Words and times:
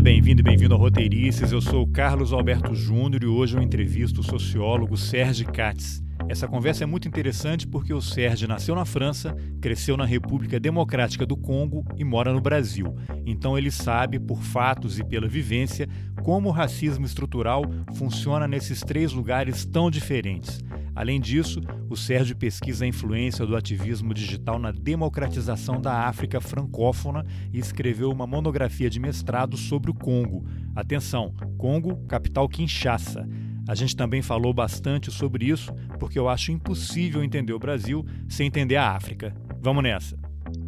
Bem-vindo 0.00 0.40
e 0.40 0.44
bem-vindo 0.44 0.74
ao 0.74 0.80
Roteirices. 0.80 1.50
Eu 1.50 1.60
sou 1.60 1.82
o 1.82 1.86
Carlos 1.86 2.32
Alberto 2.32 2.72
Júnior 2.72 3.24
e 3.24 3.26
hoje 3.26 3.56
eu 3.56 3.62
entrevisto 3.62 4.20
o 4.20 4.24
sociólogo 4.24 4.96
Serge 4.96 5.44
Katz. 5.44 6.00
Essa 6.28 6.46
conversa 6.46 6.84
é 6.84 6.86
muito 6.86 7.08
interessante 7.08 7.66
porque 7.66 7.92
o 7.92 8.00
Serge 8.00 8.46
nasceu 8.46 8.76
na 8.76 8.84
França, 8.84 9.36
cresceu 9.60 9.96
na 9.96 10.04
República 10.04 10.60
Democrática 10.60 11.26
do 11.26 11.36
Congo 11.36 11.84
e 11.96 12.04
mora 12.04 12.32
no 12.32 12.40
Brasil. 12.40 12.94
Então 13.26 13.58
ele 13.58 13.72
sabe, 13.72 14.20
por 14.20 14.40
fatos 14.40 15.00
e 15.00 15.04
pela 15.04 15.26
vivência, 15.26 15.88
como 16.22 16.48
o 16.48 16.52
racismo 16.52 17.04
estrutural 17.04 17.64
funciona 17.94 18.46
nesses 18.46 18.80
três 18.80 19.12
lugares 19.12 19.64
tão 19.64 19.90
diferentes. 19.90 20.62
Além 20.98 21.20
disso, 21.20 21.60
o 21.88 21.96
Sérgio 21.96 22.34
pesquisa 22.34 22.84
a 22.84 22.88
influência 22.88 23.46
do 23.46 23.54
ativismo 23.54 24.12
digital 24.12 24.58
na 24.58 24.72
democratização 24.72 25.80
da 25.80 26.08
África 26.08 26.40
francófona 26.40 27.24
e 27.52 27.60
escreveu 27.60 28.10
uma 28.10 28.26
monografia 28.26 28.90
de 28.90 28.98
mestrado 28.98 29.56
sobre 29.56 29.92
o 29.92 29.94
Congo. 29.94 30.44
Atenção, 30.74 31.32
Congo, 31.56 31.98
capital 32.08 32.48
Kinshasa. 32.48 33.28
A 33.68 33.76
gente 33.76 33.94
também 33.94 34.22
falou 34.22 34.52
bastante 34.52 35.08
sobre 35.08 35.44
isso, 35.44 35.72
porque 36.00 36.18
eu 36.18 36.28
acho 36.28 36.50
impossível 36.50 37.22
entender 37.22 37.52
o 37.52 37.60
Brasil 37.60 38.04
sem 38.28 38.48
entender 38.48 38.74
a 38.74 38.90
África. 38.90 39.32
Vamos 39.60 39.84
nessa. 39.84 40.18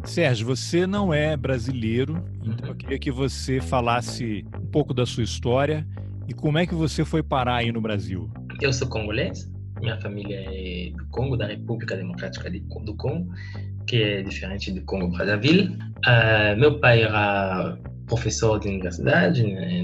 Sérgio, 0.05 0.47
você 0.47 0.87
não 0.87 1.13
é 1.13 1.35
brasileiro, 1.35 2.23
então 2.41 2.69
eu 2.69 2.75
queria 2.75 2.99
que 2.99 3.11
você 3.11 3.59
falasse 3.59 4.45
um 4.57 4.67
pouco 4.67 4.93
da 4.93 5.05
sua 5.05 5.23
história 5.23 5.85
e 6.25 6.33
como 6.33 6.57
é 6.57 6.65
que 6.65 6.73
você 6.73 7.03
foi 7.03 7.21
parar 7.21 7.55
aí 7.55 7.71
no 7.73 7.81
Brasil. 7.81 8.31
Eu 8.61 8.71
sou 8.71 8.87
congolês, 8.87 9.51
minha 9.81 9.99
família 9.99 10.43
é 10.47 10.91
do 10.91 11.05
Congo, 11.09 11.35
da 11.35 11.47
República 11.47 11.97
Democrática 11.97 12.49
do 12.49 12.95
Congo, 12.95 13.33
que 13.87 14.01
é 14.01 14.21
diferente 14.21 14.71
do 14.71 14.83
Congo 14.85 15.09
Brazzaville. 15.09 15.77
Uh, 16.05 16.57
meu 16.57 16.79
pai 16.79 17.03
era 17.03 17.77
professor 18.07 18.59
de 18.59 18.67
universidade, 18.67 19.43
né, 19.43 19.83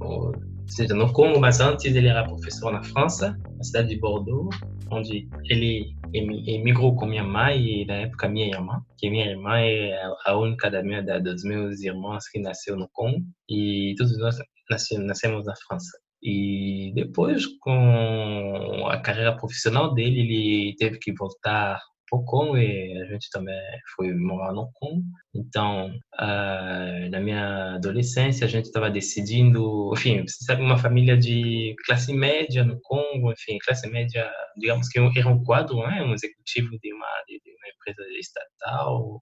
ou 0.00 0.32
seja, 0.66 0.94
no 0.94 1.12
Congo, 1.12 1.40
mas 1.40 1.60
antes 1.60 1.94
ele 1.94 2.08
era 2.08 2.24
professor 2.24 2.72
na 2.72 2.82
França, 2.82 3.38
na 3.56 3.64
cidade 3.64 3.88
de 3.88 4.00
Bordeaux, 4.00 4.48
onde 4.90 5.28
ele 5.50 5.94
emigrou 6.12 6.94
com 6.94 7.06
minha 7.06 7.24
mãe 7.24 7.82
e 7.82 7.86
na 7.86 7.94
época 7.94 8.28
minha 8.28 8.46
irmã, 8.46 8.80
que 8.96 9.10
minha 9.10 9.26
irmã 9.26 9.58
é 9.58 10.00
a 10.24 10.36
única 10.36 10.70
da 10.70 10.82
minha, 10.82 11.02
da, 11.02 11.18
dos 11.18 11.42
meus 11.42 11.82
irmãos 11.82 12.28
que 12.28 12.38
nasceu 12.38 12.76
no 12.76 12.88
Congo 12.92 13.20
e 13.48 13.94
todos 13.98 14.16
nós 14.18 14.36
nascemos 14.70 15.46
na 15.46 15.54
França. 15.66 16.03
E 16.24 16.92
depois, 16.94 17.46
com 17.60 18.86
a 18.88 18.98
carreira 19.00 19.36
profissional 19.36 19.92
dele, 19.92 20.20
ele 20.20 20.76
teve 20.76 20.98
que 20.98 21.12
voltar 21.12 21.78
o 22.14 22.24
Congo 22.24 22.56
e 22.56 23.02
a 23.02 23.06
gente 23.06 23.28
também 23.30 23.58
foi 23.94 24.12
morar 24.14 24.52
no 24.52 24.70
Congo. 24.74 25.02
Então, 25.34 25.88
uh, 26.14 27.10
na 27.10 27.20
minha 27.20 27.74
adolescência, 27.74 28.46
a 28.46 28.48
gente 28.48 28.66
estava 28.66 28.90
decidindo, 28.90 29.92
enfim, 29.94 30.24
uma 30.58 30.78
família 30.78 31.16
de 31.16 31.74
classe 31.86 32.12
média 32.12 32.64
no 32.64 32.80
Congo, 32.82 33.32
enfim, 33.32 33.58
classe 33.64 33.88
média, 33.90 34.30
digamos 34.56 34.88
que 34.88 34.98
era 34.98 35.28
um 35.28 35.42
quadro, 35.42 35.76
né, 35.78 36.02
um 36.02 36.14
executivo 36.14 36.70
de 36.80 36.92
uma, 36.92 37.06
de 37.26 37.40
uma 37.50 37.68
empresa 37.68 38.18
estatal 38.18 39.20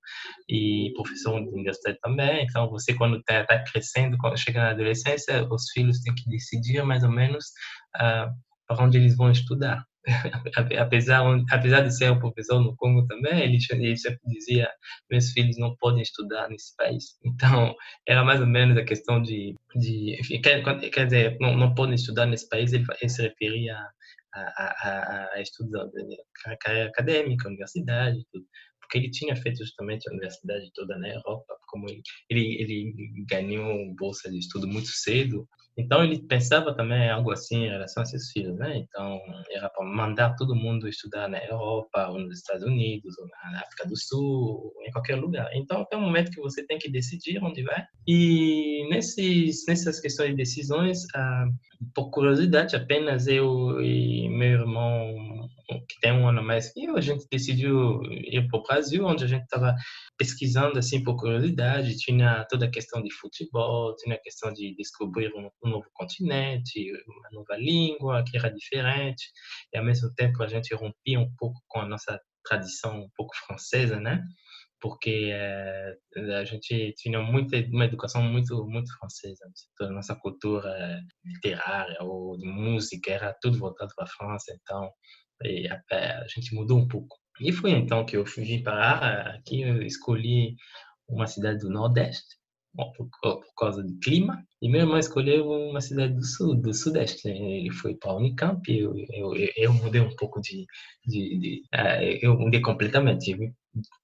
e 0.48 0.92
professor 0.94 1.40
de 1.40 1.48
universidade 1.48 1.98
também. 2.02 2.44
Então, 2.44 2.68
você 2.70 2.94
quando 2.94 3.18
está 3.18 3.44
tá 3.44 3.62
crescendo, 3.64 4.18
quando 4.18 4.38
chega 4.38 4.60
na 4.60 4.70
adolescência, 4.70 5.46
os 5.50 5.70
filhos 5.72 6.00
têm 6.00 6.14
que 6.14 6.28
decidir 6.28 6.82
mais 6.84 7.02
ou 7.02 7.10
menos 7.10 7.46
uh, 7.96 8.30
para 8.66 8.84
onde 8.84 8.98
eles 8.98 9.16
vão 9.16 9.30
estudar. 9.30 9.84
Apesar, 10.78 11.22
apesar 11.50 11.80
de 11.82 11.96
ser 11.96 12.10
um 12.10 12.18
professor 12.18 12.60
no 12.60 12.74
Congo 12.76 13.06
também, 13.06 13.42
ele, 13.42 13.58
ele 13.70 13.96
sempre 13.96 14.20
dizia: 14.26 14.68
meus 15.10 15.30
filhos 15.32 15.56
não 15.58 15.76
podem 15.76 16.02
estudar 16.02 16.48
nesse 16.48 16.74
país. 16.76 17.16
Então, 17.24 17.74
era 18.06 18.24
mais 18.24 18.40
ou 18.40 18.46
menos 18.46 18.76
a 18.76 18.84
questão 18.84 19.22
de. 19.22 19.54
de 19.76 20.20
enfim, 20.20 20.40
quer, 20.40 20.62
quer 20.90 21.04
dizer, 21.06 21.36
não, 21.40 21.56
não 21.56 21.74
podem 21.74 21.94
estudar 21.94 22.26
nesse 22.26 22.48
país, 22.48 22.72
ele, 22.72 22.84
ele 23.00 23.08
se 23.08 23.22
referia 23.22 23.76
a, 24.34 24.40
a, 24.40 24.64
a, 24.82 25.30
a 25.34 25.40
estudos, 25.40 25.90
carreira 26.60 26.88
acadêmica, 26.88 27.48
universidade, 27.48 28.24
tudo 28.32 28.44
porque 28.92 28.98
ele 28.98 29.10
tinha 29.10 29.34
feito 29.34 29.64
justamente 29.64 30.06
a 30.06 30.12
universidade 30.12 30.70
toda 30.74 30.98
na 30.98 31.08
Europa, 31.08 31.56
como 31.68 31.88
ele, 31.88 32.02
ele, 32.28 32.56
ele 32.60 32.94
ganhou 33.26 33.94
bolsa 33.94 34.30
de 34.30 34.38
estudo 34.38 34.68
muito 34.68 34.88
cedo, 34.88 35.48
então 35.76 36.04
ele 36.04 36.22
pensava 36.26 36.74
também 36.74 37.08
algo 37.10 37.32
assim 37.32 37.64
em 37.64 37.70
relação 37.70 38.02
a 38.02 38.06
seus 38.06 38.30
filhos, 38.30 38.56
né? 38.56 38.76
Então 38.78 39.20
era 39.50 39.68
para 39.70 39.84
mandar 39.86 40.34
todo 40.36 40.54
mundo 40.54 40.88
estudar 40.88 41.28
na 41.28 41.42
Europa, 41.44 42.08
ou 42.08 42.18
nos 42.18 42.38
Estados 42.38 42.64
Unidos, 42.64 43.16
ou 43.18 43.26
na 43.28 43.60
África 43.60 43.86
do 43.88 43.96
Sul, 43.96 44.72
ou 44.76 44.82
em 44.86 44.90
qualquer 44.90 45.16
lugar. 45.16 45.48
Então 45.54 45.86
é 45.90 45.96
um 45.96 46.00
momento 46.02 46.30
que 46.30 46.40
você 46.40 46.64
tem 46.66 46.78
que 46.78 46.90
decidir 46.90 47.42
onde 47.42 47.62
vai. 47.62 47.84
E 48.06 48.86
nesses 48.90 49.64
nessas 49.66 50.00
questões 50.00 50.30
de 50.30 50.36
decisões, 50.36 51.04
ah, 51.14 51.46
por 51.94 52.10
curiosidade, 52.10 52.76
apenas 52.76 53.26
eu 53.26 53.80
e 53.80 54.28
meu 54.28 54.60
irmão 54.60 55.48
que 55.88 56.00
tem 56.00 56.12
um 56.12 56.28
ano 56.28 56.42
mais 56.42 56.72
que 56.72 56.84
eu, 56.84 56.96
a 56.96 57.00
gente 57.00 57.26
decidiu 57.30 58.02
ir 58.04 58.46
para 58.48 58.58
o 58.58 58.62
Brasil, 58.62 59.04
onde 59.04 59.24
a 59.24 59.26
gente 59.26 59.42
estava 59.42 59.74
pesquisando 60.16 60.78
assim 60.78 61.02
por 61.02 61.16
curiosidade, 61.16 61.96
tinha 61.96 62.46
toda 62.48 62.66
a 62.66 62.70
questão 62.70 63.02
de 63.02 63.12
futebol, 63.14 63.94
tinha 63.96 64.16
a 64.16 64.20
questão 64.20 64.52
de 64.52 64.74
descobrir 64.76 65.32
um, 65.34 65.50
um 65.64 65.70
novo 65.70 65.86
continente, 65.92 66.92
uma 67.06 67.28
nova 67.32 67.56
língua 67.56 68.24
que 68.24 68.36
era 68.36 68.52
diferente, 68.52 69.30
e 69.72 69.78
ao 69.78 69.84
mesmo 69.84 70.12
tempo 70.14 70.42
a 70.42 70.48
gente 70.48 70.74
rompia 70.74 71.20
um 71.20 71.32
pouco 71.36 71.60
com 71.68 71.80
a 71.80 71.88
nossa 71.88 72.20
tradição 72.44 73.02
um 73.02 73.08
pouco 73.16 73.34
francesa, 73.46 74.00
né? 74.00 74.22
porque 74.82 75.30
é, 75.32 75.94
a 76.40 76.44
gente 76.44 76.92
tinha 76.96 77.20
muita 77.20 77.56
uma 77.72 77.84
educação 77.84 78.20
muito 78.20 78.66
muito 78.66 78.92
francesa 78.98 79.46
toda 79.78 79.90
a 79.90 79.94
nossa 79.94 80.16
cultura 80.16 81.00
literária 81.24 81.96
ou 82.00 82.36
de 82.36 82.46
música 82.46 83.12
era 83.12 83.32
tudo 83.40 83.58
voltado 83.58 83.92
para 83.94 84.04
a 84.04 84.08
França 84.08 84.52
então 84.60 84.90
e 85.44 85.68
a, 85.68 85.82
a 85.90 86.26
gente 86.28 86.54
mudou 86.54 86.78
um 86.78 86.88
pouco 86.88 87.16
e 87.40 87.52
foi 87.52 87.72
então 87.72 88.04
que 88.04 88.16
eu 88.16 88.26
fui 88.26 88.62
parar 88.62 89.36
aqui 89.36 89.62
eu 89.62 89.82
escolhi 89.82 90.56
uma 91.08 91.26
cidade 91.26 91.58
do 91.58 91.70
Nordeste 91.70 92.36
por, 92.74 93.08
por, 93.20 93.54
causa 93.56 93.82
do 93.82 93.98
clima. 93.98 94.42
E 94.60 94.68
meu 94.68 94.80
irmão 94.80 94.98
escolheu 94.98 95.46
uma 95.48 95.80
cidade 95.80 96.14
do 96.14 96.24
sul, 96.24 96.54
do 96.54 96.72
sudeste. 96.72 97.28
Ele 97.28 97.70
foi 97.70 97.94
para 97.94 98.12
a 98.12 98.16
Unicamp 98.16 98.62
eu, 98.68 98.94
eu, 99.10 99.34
eu, 99.56 99.72
mudei 99.72 100.00
um 100.00 100.14
pouco 100.16 100.40
de, 100.40 100.64
de, 101.06 101.38
de 101.38 101.62
uh, 101.74 102.18
eu 102.22 102.38
mudei 102.38 102.60
completamente. 102.60 103.32
Eu 103.32 103.38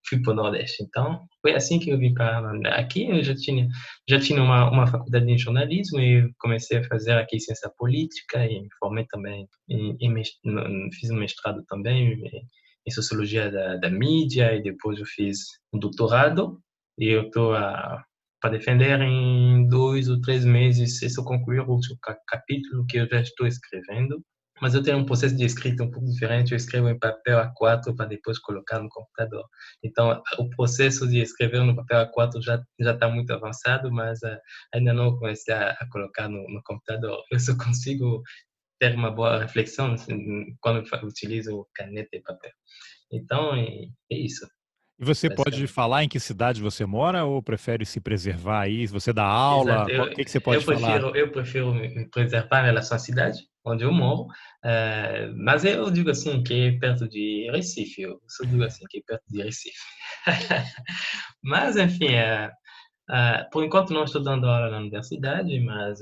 fui 0.08 0.20
para 0.22 0.32
o 0.32 0.36
nordeste. 0.36 0.82
Então 0.82 1.26
foi 1.42 1.54
assim 1.54 1.78
que 1.78 1.90
eu 1.90 1.98
vim 1.98 2.14
para 2.14 2.50
aqui. 2.76 3.08
Eu 3.08 3.22
já 3.22 3.34
tinha 3.34 3.68
já 4.08 4.18
tinha 4.18 4.42
uma, 4.42 4.70
uma 4.70 4.86
faculdade 4.86 5.26
de 5.26 5.38
jornalismo 5.38 6.00
e 6.00 6.32
comecei 6.38 6.78
a 6.78 6.84
fazer 6.84 7.12
aqui 7.12 7.38
ciência 7.40 7.70
política 7.76 8.44
e 8.46 8.60
me 8.62 8.68
formei 8.78 9.06
também 9.06 9.46
em, 9.68 9.96
em, 10.00 10.90
fiz 10.92 11.10
um 11.10 11.18
mestrado 11.18 11.64
também 11.68 12.20
em 12.86 12.90
sociologia 12.90 13.50
da, 13.50 13.76
da 13.76 13.90
mídia 13.90 14.54
e 14.54 14.62
depois 14.62 14.98
eu 14.98 15.06
fiz 15.06 15.38
um 15.72 15.78
doutorado 15.78 16.60
e 16.98 17.08
eu 17.08 17.22
estou 17.26 17.52
para 18.40 18.52
defender 18.52 19.00
em 19.02 19.68
dois 19.68 20.08
ou 20.08 20.20
três 20.20 20.44
meses 20.44 20.98
se 20.98 21.18
eu 21.18 21.24
concluir 21.24 21.60
o 21.60 21.80
capítulo 22.26 22.86
que 22.86 22.98
eu 22.98 23.08
já 23.08 23.20
estou 23.20 23.46
escrevendo. 23.46 24.22
Mas 24.60 24.74
eu 24.74 24.82
tenho 24.82 24.98
um 24.98 25.04
processo 25.04 25.36
de 25.36 25.44
escrita 25.44 25.84
um 25.84 25.90
pouco 25.90 26.06
diferente. 26.06 26.52
Eu 26.52 26.56
escrevo 26.56 26.88
em 26.88 26.98
papel 26.98 27.38
A4 27.38 27.94
para 27.96 28.06
depois 28.06 28.38
colocar 28.38 28.80
no 28.80 28.88
computador. 28.88 29.44
Então, 29.82 30.22
o 30.38 30.50
processo 30.50 31.06
de 31.08 31.20
escrever 31.20 31.62
no 31.62 31.76
papel 31.76 32.06
A4 32.06 32.42
já 32.42 32.62
já 32.80 32.92
está 32.92 33.08
muito 33.08 33.32
avançado, 33.32 33.90
mas 33.92 34.20
uh, 34.22 34.38
ainda 34.74 34.92
não 34.92 35.16
comecei 35.18 35.54
a, 35.54 35.70
a 35.72 35.88
colocar 35.90 36.28
no, 36.28 36.48
no, 36.48 36.62
computador. 36.64 37.22
Eu 37.30 37.40
só 37.40 37.56
consigo 37.56 38.22
ter 38.80 38.94
uma 38.94 39.10
boa 39.10 39.38
reflexão 39.40 39.92
assim, 39.94 40.56
quando 40.60 40.84
utilizo 41.04 41.66
caneta 41.74 42.16
e 42.16 42.22
papel. 42.22 42.52
Então, 43.12 43.54
é, 43.54 43.66
é 44.12 44.16
isso. 44.16 44.46
E 45.00 45.04
você 45.04 45.30
pode 45.30 45.66
falar 45.68 46.02
em 46.02 46.08
que 46.08 46.18
cidade 46.18 46.60
você 46.60 46.84
mora 46.84 47.24
ou 47.24 47.40
prefere 47.40 47.86
se 47.86 48.00
preservar 48.00 48.62
aí? 48.62 48.84
Você 48.88 49.12
dá 49.12 49.24
aula? 49.24 49.86
Eu, 49.88 50.04
o 50.04 50.10
que, 50.10 50.24
que, 50.24 50.30
você 50.30 50.40
pode 50.40 50.56
eu 50.56 50.64
prefiro, 50.64 51.00
falar? 51.00 51.16
Eu 51.16 51.30
prefiro 51.30 51.72
me 51.72 52.08
preservar 52.10 52.62
em 52.62 52.66
relação 52.66 52.96
à 52.96 52.98
cidade 52.98 53.38
onde 53.64 53.84
eu 53.84 53.92
moro, 53.92 54.22
uh, 54.22 55.34
mas 55.36 55.64
eu 55.64 55.90
digo 55.90 56.10
assim 56.10 56.42
que 56.42 56.54
é 56.54 56.78
perto 56.78 57.08
de 57.08 57.48
Recife, 57.52 58.02
eu 58.02 58.18
só 58.26 58.44
digo 58.44 58.64
assim 58.64 58.84
que 58.88 58.98
é 58.98 59.02
perto 59.06 59.24
de 59.28 59.42
Recife. 59.42 59.76
mas, 61.44 61.76
enfim, 61.76 62.14
uh, 62.16 62.48
uh, 63.10 63.50
por 63.52 63.62
enquanto 63.62 63.92
não 63.92 64.04
estou 64.04 64.22
dando 64.22 64.48
aula 64.48 64.70
na 64.70 64.78
universidade, 64.78 65.60
mas 65.60 66.00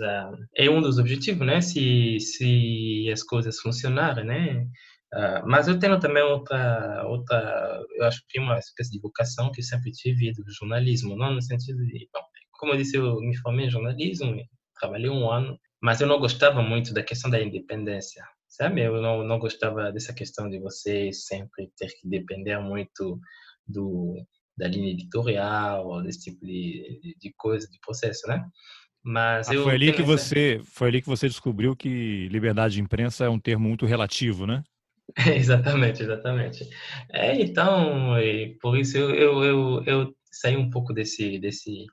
é 0.57 0.71
um 0.71 0.81
dos 0.81 0.99
objetivos, 0.99 1.47
né? 1.47 1.61
Se, 1.61 2.19
se 2.21 3.11
as 3.13 3.23
coisas 3.23 3.61
funcionarem, 3.61 4.25
né? 4.25 4.67
Uh, 5.15 5.47
mas 5.47 5.69
eu 5.69 5.79
tenho 5.79 5.99
também 6.01 6.23
outra, 6.23 7.05
outra, 7.07 7.81
eu 7.97 8.05
acho 8.07 8.23
que 8.29 8.41
uma 8.41 8.59
espécie 8.59 8.91
de 8.91 9.01
vocação 9.01 9.53
que 9.53 9.63
sempre 9.63 9.93
tive 9.93 10.33
do 10.33 10.45
jornalismo, 10.51 11.17
não 11.17 11.33
no 11.33 11.41
sentido 11.41 11.79
de, 11.87 12.09
bom, 12.13 12.21
como 12.59 12.73
eu 12.73 12.77
disse, 12.77 12.97
eu 12.97 13.21
me 13.21 13.37
formei 13.37 13.67
em 13.67 13.71
jornalismo, 13.71 14.37
trabalhei 14.79 15.09
um 15.09 15.31
ano, 15.31 15.59
mas 15.81 16.01
eu 16.01 16.07
não 16.07 16.19
gostava 16.19 16.63
muito 16.63 16.93
da 16.93 17.03
questão 17.03 17.31
da 17.31 17.41
independência, 17.41 18.25
sabe? 18.49 18.83
Eu 18.83 19.01
não, 19.01 19.23
não 19.23 19.39
gostava 19.39 19.93
dessa 19.93 20.13
questão 20.13 20.51
de 20.51 20.59
você 20.59 21.13
sempre 21.13 21.71
ter 21.77 21.89
que 21.89 22.09
depender 22.09 22.59
muito 22.59 23.21
do 23.67 24.17
da 24.57 24.67
linha 24.67 24.91
editorial, 24.91 26.03
desse 26.03 26.25
tipo 26.25 26.45
de, 26.47 27.15
de, 27.21 27.31
coisa, 27.37 27.69
de 27.69 27.79
processo, 27.79 28.27
né? 28.27 28.43
Mas 29.05 29.49
ah, 29.49 29.55
eu 29.55 29.65
foi 29.65 29.75
ali 29.75 29.93
que 29.93 30.03
essa... 30.03 30.17
você 30.17 30.61
foi 30.65 30.89
ali 30.89 31.03
que 31.03 31.09
você 31.09 31.29
descobriu 31.29 31.77
que 31.77 32.27
liberdade 32.29 32.75
de 32.75 32.81
imprensa 32.81 33.27
é 33.27 33.29
um 33.29 33.39
termo 33.39 33.69
muito 33.69 33.85
relativo, 33.85 34.47
né? 34.47 34.65
exatamente, 35.35 36.03
exatamente. 36.03 36.69
É, 37.13 37.41
então, 37.41 38.15
por 38.61 38.77
isso 38.79 38.99
eu, 38.99 39.15
eu, 39.15 39.45
eu, 39.45 39.85
eu 39.85 40.17
saí 40.31 40.57
um 40.57 40.71
pouco 40.71 40.93
desse 40.93 41.39
desse 41.39 41.87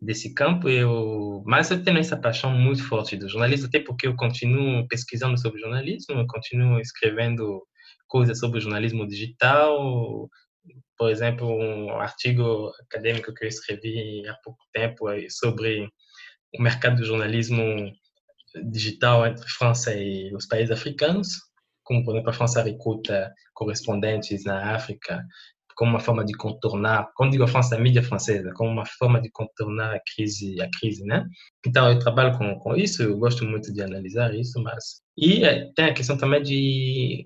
desse 0.00 0.34
campo, 0.34 0.68
eu, 0.68 1.42
mas 1.46 1.70
eu 1.70 1.82
tenho 1.82 1.98
essa 1.98 2.16
paixão 2.16 2.50
muito 2.50 2.86
forte 2.86 3.16
do 3.16 3.28
jornalismo, 3.28 3.68
até 3.68 3.80
porque 3.80 4.06
eu 4.06 4.14
continuo 4.16 4.86
pesquisando 4.86 5.38
sobre 5.40 5.60
jornalismo, 5.60 6.16
eu 6.18 6.26
continuo 6.26 6.78
escrevendo 6.78 7.62
coisas 8.06 8.38
sobre 8.38 8.60
jornalismo 8.60 9.06
digital, 9.06 10.28
por 10.96 11.10
exemplo, 11.10 11.48
um 11.48 11.90
artigo 11.98 12.70
acadêmico 12.82 13.32
que 13.32 13.44
eu 13.44 13.48
escrevi 13.48 14.26
há 14.28 14.34
pouco 14.44 14.58
tempo 14.72 15.06
sobre 15.30 15.88
o 16.58 16.62
mercado 16.62 16.96
do 16.96 17.04
jornalismo 17.04 17.90
digital 18.70 19.26
entre 19.26 19.48
França 19.48 19.94
e 19.94 20.32
os 20.34 20.46
países 20.46 20.70
africanos, 20.70 21.28
como, 21.84 22.04
por 22.04 22.12
exemplo, 22.14 22.30
a 22.30 22.34
França 22.34 22.62
recruta 22.62 23.32
correspondentes 23.54 24.44
na 24.44 24.74
África 24.74 25.24
como 25.76 25.90
uma 25.90 26.00
forma 26.00 26.24
de 26.24 26.32
contornar, 26.34 27.10
quando 27.16 27.32
digo 27.32 27.44
a 27.44 27.48
França, 27.48 27.76
a 27.76 27.80
mídia 27.80 28.02
francesa, 28.02 28.52
como 28.54 28.70
uma 28.70 28.86
forma 28.86 29.20
de 29.20 29.30
contornar 29.30 29.96
a 29.96 30.00
crise, 30.14 30.60
a 30.60 30.68
crise, 30.78 31.04
né? 31.04 31.26
Então, 31.66 31.90
eu 31.90 31.98
trabalho 31.98 32.36
com, 32.38 32.58
com 32.60 32.76
isso, 32.76 33.02
eu 33.02 33.18
gosto 33.18 33.44
muito 33.44 33.72
de 33.72 33.82
analisar 33.82 34.34
isso, 34.34 34.62
mas... 34.62 35.02
E 35.16 35.44
eh, 35.44 35.70
tem 35.74 35.86
a 35.86 35.94
questão 35.94 36.16
também 36.16 36.42
de 36.42 37.24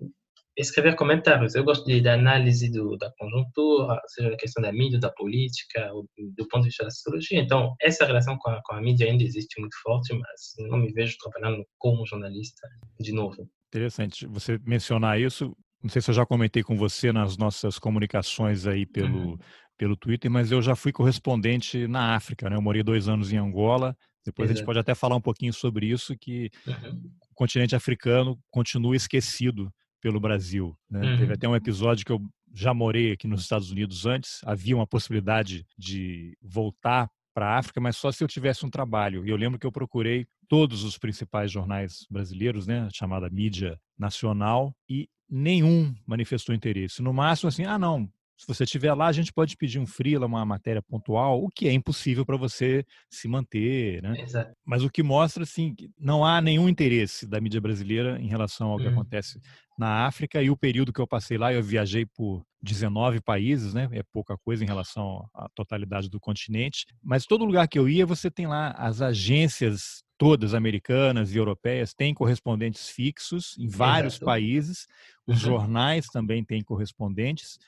escrever 0.56 0.96
comentários. 0.96 1.54
Eu 1.54 1.64
gosto 1.64 1.86
de, 1.86 2.00
de 2.00 2.08
análise 2.08 2.70
do, 2.70 2.96
da 2.96 3.10
conjuntura, 3.18 4.00
seja 4.08 4.34
a 4.34 4.36
questão 4.36 4.62
da 4.62 4.72
mídia, 4.72 4.98
da 4.98 5.10
política, 5.10 5.92
ou 5.92 6.04
do 6.18 6.48
ponto 6.48 6.62
de 6.62 6.68
vista 6.68 6.84
da 6.84 6.90
sociologia. 6.90 7.40
Então, 7.40 7.74
essa 7.80 8.04
relação 8.04 8.36
com 8.38 8.50
a, 8.50 8.60
com 8.64 8.74
a 8.74 8.80
mídia 8.80 9.06
ainda 9.06 9.22
existe 9.22 9.60
muito 9.60 9.76
forte, 9.82 10.12
mas 10.14 10.68
não 10.68 10.78
me 10.78 10.92
vejo 10.92 11.16
trabalhando 11.22 11.64
como 11.78 12.06
jornalista 12.06 12.68
de 13.00 13.12
novo. 13.12 13.48
Interessante 13.68 14.26
você 14.26 14.58
mencionar 14.64 15.20
isso. 15.20 15.56
Não 15.82 15.90
sei 15.90 16.02
se 16.02 16.10
eu 16.10 16.14
já 16.14 16.26
comentei 16.26 16.62
com 16.62 16.76
você 16.76 17.12
nas 17.12 17.36
nossas 17.36 17.78
comunicações 17.78 18.66
aí 18.66 18.84
pelo, 18.84 19.32
uhum. 19.32 19.38
pelo 19.76 19.96
Twitter, 19.96 20.30
mas 20.30 20.50
eu 20.50 20.60
já 20.60 20.74
fui 20.74 20.90
correspondente 20.90 21.86
na 21.86 22.16
África, 22.16 22.50
né? 22.50 22.56
Eu 22.56 22.62
morei 22.62 22.82
dois 22.82 23.08
anos 23.08 23.32
em 23.32 23.36
Angola. 23.36 23.96
Depois 24.24 24.46
Exato. 24.46 24.52
a 24.52 24.58
gente 24.58 24.66
pode 24.66 24.78
até 24.78 24.94
falar 24.94 25.16
um 25.16 25.20
pouquinho 25.20 25.52
sobre 25.52 25.86
isso, 25.86 26.16
que 26.18 26.50
uhum. 26.66 27.12
o 27.30 27.34
continente 27.34 27.76
africano 27.76 28.38
continua 28.50 28.96
esquecido 28.96 29.72
pelo 30.00 30.20
Brasil. 30.20 30.76
Né? 30.90 31.00
Uhum. 31.00 31.18
Teve 31.18 31.32
até 31.34 31.48
um 31.48 31.56
episódio 31.56 32.04
que 32.04 32.12
eu 32.12 32.20
já 32.52 32.72
morei 32.74 33.12
aqui 33.12 33.26
nos 33.28 33.42
Estados 33.42 33.70
Unidos 33.70 34.06
antes, 34.06 34.40
havia 34.44 34.74
uma 34.74 34.86
possibilidade 34.86 35.64
de 35.76 36.36
voltar 36.42 37.08
para 37.38 37.50
a 37.50 37.58
África, 37.58 37.80
mas 37.80 37.96
só 37.96 38.10
se 38.10 38.24
eu 38.24 38.26
tivesse 38.26 38.66
um 38.66 38.70
trabalho. 38.70 39.24
E 39.24 39.30
eu 39.30 39.36
lembro 39.36 39.60
que 39.60 39.66
eu 39.66 39.70
procurei 39.70 40.26
todos 40.48 40.82
os 40.82 40.98
principais 40.98 41.52
jornais 41.52 42.04
brasileiros, 42.10 42.66
né, 42.66 42.88
chamada 42.92 43.30
mídia 43.30 43.78
nacional, 43.96 44.74
e 44.88 45.08
nenhum 45.30 45.94
manifestou 46.04 46.52
interesse. 46.52 47.00
No 47.00 47.12
máximo, 47.12 47.46
assim, 47.46 47.64
ah, 47.64 47.78
não, 47.78 48.10
se 48.38 48.46
você 48.46 48.62
estiver 48.62 48.94
lá, 48.94 49.08
a 49.08 49.12
gente 49.12 49.32
pode 49.32 49.56
pedir 49.56 49.80
um 49.80 49.86
freela, 49.86 50.26
uma 50.26 50.46
matéria 50.46 50.80
pontual, 50.80 51.42
o 51.42 51.48
que 51.48 51.66
é 51.66 51.72
impossível 51.72 52.24
para 52.24 52.36
você 52.36 52.84
se 53.10 53.26
manter, 53.26 54.00
né? 54.00 54.20
Exato. 54.20 54.52
Mas 54.64 54.84
o 54.84 54.90
que 54.90 55.02
mostra, 55.02 55.42
assim, 55.42 55.74
que 55.74 55.90
não 55.98 56.24
há 56.24 56.40
nenhum 56.40 56.68
interesse 56.68 57.26
da 57.26 57.40
mídia 57.40 57.60
brasileira 57.60 58.16
em 58.20 58.28
relação 58.28 58.68
ao 58.68 58.78
que 58.78 58.86
hum. 58.86 58.92
acontece 58.92 59.40
na 59.76 60.06
África 60.06 60.40
e 60.40 60.50
o 60.50 60.56
período 60.56 60.92
que 60.92 61.00
eu 61.00 61.06
passei 61.06 61.36
lá, 61.36 61.52
eu 61.52 61.62
viajei 61.62 62.06
por 62.06 62.44
19 62.62 63.20
países, 63.20 63.74
né? 63.74 63.88
É 63.90 64.04
pouca 64.12 64.38
coisa 64.38 64.62
em 64.62 64.66
relação 64.68 65.28
à 65.34 65.48
totalidade 65.48 66.08
do 66.08 66.20
continente, 66.20 66.86
mas 67.02 67.26
todo 67.26 67.44
lugar 67.44 67.66
que 67.66 67.78
eu 67.78 67.88
ia, 67.88 68.06
você 68.06 68.30
tem 68.30 68.46
lá 68.46 68.70
as 68.70 69.02
agências 69.02 70.04
todas 70.18 70.52
americanas 70.52 71.32
e 71.32 71.38
europeias 71.38 71.94
têm 71.94 72.12
correspondentes 72.12 72.88
fixos 72.88 73.56
em 73.56 73.68
vários 73.68 74.14
Exato. 74.14 74.26
países. 74.26 74.86
Os 75.26 75.36
uhum. 75.44 75.50
jornais 75.50 76.06
também 76.08 76.44
têm 76.44 76.62
correspondentes. 76.62 77.58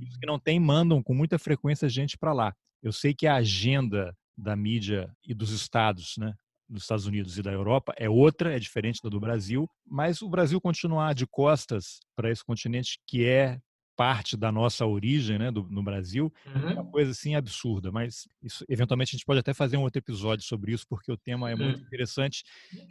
E 0.00 0.04
os 0.06 0.16
que 0.16 0.26
não 0.26 0.38
têm 0.38 0.58
mandam 0.58 1.02
com 1.02 1.14
muita 1.14 1.38
frequência 1.38 1.88
gente 1.88 2.16
para 2.16 2.32
lá. 2.32 2.54
Eu 2.82 2.92
sei 2.92 3.14
que 3.14 3.26
a 3.26 3.36
agenda 3.36 4.16
da 4.36 4.56
mídia 4.56 5.14
e 5.26 5.34
dos 5.34 5.50
estados, 5.50 6.14
né, 6.16 6.34
dos 6.68 6.82
Estados 6.82 7.06
Unidos 7.06 7.36
e 7.38 7.42
da 7.42 7.52
Europa 7.52 7.92
é 7.96 8.08
outra, 8.08 8.54
é 8.54 8.58
diferente 8.58 9.00
da 9.02 9.08
do 9.08 9.20
Brasil, 9.20 9.68
mas 9.86 10.22
o 10.22 10.28
Brasil 10.28 10.60
continuar 10.60 11.14
de 11.14 11.26
costas 11.26 12.00
para 12.16 12.30
esse 12.30 12.44
continente 12.44 12.98
que 13.06 13.24
é 13.24 13.58
parte 13.98 14.36
da 14.36 14.52
nossa 14.52 14.86
origem, 14.86 15.40
né, 15.40 15.50
do, 15.50 15.66
no 15.68 15.82
Brasil, 15.82 16.32
uhum. 16.46 16.68
é 16.68 16.72
uma 16.74 16.82
uhum. 16.82 16.90
coisa 16.92 17.10
assim 17.10 17.34
absurda. 17.34 17.90
Mas 17.90 18.28
isso, 18.40 18.64
eventualmente 18.68 19.10
a 19.10 19.16
gente 19.16 19.26
pode 19.26 19.40
até 19.40 19.52
fazer 19.52 19.76
um 19.76 19.82
outro 19.82 19.98
episódio 19.98 20.44
sobre 20.44 20.72
isso, 20.72 20.86
porque 20.88 21.10
o 21.10 21.16
tema 21.16 21.50
é 21.50 21.54
uhum. 21.54 21.64
muito 21.64 21.82
interessante. 21.82 22.44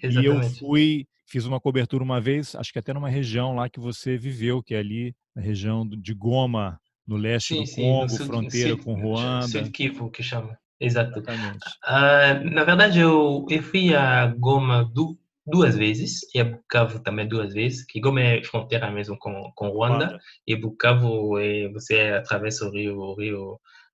Exatamente. 0.03 0.19
E 0.21 0.25
eu 0.25 0.43
fui, 0.59 1.07
fiz 1.25 1.45
uma 1.45 1.61
cobertura 1.61 2.03
uma 2.03 2.19
vez, 2.19 2.55
acho 2.55 2.73
que 2.73 2.79
até 2.79 2.93
numa 2.93 3.07
região 3.07 3.55
lá 3.55 3.69
que 3.69 3.79
você 3.79 4.17
viveu, 4.17 4.61
que 4.61 4.75
é 4.75 4.79
ali 4.79 5.15
na 5.33 5.41
região 5.41 5.87
de 5.87 6.13
Goma, 6.13 6.77
no 7.07 7.15
leste 7.15 7.55
sim, 7.55 7.63
do 7.63 7.75
Congo, 7.75 8.09
sim, 8.09 8.25
fronteira 8.25 8.75
sul, 8.75 8.83
com 8.83 9.01
Ruanda. 9.01 9.47
Sud 9.47 9.69
Kivu, 9.69 10.11
que 10.11 10.21
chama. 10.21 10.59
Exato. 10.77 11.19
Uh, 11.19 12.49
na 12.51 12.65
verdade, 12.65 12.99
eu, 12.99 13.45
eu 13.49 13.63
fui 13.63 13.95
a 13.95 14.27
Goma 14.27 14.83
du, 14.83 15.17
duas 15.47 15.77
vezes 15.77 16.19
e 16.35 16.39
a 16.39 16.43
Bukavu 16.43 16.99
também 17.01 17.27
duas 17.27 17.53
vezes, 17.53 17.85
que 17.85 18.01
Goma 18.01 18.21
é 18.21 18.43
fronteira 18.43 18.91
mesmo 18.91 19.17
com, 19.17 19.51
com 19.55 19.69
Ruanda, 19.69 20.05
Ruanda. 20.05 20.19
e 20.45 20.55
Bukavu 20.55 21.39
é, 21.39 21.69
você 21.69 21.99
atravessa 22.11 22.65
o 22.65 22.71
rio, 22.71 22.97
o 22.97 23.15
rio 23.15 23.53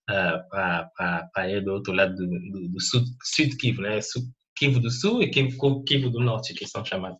uh, 0.09 0.49
para 0.49 1.49
ir 1.49 1.63
do 1.63 1.73
outro 1.73 1.93
lado 1.93 2.15
do, 2.15 2.27
do, 2.27 2.69
do 2.69 2.81
sul, 2.81 3.01
Sud 3.23 3.55
Kivu, 3.57 3.81
né? 3.81 4.01
Sul, 4.01 4.23
Kivu 4.55 4.79
do 4.79 4.89
Sul 4.89 5.21
e 5.21 5.29
Kivu, 5.29 5.83
Kivu 5.83 6.09
do 6.09 6.19
Norte, 6.19 6.53
que 6.53 6.67
são 6.67 6.83
chamados. 6.83 7.19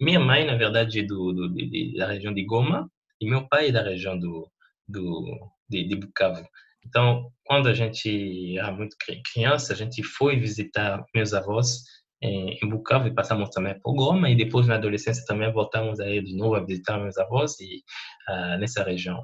Minha 0.00 0.20
mãe, 0.20 0.46
na 0.46 0.56
verdade, 0.56 1.00
é 1.00 1.02
do, 1.02 1.32
do 1.32 1.54
de, 1.54 1.96
da 1.96 2.08
região 2.08 2.32
de 2.32 2.44
Goma 2.44 2.88
e 3.20 3.28
meu 3.28 3.48
pai 3.48 3.68
é 3.68 3.72
da 3.72 3.82
região 3.82 4.18
do, 4.18 4.50
do, 4.88 5.50
de, 5.68 5.86
de 5.88 5.96
Bukavu. 5.96 6.46
Então, 6.86 7.30
quando 7.44 7.68
a 7.68 7.74
gente 7.74 8.58
era 8.58 8.70
muito 8.70 8.96
criança, 9.32 9.72
a 9.72 9.76
gente 9.76 10.02
foi 10.02 10.36
visitar 10.36 11.02
meus 11.14 11.32
avós 11.32 11.82
em, 12.24 12.58
em 12.62 12.68
Bukavu 12.68 13.08
e 13.08 13.14
passamos 13.14 13.50
também 13.50 13.78
por 13.80 13.94
Goma 13.94 14.30
e 14.30 14.36
depois 14.36 14.66
na 14.66 14.76
adolescência 14.76 15.24
também 15.26 15.52
voltamos 15.52 16.00
aí 16.00 16.22
de 16.22 16.34
novo 16.34 16.54
a 16.54 16.64
visitar 16.64 16.98
meus 16.98 17.18
avós 17.18 17.52
e 17.60 17.82
uh, 18.30 18.58
nessa 18.58 18.82
região. 18.82 19.22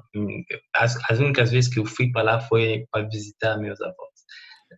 As, 0.75 0.97
as 1.09 1.19
únicas 1.19 1.51
vezes 1.51 1.73
que 1.73 1.79
eu 1.79 1.85
fui 1.85 2.11
para 2.11 2.23
lá 2.23 2.39
foi 2.39 2.85
para 2.91 3.07
visitar 3.07 3.57
meus 3.57 3.81
avós, 3.81 4.13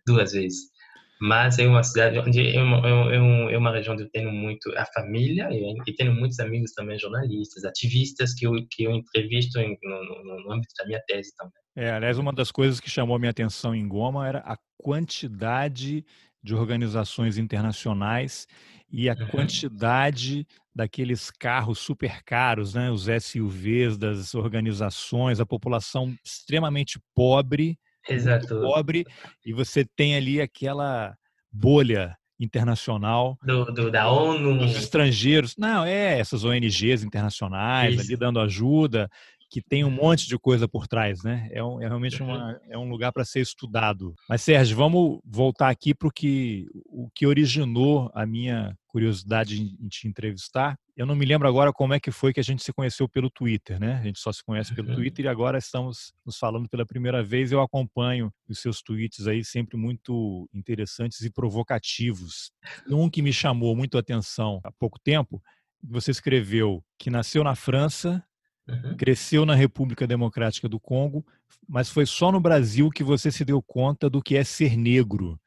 duas 0.06 0.32
vezes. 0.32 0.72
Mas 1.20 1.58
é 1.58 1.66
uma 1.66 1.82
cidade 1.82 2.18
onde 2.18 2.54
é 2.54 2.60
uma, 2.60 2.88
é 2.88 3.18
uma, 3.18 3.52
é 3.52 3.58
uma 3.58 3.72
região 3.72 3.94
onde 3.94 4.02
eu 4.02 4.10
tenho 4.10 4.32
muito 4.32 4.70
a 4.76 4.84
família 4.86 5.48
e, 5.50 5.74
e 5.86 5.94
tenho 5.94 6.12
muitos 6.12 6.40
amigos 6.40 6.72
também 6.72 6.98
jornalistas, 6.98 7.64
ativistas 7.64 8.34
que 8.34 8.46
eu 8.46 8.52
que 8.70 8.84
eu 8.84 8.90
entrevisto 8.90 9.58
em, 9.58 9.78
no, 9.82 10.04
no, 10.04 10.44
no 10.44 10.52
âmbito 10.52 10.74
da 10.76 10.86
minha 10.86 11.00
tese 11.06 11.34
também. 11.36 11.52
É, 11.76 11.90
aliás, 11.90 12.18
uma 12.18 12.32
das 12.32 12.50
coisas 12.52 12.78
que 12.78 12.90
chamou 12.90 13.16
a 13.16 13.18
minha 13.18 13.30
atenção 13.30 13.74
em 13.74 13.86
Goma 13.86 14.26
era 14.26 14.38
a 14.40 14.56
quantidade 14.76 16.04
de 16.44 16.54
organizações 16.54 17.38
internacionais 17.38 18.46
e 18.92 19.08
a 19.08 19.16
quantidade 19.28 20.46
daqueles 20.74 21.30
carros 21.30 21.78
super 21.78 22.22
caros, 22.22 22.74
né, 22.74 22.90
os 22.90 23.06
SUVs 23.06 23.96
das 23.96 24.34
organizações, 24.34 25.40
a 25.40 25.46
população 25.46 26.14
extremamente 26.22 27.00
pobre, 27.14 27.78
Exato. 28.06 28.60
pobre, 28.60 29.04
e 29.44 29.54
você 29.54 29.86
tem 29.96 30.16
ali 30.16 30.38
aquela 30.38 31.16
bolha 31.50 32.14
internacional 32.38 33.38
do, 33.42 33.64
do, 33.66 33.90
da 33.90 34.10
ONU, 34.10 34.58
dos 34.58 34.76
estrangeiros, 34.76 35.54
não 35.56 35.84
é 35.84 36.18
essas 36.18 36.44
ONGs 36.44 37.02
internacionais 37.02 37.94
Isso. 37.94 38.02
ali 38.02 38.16
dando 38.16 38.40
ajuda 38.40 39.08
que 39.54 39.62
tem 39.62 39.84
um 39.84 39.90
monte 39.90 40.26
de 40.26 40.36
coisa 40.36 40.66
por 40.66 40.88
trás, 40.88 41.22
né? 41.22 41.48
É, 41.52 41.62
um, 41.62 41.80
é 41.80 41.86
realmente 41.86 42.20
uma, 42.20 42.60
é 42.68 42.76
um 42.76 42.90
lugar 42.90 43.12
para 43.12 43.24
ser 43.24 43.38
estudado. 43.38 44.12
Mas, 44.28 44.42
Sérgio, 44.42 44.76
vamos 44.76 45.20
voltar 45.24 45.68
aqui 45.68 45.94
para 45.94 46.08
o 46.08 46.10
que, 46.10 46.66
o 46.86 47.08
que 47.14 47.24
originou 47.24 48.10
a 48.12 48.26
minha 48.26 48.76
curiosidade 48.88 49.62
em, 49.62 49.88
te 49.88 50.08
entrevistar. 50.08 50.76
Eu 50.96 51.06
não 51.06 51.14
me 51.14 51.24
lembro 51.24 51.46
agora 51.46 51.72
como 51.72 51.94
é 51.94 52.00
que 52.00 52.10
foi 52.10 52.32
que 52.32 52.40
a 52.40 52.42
gente 52.42 52.64
se 52.64 52.72
conheceu 52.72 53.08
pelo 53.08 53.30
Twitter, 53.30 53.78
né? 53.78 53.94
A 53.94 54.02
gente 54.02 54.18
só 54.18 54.32
se 54.32 54.42
conhece 54.42 54.74
pelo 54.74 54.92
Twitter 54.92 55.24
e 55.24 55.28
agora 55.28 55.56
estamos 55.56 56.12
nos 56.26 56.36
falando 56.36 56.68
pela 56.68 56.84
primeira 56.84 57.22
vez. 57.22 57.52
Eu 57.52 57.60
acompanho 57.60 58.34
os 58.48 58.58
seus 58.58 58.82
tweets 58.82 59.28
aí 59.28 59.44
sempre 59.44 59.76
muito 59.76 60.48
interessantes 60.52 61.20
e 61.20 61.30
provocativos. 61.30 62.50
Um 62.90 63.08
que 63.08 63.22
me 63.22 63.32
chamou 63.32 63.76
muito 63.76 63.96
a 63.96 64.00
atenção 64.00 64.60
há 64.64 64.72
pouco 64.72 64.98
tempo, 64.98 65.40
você 65.80 66.10
escreveu 66.10 66.82
que 66.98 67.08
nasceu 67.08 67.44
na 67.44 67.54
França, 67.54 68.20
Uhum. 68.68 68.96
Cresceu 68.96 69.44
na 69.44 69.54
República 69.54 70.06
Democrática 70.06 70.68
do 70.68 70.80
Congo, 70.80 71.24
mas 71.68 71.88
foi 71.88 72.06
só 72.06 72.32
no 72.32 72.40
Brasil 72.40 72.90
que 72.90 73.04
você 73.04 73.30
se 73.30 73.44
deu 73.44 73.62
conta 73.62 74.08
do 74.08 74.22
que 74.22 74.36
é 74.36 74.44
ser 74.44 74.76
negro. 74.76 75.38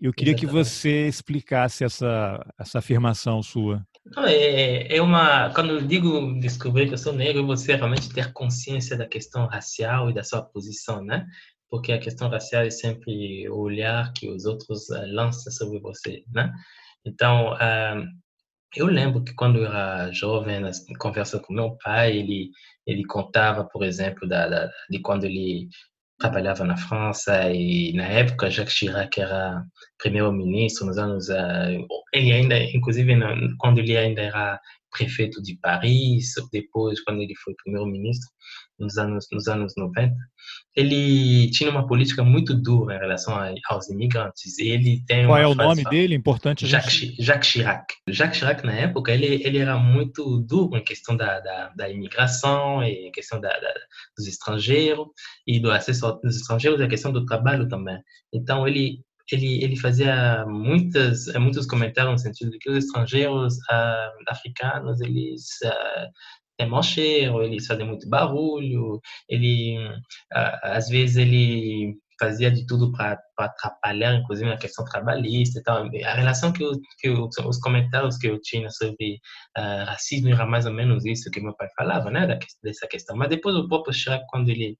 Eu 0.00 0.12
queria 0.12 0.32
Exatamente. 0.32 0.46
que 0.46 0.64
você 0.64 1.08
explicasse 1.08 1.84
essa, 1.84 2.40
essa 2.58 2.78
afirmação 2.78 3.42
sua. 3.42 3.84
É, 4.26 4.96
é 4.96 5.02
uma. 5.02 5.50
Quando 5.50 5.70
eu 5.70 5.86
digo 5.86 6.40
descobrir 6.40 6.88
que 6.88 6.94
eu 6.94 6.98
sou 6.98 7.12
negro, 7.12 7.46
você 7.46 7.76
realmente 7.76 8.08
ter 8.08 8.32
consciência 8.32 8.96
da 8.96 9.06
questão 9.06 9.46
racial 9.46 10.08
e 10.08 10.14
da 10.14 10.22
sua 10.22 10.40
posição, 10.40 11.04
né? 11.04 11.26
porque 11.70 11.92
a 11.92 12.00
questão 12.00 12.28
racial 12.28 12.64
é 12.64 12.70
sempre 12.70 13.48
o 13.48 13.58
olhar 13.60 14.12
que 14.12 14.28
os 14.28 14.44
outros 14.44 14.88
uh, 14.90 15.06
lançam 15.06 15.52
sobre 15.52 15.78
você, 15.78 16.24
né? 16.28 16.52
Então, 17.06 17.54
uh, 17.54 18.04
eu 18.76 18.86
lembro 18.86 19.24
que 19.24 19.34
quando 19.34 19.58
eu 19.58 19.66
era 19.66 20.12
jovem, 20.12 20.60
na 20.60 20.70
conversa 20.98 21.38
com 21.40 21.52
meu 21.52 21.76
pai, 21.82 22.16
ele 22.16 22.50
ele 22.86 23.04
contava, 23.04 23.64
por 23.64 23.84
exemplo, 23.84 24.28
da, 24.28 24.48
da, 24.48 24.70
de 24.90 25.00
quando 25.00 25.24
ele 25.24 25.68
trabalhava 26.20 26.64
na 26.64 26.76
França 26.76 27.50
e 27.50 27.92
na 27.94 28.04
época 28.04 28.50
Jacques 28.50 28.74
Chirac 28.74 29.18
era 29.18 29.64
primeiro-ministro 29.98 30.86
nos 30.86 30.98
anos 30.98 31.28
uh, 31.30 31.86
ele 32.12 32.32
ainda 32.32 32.62
inclusive 32.62 33.14
quando 33.58 33.78
ele 33.78 33.96
ainda 33.96 34.20
era 34.20 34.60
prefeito 34.92 35.42
de 35.42 35.56
Paris 35.62 36.34
depois 36.52 37.02
quando 37.02 37.22
ele 37.22 37.34
foi 37.36 37.54
primeiro-ministro 37.64 38.28
nos 38.80 38.96
anos, 38.96 39.26
nos 39.30 39.46
anos 39.46 39.74
90, 39.76 40.14
ele 40.74 41.50
tinha 41.50 41.70
uma 41.70 41.86
política 41.86 42.24
muito 42.24 42.54
dura 42.54 42.96
em 42.96 42.98
relação 42.98 43.34
a, 43.34 43.52
aos 43.68 43.88
imigrantes. 43.90 44.58
Ele 44.58 45.04
tem 45.06 45.26
Qual 45.26 45.38
é 45.38 45.46
o 45.46 45.54
nome 45.54 45.84
dele? 45.84 46.14
Importante. 46.14 46.66
Jacques, 46.66 46.94
gente... 46.94 47.22
Jacques 47.22 47.50
Chirac. 47.50 47.94
Jacques 48.08 48.38
Chirac, 48.38 48.64
na 48.64 48.72
época, 48.72 49.12
ele, 49.12 49.42
ele 49.44 49.58
era 49.58 49.76
muito 49.76 50.40
duro 50.40 50.76
em 50.76 50.84
questão 50.84 51.16
da, 51.16 51.40
da, 51.40 51.68
da 51.76 51.88
imigração, 51.88 52.82
e 52.82 53.08
em 53.08 53.12
questão 53.12 53.40
da, 53.40 53.50
da, 53.50 53.74
dos 54.16 54.26
estrangeiros, 54.26 55.06
e 55.46 55.60
do 55.60 55.70
acesso 55.70 56.18
dos 56.22 56.36
estrangeiros, 56.36 56.80
e 56.80 56.84
a 56.84 56.88
questão 56.88 57.12
do 57.12 57.26
trabalho 57.26 57.68
também. 57.68 58.00
Então, 58.32 58.66
ele 58.66 59.04
ele, 59.32 59.62
ele 59.62 59.76
fazia 59.76 60.44
muitas, 60.46 61.26
muitos 61.34 61.66
comentários 61.66 62.12
no 62.12 62.18
sentido 62.18 62.50
de 62.50 62.58
que 62.58 62.70
os 62.70 62.84
estrangeiros 62.84 63.54
uh, 63.54 64.22
africanos 64.28 65.00
eles 65.00 65.42
uh, 65.64 66.08
é 66.60 66.66
mau 66.66 66.82
cheiro, 66.82 67.42
eles 67.42 67.66
fazem 67.66 67.86
muito 67.86 68.08
barulho, 68.08 69.00
ele, 69.28 69.78
às 70.62 70.88
vezes 70.88 71.16
ele 71.16 71.96
fazia 72.20 72.50
de 72.50 72.66
tudo 72.66 72.92
para 72.92 73.18
atrapalhar, 73.38 74.14
inclusive 74.14 74.48
na 74.48 74.58
questão 74.58 74.84
trabalhista 74.84 75.58
e 75.58 75.62
tal. 75.62 75.88
A 76.04 76.14
relação 76.14 76.52
que, 76.52 76.62
eu, 76.62 76.72
que 76.98 77.08
eu, 77.08 77.28
os 77.46 77.58
comentários 77.58 78.18
que 78.18 78.28
eu 78.28 78.38
tinha 78.42 78.68
sobre 78.70 79.14
uh, 79.56 79.86
racismo 79.86 80.28
era 80.28 80.44
mais 80.44 80.66
ou 80.66 80.72
menos 80.72 81.06
isso 81.06 81.30
que 81.30 81.40
meu 81.40 81.56
pai 81.56 81.68
falava, 81.74 82.10
né, 82.10 82.38
dessa 82.62 82.86
questão. 82.88 83.16
Mas 83.16 83.30
depois 83.30 83.56
o 83.56 83.66
próprio 83.66 83.94
Chirac, 83.94 84.22
quando 84.28 84.50
ele 84.50 84.76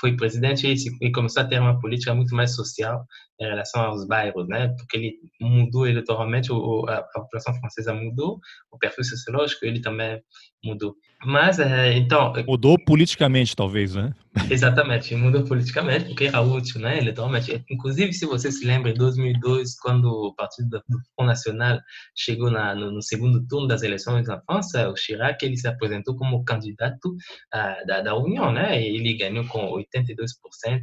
foi 0.00 0.16
presidente, 0.16 0.66
ele, 0.66 1.12
começou 1.12 1.42
a 1.42 1.46
ter 1.46 1.60
uma 1.60 1.78
política 1.80 2.14
muito 2.14 2.34
mais 2.34 2.54
social 2.54 3.04
em 3.40 3.46
relação 3.46 3.82
aos 3.82 4.06
bairros, 4.06 4.48
né, 4.48 4.68
porque 4.76 4.96
ele 4.96 5.14
mudou 5.40 5.86
eleitoralmente, 5.86 6.50
a, 6.52 7.02
população 7.14 7.54
francesa 7.54 7.94
mudou, 7.94 8.38
o 8.70 8.78
perfil 8.78 9.04
sociológico 9.04 9.64
ele 9.64 9.80
também 9.80 10.20
mudou. 10.64 10.94
Mas, 11.24 11.58
é, 11.58 11.94
então... 11.94 12.32
Mudou 12.46 12.76
politicamente, 12.84 13.54
talvez, 13.54 13.94
né? 13.94 14.12
Exatamente, 14.50 15.14
mudou 15.16 15.44
politicamente, 15.44 16.06
porque 16.06 16.26
era 16.26 16.40
útil, 16.40 16.80
né, 16.80 16.98
eleitoralmente. 16.98 17.64
Inclusive, 17.70 18.12
se 18.12 18.26
você 18.26 18.52
se 18.52 18.64
lembra, 18.64 18.90
em 18.90 18.94
2002, 18.94 19.78
quando 19.80 20.06
o 20.06 20.34
Partido 20.34 20.68
do 20.88 20.98
Front 21.14 21.26
Nacional 21.26 21.80
chegou 22.14 22.50
na, 22.50 22.74
no, 22.74 22.92
no, 22.92 23.02
segundo 23.02 23.44
turno 23.46 23.66
das 23.66 23.82
eleições 23.82 24.28
na 24.28 24.40
França, 24.42 24.88
o 24.90 24.96
Chirac, 24.96 25.44
ele 25.44 25.56
se 25.56 25.66
apresentou 25.66 26.16
como 26.16 26.44
candidato 26.44 27.08
uh, 27.08 27.86
da, 27.86 28.02
da 28.02 28.14
União, 28.14 28.52
né? 28.52 28.80
Ele 28.80 29.16
ganhou 29.16 29.46
com 29.48 29.72
82%, 29.72 30.82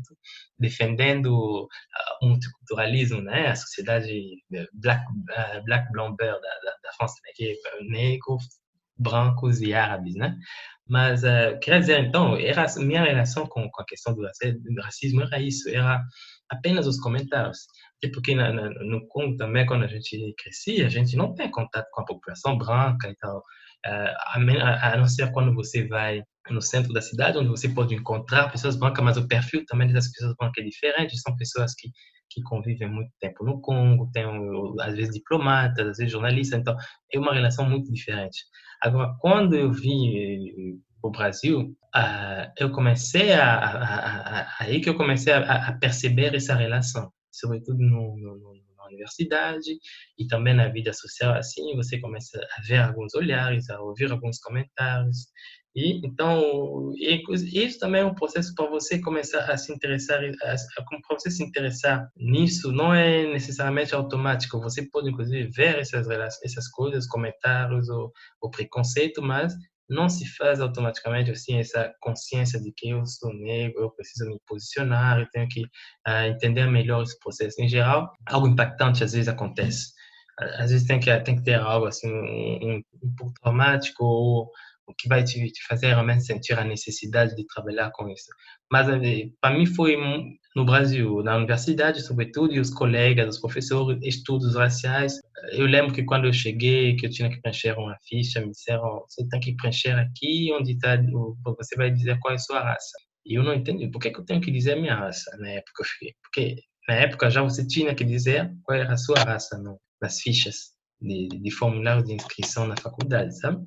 defendendo 0.60 1.34
o 2.22 2.28
multiculturalismo, 2.28 3.22
né? 3.22 3.48
A 3.48 3.56
sociedade 3.56 4.44
black, 4.74 5.04
uh, 5.06 5.64
black 5.64 5.92
blanc 5.92 6.18
da, 6.18 6.34
da, 6.34 6.40
da 6.40 6.94
França, 6.98 7.16
né? 7.24 7.32
que 7.36 7.52
é 7.52 7.84
negro, 7.84 8.38
brancos 9.04 9.62
e 9.62 9.74
árabes, 9.74 10.16
né? 10.16 10.36
Mas, 10.88 11.24
uh, 11.24 11.58
quer 11.62 11.80
dizer, 11.80 12.00
então, 12.00 12.38
era, 12.38 12.66
minha 12.78 13.04
relação 13.04 13.46
com, 13.48 13.70
com 13.70 13.82
a 13.82 13.86
questão 13.86 14.14
do 14.14 14.22
racismo 14.82 15.22
era 15.22 15.40
isso, 15.40 15.70
era 15.70 16.02
apenas 16.50 16.88
os 16.88 17.00
comentários. 17.00 17.60
E 18.04 18.10
porque 18.10 18.36
na, 18.36 18.52
na, 18.52 18.70
no 18.70 19.08
Congo 19.08 19.38
também, 19.38 19.66
quando 19.66 19.84
a 19.84 19.88
gente 19.88 20.34
crescia, 20.38 20.86
a 20.86 20.90
gente 20.90 21.16
não 21.16 21.34
tem 21.34 21.50
contato 21.50 21.88
com 21.92 22.02
a 22.02 22.06
população 22.06 22.58
branca 22.58 23.10
e 23.10 23.16
tal, 23.16 23.38
uh, 23.38 24.14
a, 24.36 24.94
a, 24.94 24.98
não 24.98 25.08
ser 25.08 25.32
quando 25.32 25.54
você 25.54 25.88
vai 25.88 26.22
no 26.50 26.62
centro 26.62 26.92
da 26.92 27.02
cidade, 27.02 27.38
onde 27.38 27.50
você 27.50 27.70
pode 27.70 27.96
encontrar 27.96 28.52
pessoas 28.52 28.76
brancas, 28.76 29.04
mas 29.04 29.18
o 29.18 29.28
perfil 29.28 29.64
também 29.66 29.92
das 29.94 30.12
pessoas 30.12 30.36
brancas 30.38 30.66
é 30.66 30.68
diferente, 30.68 31.18
são 31.18 31.36
pessoas 31.38 31.74
que 31.76 31.90
que 32.34 32.42
convivem 32.42 32.90
muito 32.90 33.12
tempo 33.20 33.46
no 33.46 33.62
Congo, 33.62 34.10
tem 34.12 34.26
às 34.82 34.96
vezes 34.96 35.14
diplomatas, 35.14 35.88
às 35.88 35.98
vezes 35.98 36.12
jornalistas, 36.12 36.60
então 36.60 36.76
é 37.14 37.20
uma 37.20 37.34
relação 37.34 37.70
muito 37.70 37.92
diferente. 37.92 38.40
Agora, 38.84 39.16
quando 39.22 39.56
eu 39.56 39.72
vim 39.72 40.78
o 41.02 41.10
Brasil, 41.10 41.74
uh, 41.96 42.52
eu 42.58 42.70
comecei 42.70 43.32
a, 43.32 43.56
a, 43.56 44.40
a, 44.42 44.56
aí 44.60 44.82
que 44.82 44.90
eu 44.90 44.98
comecei 44.98 45.32
a, 45.32 45.72
perceber 45.80 46.36
essa 46.36 46.54
relação, 46.54 47.10
sobretudo 47.32 47.80
no, 47.80 48.18
no, 48.18 48.54
na 48.76 48.86
universidade 48.88 49.72
e 50.18 50.28
também 50.28 50.54
na 50.54 50.68
vida 50.68 50.92
social. 50.92 51.34
Assim, 51.34 51.76
você 51.78 51.98
começa 51.98 52.38
a 52.58 52.62
ver 52.68 52.80
alguns 52.80 53.16
olhares, 53.16 53.70
a 53.70 53.80
ouvir 53.82 54.12
alguns 54.12 54.38
comentários. 54.40 55.28
E 55.76 56.06
então, 56.06 56.94
isso 56.96 57.80
também 57.80 58.02
é 58.02 58.06
um 58.06 58.14
processo 58.14 58.54
para 58.54 58.70
você 58.70 59.00
começar 59.00 59.52
a 59.52 59.58
se 59.58 59.74
interessar, 59.74 60.20
para 60.40 61.18
você 61.18 61.32
se 61.32 61.44
interessar 61.44 62.08
nisso, 62.16 62.72
não 62.72 62.94
é 62.94 63.26
necessariamente 63.26 63.96
automático. 63.96 64.62
Você 64.62 64.88
pode 64.90 65.10
inclusive 65.10 65.50
ver 65.50 65.80
essas 65.80 66.08
essas 66.44 66.68
coisas, 66.70 67.08
comentários 67.08 67.90
ou, 67.90 68.12
ou 68.40 68.52
preconceito, 68.52 69.22
mas 69.22 69.54
não 69.90 70.10
se 70.10 70.26
faz 70.38 70.62
automaticamente 70.62 71.32
assim 71.32 71.58
essa 71.58 71.94
consciência 72.00 72.60
de 72.62 72.72
que 72.72 72.90
eu 72.90 73.06
sou 73.06 73.34
negro, 73.34 73.82
eu 73.82 73.92
preciso 73.92 74.30
me 74.30 74.40
posicionar, 74.48 75.20
eu 75.20 75.30
tenho 75.32 75.48
que 75.48 75.64
uh, 75.64 76.28
entender 76.28 76.66
melhor 76.68 77.04
esse 77.04 77.18
processo. 77.20 77.62
Em 77.62 77.68
geral, 77.68 78.12
algo 78.28 78.48
impactante 78.48 79.04
às 79.04 79.14
vezes 79.14 79.28
acontece. 79.28 79.92
Às 80.40 80.72
vezes 80.72 80.88
tem 80.88 81.00
que 81.00 81.16
tem 81.22 81.36
que 81.36 81.44
ter 81.44 81.56
algo 81.56 81.86
assim 81.86 82.12
um, 82.12 82.76
um, 82.76 82.84
um 83.04 83.16
pouco 83.16 83.34
traumático 83.42 84.04
ou 84.04 84.52
o 84.88 84.94
que 84.94 85.08
vai 85.08 85.24
te, 85.24 85.52
fazer 85.68 85.88
realmente 85.88 86.26
sentir 86.26 86.58
a 86.58 86.64
necessidade 86.64 87.36
de 87.36 87.46
trabalhar 87.48 87.92
com 87.92 88.10
isso. 88.10 88.28
Mas 88.72 88.88
eh, 88.90 89.30
para 89.40 89.56
mim 89.56 89.66
foi 89.66 89.98
no 90.56 90.66
Brasil, 90.66 91.24
na 91.24 91.38
universidade, 91.38 92.02
sobretudo, 92.02 92.54
e 92.54 92.60
os 92.60 92.70
colegas, 92.70 93.36
os 93.36 93.42
professores, 93.42 94.00
estudos 94.04 94.56
raciais. 94.56 95.20
Eu 95.52 95.66
lembro 95.66 95.94
que 95.94 96.04
quando 96.04 96.26
eu 96.26 96.34
cheguei, 96.34 96.96
que 96.96 97.06
eu 97.06 97.10
tinha 97.10 97.30
que 97.30 97.42
preencher 97.42 97.78
uma 97.78 97.98
ficha, 98.08 98.42
me 98.42 98.52
disseram: 98.52 99.04
você 99.08 99.28
tem 99.30 99.40
que 99.40 99.56
preencher 99.56 99.98
aqui 99.98 100.52
onde 100.54 100.74
está, 100.74 100.98
você 101.58 101.76
vai 101.76 101.92
dizer 101.92 102.20
qual 102.20 102.34
é 102.34 102.36
a 102.36 102.40
sua 102.40 102.64
raça. 102.64 102.98
E 103.26 103.38
eu 103.38 103.44
não 103.44 103.54
entendi 103.54 103.90
por 103.90 104.00
que, 104.00 104.12
que 104.12 104.20
eu 104.20 104.26
tenho 104.26 104.42
que 104.42 104.52
dizer 104.52 104.76
minha 104.76 104.96
raça 104.96 105.36
na 105.38 105.50
época. 105.50 105.84
Porque 106.24 106.56
na 106.88 106.96
época 106.96 107.30
já 107.30 107.42
você 107.42 107.66
tinha 107.66 107.96
que 107.96 108.04
dizer 108.04 108.52
qual 108.64 108.78
era 108.78 108.94
a 108.94 108.98
sua 108.98 109.20
raça 109.20 109.58
no, 109.58 109.80
nas 110.02 110.20
fichas 110.20 110.74
de, 111.02 111.28
de 111.28 111.52
formulário 111.52 112.04
de 112.04 112.14
inscrição 112.14 112.68
na 112.68 112.76
faculdade, 112.78 113.38
sabe? 113.40 113.66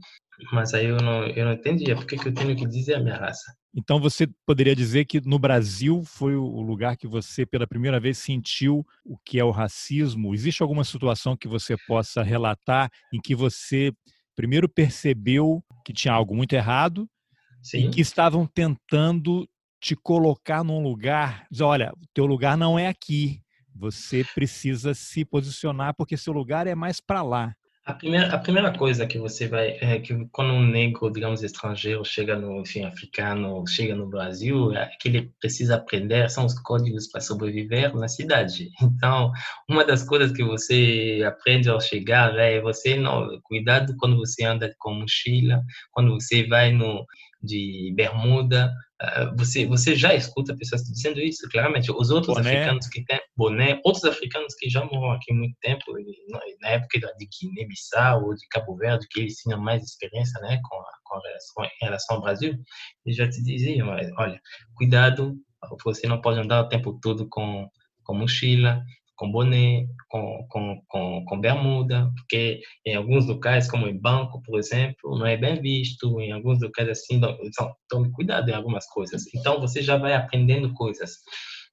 Mas 0.53 0.75
aí 0.75 0.87
eu 0.87 0.97
não, 0.99 1.27
eu 1.27 1.45
não 1.45 1.53
entendia 1.53 1.95
por 1.95 2.07
que, 2.07 2.17
que 2.17 2.29
eu 2.29 2.35
tenho 2.35 2.55
que 2.55 2.67
dizer 2.67 2.95
a 2.95 3.01
minha 3.01 3.17
raça. 3.17 3.53
Então 3.75 4.01
você 4.01 4.27
poderia 4.47 4.75
dizer 4.75 5.05
que 5.05 5.21
no 5.21 5.39
Brasil 5.39 6.03
foi 6.05 6.35
o 6.35 6.61
lugar 6.61 6.97
que 6.97 7.07
você 7.07 7.45
pela 7.45 7.67
primeira 7.67 8.01
vez 8.01 8.19
sentiu 8.19 8.87
o 9.05 9.19
que 9.19 9.39
é 9.39 9.45
o 9.45 9.51
racismo? 9.51 10.35
Existe 10.35 10.63
alguma 10.63 10.85
situação 10.85 11.37
que 11.37 11.49
você 11.49 11.77
possa 11.87 12.23
relatar 12.23 12.91
em 13.13 13.21
que 13.21 13.35
você 13.35 13.93
primeiro 14.35 14.69
percebeu 14.69 15.63
que 15.85 15.93
tinha 15.93 16.13
algo 16.13 16.35
muito 16.35 16.55
errado 16.55 17.09
Sim. 17.63 17.89
e 17.89 17.91
que 17.91 18.01
estavam 18.01 18.47
tentando 18.47 19.49
te 19.81 19.95
colocar 19.95 20.65
num 20.65 20.83
lugar, 20.83 21.47
dizer, 21.51 21.65
olha, 21.65 21.93
teu 22.15 22.27
lugar 22.27 22.57
não 22.57 22.79
é 22.79 22.87
aqui. 22.87 23.41
Você 23.75 24.25
precisa 24.35 24.95
se 24.95 25.25
posicionar 25.25 25.95
porque 25.95 26.17
seu 26.17 26.33
lugar 26.33 26.67
é 26.67 26.75
mais 26.75 26.99
para 27.01 27.23
lá. 27.23 27.55
A 27.87 27.95
primeira, 27.95 28.35
a 28.35 28.39
primeira 28.39 28.77
coisa 28.77 29.07
que 29.07 29.17
você 29.17 29.47
vai, 29.47 29.79
é 29.81 30.01
que 30.01 30.13
quando 30.33 30.53
um 30.53 30.67
negro, 30.67 31.09
digamos, 31.09 31.45
estrangeiro 31.45 32.05
chega 32.05 32.37
no, 32.37 32.61
enfim, 32.61 32.85
africano, 32.85 33.65
chega 33.65 33.95
no 33.95 34.09
Brasil, 34.09 34.73
é 34.75 34.91
que 35.01 35.09
ele 35.09 35.33
precisa 35.41 35.77
aprender 35.77 36.29
são 36.29 36.45
os 36.47 36.59
códigos 36.59 37.07
para 37.07 37.21
sobreviver 37.21 37.95
na 37.95 38.09
cidade. 38.09 38.71
Então, 38.97 39.31
uma 39.69 39.85
das 39.85 40.03
coisas 40.03 40.33
que 40.33 40.43
você 40.43 41.23
aprende 41.25 41.69
ao 41.69 41.81
chegar 41.81 42.37
é 42.39 42.61
você 42.61 42.97
não, 42.97 43.41
cuidado 43.45 43.95
quando 43.99 44.17
você 44.17 44.45
anda 44.45 44.75
com 44.79 44.95
mochila, 44.95 45.63
quando 45.93 46.15
você 46.15 46.45
vai 46.49 46.73
no 46.73 47.07
de 47.43 47.93
bermuda, 47.97 48.73
ah, 48.99 49.31
você 49.37 49.67
você 49.67 49.95
já 49.95 50.15
escuta 50.15 50.57
pessoas 50.57 50.83
dizendo 50.85 51.21
isso 51.21 51.47
claramente 51.51 51.93
os 51.93 52.11
outros 52.11 52.35
boné. 52.35 52.51
africanos 52.51 52.87
que 52.89 53.05
têm 53.05 53.21
boné 53.37 53.79
outros 53.85 54.05
africanos 54.05 54.55
que 54.55 54.71
já 54.71 54.83
moram 54.87 55.13
aqui 55.13 55.33
há 55.33 55.35
muito 55.35 55.55
tempo 55.61 55.85
na 56.63 56.69
época 56.71 56.99
de 57.19 57.27
Guiné-Bissau 57.27 58.25
ou 58.25 58.35
de 58.35 58.47
Cabo 58.49 58.75
Verde 58.77 59.07
que 59.11 59.21
eles 59.21 59.35
tinham 59.35 59.61
mais 59.61 59.83
experiência 59.85 60.41
né 60.41 60.59
com 60.65 60.77
a, 60.77 60.93
com 61.05 61.19
a 61.19 61.21
relação, 61.23 61.65
em 61.65 61.85
relação 61.85 62.17
ao 62.17 62.23
Brasil 62.23 62.55
eles 63.05 63.19
já 63.19 63.29
te 63.29 63.43
diziam 63.43 63.89
olha 63.89 64.41
cuidado 64.75 65.37
você 65.85 66.07
não 66.07 66.21
pode 66.23 66.41
andar 66.41 66.63
o 66.63 66.69
tempo 66.69 66.99
todo 66.99 67.29
com 67.29 67.69
com 68.03 68.15
mochila 68.15 68.83
com 69.17 69.31
boné, 69.31 69.87
com, 70.09 70.47
com, 70.49 70.83
com, 70.89 71.25
com, 71.25 71.41
bermuda, 71.41 72.11
porque 72.17 72.61
em 72.85 72.95
alguns 72.95 73.27
locais, 73.27 73.71
como 73.71 73.89
em 73.89 73.99
banco, 73.99 74.43
por 74.43 74.59
exemplo, 74.59 75.19
não 75.19 75.27
é 75.27 75.37
bem 75.37 75.61
visto, 75.61 76.21
em 76.21 76.33
alguns 76.33 76.61
locais 76.61 76.89
assim, 76.89 77.17
então, 77.17 77.37
tome 77.89 78.11
cuidado 78.13 78.49
em 78.51 78.55
algumas 78.55 78.87
coisas. 78.87 79.23
Então, 79.35 79.61
você 79.61 79.83
já 79.83 79.97
vai 79.97 80.15
aprendendo 80.15 80.73
coisas. 80.75 81.19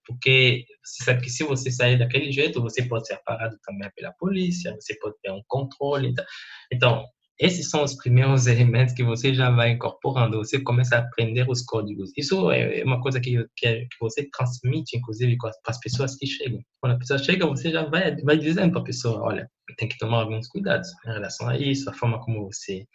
Porque 0.05 0.65
você 0.83 1.03
sabe 1.05 1.21
que 1.21 1.29
se 1.29 1.43
você 1.43 1.71
sair 1.71 1.97
daquele 1.97 2.31
jeito, 2.31 2.62
você 2.62 2.83
pode 2.83 3.07
ser 3.07 3.21
parado 3.25 3.57
também 3.63 3.89
pela 3.95 4.12
polícia, 4.13 4.75
você 4.77 4.97
pode 5.00 5.15
ter 5.21 5.31
um 5.31 5.41
controle. 5.47 6.09
Então, 6.09 6.25
então 6.71 7.05
esses 7.40 7.70
são 7.70 7.84
os 7.84 7.96
primeiros 7.96 8.46
elementos 8.48 8.94
que 8.94 9.04
você 9.04 9.34
já 9.34 9.50
vai 9.50 9.72
incorporando. 9.72 10.38
Você 10.38 10.60
começa 10.62 10.96
a 10.96 11.00
aprender 11.00 11.50
os 11.50 11.63
códigos. 11.63 12.12
Isso 12.18 12.52
é 12.52 12.84
uma 12.84 13.02
coisa 13.02 13.20
que, 13.20 13.46
que, 13.58 13.88
você 14.00 14.30
transmite, 14.32 14.98
inclusive, 14.98 15.38
para 15.38 15.52
as 15.68 15.80
pessoas 15.80 16.16
que 16.16 16.28
chegam. 16.28 16.62
Quando 16.82 16.96
a 16.96 17.00
pessoa 17.00 17.20
chega, 17.20 17.48
você 17.48 17.72
já 17.72 17.86
vai, 17.86 18.16
vai 18.18 18.38
dizendo 18.38 18.72
para 18.72 18.82
a 18.82 18.86
pessoa: 18.86 19.22
olha, 19.22 19.50
tem 19.78 19.88
que 19.88 19.98
tomar 19.98 20.22
alguns 20.22 20.48
cuidados 20.48 20.90
em 21.06 21.13
relação 21.13 21.50
a 21.50 21.58
isso, 21.58 21.90
a 21.90 21.94
forma 21.94 22.20
como 22.22 22.46
você, 22.46 22.86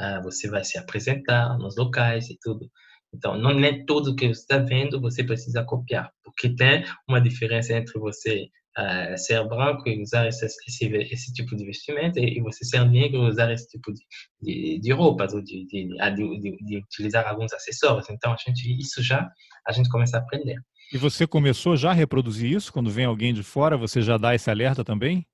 uh, 0.00 0.22
você 0.22 0.48
vai 0.48 0.64
se 0.64 0.78
apresentar 0.78 1.58
nos 1.58 1.76
locais 1.76 2.30
e 2.30 2.38
tudo. 2.40 2.70
Então, 3.14 3.38
não 3.38 3.58
é 3.64 3.84
tudo 3.86 4.14
que 4.14 4.28
você 4.28 4.40
está 4.40 4.58
vendo 4.58 5.00
você 5.00 5.24
precisa 5.24 5.64
copiar, 5.64 6.10
porque 6.22 6.54
tem 6.54 6.84
uma 7.08 7.20
diferença 7.20 7.72
entre 7.72 7.98
você 7.98 8.48
uh, 8.78 9.18
ser 9.18 9.46
branco 9.48 9.88
e 9.88 10.00
usar 10.00 10.28
esse, 10.28 10.46
esse, 10.46 10.86
esse, 10.86 11.32
tipo 11.32 11.56
de 11.56 11.64
vestimenta 11.64 12.20
e 12.20 12.40
você 12.40 12.64
ser 12.64 12.84
negro 12.88 13.24
e 13.24 13.28
usar 13.28 13.52
esse 13.52 13.68
tipo 13.68 13.92
de, 13.92 14.00
de, 14.40 14.80
de 14.80 14.92
roupas 14.92 15.34
ou 15.34 15.42
de, 15.42 15.66
de, 15.66 15.88
de, 15.88 16.56
de 16.64 16.76
utilizar 16.78 17.26
alguns 17.26 17.52
acessórios. 17.52 18.08
Então, 18.08 18.32
a 18.32 18.36
gente, 18.36 18.78
isso 18.78 19.02
já 19.02 19.28
a 19.66 19.72
gente 19.72 19.88
começa 19.88 20.16
a 20.16 20.20
aprender. 20.20 20.56
E 20.92 20.96
você 20.96 21.26
começou 21.26 21.76
já 21.76 21.90
a 21.90 21.94
reproduzir 21.94 22.50
isso? 22.50 22.72
Quando 22.72 22.90
vem 22.90 23.04
alguém 23.04 23.34
de 23.34 23.42
fora, 23.42 23.76
você 23.76 24.00
já 24.00 24.16
dá 24.16 24.34
esse 24.34 24.50
alerta 24.50 24.82
também? 24.82 25.26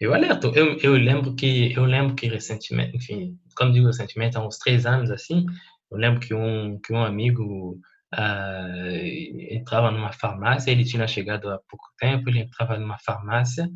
Eu 0.00 0.14
alerto. 0.14 0.50
Eu, 0.54 0.76
eu 0.78 0.94
lembro 0.94 1.34
que 1.36 1.72
eu 1.76 1.84
lembro 1.84 2.16
que 2.16 2.26
recentemente, 2.26 2.96
enfim, 2.96 3.38
quando 3.54 3.74
digo 3.74 3.86
recentemente, 3.86 4.36
há 4.36 4.44
uns 4.44 4.58
três 4.58 4.86
anos 4.86 5.10
assim, 5.10 5.44
eu 5.90 5.98
lembro 5.98 6.20
que 6.20 6.34
um, 6.34 6.80
que 6.80 6.92
um 6.92 7.04
amigo 7.04 7.78
uh, 8.14 9.54
entrava 9.54 9.90
numa 9.90 10.12
farmácia, 10.12 10.70
ele 10.70 10.84
tinha 10.84 11.06
chegado 11.06 11.48
há 11.50 11.58
pouco 11.68 11.86
tempo, 11.98 12.28
ele 12.28 12.40
entrava 12.40 12.78
numa 12.78 12.98
farmácia 12.98 13.68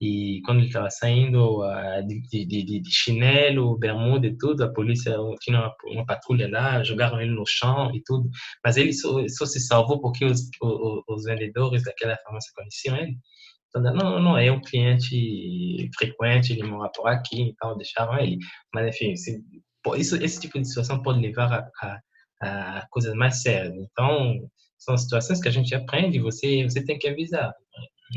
e 0.00 0.40
quando 0.44 0.58
ele 0.58 0.68
estava 0.68 0.90
saindo 0.90 1.62
uh, 1.62 2.06
de, 2.06 2.46
de, 2.46 2.80
de, 2.80 2.90
chinelo, 2.90 3.78
bermuda 3.78 4.26
e 4.26 4.36
tudo, 4.36 4.64
a 4.64 4.72
polícia 4.72 5.14
tinha 5.40 5.58
uma, 5.58 5.74
uma, 5.84 6.06
patrulha 6.06 6.48
lá, 6.48 6.82
jogaram 6.84 7.20
ele 7.20 7.32
no 7.32 7.44
chão 7.46 7.90
e 7.94 8.02
tudo, 8.04 8.28
mas 8.64 8.76
ele 8.76 8.92
só, 8.92 9.26
só 9.28 9.46
se 9.46 9.60
salvou 9.60 10.00
porque 10.00 10.24
os, 10.24 10.40
os, 10.62 11.02
os 11.08 11.24
vendedores 11.24 11.82
daquela 11.84 12.16
farmácia 12.24 12.52
conheciam 12.54 12.96
ele. 12.96 13.16
Então, 13.68 13.82
não, 13.94 14.20
não, 14.20 14.36
é 14.36 14.50
um 14.50 14.60
cliente 14.60 15.88
frequente, 15.96 16.52
ele 16.52 16.64
mora 16.64 16.90
por 16.92 17.06
aqui, 17.06 17.40
então 17.42 17.76
deixaram 17.76 18.18
ele. 18.18 18.36
Mas, 18.74 18.88
enfim, 18.88 19.14
se, 19.14 19.40
isso, 19.96 20.16
esse 20.16 20.40
tipo 20.40 20.58
de 20.58 20.66
situação 20.66 21.00
pode 21.02 21.20
levar 21.20 21.52
a, 21.52 21.86
a, 21.86 22.00
a 22.40 22.86
coisas 22.90 23.14
mais 23.14 23.42
sérias. 23.42 23.74
Então, 23.74 24.48
são 24.78 24.96
situações 24.96 25.40
que 25.40 25.48
a 25.48 25.52
gente 25.52 25.74
aprende 25.74 26.18
e 26.18 26.22
você, 26.22 26.64
você 26.64 26.82
tem 26.82 26.98
que 26.98 27.08
avisar. 27.08 27.52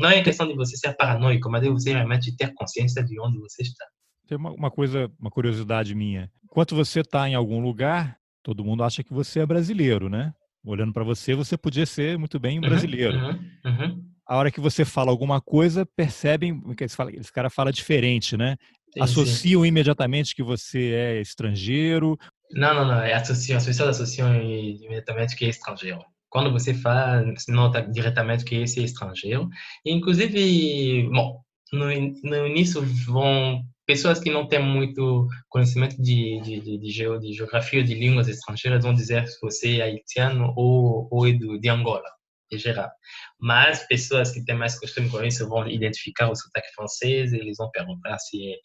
Não 0.00 0.10
é 0.10 0.22
questão 0.22 0.48
de 0.48 0.54
você 0.54 0.76
ser 0.76 0.94
paranoico, 0.94 1.50
mas 1.50 1.62
é 1.64 1.68
você 1.68 1.92
realmente 1.92 2.34
ter 2.36 2.52
consciência 2.54 3.04
de 3.04 3.20
onde 3.20 3.38
você 3.38 3.62
está. 3.62 3.84
Tem 4.26 4.36
uma, 4.38 4.50
uma 4.52 4.70
coisa, 4.70 5.10
uma 5.20 5.30
curiosidade 5.30 5.94
minha. 5.94 6.30
Enquanto 6.44 6.74
você 6.74 7.00
está 7.00 7.28
em 7.28 7.34
algum 7.34 7.60
lugar, 7.60 8.16
todo 8.42 8.64
mundo 8.64 8.82
acha 8.82 9.04
que 9.04 9.12
você 9.12 9.40
é 9.40 9.46
brasileiro, 9.46 10.08
né? 10.08 10.32
Olhando 10.64 10.92
para 10.92 11.04
você, 11.04 11.34
você 11.34 11.56
podia 11.58 11.84
ser 11.84 12.18
muito 12.18 12.40
bem 12.40 12.58
uhum, 12.58 12.68
brasileiro. 12.68 13.16
Uhum, 13.16 13.50
uhum. 13.66 14.04
A 14.26 14.38
hora 14.38 14.50
que 14.50 14.60
você 14.60 14.84
fala 14.84 15.10
alguma 15.10 15.40
coisa, 15.40 15.84
percebem 15.84 16.58
que 16.74 16.84
esse 16.84 17.32
cara 17.32 17.50
fala 17.50 17.70
diferente, 17.70 18.36
né? 18.36 18.56
Associam 18.98 19.66
imediatamente 19.66 20.34
que 20.34 20.42
você 20.42 20.92
é 20.92 21.20
estrangeiro? 21.20 22.16
Não, 22.54 22.74
não, 22.74 22.84
não. 22.86 23.02
É 23.02 23.14
associam, 23.14 23.58
as 23.58 23.66
pessoas 23.66 24.00
associam 24.00 24.34
imediatamente 24.34 25.36
que 25.36 25.44
é 25.44 25.48
estrangeiro. 25.48 26.04
Quando 26.28 26.50
você 26.52 26.74
fala, 26.74 27.24
nota 27.48 27.82
diretamente 27.82 28.44
que 28.44 28.56
esse 28.56 28.80
é 28.80 28.84
estrangeiro. 28.84 29.48
E, 29.84 29.92
inclusive, 29.92 31.08
bom, 31.12 31.40
no, 31.72 31.86
no 32.22 32.46
início 32.46 32.82
vão 33.06 33.62
pessoas 33.86 34.18
que 34.18 34.30
não 34.30 34.48
têm 34.48 34.62
muito 34.62 35.28
conhecimento 35.48 36.00
de, 36.00 36.40
de, 36.40 36.60
de, 36.60 36.78
de, 36.78 36.90
geografia 37.32 37.80
ou 37.80 37.86
de 37.86 37.94
línguas 37.94 38.28
estrangeiras 38.28 38.82
vão 38.82 38.94
dizer 38.94 39.24
que 39.24 39.40
você 39.42 39.78
é 39.78 39.82
haitiano 39.82 40.54
ou, 40.56 41.06
ou 41.10 41.26
é 41.26 41.32
do, 41.32 41.58
de 41.58 41.68
Angola 41.68 42.08
em 42.50 42.58
geral. 42.58 42.90
Mas 43.38 43.86
pessoas 43.86 44.30
que 44.30 44.44
têm 44.44 44.56
mais 44.56 44.78
costume 44.78 45.10
com 45.10 45.22
isso 45.22 45.48
vão 45.48 45.68
identificar 45.68 46.30
o 46.30 46.36
sotaque 46.36 46.72
francês, 46.74 47.32
eles 47.32 47.56
vão 47.58 47.70
perguntar 47.70 48.18
se 48.18 48.52
é, 48.52 48.56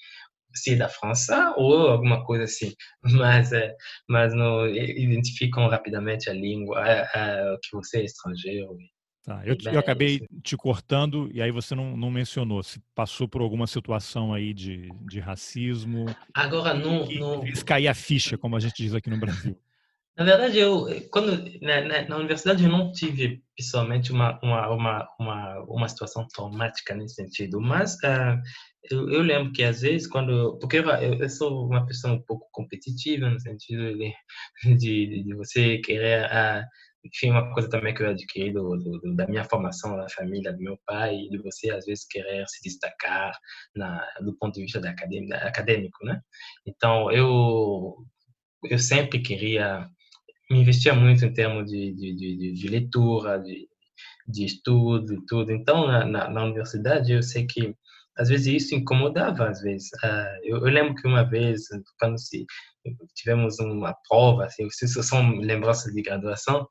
se 0.53 0.73
é 0.73 0.75
da 0.75 0.89
França 0.89 1.53
ou 1.57 1.89
alguma 1.89 2.23
coisa 2.25 2.43
assim. 2.43 2.73
Mas, 3.03 3.51
é, 3.53 3.75
mas 4.07 4.33
não 4.33 4.67
identificam 4.67 5.67
rapidamente 5.67 6.29
a 6.29 6.33
língua, 6.33 6.79
a, 6.79 7.01
a, 7.03 7.57
que 7.61 7.71
você 7.73 7.99
é 7.99 8.05
estrangeiro. 8.05 8.77
Tá, 9.23 9.41
eu, 9.45 9.55
eu, 9.71 9.79
acabei 9.79 10.25
te 10.43 10.55
cortando 10.57 11.29
e 11.33 11.41
aí 11.41 11.51
você 11.51 11.75
não, 11.75 11.95
não 11.95 12.09
mencionou 12.09 12.63
se 12.63 12.81
passou 12.95 13.27
por 13.27 13.41
alguma 13.41 13.67
situação 13.67 14.33
aí 14.33 14.53
de, 14.53 14.89
de 15.01 15.19
racismo. 15.19 16.05
Agora 16.33 16.73
não, 16.73 17.05
não. 17.05 17.43
cair 17.65 17.87
a 17.87 17.93
ficha, 17.93 18.37
como 18.37 18.55
a 18.55 18.59
gente 18.59 18.81
diz 18.81 18.93
aqui 18.93 19.09
no 19.09 19.19
Brasil. 19.19 19.57
Na 20.17 20.25
verdade, 20.25 20.57
eu 20.57 20.85
quando 21.11 21.45
na, 21.61 21.79
na, 21.79 22.09
na, 22.09 22.17
universidade 22.17 22.61
eu 22.61 22.69
não 22.69 22.91
tive 22.91 23.41
pessoalmente 23.55 24.11
uma 24.11 24.37
uma 24.43 24.69
uma 24.69 25.07
uma, 25.17 25.59
uma 25.59 25.87
situação 25.87 26.27
traumática 26.27 26.93
nesse 26.93 27.15
sentido, 27.15 27.61
mas 27.61 27.93
uh, 28.03 28.37
eu, 28.91 29.09
eu, 29.09 29.21
lembro 29.21 29.51
que 29.51 29.63
às 29.63 29.81
vezes 29.81 30.07
quando 30.07 30.57
porque 30.59 30.77
eu, 30.77 30.85
eu, 30.85 31.29
sou 31.29 31.67
uma 31.67 31.85
pessoa 31.85 32.13
um 32.13 32.21
pouco 32.21 32.47
competitiva 32.51 33.29
no 33.29 33.39
sentido 33.39 33.97
de 33.97 34.13
de, 34.77 35.23
de 35.23 35.35
você 35.35 35.79
querer 35.79 36.25
uh, 36.25 36.65
enfim, 37.05 37.31
uma 37.31 37.53
coisa 37.53 37.69
também 37.69 37.93
que 37.93 38.03
eu 38.03 38.09
adquiri 38.09 38.51
do, 38.51 38.75
do, 38.77 39.15
da 39.15 39.27
minha 39.27 39.43
formação 39.45 39.95
na 39.95 40.09
família 40.09 40.51
do 40.51 40.59
meu 40.59 40.77
pai, 40.85 41.15
de 41.29 41.37
você 41.37 41.71
às 41.71 41.85
vezes 41.85 42.05
querer 42.05 42.45
se 42.47 42.61
destacar 42.63 43.37
na, 43.75 44.05
do 44.21 44.35
ponto 44.37 44.55
de 44.55 44.63
vista 44.63 44.81
da 44.81 44.89
acadêmico, 44.89 46.05
né? 46.05 46.21
Então, 46.65 47.11
eu 47.11 47.95
eu 48.65 48.77
sempre 48.77 49.21
queria 49.21 49.89
me 50.49 50.61
investia 50.61 50.93
muito 50.93 51.23
em 51.25 51.33
termos 51.33 51.69
de, 51.69 51.93
de, 51.93 52.15
de, 52.15 52.53
de 52.53 52.67
leitura, 52.67 53.39
de, 53.39 53.67
de 54.27 54.45
estudo 54.45 55.13
e 55.13 55.25
tudo. 55.25 55.51
Então, 55.51 55.87
na, 55.87 56.05
na, 56.05 56.29
na, 56.29 56.43
universidade, 56.43 57.13
eu 57.13 57.21
sei 57.21 57.45
que 57.45 57.75
às 58.19 58.27
vezes 58.27 58.47
isso 58.47 58.75
incomodava, 58.75 59.47
às 59.49 59.61
vezes. 59.61 59.87
Uh, 60.03 60.39
eu, 60.43 60.57
eu, 60.57 60.65
lembro 60.65 60.93
que 60.93 61.07
uma 61.07 61.23
vez, 61.23 61.61
quando 61.97 62.19
se, 62.19 62.45
tivemos 63.15 63.57
uma 63.59 63.95
prova, 64.07 64.45
assim, 64.45 64.67
isso 64.67 65.01
são 65.01 65.37
lembranças 65.39 65.93
de 65.93 66.01
graduação, 66.01 66.67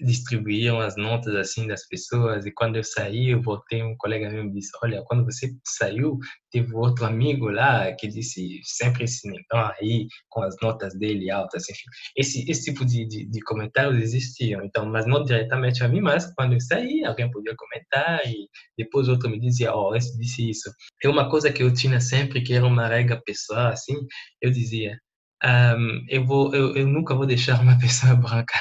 distribuíam 0.00 0.80
as 0.80 0.96
notas 0.96 1.34
assim 1.34 1.66
das 1.66 1.86
pessoas 1.86 2.46
e 2.46 2.52
quando 2.52 2.76
eu 2.76 2.84
saí 2.84 3.30
eu 3.30 3.42
voltei 3.42 3.82
um 3.82 3.96
colega 3.96 4.30
meu 4.30 4.44
me 4.44 4.52
disse 4.52 4.70
olha 4.82 5.02
quando 5.06 5.24
você 5.24 5.50
saiu 5.64 6.18
teve 6.50 6.74
outro 6.74 7.04
amigo 7.04 7.48
lá 7.48 7.92
que 7.92 8.08
disse 8.08 8.60
sempre 8.64 9.04
esse 9.04 9.28
negão 9.28 9.70
aí 9.80 10.06
com 10.28 10.42
as 10.42 10.56
notas 10.62 10.98
dele 10.98 11.30
altas 11.30 11.68
enfim. 11.68 11.84
Esse 12.16 12.50
esse 12.50 12.64
tipo 12.72 12.84
de, 12.84 13.06
de, 13.06 13.26
de, 13.26 13.40
comentários 13.42 14.02
existiam 14.02 14.62
então 14.64 14.86
mas 14.86 15.06
não 15.06 15.22
diretamente 15.22 15.84
a 15.84 15.88
mim 15.88 16.00
mas 16.00 16.32
quando 16.34 16.54
eu 16.54 16.60
saí 16.60 17.04
alguém 17.04 17.30
podia 17.30 17.54
comentar 17.56 18.20
e 18.26 18.48
depois 18.78 19.08
outro 19.08 19.28
me 19.28 19.38
dizia 19.38 19.72
ó 19.74 19.90
oh, 19.90 19.96
esse 19.96 20.16
disse 20.18 20.48
isso 20.48 20.70
é 21.04 21.08
uma 21.08 21.28
coisa 21.28 21.52
que 21.52 21.62
eu 21.62 21.72
tinha 21.72 22.00
sempre 22.00 22.42
que 22.42 22.54
era 22.54 22.66
uma 22.66 22.86
regra 22.86 23.20
pessoal 23.24 23.68
assim 23.68 23.94
eu 24.40 24.50
dizia 24.50 24.98
um, 25.44 26.04
eu 26.08 26.24
vou 26.24 26.54
eu, 26.54 26.76
eu 26.76 26.86
nunca 26.86 27.14
vou 27.14 27.26
deixar 27.26 27.60
uma 27.60 27.78
pessoa 27.80 28.14
branca 28.14 28.58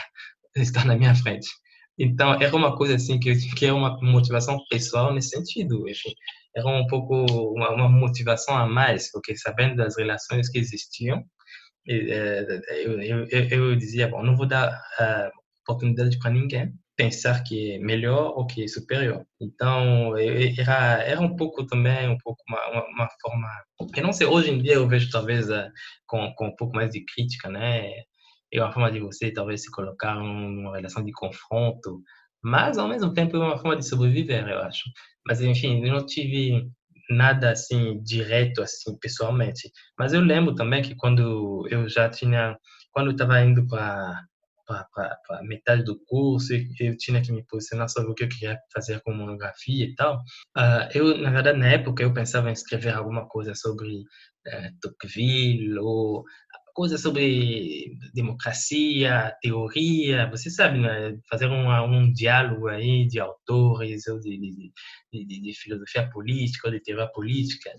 estar 0.56 0.86
na 0.86 0.96
minha 0.96 1.16
frente. 1.16 1.48
Então, 1.98 2.34
era 2.42 2.56
uma 2.56 2.76
coisa 2.78 2.96
assim 2.96 3.20
que, 3.20 3.34
que 3.56 3.66
era 3.66 3.76
uma 3.76 3.98
motivação 4.02 4.58
pessoal 4.70 5.14
nesse 5.14 5.30
sentido. 5.30 5.88
Enfim, 5.90 6.14
era 6.56 6.68
um 6.68 6.88
pouco 6.88 7.26
uma, 7.54 7.72
uma 7.72 7.90
motivação 7.90 8.56
a 8.58 8.66
mais, 8.66 9.12
porque 9.12 9.36
sabendo 9.36 9.78
das 9.78 9.98
relações 9.98 10.50
que 10.50 10.58
existiam, 10.60 11.24
eh, 11.88 12.62
eu, 12.86 13.02
eu, 13.02 13.50
eu, 13.50 13.76
dizia, 13.76 14.08
bom, 14.08 14.24
não 14.24 14.36
vou 14.36 14.48
dar 14.48 14.72
uh, 15.00 15.32
oportunidade 15.64 16.18
para 16.20 16.32
ninguém 16.32 16.74
pensar 16.96 17.44
que 17.44 17.74
é 17.74 17.80
melhor 17.80 18.34
ou 18.38 18.46
que 18.46 18.64
é 18.64 18.68
superior. 18.68 19.26
Então, 19.40 20.18
era, 20.18 21.02
era 21.04 21.22
um 21.22 21.36
pouco 21.36 21.66
também, 21.66 22.10
um 22.10 22.18
pouco 22.18 22.44
uma, 22.50 22.68
uma, 22.68 22.86
uma 22.88 23.10
forma... 23.22 23.48
Eu 23.96 24.04
não 24.04 24.12
sei, 24.14 24.28
hoje 24.28 24.52
em 24.52 24.62
dia 24.62 24.74
eu 24.74 24.88
vejo 24.88 25.10
talvez 25.10 25.50
uh, 25.50 25.72
com, 26.06 26.34
com 26.36 26.48
um 26.48 26.56
pouco 26.56 26.76
mais 26.76 26.92
de 26.92 27.04
crítica, 27.06 27.50
né? 27.50 27.90
É 28.52 28.62
uma 28.62 28.72
forma 28.72 28.92
de 28.92 29.00
você 29.00 29.32
talvez 29.32 29.64
se 29.64 29.72
colocar 29.72 30.16
numa 30.16 30.76
relação 30.76 31.04
de 31.04 31.12
confronto, 31.12 32.02
mas 32.44 32.78
ao 32.78 32.88
mesmo 32.88 33.14
tempo 33.14 33.38
é 33.38 33.40
uma 33.40 33.58
forma 33.58 33.78
de 33.78 33.88
sobreviver, 33.88 34.48
eu 34.48 34.60
acho. 34.60 34.84
Mas 35.28 35.42
enfim, 35.42 35.86
eu 35.86 35.94
não 35.94 36.06
tive 36.06 36.70
nada 37.10 37.52
assim 37.52 38.02
direto 38.04 38.62
assim 38.62 38.98
pessoalmente, 39.00 39.72
mas 39.98 40.14
eu 40.14 40.22
lembro 40.22 40.54
também 40.56 40.82
que 40.82 40.96
quando 40.96 41.68
eu 41.70 41.90
já 41.90 42.10
tinha, 42.10 42.58
quando 42.92 43.12
estava 43.12 43.42
indo 43.42 43.68
para 43.68 44.24
para 45.28 45.42
metade 45.44 45.84
do 45.84 46.00
curso, 46.06 46.54
eu 46.80 46.96
tinha 46.98 47.22
que 47.22 47.32
me 47.32 47.44
posicionar 47.46 47.90
sobre 47.90 48.12
o 48.12 48.16
que 48.16 48.24
eu 48.24 48.30
queria 48.30 48.58
fazer 48.74 49.02
com 49.02 49.14
monografia 49.14 49.86
e 49.86 49.96
tal. 49.96 50.18
Uh, 50.56 50.88
eu, 50.94 51.18
na 51.18 51.32
verdade, 51.32 51.58
na 51.58 51.70
época, 51.70 52.04
eu 52.04 52.14
pensava 52.14 52.50
em 52.50 52.54
escrever 52.54 52.94
alguma 52.94 53.28
coisa 53.28 53.56
sobre 53.56 53.88
uh, 53.98 54.80
Tocqueville 54.82 55.78
ou 55.80 56.24
coisas 56.74 57.02
sobre 57.02 57.98
democracia, 58.14 59.34
teoria, 59.42 60.30
você 60.30 60.50
sabe, 60.50 60.80
né? 60.80 61.18
fazer 61.30 61.48
um, 61.48 61.70
um 61.84 62.12
diálogo 62.12 62.68
aí 62.68 63.08
de 63.08 63.20
autores 63.20 64.08
ou 64.08 64.20
de, 64.20 64.38
de, 65.12 65.26
de, 65.26 65.42
de 65.42 65.54
filosofia 65.54 66.10
política 66.10 66.68
ou 66.68 66.74
de 66.74 66.82
teoria 66.82 67.08
política, 67.08 67.72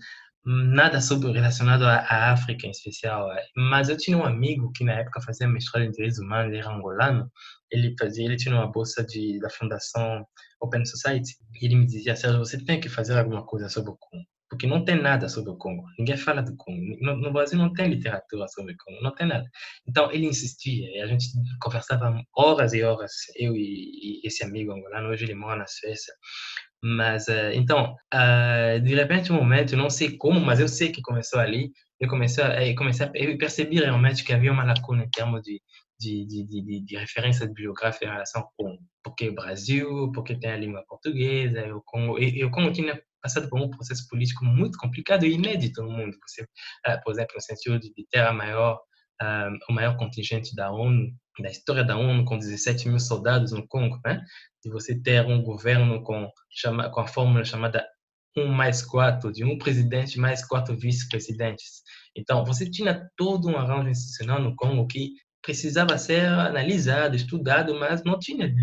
nada 0.45 0.99
sobre 1.01 1.31
relacionado 1.31 1.83
à 1.83 2.31
África 2.31 2.67
em 2.67 2.71
especial. 2.71 3.29
Mas 3.55 3.89
eu 3.89 3.97
tinha 3.97 4.17
um 4.17 4.25
amigo 4.25 4.71
que 4.73 4.83
na 4.83 4.93
época 4.93 5.21
fazia 5.21 5.47
mestrado 5.47 5.83
em 5.83 5.91
direitos 5.91 6.19
humanos, 6.19 6.51
ele 6.51 6.61
era 6.61 6.73
angolano, 6.73 7.31
ele 7.71 7.95
fazia, 7.99 8.25
ele 8.25 8.37
tinha 8.37 8.55
uma 8.55 8.71
bolsa 8.71 9.03
de 9.05 9.39
da 9.39 9.49
Fundação 9.49 10.25
Open 10.61 10.85
Society, 10.85 11.33
e 11.61 11.65
ele 11.65 11.75
me 11.75 11.85
dizia, 11.85 12.15
Sérgio, 12.15 12.39
você 12.39 12.63
tem 12.63 12.79
que 12.79 12.89
fazer 12.89 13.17
alguma 13.17 13.45
coisa 13.45 13.69
sobre 13.69 13.91
o 13.91 13.97
Congo 13.97 14.30
porque 14.51 14.67
não 14.67 14.83
tem 14.83 15.01
nada 15.01 15.29
sobre 15.29 15.49
o 15.49 15.55
Congo. 15.55 15.85
Ninguém 15.97 16.17
fala 16.17 16.41
do 16.43 16.53
Congo. 16.57 16.97
No, 16.99 17.15
no, 17.15 17.31
Brasil 17.31 17.57
não 17.57 17.71
tem 17.73 17.87
literatura 17.87 18.45
sobre 18.49 18.73
o 18.73 18.75
Congo, 18.77 19.01
não 19.01 19.15
tem 19.15 19.25
nada. 19.25 19.49
Então 19.87 20.11
ele 20.11 20.25
insistia 20.25 20.89
e 20.89 21.01
a 21.01 21.07
gente 21.07 21.27
conversava 21.61 22.13
horas 22.35 22.73
e 22.73 22.83
horas, 22.83 23.13
eu 23.37 23.55
e, 23.55 24.19
e 24.21 24.27
esse 24.27 24.43
amigo 24.43 24.73
angolano. 24.73 25.07
Hoje 25.07 25.23
ele 25.23 25.35
mora 25.35 25.59
na 25.59 25.67
Suécia. 25.67 26.13
Mas 26.83 27.29
uh, 27.29 27.53
então, 27.53 27.95
uh, 28.13 28.81
de 28.81 28.93
repente, 28.93 29.31
um 29.31 29.35
momento, 29.37 29.77
não 29.77 29.89
sei 29.89 30.17
como, 30.17 30.41
mas 30.41 30.59
eu 30.59 30.67
sei 30.67 30.91
que 30.91 31.01
começou 31.01 31.39
ali. 31.39 31.71
Eu 31.97 32.09
comecei, 32.09 32.43
a, 32.43 32.67
eu 32.67 32.75
comecei 32.75 33.05
a 33.05 33.11
eu 33.13 33.37
percebi 33.37 33.77
realmente 33.77 34.23
que 34.25 34.33
havia 34.33 34.51
uma 34.51 34.65
lacuna 34.65 35.05
em 35.05 35.09
termos 35.09 35.41
de 35.43 35.61
de, 36.01 36.25
de, 36.25 36.43
de, 36.45 36.81
de 36.83 36.97
referência 36.97 37.47
biográfica 37.47 38.05
em 38.05 38.09
relação 38.09 38.43
com 38.57 38.79
porque 39.03 39.29
o 39.29 39.35
Brasil, 39.35 40.11
porque 40.13 40.35
tem 40.35 40.51
a 40.51 40.57
língua 40.57 40.83
portuguesa, 40.87 41.75
o 41.75 41.81
Congo, 41.83 42.17
e, 42.17 42.39
e 42.39 42.43
o 42.43 42.49
Congo 42.51 42.71
tinha 42.71 42.99
passado 43.21 43.49
por 43.49 43.59
um 43.59 43.69
processo 43.69 44.07
político 44.07 44.45
muito 44.45 44.77
complicado 44.77 45.25
e 45.25 45.33
inédito 45.33 45.81
no 45.83 45.91
mundo. 45.91 46.17
Você, 46.27 46.43
uh, 46.43 47.01
por 47.03 47.13
exemplo, 47.13 47.35
no 47.35 47.41
sentido 47.41 47.79
de, 47.79 47.91
ter 48.09 48.21
a 48.21 48.33
maior, 48.33 48.79
uh, 49.21 49.57
o 49.69 49.73
maior 49.73 49.97
contingente 49.97 50.55
da 50.55 50.71
ONU, 50.71 51.11
da 51.39 51.49
história 51.49 51.83
da 51.83 51.97
ONU, 51.97 52.25
com 52.25 52.37
17 52.37 52.89
mil 52.89 52.99
soldados 52.99 53.51
no 53.51 53.67
Congo, 53.67 53.99
né? 54.05 54.23
de 54.63 54.69
você 54.69 54.99
ter 54.99 55.25
um 55.25 55.41
governo 55.41 56.03
com, 56.03 56.29
chama, 56.49 56.89
com 56.91 57.01
a 57.01 57.07
fórmula 57.07 57.43
chamada 57.43 57.85
um 58.37 58.47
mais 58.47 58.81
quatro, 58.81 59.31
de 59.31 59.43
um 59.43 59.57
presidente 59.57 60.19
mais 60.19 60.45
quatro 60.45 60.77
vice-presidentes. 60.77 61.81
Então, 62.15 62.45
você 62.45 62.69
tinha 62.69 63.09
todo 63.17 63.49
um 63.49 63.57
arranjo 63.57 63.89
institucional 63.89 64.41
no 64.41 64.55
Congo 64.55 64.87
que 64.87 65.11
precisava 65.41 65.97
ser 65.97 66.25
analisado, 66.25 67.15
estudado, 67.15 67.77
mas 67.77 68.03
não 68.03 68.17
tinha 68.19 68.53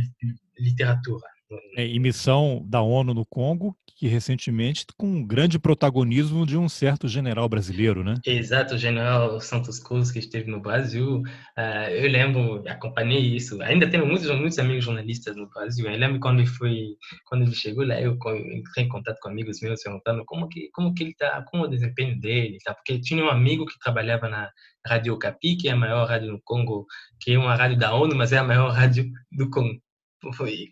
literatura. 0.58 1.26
É, 1.76 1.98
missão 1.98 2.62
da 2.66 2.82
ONU 2.82 3.14
no 3.14 3.24
Congo, 3.24 3.74
que 3.96 4.06
recentemente 4.06 4.84
com 4.96 5.06
um 5.06 5.26
grande 5.26 5.58
protagonismo 5.58 6.46
de 6.46 6.56
um 6.56 6.68
certo 6.68 7.08
general 7.08 7.48
brasileiro, 7.48 8.04
né? 8.04 8.14
Exato, 8.24 8.74
o 8.74 8.78
general 8.78 9.40
Santos 9.40 9.78
Cruz, 9.78 10.10
que 10.10 10.18
esteve 10.18 10.50
no 10.50 10.60
Brasil. 10.60 11.22
Uh, 11.56 11.90
eu 11.90 12.10
lembro, 12.10 12.62
acompanhei 12.68 13.20
isso. 13.20 13.60
Ainda 13.62 13.90
tenho 13.90 14.06
muitos, 14.06 14.30
muitos 14.30 14.58
amigos 14.58 14.84
jornalistas 14.84 15.34
no 15.36 15.48
Brasil. 15.48 15.90
Eu 15.90 15.98
lembro 15.98 16.20
quando 16.20 16.40
ele 16.40 16.48
foi, 16.48 16.96
quando 17.24 17.42
ele 17.42 17.54
chegou 17.54 17.84
lá, 17.84 18.00
eu 18.00 18.12
entrei 18.12 18.84
em 18.84 18.88
contato 18.88 19.18
com 19.20 19.30
amigos 19.30 19.60
meus 19.60 19.82
perguntando 19.82 20.24
como 20.26 20.48
que, 20.48 20.68
como 20.72 20.94
que 20.94 21.02
ele 21.02 21.14
tá, 21.14 21.42
como 21.50 21.64
o 21.64 21.68
desempenho 21.68 22.20
dele, 22.20 22.58
tá? 22.62 22.74
Porque 22.74 23.00
tinha 23.00 23.24
um 23.24 23.30
amigo 23.30 23.64
que 23.66 23.78
trabalhava 23.80 24.28
na 24.28 24.50
Rádio 24.86 25.18
Capi, 25.18 25.56
que 25.56 25.68
é 25.68 25.72
a 25.72 25.76
maior 25.76 26.06
rádio 26.06 26.30
no 26.30 26.40
Congo, 26.44 26.86
que 27.20 27.32
é 27.32 27.38
uma 27.38 27.56
rádio 27.56 27.78
da 27.78 27.94
ONU, 27.94 28.14
mas 28.14 28.32
é 28.32 28.38
a 28.38 28.44
maior 28.44 28.70
rádio 28.72 29.10
do 29.32 29.50
Congo 29.50 29.80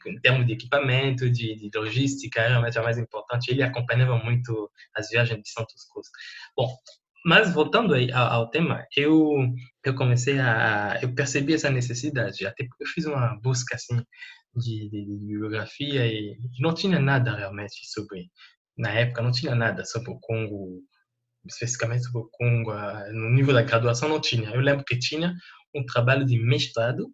em 0.06 0.20
termos 0.20 0.46
de 0.46 0.52
equipamento, 0.52 1.30
de, 1.30 1.56
de 1.56 1.70
logística, 1.78 2.46
realmente 2.48 2.78
é 2.78 2.82
mais 2.82 2.98
importante. 2.98 3.50
Ele 3.50 3.62
acompanhava 3.62 4.16
muito 4.18 4.70
as 4.94 5.08
viagens 5.08 5.40
de 5.42 5.50
Santos 5.50 5.84
Cruz. 5.88 6.08
Bom, 6.56 6.68
mas 7.24 7.52
voltando 7.52 7.94
aí 7.94 8.10
ao, 8.12 8.26
ao, 8.26 8.50
tema, 8.50 8.86
eu 8.96 9.52
eu 9.84 9.94
comecei 9.94 10.38
a 10.38 10.98
eu 11.02 11.14
percebi 11.14 11.54
essa 11.54 11.70
necessidade. 11.70 12.46
Até 12.46 12.64
eu 12.64 12.86
fiz 12.88 13.04
uma 13.06 13.38
busca 13.40 13.76
assim 13.76 13.96
de, 14.54 14.88
de, 14.90 15.04
de 15.04 15.18
bibliografia 15.18 16.06
e 16.06 16.36
não 16.60 16.74
tinha 16.74 16.98
nada 17.00 17.36
realmente 17.36 17.74
sobre 17.86 18.30
na 18.78 18.90
época 18.90 19.22
não 19.22 19.32
tinha 19.32 19.54
nada 19.54 19.84
sobre 19.84 20.10
o 20.10 20.18
Congo 20.20 20.82
especificamente 21.48 22.04
sobre 22.04 22.20
o 22.20 22.28
Congo 22.30 22.72
no 23.12 23.30
nível 23.30 23.54
da 23.54 23.62
graduação 23.62 24.08
não 24.08 24.20
tinha. 24.20 24.50
Eu 24.50 24.60
lembro 24.60 24.84
que 24.84 24.98
tinha 24.98 25.34
um 25.78 25.84
trabalho 25.84 26.24
de 26.24 26.38
mestrado 26.38 27.06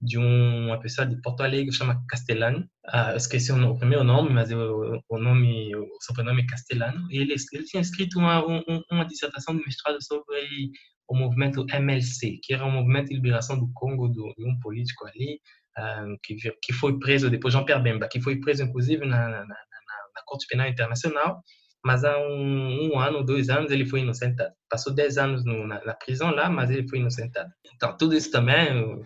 de 0.00 0.18
uma 0.18 0.78
pessoa 0.80 1.06
de 1.06 1.20
Porto 1.20 1.42
Alegre 1.42 1.72
chama 1.72 2.02
Castellano. 2.08 2.68
Ah, 2.86 3.12
eu 3.12 3.16
esqueci 3.16 3.52
o, 3.52 3.78
primeiro 3.78 4.04
nome, 4.04 4.30
mas 4.30 4.50
eu, 4.50 5.00
o 5.08 5.18
nome, 5.18 5.74
o 5.74 5.86
sobrenome 6.00 6.42
é 6.42 6.46
Castellano. 6.46 7.06
Ele, 7.10 7.34
ele 7.52 7.64
tinha 7.64 7.80
escrito 7.80 8.18
uma, 8.18 8.44
um, 8.46 8.62
uma 8.90 9.04
dissertação 9.04 9.56
de 9.56 9.64
mestrado 9.64 10.02
sobre 10.02 10.70
o 11.08 11.16
movimento 11.16 11.64
MLC, 11.70 12.38
que 12.42 12.52
era 12.52 12.64
um 12.64 12.70
movimento 12.70 13.08
de 13.08 13.14
liberação 13.14 13.58
do 13.58 13.70
Congo 13.72 14.08
do, 14.08 14.34
de 14.36 14.44
um 14.44 14.58
político 14.60 15.06
ali 15.06 15.40
ah, 15.76 16.04
que, 16.22 16.36
que 16.62 16.72
foi 16.72 16.98
preso 16.98 17.30
depois 17.30 17.54
Jean-Pierre 17.54 17.82
Bemba, 17.82 18.08
que 18.08 18.20
foi 18.20 18.40
preso 18.40 18.62
inclusive 18.62 19.06
na, 19.06 19.28
na, 19.28 19.40
na, 19.40 19.46
na 19.46 20.22
Corte 20.26 20.46
Penal 20.48 20.68
Internacional 20.68 21.42
mas 21.84 22.04
há 22.04 22.18
um, 22.18 22.92
um, 22.92 22.98
ano, 22.98 23.24
dois 23.24 23.48
anos, 23.48 23.70
ele 23.70 23.86
foi 23.86 24.00
inocentado. 24.00 24.52
Passou 24.68 24.94
dez 24.94 25.16
anos 25.16 25.44
no, 25.44 25.66
na, 25.66 25.84
na, 25.84 25.94
prisão 25.94 26.30
lá, 26.30 26.50
mas 26.50 26.70
ele 26.70 26.88
foi 26.88 26.98
inocentado. 26.98 27.50
Então, 27.74 27.96
tudo 27.96 28.16
isso 28.16 28.30
também 28.30 29.02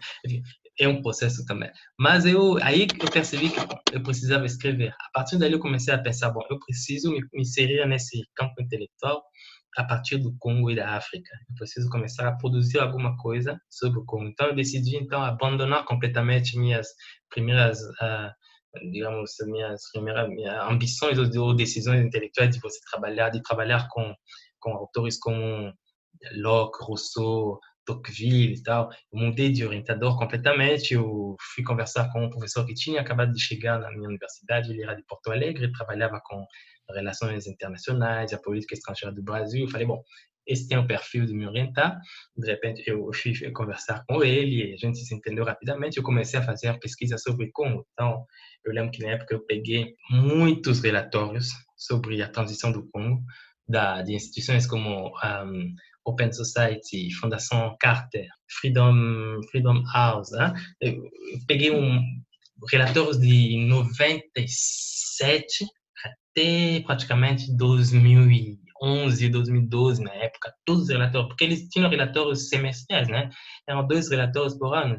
é 0.78 0.88
um 0.88 1.02
processo 1.02 1.44
também. 1.44 1.70
Mas 1.98 2.24
eu 2.24 2.58
aí 2.62 2.86
eu 3.00 3.10
percebi 3.10 3.50
que 3.50 3.58
eu 3.92 4.02
precisava 4.02 4.46
escrever. 4.46 4.90
A 4.90 5.10
partir 5.12 5.38
daí 5.38 5.52
eu 5.52 5.60
comecei 5.60 5.92
a 5.92 5.98
pensar, 5.98 6.30
bom, 6.30 6.42
eu 6.50 6.58
preciso 6.58 7.10
me, 7.10 7.20
me 7.32 7.42
inserir 7.42 7.86
nesse 7.86 8.22
campo 8.34 8.60
intelectual 8.60 9.22
a 9.76 9.84
partir 9.84 10.18
do 10.18 10.34
Congo 10.38 10.70
e 10.70 10.76
da 10.76 10.96
África. 10.96 11.30
Eu 11.48 11.54
preciso 11.56 11.88
começar 11.88 12.28
a 12.28 12.36
produzir 12.36 12.78
alguma 12.78 13.16
coisa 13.16 13.60
sobre 13.70 13.98
o 13.98 14.04
Congo. 14.04 14.28
Então 14.28 14.48
eu 14.48 14.54
decidi 14.54 14.96
então 14.96 15.22
abandonar 15.22 15.84
completamente 15.84 16.58
minhas 16.58 16.88
primeiras 17.30 17.80
uh, 17.80 18.32
digamos, 18.90 19.32
minhas 19.46 19.82
primeiras 19.92 20.28
minhas 20.28 20.70
ambições 20.70 21.18
ou 21.18 21.54
decisões 21.54 22.04
intelectuais 22.04 22.54
de 22.54 22.60
você 22.60 22.78
trabalhar, 22.90 23.30
de 23.30 23.42
trabalhar 23.42 23.88
com, 23.90 24.14
com 24.60 24.72
autores 24.72 25.18
como 25.18 25.72
Locke, 26.36 26.84
Rousseau, 26.84 27.58
Tocqueville 27.84 28.54
e 28.54 28.62
tal. 28.62 28.90
Eu 29.12 29.20
mudei 29.20 29.50
de 29.50 29.64
orientador 29.64 30.18
completamente. 30.18 30.94
Eu 30.94 31.36
fui 31.54 31.64
conversar 31.64 32.10
com 32.12 32.24
um 32.24 32.30
professor 32.30 32.64
que 32.64 32.74
tinha 32.74 33.00
acabado 33.00 33.32
de 33.32 33.40
chegar 33.40 33.78
na 33.78 33.90
minha 33.90 34.08
universidade. 34.08 34.70
Ele 34.70 34.82
era 34.82 34.94
de 34.94 35.04
Porto 35.04 35.30
Alegre, 35.30 35.72
trabalhava 35.72 36.20
com 36.24 36.44
relações 36.94 37.46
internacionais, 37.46 38.32
a 38.32 38.38
política 38.38 38.74
estrangeira 38.74 39.14
do 39.14 39.22
Brasil. 39.22 39.64
Eu 39.64 39.70
falei, 39.70 39.86
bom, 39.86 40.02
esse 40.46 40.68
tem 40.68 40.78
o 40.78 40.86
perfil 40.86 41.26
de 41.26 41.34
me 41.34 41.46
orientar. 41.46 41.98
De 42.36 42.50
repente, 42.50 42.82
eu 42.86 43.10
fui 43.14 43.32
conversar 43.52 44.04
com 44.06 44.22
ele, 44.22 44.72
a 44.72 44.76
gente 44.76 44.98
se 44.98 45.14
entendeu 45.14 45.44
rapidamente. 45.44 45.96
Eu 45.96 46.02
comecei 46.02 46.38
a 46.38 46.42
fazer 46.42 46.78
pesquisa 46.78 47.16
sobre 47.18 47.50
Congo. 47.52 47.86
Então, 47.92 48.24
eu 48.64 48.72
lembro 48.72 48.90
que 48.90 49.02
na 49.02 49.12
época 49.12 49.34
eu 49.34 49.44
peguei 49.44 49.94
muitos 50.10 50.80
relatórios 50.80 51.48
sobre 51.76 52.22
a 52.22 52.28
transição 52.28 52.72
do 52.72 52.88
Congo, 52.90 53.22
da, 53.68 54.02
de 54.02 54.14
instituições 54.14 54.66
como 54.66 55.08
um, 55.08 55.74
Open 56.04 56.32
Society, 56.32 57.12
Fundação 57.14 57.76
Carter, 57.80 58.26
Freedom, 58.60 59.40
Freedom 59.50 59.82
House. 59.92 60.30
Né? 60.32 60.52
Eu 60.80 61.08
peguei 61.46 61.70
um, 61.70 62.00
relatórios 62.70 63.18
de 63.18 63.64
97 63.66 65.66
até 66.04 66.80
praticamente 66.84 67.56
2000 67.56 68.30
2011, 68.82 69.28
2012, 69.28 70.02
na 70.02 70.12
época, 70.14 70.52
todos 70.64 70.82
os 70.84 70.88
relatórios, 70.88 71.28
porque 71.28 71.44
eles 71.44 71.68
tinham 71.68 71.88
relatórios 71.88 72.48
semestrais, 72.48 73.08
né? 73.08 73.30
Eram 73.68 73.86
dois 73.86 74.10
relatórios 74.10 74.58
por 74.58 74.74
ano. 74.74 74.96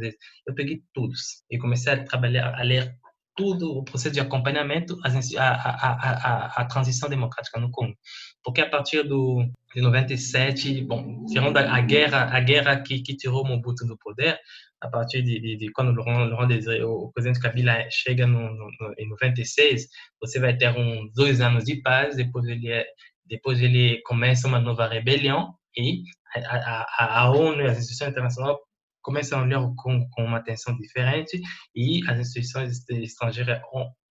Eu 0.48 0.56
peguei 0.56 0.82
todos 0.94 1.44
e 1.52 1.58
comecei 1.58 1.94
a 1.94 2.04
trabalhar, 2.04 2.58
a 2.58 2.64
ler 2.64 2.96
tudo 3.36 3.72
o 3.72 3.84
processo 3.84 4.14
de 4.14 4.20
acompanhamento 4.20 4.96
a, 5.04 5.10
a, 5.10 5.82
a, 5.82 6.62
a, 6.62 6.66
transição 6.66 7.10
democrática 7.10 7.60
no 7.60 7.72
Congo. 7.72 7.96
Porque 8.44 8.62
a 8.62 8.70
partir 8.70 9.04
do, 9.04 9.44
de 9.74 9.82
97, 9.82 10.82
bom, 10.86 11.26
tirando 11.26 11.58
a, 11.58 11.82
guerra, 11.82 12.30
a 12.32 12.40
guerra 12.40 12.82
que, 12.82 13.02
que 13.02 13.18
tirou 13.18 13.46
Mobutu 13.46 13.88
do 13.88 13.98
poder, 13.98 14.40
a 14.80 14.88
partir 14.88 15.24
de, 15.24 15.40
de, 15.40 15.58
de 15.58 15.72
quando 15.72 15.96
Laurent, 15.96 16.30
Laurent 16.30 16.48
Desiré, 16.48 16.84
o, 16.86 17.06
o, 17.06 17.12
presidente 17.12 17.42
Kabila 17.42 17.88
chega 17.90 18.28
no, 18.28 18.40
no, 18.40 18.70
no, 18.80 18.94
em 19.00 19.10
96, 19.10 19.88
você 20.22 20.40
vai 20.40 20.56
ter 20.56 20.70
uns 20.70 21.12
dois 21.14 21.42
anos 21.42 21.64
de 21.64 21.82
paz, 21.82 22.16
depois 22.16 22.46
ele 22.46 22.70
é 22.70 22.86
depois 23.34 23.60
ele 23.60 24.00
começa 24.04 24.48
uma 24.48 24.60
nova 24.60 24.88
rebelião 24.88 25.56
e 25.76 26.04
a, 26.36 26.86
a, 27.00 27.22
a 27.22 27.32
ONU 27.32 27.62
e 27.62 27.66
as 27.66 27.80
instituições 27.80 28.12
internacionais 28.12 28.58
começam 29.02 29.40
a 29.40 29.44
olhar 29.44 29.60
com, 29.76 30.08
com 30.10 30.24
uma 30.24 30.38
atenção 30.38 30.78
diferente 30.78 31.42
e 31.76 32.08
as 32.08 32.20
instituições 32.20 32.88
estrangeiras 32.90 33.60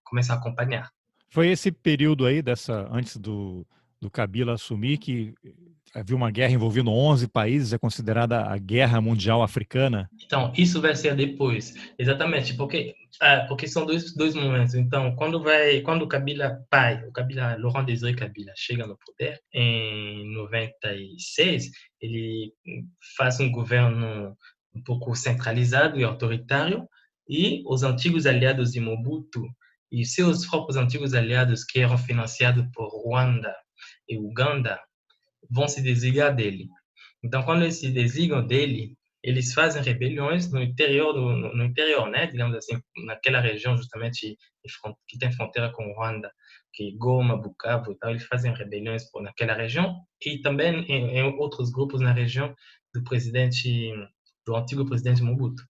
começam 0.03 0.35
a 0.35 0.39
acompanhar. 0.41 0.91
Foi 1.29 1.49
esse 1.49 1.71
período 1.71 2.27
aí, 2.27 2.43
dessa 2.43 2.89
antes 2.91 3.17
do, 3.17 3.65
do 4.01 4.11
Kabila 4.11 4.55
assumir, 4.55 4.99
que 4.99 5.35
havia 5.95 6.17
uma 6.17 6.31
guerra 6.31 6.53
envolvendo 6.53 6.91
11 6.91 7.29
países, 7.29 7.73
é 7.73 7.79
considerada 7.79 8.45
a 8.45 8.57
Guerra 8.59 9.01
Mundial 9.01 9.43
Africana? 9.43 10.09
Então, 10.25 10.53
isso 10.57 10.81
vai 10.81 10.95
ser 10.95 11.15
depois, 11.15 11.75
exatamente, 11.99 12.55
porque 12.55 12.95
ah, 13.21 13.45
porque 13.47 13.69
são 13.69 13.85
dois, 13.85 14.15
dois 14.15 14.35
momentos. 14.35 14.75
Então, 14.75 15.15
quando 15.17 15.43
vai, 15.43 15.81
quando 15.83 16.03
o 16.03 16.09
Kabila 16.09 16.65
pai, 16.71 17.05
o 17.07 17.13
Kabila, 17.13 17.57
Laurent 17.59 17.85
Désiré 17.85 18.15
Kabila 18.15 18.53
chega 18.57 18.87
no 18.87 18.97
poder 18.97 19.41
em 19.53 20.33
96, 20.35 21.71
ele 22.01 22.53
faz 23.17 23.39
um 23.39 23.51
governo 23.51 24.37
um 24.75 24.83
pouco 24.83 25.15
centralizado 25.15 26.01
e 26.01 26.05
autoritário 26.05 26.89
e 27.29 27.63
os 27.67 27.83
antigos 27.83 28.27
aliados 28.27 28.73
de 28.73 28.81
Mobutu 28.81 29.47
e 29.91 30.05
seus 30.07 30.47
próprios 30.47 30.77
antigos 30.77 31.13
aliados 31.13 31.65
que 31.65 31.81
eram 31.81 31.99
financiados 31.99 32.65
por 32.73 32.89
Ruanda 32.89 33.55
e 34.09 34.17
Uganda 34.19 34.81
vão 35.53 35.69
se 35.69 35.83
desligar 35.83 36.35
dele. 36.35 36.69
Então, 37.23 37.43
quando 37.43 37.63
eles 37.63 37.79
se 37.79 37.91
desligam 37.91 38.45
dele, 38.45 38.97
eles 39.23 39.53
fazem 39.55 39.83
rebeliões 39.83 40.51
no 40.51 40.61
interior, 40.61 41.13
do, 41.13 41.55
no 41.55 41.65
interior, 41.65 42.11
né? 42.11 42.27
Digamos 42.27 42.57
assim, 42.57 42.81
naquela 43.07 43.41
região 43.41 43.77
justamente 43.77 44.37
que 45.07 45.19
tem 45.19 45.33
fronteira 45.33 45.71
com 45.73 45.85
o 45.85 45.95
Ruanda, 45.95 46.31
que 46.73 46.97
Goma, 46.97 47.37
Bukavu, 47.37 47.93
então 47.93 48.11
eles 48.11 48.25
fazem 48.25 48.53
rebeliões 48.55 49.05
naquela 49.21 49.55
região 49.55 50.01
e 50.25 50.41
também 50.41 50.85
em, 50.89 51.19
em 51.19 51.23
outros 51.39 51.71
grupos 51.71 52.01
na 52.01 52.13
região 52.13 52.55
do 52.95 53.05
presidente, 53.05 53.93
do 54.45 54.57
antigo 54.57 54.87
presidente 54.87 55.23
Mobutu. 55.23 55.63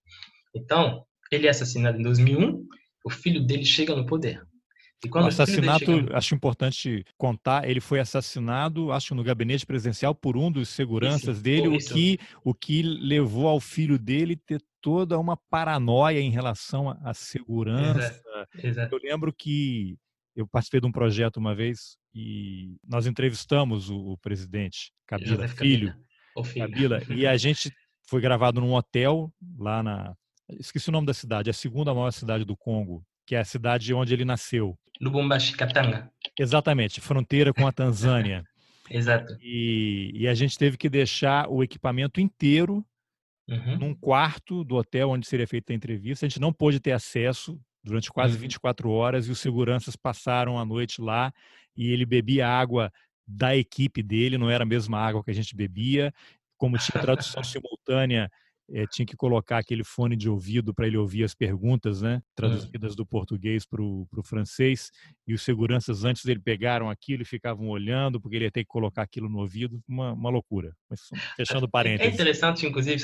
Então, 0.55 1.05
ele 1.31 1.47
é 1.47 1.51
assassinado 1.51 1.99
em 1.99 2.03
2001, 2.03 2.67
o 3.05 3.11
filho 3.11 3.45
dele 3.45 3.65
chega 3.65 3.95
no 3.95 4.07
poder. 4.07 4.43
O 5.11 5.19
assassinato, 5.19 5.85
chega... 5.85 6.17
acho 6.17 6.35
importante 6.35 7.05
contar, 7.17 7.69
ele 7.69 7.81
foi 7.81 8.01
assassinado, 8.01 8.93
acho, 8.93 9.15
no 9.15 9.25
gabinete 9.25 9.67
presidencial 9.67 10.15
por 10.15 10.37
um 10.37 10.51
dos 10.51 10.69
seguranças 10.69 11.37
isso, 11.37 11.43
dele, 11.43 11.69
o 11.69 11.79
que, 11.79 12.19
o 12.45 12.55
que 12.55 12.83
levou 12.83 13.49
ao 13.49 13.61
filho 13.61 13.99
dele 13.99 14.37
ter 14.37 14.63
toda 14.81 15.19
uma 15.19 15.37
paranoia 15.37 16.21
em 16.21 16.31
relação 16.31 16.91
à 17.03 17.15
segurança. 17.15 17.99
Exato, 17.99 18.67
exato. 18.67 18.95
Eu 18.95 19.01
lembro 19.03 19.33
que 19.33 19.97
eu 20.35 20.47
participei 20.47 20.81
de 20.81 20.87
um 20.87 20.93
projeto 20.93 21.37
uma 21.37 21.55
vez 21.55 21.97
e 22.15 22.77
nós 22.87 23.07
entrevistamos 23.07 23.91
o, 23.91 24.13
o 24.13 24.19
presidente 24.19 24.93
Kabila 25.07 25.49
Filho, 25.49 25.95
filho. 26.45 26.67
Kabila, 26.67 27.03
e 27.11 27.27
a 27.27 27.37
gente 27.39 27.71
foi 28.09 28.21
gravado 28.21 28.61
num 28.61 28.75
hotel 28.75 29.33
lá 29.59 29.83
na 29.83 30.15
esqueci 30.59 30.89
o 30.89 30.93
nome 30.93 31.07
da 31.07 31.15
cidade, 31.15 31.49
é 31.49 31.53
a 31.53 31.55
segunda 31.55 31.95
maior 31.95 32.11
cidade 32.11 32.45
do 32.45 32.57
Congo, 32.57 33.05
que 33.27 33.35
é 33.35 33.41
a 33.41 33.45
cidade 33.45 33.95
onde 33.95 34.13
ele 34.13 34.25
nasceu. 34.25 34.79
Lubumbashi, 35.03 35.57
Katanga. 35.57 36.09
Exatamente, 36.39 37.01
fronteira 37.01 37.53
com 37.53 37.67
a 37.67 37.73
Tanzânia. 37.73 38.45
Exato. 38.89 39.37
E, 39.41 40.13
e, 40.15 40.29
a 40.29 40.35
gente 40.35 40.57
teve 40.57 40.77
que 40.77 40.89
deixar 40.89 41.49
o 41.49 41.63
equipamento 41.63 42.21
inteiro 42.21 42.85
uhum. 43.49 43.79
num 43.79 43.95
quarto 43.95 44.63
do 44.63 44.77
hotel 44.77 45.11
onde 45.11 45.27
seria 45.27 45.47
feita 45.47 45.73
a 45.73 45.77
entrevista. 45.77 46.25
A 46.25 46.29
gente 46.29 46.41
não 46.41 46.53
pôde 46.53 46.79
ter 46.79 46.93
acesso 46.93 47.59
durante 47.83 48.11
quase 48.11 48.35
uhum. 48.35 48.41
24 48.41 48.91
horas 48.91 49.27
e 49.27 49.31
os 49.31 49.41
seguranças 49.41 49.97
passaram 49.97 50.59
a 50.59 50.65
noite 50.65 51.01
lá 51.01 51.33
e 51.77 51.91
ele 51.91 52.07
bebia 52.07 52.47
água 52.47 52.93
da 53.27 53.57
equipe 53.57 54.03
dele, 54.03 54.39
não 54.39 54.51
era 54.51 54.63
a 54.63 54.67
mesma 54.67 54.99
água 54.99 55.25
que 55.25 55.31
a 55.31 55.35
gente 55.35 55.57
bebia. 55.57 56.13
Como 56.57 56.79
tinha 56.79 57.01
tradução 57.01 57.43
simultânea, 57.43 58.31
é, 58.71 58.87
tinha 58.87 59.07
que 59.07 59.17
colocar 59.17 59.59
aquele 59.59 59.85
fone 59.85 60.17
de 60.17 60.29
ouvido 60.29 60.75
para 60.75 60.87
ele 60.87 60.97
ouvir 60.97 61.25
as 61.25 61.35
perguntas, 61.35 62.03
né, 62.03 62.17
hum. 62.17 62.23
traduzidas 62.35 62.97
do 62.97 63.05
português 63.05 63.67
para 63.67 63.83
o 63.83 64.07
francês, 64.25 64.91
e 65.27 65.35
os 65.35 65.43
seguranças 65.43 66.05
antes 66.05 66.25
dele 66.25 66.41
pegaram 66.41 66.89
aquilo 66.89 67.23
e 67.23 67.27
ficavam 67.27 67.69
olhando, 67.69 68.21
porque 68.21 68.37
ele 68.37 68.45
ia 68.45 68.51
ter 68.51 68.65
que 68.65 68.69
colocar 68.69 69.03
aquilo 69.03 69.29
no 69.29 69.39
ouvido, 69.39 69.83
uma, 69.89 70.13
uma 70.13 70.31
loucura. 70.31 70.75
Mas, 70.89 71.01
fechando 71.37 71.67
é, 71.67 71.69
é 71.69 71.71
parênteses. 71.71 72.13
É 72.13 72.15
interessante, 72.15 72.67
inclusive, 72.67 73.03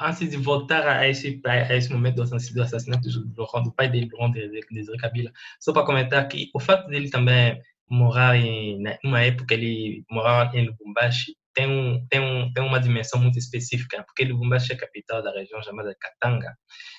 antes 0.00 0.30
de 0.30 0.36
voltar 0.36 0.86
a 0.86 1.08
esse, 1.08 1.40
a 1.44 1.76
esse 1.76 1.92
momento 1.92 2.16
do 2.16 2.62
assassinato 2.62 3.08
do, 3.08 3.72
pai 3.72 3.88
dele, 3.88 4.08
Laurent 4.12 4.34
Désiré 4.34 4.96
Kabila, 4.98 5.32
só 5.60 5.72
para 5.72 5.84
comentar 5.84 6.26
que 6.28 6.50
o 6.54 6.60
fato 6.60 6.88
dele 6.88 7.10
também 7.10 7.60
morar 7.88 8.36
em 8.36 8.80
né, 8.80 8.98
uma 9.04 9.20
época 9.20 9.52
ele 9.52 10.04
morava 10.10 10.56
em 10.56 10.66
Lubumbashi 10.66 11.36
tem, 11.54 11.66
um, 11.66 12.06
tem, 12.08 12.20
um, 12.20 12.52
tem 12.52 12.64
uma 12.64 12.80
dimensão 12.80 13.20
muito 13.20 13.38
específica, 13.38 14.02
porque 14.04 14.24
Lubumbashi 14.24 14.72
é 14.72 14.74
a 14.74 14.78
capital 14.78 15.22
da 15.22 15.32
região 15.32 15.62
chamada 15.62 15.94
Katanga. 16.00 16.54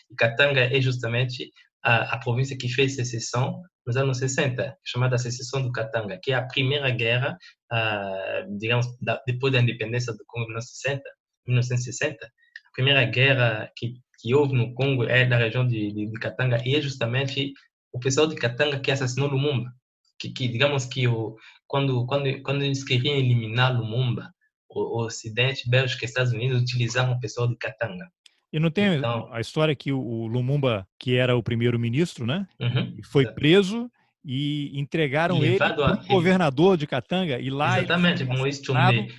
E 0.09 0.15
Katanga 0.15 0.61
é 0.61 0.81
justamente 0.81 1.51
a, 1.83 2.15
a 2.15 2.19
província 2.19 2.57
que 2.57 2.69
fez 2.69 2.95
secessão 2.95 3.61
nos 3.85 3.97
anos 3.97 4.17
60, 4.17 4.77
chamada 4.85 5.17
secessão 5.17 5.61
do 5.61 5.71
Katanga, 5.71 6.19
que 6.21 6.31
é 6.31 6.35
a 6.35 6.47
primeira 6.47 6.89
guerra, 6.89 7.37
uh, 7.71 8.57
digamos, 8.57 8.87
da, 9.01 9.21
depois 9.27 9.51
da 9.51 9.59
independência 9.59 10.13
do 10.13 10.23
Congo 10.25 10.45
em 10.45 10.49
1960. 10.49 11.03
1960 11.45 12.25
a 12.25 12.71
primeira 12.73 13.05
guerra 13.05 13.71
que, 13.75 13.95
que 14.19 14.33
houve 14.33 14.53
no 14.53 14.73
Congo 14.73 15.03
é 15.03 15.25
da 15.25 15.37
região 15.37 15.67
de, 15.67 15.91
de, 15.91 16.07
de 16.07 16.19
Katanga, 16.19 16.61
e 16.65 16.75
é 16.75 16.81
justamente 16.81 17.53
o 17.91 17.99
pessoal 17.99 18.25
de 18.25 18.35
Katanga 18.35 18.79
que 18.79 18.91
assassinou 18.91 19.29
Lumumba. 19.29 19.71
Que, 20.19 20.29
que 20.29 20.47
digamos 20.47 20.85
que 20.85 21.07
o, 21.07 21.35
quando, 21.67 22.05
quando, 22.07 22.41
quando 22.41 22.63
eles 22.63 22.83
queriam 22.83 23.15
eliminar 23.15 23.77
Lumumba, 23.77 24.32
o, 24.79 25.05
Ocidente, 25.05 25.69
Bélgica 25.69 26.05
e 26.05 26.07
Estados 26.07 26.33
Unidos 26.33 26.62
utilizavam 26.62 27.15
o 27.15 27.19
pessoal 27.19 27.47
de 27.47 27.55
Katanga. 27.57 28.07
E 28.51 28.59
não 28.59 28.69
tem 28.69 28.95
então, 28.95 29.27
a 29.31 29.41
história 29.41 29.75
que 29.75 29.91
o 29.91 30.27
Lumumba, 30.27 30.88
que 30.99 31.15
era 31.15 31.36
o 31.36 31.41
primeiro-ministro, 31.41 32.25
né, 32.25 32.47
uhum, 32.59 32.97
foi 33.03 33.25
preso 33.25 33.89
e 34.23 34.71
entregaram 34.79 35.43
ele 35.43 35.57
para 35.57 35.95
o 35.95 36.07
governador 36.07 36.77
de 36.77 36.88
Katanga 36.88 37.39
e 37.39 37.49
lá 37.49 37.79
exatamente 37.79 38.23
isso 38.47 38.71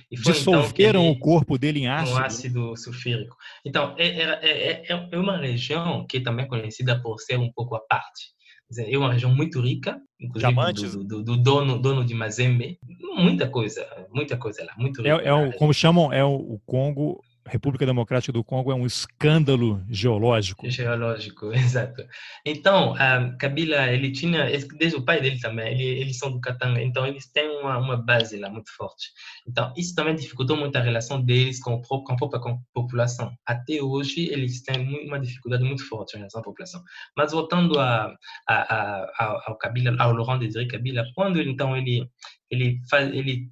e 0.09 0.17
foi, 0.17 0.33
dissolveram 0.33 1.01
então, 1.01 1.11
ele, 1.11 1.17
o 1.17 1.19
corpo 1.19 1.59
dele 1.59 1.81
em 1.81 1.87
ácido. 1.87 2.17
Um 2.17 2.23
ácido 2.23 2.77
sulfúrico. 2.77 3.35
Então 3.63 3.93
é, 3.99 4.07
é, 4.07 4.83
é, 4.91 5.09
é 5.11 5.17
uma 5.17 5.37
região 5.37 6.07
que 6.07 6.19
também 6.19 6.45
é 6.45 6.47
conhecida 6.47 6.99
por 6.99 7.19
ser 7.19 7.37
um 7.37 7.51
pouco 7.51 7.75
à 7.75 7.79
parte 7.81 8.34
é 8.77 8.97
uma 8.97 9.13
região 9.13 9.33
muito 9.33 9.61
rica, 9.61 10.01
inclusive 10.19 10.53
do, 10.73 11.03
do, 11.03 11.23
do, 11.23 11.37
dono, 11.37 11.79
dono 11.79 12.03
de 12.03 12.13
Mazembe, 12.13 12.79
muita 13.15 13.47
coisa, 13.47 13.85
muita 14.13 14.37
coisa 14.37 14.63
lá, 14.65 14.73
muito 14.77 15.01
rica. 15.01 15.21
É, 15.21 15.27
é 15.27 15.33
o, 15.33 15.51
como 15.53 15.73
chamam, 15.73 16.11
é 16.11 16.23
o, 16.23 16.35
o 16.35 16.59
Congo 16.65 17.21
República 17.47 17.85
Democrática 17.85 18.33
do 18.33 18.43
Congo 18.43 18.71
é 18.71 18.75
um 18.75 18.85
escândalo 18.85 19.83
geológico. 19.89 20.67
Geológico, 20.69 21.51
exato. 21.53 22.03
Então, 22.43 22.95
a 22.95 23.35
Kabila, 23.37 23.87
ele 23.91 24.11
tinha, 24.11 24.45
desde 24.77 24.97
o 24.97 25.05
pai 25.05 25.21
dele 25.21 25.39
também, 25.39 25.73
ele, 25.73 26.01
eles 26.01 26.17
são 26.17 26.31
do 26.31 26.41
Katanga, 26.41 26.81
então 26.81 27.05
eles 27.05 27.27
têm 27.31 27.47
uma, 27.59 27.77
uma 27.77 27.97
base 27.97 28.37
lá 28.37 28.49
muito 28.49 28.75
forte. 28.75 29.11
Então, 29.47 29.71
isso 29.77 29.93
também 29.93 30.15
dificultou 30.15 30.57
muito 30.57 30.75
a 30.75 30.81
relação 30.81 31.21
deles 31.21 31.59
com, 31.59 31.79
com 31.81 32.13
a 32.13 32.15
própria 32.15 32.41
população. 32.73 33.31
Até 33.45 33.81
hoje, 33.81 34.27
eles 34.27 34.63
têm 34.63 35.07
uma 35.07 35.19
dificuldade 35.19 35.63
muito 35.63 35.87
forte 35.87 36.15
em 36.15 36.17
relação 36.17 36.41
à 36.41 36.43
população. 36.43 36.83
Mas 37.15 37.31
voltando 37.31 37.79
a, 37.79 38.15
a, 38.47 38.55
a, 38.55 39.43
ao 39.47 39.57
Kabila, 39.57 39.95
ao 39.99 40.13
Laurent 40.13 40.39
Désiré 40.39 40.65
Kabila, 40.65 41.05
quando 41.13 41.39
então 41.41 41.77
ele 41.77 42.09
ele 42.49 42.79
faz, 42.89 43.11
ele 43.13 43.49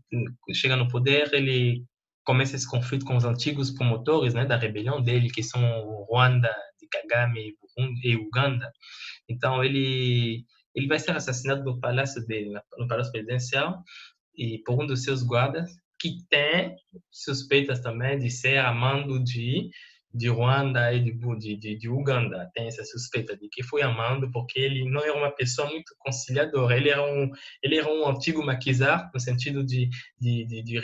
chega 0.54 0.76
no 0.76 0.88
poder, 0.88 1.34
ele 1.34 1.84
começa 2.24 2.56
esse 2.56 2.70
conflito 2.70 3.06
com 3.06 3.16
os 3.16 3.26
antigos 3.26 3.72
promotores 3.72 4.34
né, 4.34 4.46
da 4.46 4.58
rebelião 4.58 5.02
dele, 5.02 5.30
que 5.30 5.44
são 5.44 5.62
o 5.82 6.06
Ruanda, 6.06 6.54
de 6.80 6.88
Kagame 6.88 7.54
e 8.04 8.16
Uganda. 8.16 8.72
Então, 9.30 9.64
ele, 9.64 10.46
ele 10.76 10.88
vai 10.88 11.00
ser 11.00 11.12
assassinado 11.12 11.64
no 11.64 11.80
palácio 11.80 12.26
dele, 12.26 12.52
no 12.78 12.88
palácio 12.88 13.12
presidencial, 13.12 13.82
e 14.36 14.60
por 14.66 14.82
um 14.82 14.88
dos 14.88 15.04
seus 15.04 15.24
guardas, 15.24 15.70
que 16.00 16.18
tem 16.30 16.76
suspeitas 17.12 17.80
também 17.80 18.20
de 18.20 18.30
ser 18.30 18.58
amando 18.58 19.24
de 19.24 19.70
de 20.14 20.28
Ruanda 20.30 20.94
e 20.94 21.00
de, 21.00 21.58
de, 21.58 21.78
de, 21.78 21.90
Uganda. 21.90 22.50
Tem 22.54 22.68
essa 22.68 22.84
suspeita 22.84 23.36
de 23.36 23.50
que 23.50 23.64
foi 23.64 23.82
amando 23.82 24.30
porque 24.32 24.60
ele 24.60 24.90
não 24.90 25.02
era 25.02 25.16
uma 25.16 25.32
pessoa 25.32 25.70
muito 25.70 25.94
conciliadora. 26.00 26.76
Ele 26.78 26.90
era 26.90 27.02
um 27.02 27.30
ele 27.64 27.78
era 27.78 27.88
um 27.88 28.08
antigo 28.08 28.46
maquisar 28.46 29.10
no 29.14 29.20
sentido 29.20 29.66
de 29.66 29.90
de, 30.20 30.46
de, 30.46 30.64
de 30.64 30.82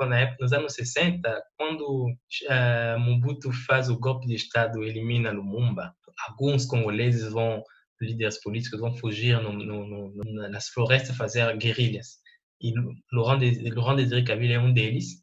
na 0.00 0.20
época 0.20 0.38
nos 0.40 0.52
anos 0.52 0.74
60 0.74 1.42
quando 1.56 2.06
uh, 2.06 2.98
Mobutu 3.00 3.52
faz 3.52 3.88
o 3.88 3.98
golpe 3.98 4.26
de 4.26 4.34
estado 4.34 4.82
elimina 4.82 5.32
Lumumba 5.32 5.94
alguns 6.28 6.64
congoleses 6.66 7.32
vão 7.32 7.62
líderes 8.00 8.40
políticos 8.40 8.80
vão 8.80 8.94
fugir 8.94 9.40
no, 9.42 9.52
no, 9.52 9.86
no, 9.86 10.48
nas 10.48 10.68
florestas 10.68 11.16
fazer 11.16 11.56
guerrilhas. 11.56 12.18
E 12.60 12.72
Laurent, 13.12 13.38
Désiré 13.38 14.22
Kabila 14.22 14.54
é 14.54 14.58
um 14.58 14.72
deles 14.72 15.22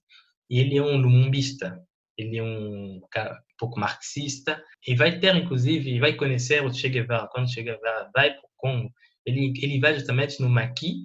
e 0.49 0.59
ele 0.59 0.77
é 0.77 0.81
um 0.81 0.97
lumumbista 0.97 1.77
ele 2.17 2.37
é 2.37 2.43
um 2.43 3.01
cara 3.11 3.33
um 3.33 3.57
pouco 3.57 3.79
marxista 3.79 4.61
e 4.87 4.95
vai 4.95 5.19
ter 5.19 5.35
inclusive 5.35 5.99
vai 5.99 6.13
conhecer 6.13 6.63
o 6.63 6.73
Che 6.73 6.89
Guevara 6.89 7.27
quando 7.31 7.51
Che 7.51 7.61
Guevara 7.61 8.09
vai 8.13 8.31
para 8.31 8.41
o 8.41 8.49
Congo 8.55 8.91
ele 9.25 9.53
ele 9.61 9.79
vai 9.79 9.95
justamente 9.95 10.41
no 10.41 10.49
maquis 10.49 10.95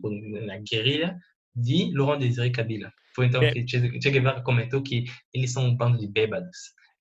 na 0.47 0.59
guerrilha 0.59 1.17
de 1.55 1.91
Laurent 1.95 2.21
Désiré 2.21 2.51
Kabila 2.51 2.93
foi 3.15 3.27
então 3.27 3.43
é. 3.43 3.53
que 3.53 3.67
Che 3.67 4.11
Guevara 4.11 4.43
comentou 4.43 4.83
que 4.83 5.05
eles 5.35 5.53
são 5.53 5.65
um 5.65 5.77
bando 5.77 5.99
de 5.99 6.07
bêbados 6.07 6.57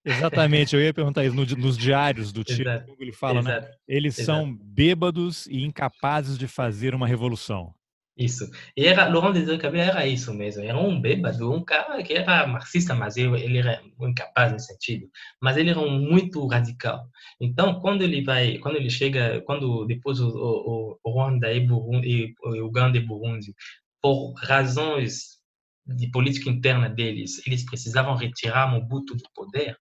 Exatamente, 0.06 0.74
eu 0.74 0.82
ia 0.82 0.94
perguntar 0.94 1.26
isso 1.26 1.36
nos 1.36 1.78
diários 1.78 2.32
do 2.32 2.42
Che 2.50 2.64
ele 3.00 3.12
fala, 3.12 3.42
né? 3.42 3.70
Eles 3.88 4.18
Exato. 4.18 4.40
são 4.40 4.56
bêbados 4.56 5.46
e 5.48 5.64
incapazes 5.64 6.38
de 6.38 6.48
fazer 6.48 6.96
uma 6.96 7.06
revolução. 7.06 7.74
Isso. 8.20 8.52
E 8.76 8.86
era, 8.86 9.08
Laurent 9.08 9.32
Desiré 9.32 9.58
Kabila 9.58 9.84
era 9.86 10.06
isso 10.06 10.34
mesmo. 10.34 10.62
Era 10.62 10.78
um 10.78 11.00
bêbado, 11.00 11.54
um 11.54 11.64
cara 11.64 12.04
que 12.04 12.14
era 12.14 12.46
marxista, 12.46 12.94
mas 12.94 13.16
ele 13.16 13.58
era 13.58 13.82
incapaz 14.02 14.52
nesse 14.52 14.68
sentido. 14.68 15.10
Mas 15.42 15.56
ele 15.56 15.70
era 15.70 15.80
um 15.80 15.90
muito 15.90 16.46
radical. 16.46 17.08
Então, 17.40 17.80
quando 17.80 18.02
ele 18.04 18.22
vai, 18.22 18.58
quando 18.58 18.76
ele 18.76 18.90
chega, 18.90 19.42
quando 19.46 19.86
depois 19.86 20.20
o, 20.20 20.28
o, 20.28 21.00
o 21.02 21.12
Rwanda 21.12 21.50
e, 21.54 21.62
Burundi, 21.62 22.36
e 22.44 22.62
Uganda 22.62 22.98
e 22.98 23.06
Burundi, 23.06 23.56
por 24.02 24.34
razões 24.34 25.40
de 25.88 26.12
política 26.12 26.50
interna 26.50 26.90
deles, 26.90 27.42
eles 27.48 27.64
precisavam 27.64 28.16
retirar 28.16 28.70
Mobutu 28.70 29.16
do 29.16 29.24
poder, 29.34 29.78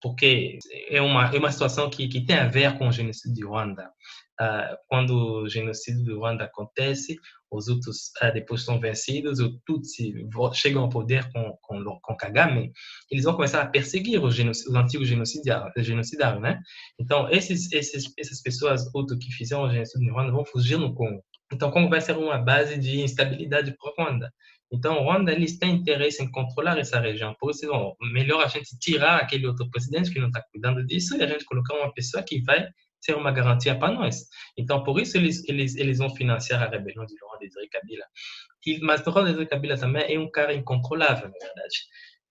porque 0.00 0.58
é 0.88 1.00
uma, 1.02 1.34
é 1.34 1.38
uma 1.38 1.50
situação 1.50 1.90
que, 1.90 2.06
que 2.08 2.24
tem 2.24 2.36
a 2.36 2.48
ver 2.48 2.78
com 2.78 2.88
o 2.88 2.92
genocídio 2.92 3.34
de 3.34 3.44
Ruanda. 3.44 3.90
Uh, 4.40 4.76
quando 4.88 5.42
o 5.42 5.48
genocídio 5.48 6.04
de 6.04 6.12
Ruanda 6.12 6.44
acontece, 6.44 7.16
os 7.50 7.68
Hutus 7.68 8.10
uh, 8.22 8.32
depois 8.32 8.64
são 8.64 8.80
vencidos, 8.80 9.38
os 9.38 9.60
Tutsi 9.66 10.14
chegam 10.54 10.82
ao 10.82 10.88
poder 10.88 11.30
com, 11.32 11.56
com, 11.60 11.84
com 12.00 12.16
Kagame, 12.16 12.72
eles 13.10 13.24
vão 13.24 13.34
começar 13.34 13.62
a 13.62 13.66
perseguir 13.66 14.22
os, 14.24 14.38
os 14.38 14.74
antigos 14.74 15.06
genocidários, 15.06 15.86
genocidários, 15.86 16.42
né? 16.42 16.58
Então, 16.98 17.28
esses, 17.30 17.70
esses, 17.72 18.12
essas 18.18 18.40
pessoas 18.42 18.86
Hutus 18.94 19.18
que 19.18 19.30
fizeram 19.32 19.64
o 19.64 19.70
genocídio 19.70 20.00
de 20.00 20.10
Ruanda 20.10 20.32
vão 20.32 20.44
fugir 20.46 20.78
no 20.78 20.94
Congo. 20.94 21.22
Então, 21.52 21.70
como 21.70 21.90
vai 21.90 22.00
ser 22.00 22.16
uma 22.16 22.38
base 22.38 22.78
de 22.78 23.00
instabilidade 23.02 23.76
para 23.76 23.90
o 23.90 23.94
Ruanda? 23.94 24.32
Então, 24.72 25.00
o 25.00 25.04
Rwanda, 25.04 25.34
têm 25.60 25.74
interesse 25.74 26.22
em 26.22 26.30
controlar 26.30 26.78
essa 26.78 26.98
região. 26.98 27.36
Por 27.38 27.50
isso, 27.50 27.66
bom, 27.66 27.94
melhor 28.10 28.42
a 28.42 28.48
gente 28.48 28.78
tirar 28.78 29.18
aquele 29.18 29.46
outro 29.46 29.68
presidente 29.70 30.10
que 30.10 30.18
não 30.18 30.28
está 30.28 30.42
cuidando 30.50 30.84
disso 30.86 31.14
e 31.14 31.22
a 31.22 31.26
gente 31.26 31.44
colocar 31.44 31.74
uma 31.74 31.92
pessoa 31.92 32.22
que 32.22 32.42
vai 32.42 32.66
ser 33.02 33.16
uma 33.16 33.32
garantia 33.32 33.78
para 33.78 33.92
nós. 33.92 34.24
Então, 34.56 34.82
por 34.84 35.00
isso, 35.00 35.16
eles, 35.16 35.46
eles, 35.48 35.76
eles 35.76 35.98
vão 35.98 36.10
financiar 36.10 36.62
a 36.62 36.68
rebelião 36.68 37.04
de 37.04 37.14
Laurent 37.20 37.40
Desiré 37.40 37.68
Kabila. 37.70 38.04
E, 38.66 38.80
mas 38.80 39.04
Laurent 39.04 39.26
Desiré 39.32 39.46
Kabila 39.46 39.76
também 39.76 40.14
é 40.14 40.18
um 40.18 40.30
cara 40.30 40.54
incontrolável, 40.54 41.28
na 41.28 41.38
verdade. 41.38 41.76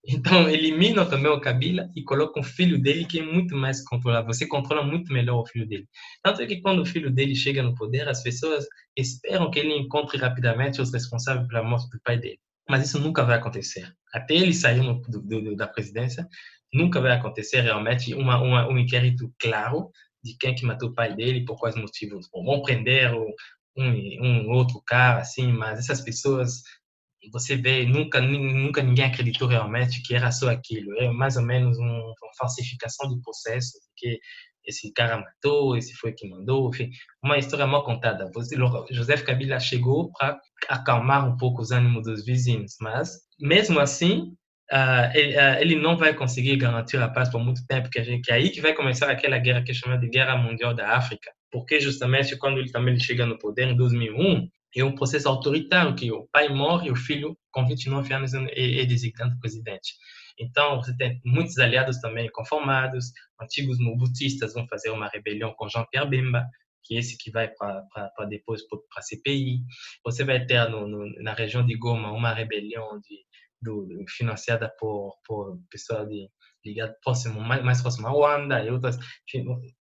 Então, 0.07 0.49
eliminam 0.49 1.07
também 1.07 1.31
o 1.31 1.39
Kabila 1.39 1.89
e 1.95 2.03
colocam 2.03 2.41
o 2.41 2.45
filho 2.45 2.81
dele, 2.81 3.05
que 3.05 3.19
é 3.19 3.23
muito 3.23 3.55
mais 3.55 3.83
controlável. 3.83 4.33
Você 4.33 4.47
controla 4.47 4.83
muito 4.83 5.11
melhor 5.11 5.41
o 5.41 5.45
filho 5.45 5.67
dele. 5.67 5.87
Tanto 6.23 6.41
é 6.41 6.45
que 6.45 6.61
quando 6.61 6.81
o 6.81 6.85
filho 6.85 7.11
dele 7.11 7.35
chega 7.35 7.61
no 7.61 7.75
poder, 7.75 8.07
as 8.07 8.23
pessoas 8.23 8.65
esperam 8.95 9.51
que 9.51 9.59
ele 9.59 9.75
encontre 9.75 10.17
rapidamente 10.17 10.81
os 10.81 10.91
responsáveis 10.91 11.47
pela 11.47 11.63
morte 11.63 11.89
do 11.89 11.99
pai 12.03 12.17
dele. 12.17 12.39
Mas 12.69 12.87
isso 12.87 12.99
nunca 12.99 13.23
vai 13.23 13.37
acontecer. 13.37 13.91
Até 14.13 14.35
ele 14.35 14.53
sair 14.53 14.81
do, 14.81 15.21
do, 15.21 15.55
da 15.55 15.67
presidência, 15.67 16.27
nunca 16.73 17.01
vai 17.01 17.11
acontecer 17.11 17.61
realmente 17.61 18.13
uma, 18.13 18.41
uma, 18.41 18.67
um 18.67 18.77
inquérito 18.77 19.33
claro 19.39 19.89
de 20.23 20.35
quem 20.37 20.55
que 20.55 20.65
matou 20.65 20.89
o 20.89 20.93
pai 20.93 21.15
dele, 21.15 21.45
por 21.45 21.57
quais 21.57 21.75
motivos. 21.75 22.27
Bom, 22.31 22.43
vão 22.43 22.61
prender 22.61 23.11
um, 23.13 23.33
um 23.77 24.51
outro 24.51 24.81
cara, 24.85 25.21
assim, 25.21 25.51
mas 25.51 25.79
essas 25.79 26.01
pessoas 26.01 26.61
você 27.31 27.55
vê, 27.55 27.85
nunca, 27.85 28.19
nunca 28.19 28.81
ninguém 28.81 29.05
acreditou 29.05 29.47
realmente 29.47 30.01
que 30.01 30.15
era 30.15 30.31
só 30.31 30.49
aquilo. 30.49 30.91
É 30.99 31.11
mais 31.11 31.37
ou 31.37 31.43
menos 31.43 31.77
um, 31.77 31.83
uma 31.83 32.33
falsificação 32.37 33.09
do 33.09 33.21
processo, 33.21 33.73
que 33.95 34.19
esse 34.65 34.91
cara 34.93 35.17
matou, 35.17 35.75
esse 35.75 35.93
foi 35.95 36.13
que 36.13 36.27
mandou, 36.27 36.69
enfim, 36.69 36.89
uma 37.23 37.37
história 37.37 37.65
mal 37.65 37.83
contada. 37.83 38.29
José 38.91 39.17
Kabila 39.17 39.59
chegou 39.59 40.11
para 40.13 40.39
acalmar 40.69 41.27
um 41.27 41.37
pouco 41.37 41.61
os 41.61 41.71
ânimos 41.71 42.03
dos 42.03 42.25
vizinhos, 42.25 42.75
mas, 42.79 43.11
mesmo 43.39 43.79
assim, 43.79 44.35
uh, 44.71 45.11
ele, 45.13 45.35
uh, 45.35 45.59
ele, 45.59 45.75
não 45.75 45.97
vai 45.97 46.13
conseguir 46.13 46.55
garantir 46.57 46.97
a 46.97 47.09
paz 47.09 47.29
por 47.29 47.39
muito 47.39 47.65
tempo, 47.67 47.89
que, 47.89 47.99
a 47.99 48.03
gente, 48.03 48.21
que 48.23 48.31
é 48.31 48.35
aí 48.35 48.49
que 48.49 48.61
vai 48.61 48.73
começar 48.73 49.09
aquela 49.09 49.37
guerra 49.37 49.63
que 49.63 49.71
é 49.71 49.73
chamada 49.73 50.01
de 50.01 50.09
Guerra 50.09 50.37
Mundial 50.37 50.73
da 50.73 50.95
África, 50.95 51.31
porque 51.51 51.79
justamente 51.79 52.37
quando 52.37 52.59
ele 52.59 52.71
também 52.71 52.97
chega 52.99 53.25
no 53.25 53.37
poder 53.37 53.67
em 53.67 53.75
2001, 53.75 54.47
é 54.75 54.83
um 54.83 54.95
processo 54.95 55.27
autoritário 55.27 55.95
que 55.95 56.11
o 56.11 56.27
pai 56.31 56.47
morre 56.47 56.87
e 56.87 56.91
o 56.91 56.95
filho, 56.95 57.37
com 57.51 57.65
29 57.65 58.13
anos, 58.13 58.33
é, 58.33 58.81
é 58.81 58.85
designado 58.85 59.37
presidente. 59.39 59.93
Então, 60.39 60.77
você 60.77 60.95
tem 60.95 61.19
muitos 61.25 61.57
aliados 61.57 61.99
também 61.99 62.29
conformados, 62.31 63.11
antigos 63.39 63.77
mobutistas 63.79 64.53
vão 64.53 64.65
fazer 64.67 64.89
uma 64.89 65.09
rebelião 65.09 65.53
com 65.53 65.67
Jean-Pierre 65.67 66.09
Bemba, 66.09 66.45
que 66.83 66.95
é 66.95 66.99
esse 66.99 67.17
que 67.17 67.29
vai 67.29 67.49
para 67.49 68.25
depois 68.29 68.61
para 68.67 68.79
a 68.97 69.01
CPI. 69.01 69.59
Você 70.03 70.23
vai 70.23 70.45
ter 70.45 70.67
no, 70.69 70.87
no, 70.87 71.05
na 71.21 71.33
região 71.33 71.65
de 71.65 71.75
Goma 71.75 72.11
uma 72.11 72.33
rebelião 72.33 72.99
de, 73.01 73.19
do, 73.61 73.87
financiada 74.07 74.71
por, 74.79 75.13
por 75.25 75.59
pessoal 75.69 76.05
de 76.05 76.29
ligado 76.65 76.93
próximo, 77.03 77.41
mais, 77.41 77.63
mais 77.63 77.81
próximo 77.81 78.07
a 78.07 78.11
Ruanda 78.11 78.63
e 78.63 78.69
outras, 78.69 78.97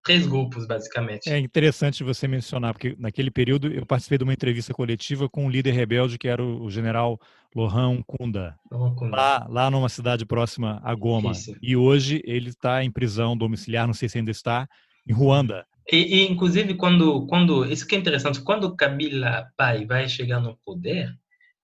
três 0.02 0.26
grupos 0.26 0.66
basicamente. 0.66 1.30
É 1.30 1.38
interessante 1.38 2.02
você 2.02 2.26
mencionar, 2.26 2.72
porque 2.72 2.96
naquele 2.98 3.30
período 3.30 3.68
eu 3.68 3.84
participei 3.84 4.18
de 4.18 4.24
uma 4.24 4.32
entrevista 4.32 4.72
coletiva 4.72 5.28
com 5.28 5.46
um 5.46 5.50
líder 5.50 5.72
rebelde 5.72 6.18
que 6.18 6.28
era 6.28 6.42
o 6.42 6.70
general 6.70 7.18
Lohan 7.54 8.02
Kunda, 8.06 8.56
Kunda. 8.70 9.16
Lá, 9.16 9.46
lá 9.48 9.70
numa 9.70 9.88
cidade 9.88 10.24
próxima 10.24 10.80
a 10.82 10.94
Goma. 10.94 11.32
Isso. 11.32 11.54
E 11.60 11.76
hoje 11.76 12.22
ele 12.24 12.50
está 12.50 12.82
em 12.82 12.90
prisão 12.90 13.36
domiciliar, 13.36 13.86
não 13.86 13.94
sei 13.94 14.08
se 14.08 14.18
ainda 14.18 14.30
está, 14.30 14.68
em 15.06 15.12
Ruanda. 15.12 15.66
E, 15.90 15.96
e, 15.96 16.30
inclusive 16.30 16.74
quando 16.74 17.26
quando 17.26 17.64
isso 17.64 17.86
que 17.86 17.96
é 17.96 17.98
interessante 17.98 18.40
quando 18.42 18.74
Kabila 18.76 19.48
pai 19.56 19.84
vai 19.84 20.08
chegar 20.08 20.40
no 20.40 20.56
poder 20.64 21.12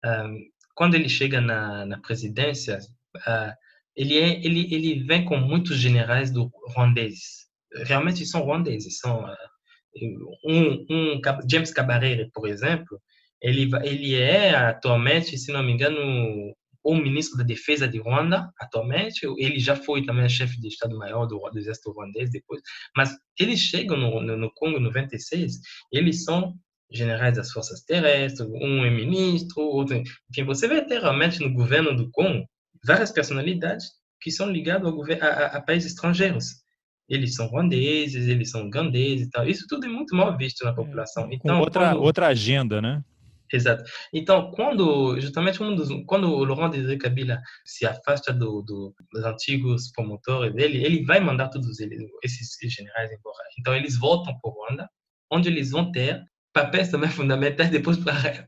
um, 0.06 0.53
quando 0.76 0.96
ele 0.96 1.10
chega 1.10 1.40
na, 1.40 1.86
na 1.86 2.00
presidência 2.00 2.80
uh, 3.18 3.54
ele, 3.96 4.18
é, 4.18 4.46
ele, 4.46 4.74
ele 4.74 5.04
vem 5.04 5.24
com 5.24 5.38
muitos 5.38 5.78
generais 5.78 6.32
do 6.32 6.52
ruandeses. 6.76 7.48
Realmente 7.86 8.26
são 8.26 8.42
ruandeses. 8.42 8.98
São, 9.00 9.28
eh, 9.28 9.38
um, 10.46 10.86
um, 10.90 11.22
James 11.50 11.72
Cabarere, 11.72 12.30
por 12.34 12.48
exemplo, 12.48 13.00
ele, 13.42 13.70
ele 13.84 14.16
é 14.16 14.56
atualmente, 14.56 15.38
se 15.38 15.52
não 15.52 15.64
me 15.64 15.72
engano, 15.72 16.00
o 16.84 16.96
ministro 16.96 17.38
da 17.38 17.44
Defesa 17.44 17.88
de 17.88 18.00
Ruanda, 18.00 18.52
atualmente. 18.60 19.26
Ele 19.38 19.60
já 19.60 19.76
foi 19.76 20.04
também 20.04 20.28
chefe 20.28 20.60
de 20.60 20.68
Estado-Maior 20.68 21.28
do, 21.28 21.40
do 21.40 21.60
Exército 21.60 21.92
Ruandês 21.92 22.32
depois. 22.32 22.62
Mas 22.96 23.16
eles 23.40 23.60
chegam 23.60 23.98
no, 23.98 24.22
no, 24.22 24.38
no 24.38 24.52
Congo 24.54 24.78
em 24.78 24.84
96, 24.84 25.60
eles 25.92 26.24
são 26.24 26.56
generais 26.94 27.36
das 27.36 27.52
forças 27.52 27.82
terrestres, 27.84 28.48
um 28.48 28.86
é 28.86 28.90
ministro, 28.90 29.62
outro. 29.62 30.02
Enfim, 30.30 30.44
você 30.46 30.68
vê 30.68 30.82
ter 30.82 31.02
realmente 31.02 31.40
no 31.40 31.54
governo 31.54 31.96
do 31.96 32.10
Congo 32.12 32.46
várias 32.86 33.12
personalidades 33.12 33.86
que 34.22 34.32
são 34.32 34.50
ligadas 34.50 34.88
ao 34.88 34.96
governo, 34.96 35.24
a, 35.24 35.28
a, 35.28 35.46
a 35.58 35.62
países 35.62 35.92
estrangeiros. 35.92 36.64
Eles 37.10 37.36
são 37.36 37.48
ruandeses, 37.48 38.28
eles 38.28 38.50
são 38.50 38.66
ugandeses 38.66 39.28
e 39.28 39.30
tal. 39.30 39.48
Isso 39.48 39.66
tudo 39.68 39.86
é 39.86 39.90
muito 39.90 40.16
mal 40.16 40.38
visto 40.38 40.64
na 40.64 40.72
é, 40.72 40.76
população. 40.76 41.28
Então, 41.32 41.60
outra, 41.60 41.90
quando... 41.90 42.02
outra 42.02 42.28
agenda, 42.28 42.82
né? 42.82 43.04
Exato. 43.52 43.84
Então, 44.12 44.50
quando 44.52 45.20
justamente 45.20 45.62
um 45.62 45.76
dos, 45.76 45.90
quando 46.08 46.28
o 46.28 46.44
Laurent 46.44 46.72
Desiré 46.72 46.98
Kabila 46.98 47.40
se 47.66 47.86
afasta 47.86 48.34
do, 48.34 48.64
do, 48.64 48.96
dos 49.12 49.24
antigos 49.24 49.92
promotores 49.92 50.56
dele, 50.56 50.84
ele 50.84 51.06
vai 51.06 51.20
mandar 51.20 51.50
todos 51.50 51.80
eles, 51.80 52.00
esses 52.24 52.58
generais 52.74 53.12
embora. 53.12 53.44
Então, 53.60 53.76
eles 53.76 53.98
voltam 54.00 54.34
para 54.40 54.50
o 54.50 54.54
Ruanda, 54.54 54.90
onde 55.32 55.50
eles 55.50 55.70
vão 55.70 55.92
ter 55.92 56.24
papéis 56.54 56.90
também 56.90 57.10
fundamentais 57.10 57.70
depois 57.70 57.98
para 57.98 58.48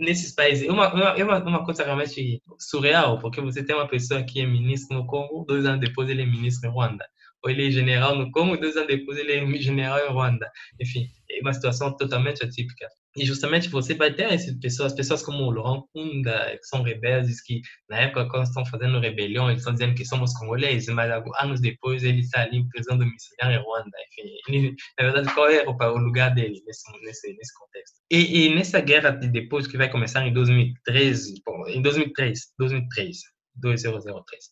nesses 0.00 0.34
países. 0.34 0.68
Uma, 0.68 0.92
uma, 0.92 1.38
uma 1.42 1.64
coisa 1.64 1.84
realmente 1.84 2.42
surreal, 2.58 3.18
porque 3.18 3.40
você 3.40 3.64
tem 3.64 3.74
uma 3.74 3.88
pessoa 3.88 4.22
que 4.22 4.40
é 4.40 4.46
ministro 4.46 4.96
no 4.96 5.06
Congo, 5.06 5.44
dois 5.46 5.64
anos 5.64 5.80
depois 5.80 6.08
ele 6.08 6.22
é 6.22 6.26
ministro 6.26 6.68
em 6.68 6.72
Ruanda. 6.72 7.04
Ou 7.44 7.50
ele 7.50 7.68
é 7.68 7.70
general 7.70 8.16
no 8.16 8.30
Congo, 8.30 8.56
dois 8.56 8.76
anos 8.76 8.88
depois 8.88 9.18
ele 9.18 9.32
é 9.32 9.58
general 9.58 9.98
em 9.98 10.12
Ruanda. 10.12 10.50
Enfim, 10.80 11.06
é 11.30 11.40
uma 11.40 11.52
situação 11.52 11.96
totalmente 11.96 12.42
atípica. 12.42 12.88
E 13.16 13.24
justamente 13.24 13.68
você 13.68 13.94
vai 13.94 14.12
ter 14.12 14.32
essas 14.32 14.56
pessoas, 14.58 14.94
pessoas 14.94 15.22
como 15.22 15.44
o 15.44 15.50
Laurent 15.50 15.82
Kunda, 15.92 16.56
que 16.56 16.64
são 16.64 16.82
rebeldes, 16.82 17.42
que 17.42 17.60
na 17.88 18.02
época, 18.02 18.28
quando 18.28 18.44
estão 18.44 18.64
fazendo 18.66 19.00
rebelião, 19.00 19.48
eles 19.48 19.60
estão 19.60 19.72
dizendo 19.72 19.94
que 19.94 20.04
somos 20.04 20.32
congoleses, 20.34 20.88
mas 20.94 21.10
anos 21.40 21.60
depois 21.60 22.04
ele 22.04 22.20
está 22.20 22.42
ali 22.42 22.58
em 22.58 22.68
prisão 22.68 22.96
domiciliar 22.96 23.52
em 23.52 23.62
Ruanda. 23.62 23.90
Enfim, 24.08 24.30
ele, 24.48 24.76
na 24.98 25.04
verdade, 25.04 25.34
qual 25.34 25.48
é 25.48 25.64
o 25.66 25.98
lugar 25.98 26.34
dele 26.34 26.62
nesse, 26.66 27.04
nesse, 27.04 27.36
nesse 27.36 27.54
contexto? 27.58 27.98
E, 28.10 28.46
e 28.46 28.54
nessa 28.54 28.80
guerra 28.80 29.10
de 29.10 29.28
depois, 29.28 29.66
que 29.66 29.76
vai 29.76 29.90
começar 29.90 30.26
em 30.26 30.32
2013, 30.32 31.42
bom, 31.44 31.66
em 31.68 31.82
2003, 31.82 32.38
2003, 32.58 33.18
2003, 33.56 34.44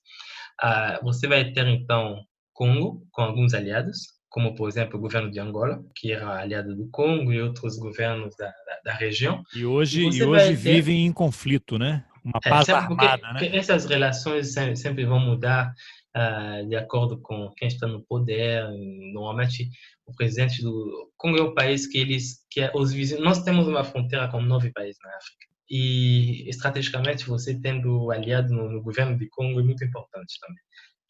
uh, 0.62 1.04
você 1.04 1.28
vai 1.28 1.52
ter 1.52 1.66
então 1.68 2.20
Congo 2.56 3.06
com 3.12 3.20
alguns 3.20 3.52
aliados, 3.52 3.98
como 4.30 4.54
por 4.54 4.66
exemplo 4.66 4.98
o 4.98 5.00
governo 5.00 5.30
de 5.30 5.38
Angola, 5.38 5.84
que 5.94 6.10
era 6.10 6.40
aliado 6.40 6.74
do 6.74 6.88
Congo 6.88 7.30
e 7.32 7.40
outros 7.40 7.78
governos 7.78 8.34
da, 8.36 8.46
da, 8.46 8.80
da 8.86 8.94
região. 8.94 9.44
E 9.54 9.64
hoje, 9.66 10.08
e, 10.08 10.18
e 10.18 10.24
hoje 10.24 10.48
ter... 10.48 10.56
vivem 10.56 11.06
em 11.06 11.12
conflito, 11.12 11.78
né? 11.78 12.04
Uma 12.24 12.40
é, 12.42 12.48
paz 12.48 12.68
é, 12.68 12.72
armada, 12.72 13.32
né? 13.34 13.54
Essas 13.54 13.84
relações 13.84 14.54
sempre 14.54 15.04
vão 15.04 15.20
mudar 15.20 15.72
uh, 16.16 16.66
de 16.66 16.74
acordo 16.74 17.20
com 17.20 17.52
quem 17.56 17.68
está 17.68 17.86
no 17.86 18.02
poder. 18.02 18.64
Normalmente, 19.12 19.68
o 20.06 20.14
presidente 20.14 20.62
do 20.62 21.12
Congo 21.16 21.38
é 21.38 21.42
um 21.42 21.54
país 21.54 21.86
que 21.86 21.98
eles, 21.98 22.38
que 22.50 22.62
é 22.62 22.72
os 22.74 22.90
vizinhos. 22.90 23.22
Nós 23.22 23.42
temos 23.42 23.68
uma 23.68 23.84
fronteira 23.84 24.28
com 24.28 24.40
nove 24.40 24.72
países 24.72 24.98
na 25.04 25.10
África. 25.10 25.46
E 25.68 26.48
estrategicamente, 26.48 27.26
você 27.26 27.60
tendo 27.60 28.10
aliado 28.10 28.52
no, 28.52 28.70
no 28.70 28.82
governo 28.82 29.16
de 29.18 29.28
Congo 29.28 29.60
é 29.60 29.62
muito 29.62 29.84
importante 29.84 30.40
também 30.40 30.62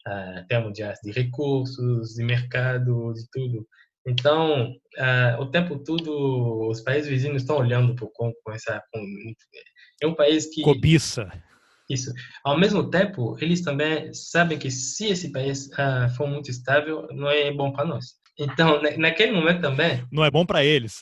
uh, 0.07 0.45
termos 0.47 0.73
de, 0.73 0.83
de 1.03 1.11
recursos, 1.11 2.13
de 2.13 2.23
mercado, 2.23 3.13
de 3.13 3.25
tudo. 3.31 3.67
Então, 4.05 4.71
uh, 4.71 5.41
o 5.41 5.51
tempo 5.51 5.79
todo, 5.79 6.69
os 6.69 6.81
países 6.81 7.09
vizinhos 7.09 7.41
estão 7.41 7.57
olhando 7.57 7.93
para 7.95 8.05
o 8.05 8.11
Congo 8.11 8.35
com 8.43 8.51
essa. 8.51 8.81
Com, 8.91 9.01
é 10.01 10.07
um 10.07 10.15
país 10.15 10.45
que. 10.53 10.61
Cobiça. 10.61 11.29
Isso. 11.89 12.13
Ao 12.43 12.57
mesmo 12.57 12.89
tempo, 12.89 13.37
eles 13.39 13.61
também 13.61 14.13
sabem 14.13 14.57
que 14.57 14.69
se 14.69 15.07
esse 15.07 15.31
país 15.31 15.67
uh, 15.67 16.09
for 16.15 16.27
muito 16.27 16.49
estável, 16.49 17.07
não 17.11 17.29
é 17.29 17.51
bom 17.51 17.71
para 17.71 17.85
nós. 17.85 18.15
Então, 18.39 18.79
naquele 18.97 19.31
momento 19.31 19.61
também. 19.61 20.05
Não 20.11 20.23
é 20.23 20.29
bom 20.29 20.45
para 20.45 20.63
eles. 20.63 21.01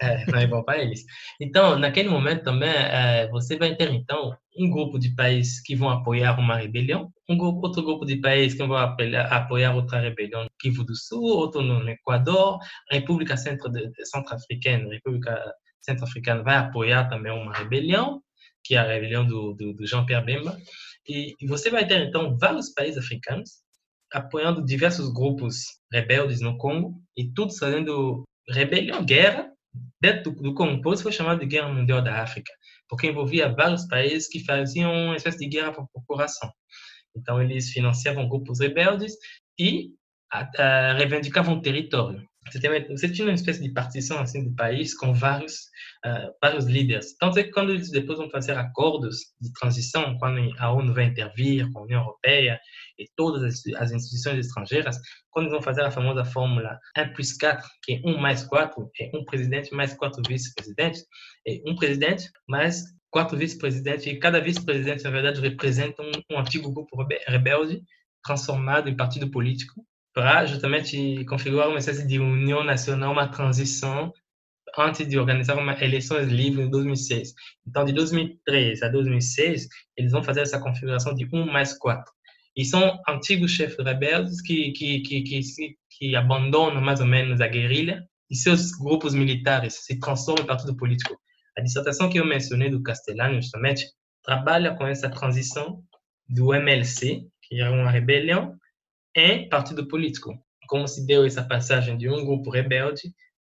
É, 0.00 0.24
não 0.30 0.38
é 0.38 0.46
bom 0.46 0.62
para 0.62 0.78
eles. 0.78 1.04
Então, 1.38 1.78
naquele 1.78 2.08
momento 2.08 2.42
também, 2.42 2.70
é, 2.70 3.28
você 3.28 3.58
vai 3.58 3.74
ter, 3.76 3.90
então, 3.90 4.34
um 4.56 4.70
grupo 4.70 4.98
de 4.98 5.14
países 5.14 5.60
que 5.60 5.76
vão 5.76 5.90
apoiar 5.90 6.38
uma 6.38 6.56
rebelião, 6.56 7.12
um 7.28 7.36
grupo, 7.36 7.66
outro 7.66 7.82
grupo 7.82 8.06
de 8.06 8.16
países 8.16 8.56
que 8.56 8.66
vão 8.66 8.78
apoiar, 8.78 9.26
apoiar 9.26 9.74
outra 9.74 10.00
rebelião 10.00 10.44
no 10.44 10.50
Kivu 10.58 10.84
do 10.84 10.96
Sul, 10.96 11.22
outro 11.22 11.60
no 11.60 11.86
Equador, 11.88 12.58
República 12.90 13.36
Centro-Africana, 13.36 14.94
República 14.94 15.38
Centro-Africana 15.82 16.42
vai 16.42 16.56
apoiar 16.56 17.08
também 17.08 17.32
uma 17.32 17.52
rebelião, 17.52 18.22
que 18.64 18.74
é 18.74 18.78
a 18.78 18.86
rebelião 18.86 19.26
do, 19.26 19.52
do, 19.52 19.74
do 19.74 19.86
Jean-Pierre 19.86 20.24
Bemba. 20.24 20.56
E, 21.06 21.34
e 21.40 21.46
você 21.46 21.68
vai 21.68 21.86
ter, 21.86 22.08
então, 22.08 22.38
vários 22.38 22.70
países 22.70 22.98
africanos 22.98 23.50
apoiando 24.12 24.64
diversos 24.64 25.12
grupos 25.12 25.64
rebeldes 25.92 26.40
no 26.40 26.56
Congo 26.58 27.00
e 27.16 27.32
tudo 27.32 27.56
fazendo 27.56 28.24
rebelião, 28.48 29.04
guerra 29.04 29.50
dentro 30.00 30.32
do, 30.32 30.42
do 30.42 30.54
Congo. 30.54 30.82
Por 30.82 30.94
isso 30.94 31.02
foi 31.02 31.12
chamado 31.12 31.40
de 31.40 31.46
Guerra 31.46 31.72
Mundial 31.72 32.02
da 32.02 32.22
África, 32.22 32.52
porque 32.88 33.06
envolvia 33.08 33.52
vários 33.52 33.86
países 33.86 34.28
que 34.28 34.44
faziam 34.44 34.92
uma 34.92 35.16
espécie 35.16 35.38
de 35.38 35.48
guerra 35.48 35.72
por 35.72 35.88
procuração. 35.92 36.50
Então, 37.16 37.42
eles 37.42 37.70
financiavam 37.70 38.28
grupos 38.28 38.60
rebeldes 38.60 39.14
e 39.58 39.90
a, 40.32 40.48
a, 40.62 40.92
reivindicavam 40.94 41.60
território. 41.60 42.24
Você, 42.46 43.08
tinha 43.10 43.26
uma 43.26 43.34
espécie 43.34 43.62
de 43.62 43.72
partição 43.72 44.18
assim 44.18 44.42
do 44.42 44.54
país 44.54 44.96
com 44.96 45.12
vários 45.12 45.54
uh, 46.04 46.32
vários 46.40 46.64
líderes. 46.64 47.14
Tanto 47.18 47.38
é 47.38 47.44
que 47.44 47.50
quando 47.50 47.70
eles 47.70 47.90
depois 47.90 48.18
vão 48.18 48.30
fazer 48.30 48.56
acordos 48.56 49.18
de 49.40 49.52
transição, 49.52 50.16
quando 50.18 50.40
a 50.58 50.72
ONU 50.72 50.94
vai 50.94 51.04
intervir 51.04 51.70
com 51.70 51.80
a 51.80 51.82
União 51.82 52.00
Europeia 52.00 52.58
e 52.98 53.04
todas 53.14 53.42
as, 53.42 53.60
as 53.76 53.92
instituições 53.92 54.46
estrangeiras, 54.46 54.98
quando 55.30 55.46
eles 55.46 55.52
vão 55.52 55.62
fazer 55.62 55.82
a 55.82 55.90
famosa 55.90 56.24
fórmula 56.24 56.78
1 56.96 57.12
plus 57.12 57.36
4, 57.36 57.68
que 57.82 57.94
é 57.94 58.00
1 58.04 58.18
mais 58.18 58.42
4, 58.44 58.90
é 58.98 59.10
um 59.14 59.24
presidente 59.24 59.74
mais 59.74 59.92
quatro 59.94 60.22
vice-presidentes, 60.26 61.04
é 61.46 61.60
um 61.66 61.76
presidente 61.76 62.30
mais 62.48 62.82
quatro 63.10 63.36
vice-presidentes, 63.36 64.06
e 64.06 64.18
cada 64.18 64.40
vice-presidente, 64.40 65.04
na 65.04 65.10
verdade, 65.10 65.40
representa 65.40 66.02
um, 66.02 66.10
um 66.32 66.38
antigo 66.38 66.72
grupo 66.72 66.96
rebelde 67.28 67.82
transformado 68.24 68.88
em 68.88 68.96
partido 68.96 69.30
político 69.30 69.84
para 70.12 70.46
justamente 70.46 71.24
configurar 71.26 71.68
uma 71.68 71.78
espécie 71.78 72.06
de 72.06 72.18
união 72.18 72.64
nacional, 72.64 73.12
uma 73.12 73.28
transição 73.28 74.12
antes 74.78 75.06
de 75.06 75.18
organizar 75.18 75.56
uma 75.56 75.72
eleições 75.82 76.28
livres 76.28 76.66
em 76.66 76.70
2006. 76.70 77.34
Então, 77.66 77.84
de 77.84 77.92
2003 77.92 78.82
a 78.82 78.88
2006, 78.88 79.68
eles 79.96 80.12
vão 80.12 80.22
fazer 80.22 80.40
essa 80.40 80.60
configuração 80.60 81.14
de 81.14 81.28
1 81.32 81.46
mais 81.46 81.76
4. 81.76 82.12
E 82.56 82.64
são 82.64 82.98
antigos 83.08 83.52
chefes 83.52 83.84
rebeldes 83.84 84.40
que, 84.42 84.72
que, 84.72 85.00
que, 85.00 85.22
que, 85.22 85.40
que 85.90 86.16
abandonam 86.16 86.80
mais 86.80 87.00
ou 87.00 87.06
menos 87.06 87.40
a 87.40 87.46
guerrilha 87.46 88.04
e 88.28 88.36
seus 88.36 88.72
grupos 88.72 89.14
militares 89.14 89.84
se 89.84 89.98
transformam 89.98 90.44
em 90.44 90.46
partido 90.46 90.76
político. 90.76 91.18
A 91.56 91.60
dissertação 91.60 92.08
que 92.08 92.18
eu 92.18 92.24
mencionei 92.24 92.70
do 92.70 92.82
Castellano, 92.82 93.40
justamente, 93.40 93.86
trabalha 94.22 94.74
com 94.74 94.86
essa 94.86 95.08
transição 95.08 95.82
do 96.28 96.54
MLC, 96.54 97.26
que 97.42 97.60
era 97.60 97.72
uma 97.72 97.90
rebelião, 97.90 98.56
em 99.14 99.48
partido 99.48 99.86
político. 99.88 100.38
Como 100.68 100.86
se 100.86 101.06
deu 101.06 101.24
essa 101.24 101.42
passagem 101.42 101.96
de 101.98 102.08
um 102.08 102.24
grupo 102.24 102.50
rebelde 102.50 103.12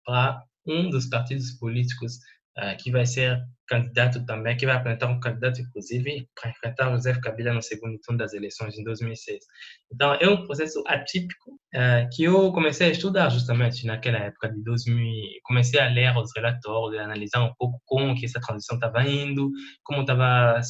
para 0.05 0.43
um 0.67 0.89
dos 0.89 1.07
partidos 1.07 1.53
políticos 1.53 2.15
uh, 2.59 2.77
que 2.83 2.91
vai 2.91 3.07
ser 3.07 3.39
candidato 3.73 4.25
também, 4.27 4.57
que 4.57 4.67
vai 4.67 4.77
apresentar 4.77 5.07
um 5.07 5.19
candidato, 5.19 5.61
inclusive, 5.61 6.29
para 6.39 6.51
enfrentar 6.51 6.91
José 6.91 7.19
Kabila 7.21 7.55
no 7.55 7.63
segundo 7.63 7.99
turno 8.01 8.19
das 8.19 8.35
eleições 8.35 8.77
em 8.77 8.85
2006. 8.85 9.45
Então, 9.93 10.15
é 10.15 10.29
um 10.29 10.45
processo 10.45 10.83
atípico 10.87 11.53
uh, 11.75 12.09
que 12.13 12.25
eu 12.25 12.53
comecei 12.53 12.89
a 12.89 12.91
estudar 12.91 13.31
justamente 13.31 13.87
naquela 13.87 14.19
época 14.19 14.53
de 14.53 14.63
2000. 14.63 15.41
Comecei 15.45 15.81
a 15.81 15.89
ler 15.89 16.15
os 16.17 16.31
relatórios, 16.37 17.01
a 17.01 17.05
analisar 17.05 17.43
um 17.43 17.55
pouco 17.55 17.81
como 17.87 18.15
que 18.15 18.27
essa 18.27 18.41
transição 18.41 18.77
estava 18.77 19.03
indo, 19.05 19.51
como 19.83 20.03
estava 20.03 20.61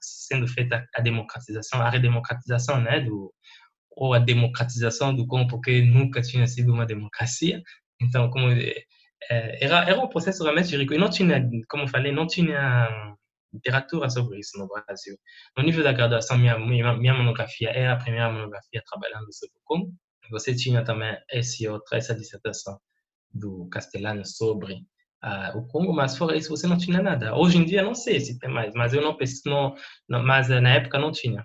sendo 0.00 0.46
feita 0.46 0.86
a 0.94 1.00
democratização, 1.00 1.80
a 1.80 1.88
redemocratização, 1.88 2.80
né, 2.82 3.00
do 3.00 3.32
ou 4.00 4.14
a 4.14 4.18
democratização 4.18 5.14
do 5.14 5.26
Congo, 5.26 5.46
porque 5.46 5.82
nunca 5.82 6.22
tinha 6.22 6.46
sido 6.46 6.72
uma 6.72 6.86
democracia. 6.86 7.62
Então, 8.00 8.30
como 8.30 8.50
é, 8.50 8.84
era, 9.64 9.84
era 9.84 10.00
um 10.00 10.08
processo 10.08 10.42
realmente 10.42 10.74
rico. 10.74 10.94
E 10.94 10.98
não 10.98 11.10
tinha, 11.10 11.46
como 11.68 11.86
falei, 11.86 12.10
não 12.10 12.26
tinha 12.26 13.14
literatura 13.52 14.08
sobre 14.08 14.38
isso 14.38 14.58
no 14.58 14.66
Brasil. 14.68 15.18
No 15.54 15.62
nível 15.62 15.84
da 15.84 15.92
graduação, 15.92 16.38
minha, 16.38 16.58
minha, 16.58 17.12
monografia 17.12 17.70
era 17.70 17.92
a 17.92 17.98
primeira 17.98 18.32
monografia 18.32 18.82
trabalhando 18.86 19.30
sobre 19.34 19.54
o 19.54 19.60
Congo. 19.64 19.92
Você 20.30 20.56
tinha 20.56 20.82
também 20.82 21.14
esse 21.30 21.68
outro, 21.68 21.94
essa 21.94 22.14
dissertação 22.14 22.78
do 23.30 23.68
Castellano 23.70 24.24
sobre 24.24 24.74
uh, 25.22 25.58
o 25.58 25.66
Congo, 25.68 25.92
mas 25.92 26.16
fora 26.16 26.38
isso 26.38 26.48
você 26.48 26.66
não 26.66 26.78
tinha 26.78 27.02
nada. 27.02 27.36
Hoje 27.36 27.58
em 27.58 27.66
dia 27.66 27.82
não 27.82 27.94
sei 27.94 28.18
se 28.20 28.38
tem 28.38 28.48
mais, 28.48 28.72
mas 28.74 28.94
eu 28.94 29.02
não 29.02 29.14
não, 29.44 29.74
não 30.08 30.24
mas 30.24 30.48
na 30.48 30.70
época 30.70 30.98
não 30.98 31.12
tinha. 31.12 31.44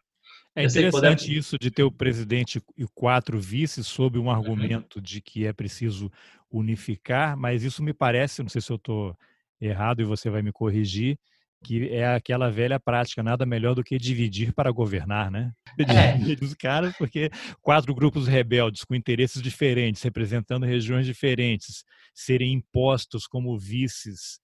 É 0.56 0.64
interessante 0.64 1.36
isso 1.36 1.60
de 1.60 1.70
ter 1.70 1.84
o 1.84 1.91
presidente 1.91 2.62
e 2.78 2.86
quatro 2.93 3.39
vices 3.39 3.86
sob 3.86 4.18
um 4.18 4.24
uhum. 4.24 4.32
argumento 4.32 5.01
de 5.01 5.20
que 5.20 5.45
é 5.45 5.51
preciso 5.51 6.10
unificar, 6.49 7.36
mas 7.36 7.64
isso 7.64 7.84
me 7.84 7.93
parece, 7.93 8.41
não 8.41 8.49
sei 8.49 8.62
se 8.62 8.72
eu 8.72 8.78
estou 8.78 9.18
errado 9.60 10.01
e 10.01 10.06
você 10.06 10.30
vai 10.30 10.41
me 10.41 10.53
corrigir, 10.53 11.20
que 11.64 11.89
é 11.89 12.08
aquela 12.08 12.49
velha 12.49 12.80
prática, 12.80 13.22
nada 13.24 13.45
melhor 13.45 13.76
do 13.76 13.84
que 13.84 13.97
dividir 13.97 14.53
para 14.53 14.72
governar, 14.72 15.30
né? 15.32 15.51
Dividir 16.24 16.38
é. 16.41 16.45
os 16.45 16.53
caras, 16.53 16.95
porque 16.95 17.30
quatro 17.62 17.93
grupos 17.93 18.28
rebeldes 18.28 18.84
com 18.86 18.95
interesses 18.95 19.41
diferentes, 19.41 20.01
representando 20.03 20.66
regiões 20.66 21.06
diferentes, 21.06 21.84
serem 22.14 22.53
impostos 22.53 23.28
como 23.28 23.58
vices, 23.58 24.39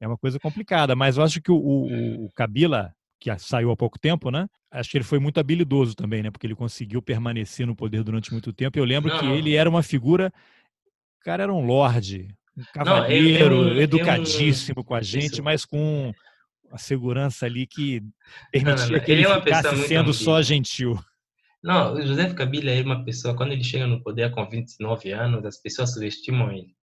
é 0.00 0.06
uma 0.06 0.18
coisa 0.18 0.38
complicada. 0.38 0.94
Mas 0.94 1.16
eu 1.16 1.24
acho 1.24 1.40
que 1.40 1.50
o, 1.50 1.56
o, 1.56 2.26
o 2.26 2.32
Kabila 2.32 2.94
que 3.18 3.36
saiu 3.38 3.70
há 3.70 3.76
pouco 3.76 3.98
tempo, 3.98 4.30
né? 4.30 4.48
Acho 4.70 4.90
que 4.90 4.98
ele 4.98 5.04
foi 5.04 5.18
muito 5.18 5.40
habilidoso 5.40 5.94
também, 5.94 6.22
né? 6.22 6.30
Porque 6.30 6.46
ele 6.46 6.54
conseguiu 6.54 7.00
permanecer 7.00 7.66
no 7.66 7.74
poder 7.74 8.02
durante 8.02 8.32
muito 8.32 8.52
tempo. 8.52 8.78
Eu 8.78 8.84
lembro 8.84 9.10
não, 9.10 9.18
que 9.18 9.26
ele 9.26 9.54
era 9.54 9.68
uma 9.68 9.82
figura, 9.82 10.32
o 11.20 11.24
cara 11.24 11.44
era 11.44 11.52
um 11.52 11.64
lorde, 11.64 12.28
um 12.56 12.64
cavalheiro, 12.72 13.56
não, 13.56 13.68
eu, 13.68 13.74
eu, 13.74 13.82
educadíssimo 13.82 14.80
eu, 14.80 14.84
com 14.84 14.94
a 14.94 15.02
gente, 15.02 15.34
isso. 15.34 15.42
mas 15.42 15.64
com 15.64 16.12
a 16.70 16.78
segurança 16.78 17.46
ali 17.46 17.66
que 17.66 18.02
permitia 18.50 18.98
não, 18.98 19.04
que 19.04 19.12
ele, 19.12 19.24
ele 19.24 19.32
é 19.32 19.40
ficasse 19.40 19.76
sendo 19.86 20.12
só 20.12 20.42
gentil. 20.42 20.98
Não, 21.62 21.94
o 21.94 22.06
José 22.06 22.32
Kabila 22.32 22.70
é 22.70 22.82
uma 22.82 23.04
pessoa, 23.04 23.34
quando 23.34 23.52
ele 23.52 23.64
chega 23.64 23.86
no 23.86 24.02
poder 24.02 24.30
com 24.30 24.48
29 24.48 25.10
anos, 25.12 25.44
as 25.44 25.60
pessoas 25.60 25.92
subestimam 25.92 26.52
ele. 26.52 26.76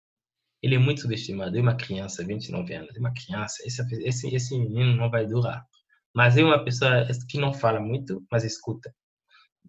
Ele 0.62 0.76
é 0.76 0.80
muito 0.80 1.02
subestimado. 1.02 1.58
É 1.58 1.62
uma 1.62 1.76
criança, 1.76 2.26
29 2.26 2.74
anos, 2.74 2.96
é 2.96 3.00
uma 3.00 3.14
criança. 3.14 3.62
Esse, 3.66 3.82
esse, 4.04 4.34
esse 4.34 4.58
menino 4.58 4.96
não 4.96 5.10
vai 5.10 5.26
durar. 5.26 5.66
Mas 6.14 6.38
é 6.38 6.44
uma 6.44 6.64
pessoa 6.64 7.08
que 7.30 7.38
não 7.40 7.54
fala 7.54 7.80
muito, 7.80 8.24
mas 8.32 8.44
escuta. 8.44 8.94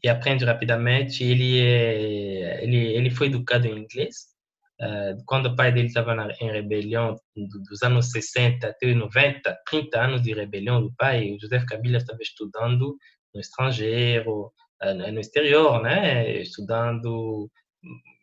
E 0.02 0.08
aprende 0.08 0.44
rapidamente. 0.44 1.22
Ele, 1.24 1.60
é, 1.60 2.64
ele, 2.64 2.76
ele 2.94 3.10
foi 3.10 3.28
educado 3.28 3.66
em 3.66 3.78
inglês. 3.78 4.32
Uh, 4.80 5.22
quando 5.26 5.46
o 5.46 5.56
pai 5.56 5.70
dele 5.70 5.86
estava 5.86 6.16
em 6.40 6.50
rebelião, 6.50 7.16
dos 7.36 7.82
anos 7.82 8.10
60 8.10 8.66
até 8.66 8.92
90, 8.92 9.56
30 9.70 10.00
anos 10.00 10.22
de 10.22 10.34
rebelião 10.34 10.82
do 10.82 10.92
pai, 10.96 11.30
o 11.30 11.40
José 11.40 11.64
Kabila 11.64 11.98
estava 11.98 12.20
estudando 12.20 12.96
no 13.32 13.40
estrangeiro, 13.40 14.52
uh, 14.82 15.12
no 15.12 15.20
exterior, 15.20 15.80
né? 15.80 16.40
Estudando. 16.40 17.48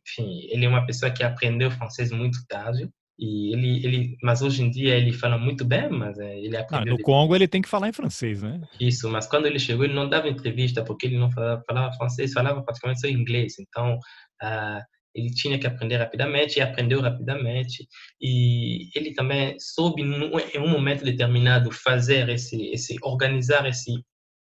Enfim, 0.06 0.48
ele 0.52 0.66
é 0.66 0.70
uma 0.70 0.86
pessoa 0.86 1.12
que 1.12 1.24
aprendeu 1.24 1.72
francês 1.72 2.12
muito 2.12 2.46
tarde 2.48 2.90
e 3.22 3.52
ele, 3.54 3.86
ele, 3.86 4.18
mas 4.24 4.42
hoje 4.42 4.64
em 4.64 4.72
dia 4.72 4.96
ele 4.96 5.12
fala 5.12 5.38
muito 5.38 5.66
bem, 5.66 5.90
mas 5.90 6.18
é, 6.18 6.40
ele 6.40 6.56
aprendeu. 6.56 6.94
Ah, 6.94 6.98
no 6.98 7.04
Congo 7.04 7.36
ele 7.36 7.50
tem 7.50 7.62
que 7.62 7.68
falar 7.68 7.90
em 7.90 7.94
francês, 7.94 8.42
né? 8.42 8.62
Isso, 8.80 9.10
mas 9.10 9.28
quando 9.28 9.46
ele 9.46 9.60
chegou 9.60 9.84
ele 9.84 9.94
não 9.94 10.08
dava 10.08 10.30
entrevista 10.30 10.86
porque 10.86 11.06
ele 11.08 11.18
não 11.18 11.30
falava, 11.30 11.62
falava 11.68 11.94
francês, 11.98 12.32
falava 12.32 12.64
praticamente 12.64 13.02
só 13.02 13.08
inglês. 13.08 13.56
Então 13.60 13.96
uh, 14.42 14.82
ele 15.14 15.32
tinha 15.32 15.60
que 15.60 15.68
aprender 15.68 15.98
rapidamente 15.98 16.60
e 16.60 16.62
aprendeu 16.62 17.02
rapidamente. 17.02 17.86
E 18.22 18.90
ele 18.96 19.14
também 19.14 19.58
soube 19.60 20.02
em 20.02 20.60
um 20.60 20.70
momento 20.70 21.04
determinado 21.04 21.72
fazer 21.72 22.30
esse, 22.30 22.68
esse 22.72 22.96
organizar 23.02 23.66
esse 23.68 23.92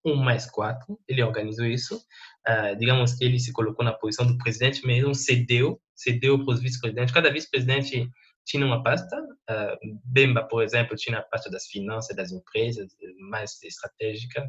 um 0.04 0.14
mais 0.14 0.48
quatro. 0.48 0.96
Ele 1.08 1.24
organizou 1.24 1.66
isso. 1.66 1.96
Uh, 2.48 2.78
digamos 2.78 3.14
que 3.14 3.24
ele 3.24 3.40
se 3.40 3.52
colocou 3.52 3.84
na 3.84 3.92
posição 3.92 4.24
do 4.24 4.38
presidente, 4.38 4.82
mas 4.86 5.02
não 5.02 5.12
cedeu, 5.12 5.80
cedeu 5.96 6.44
para 6.44 6.54
os 6.54 6.60
vice-presidentes. 6.60 7.12
Cada 7.12 7.32
vice-presidente 7.32 8.08
tinha 8.48 8.64
uma 8.64 8.82
pasta, 8.82 9.16
uh, 9.16 10.00
Bemba, 10.04 10.42
por 10.42 10.62
exemplo, 10.62 10.96
tinha 10.96 11.18
a 11.18 11.22
pasta 11.22 11.50
das 11.50 11.66
finanças 11.66 12.16
das 12.16 12.32
empresas, 12.32 12.88
mais 13.30 13.62
estratégica, 13.62 14.42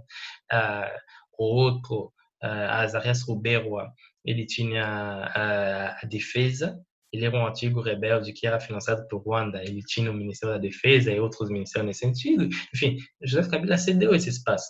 uh, 0.51 0.97
o 1.37 1.43
outro, 1.43 2.13
uh, 2.41 2.69
Azarias 2.69 3.21
Ruberwa, 3.21 3.91
ele 4.23 4.45
tinha 4.45 4.85
a, 4.85 5.99
a 6.01 6.05
defesa, 6.05 6.79
ele 7.11 7.25
era 7.25 7.35
um 7.35 7.45
antigo 7.45 7.81
rebelde 7.81 8.31
que 8.31 8.47
era 8.47 8.59
financiado 8.59 9.05
por 9.07 9.21
Ruanda, 9.21 9.61
ele 9.63 9.81
tinha 9.81 10.11
o 10.11 10.13
Ministério 10.13 10.55
da 10.55 10.61
Defesa 10.61 11.11
e 11.11 11.19
outros 11.19 11.49
ministérios 11.49 11.87
nesse 11.87 11.99
sentido. 11.99 12.47
Enfim, 12.73 12.97
José 13.21 13.49
Kabila 13.49 13.77
cedeu 13.77 14.13
esse 14.13 14.29
espaço 14.29 14.69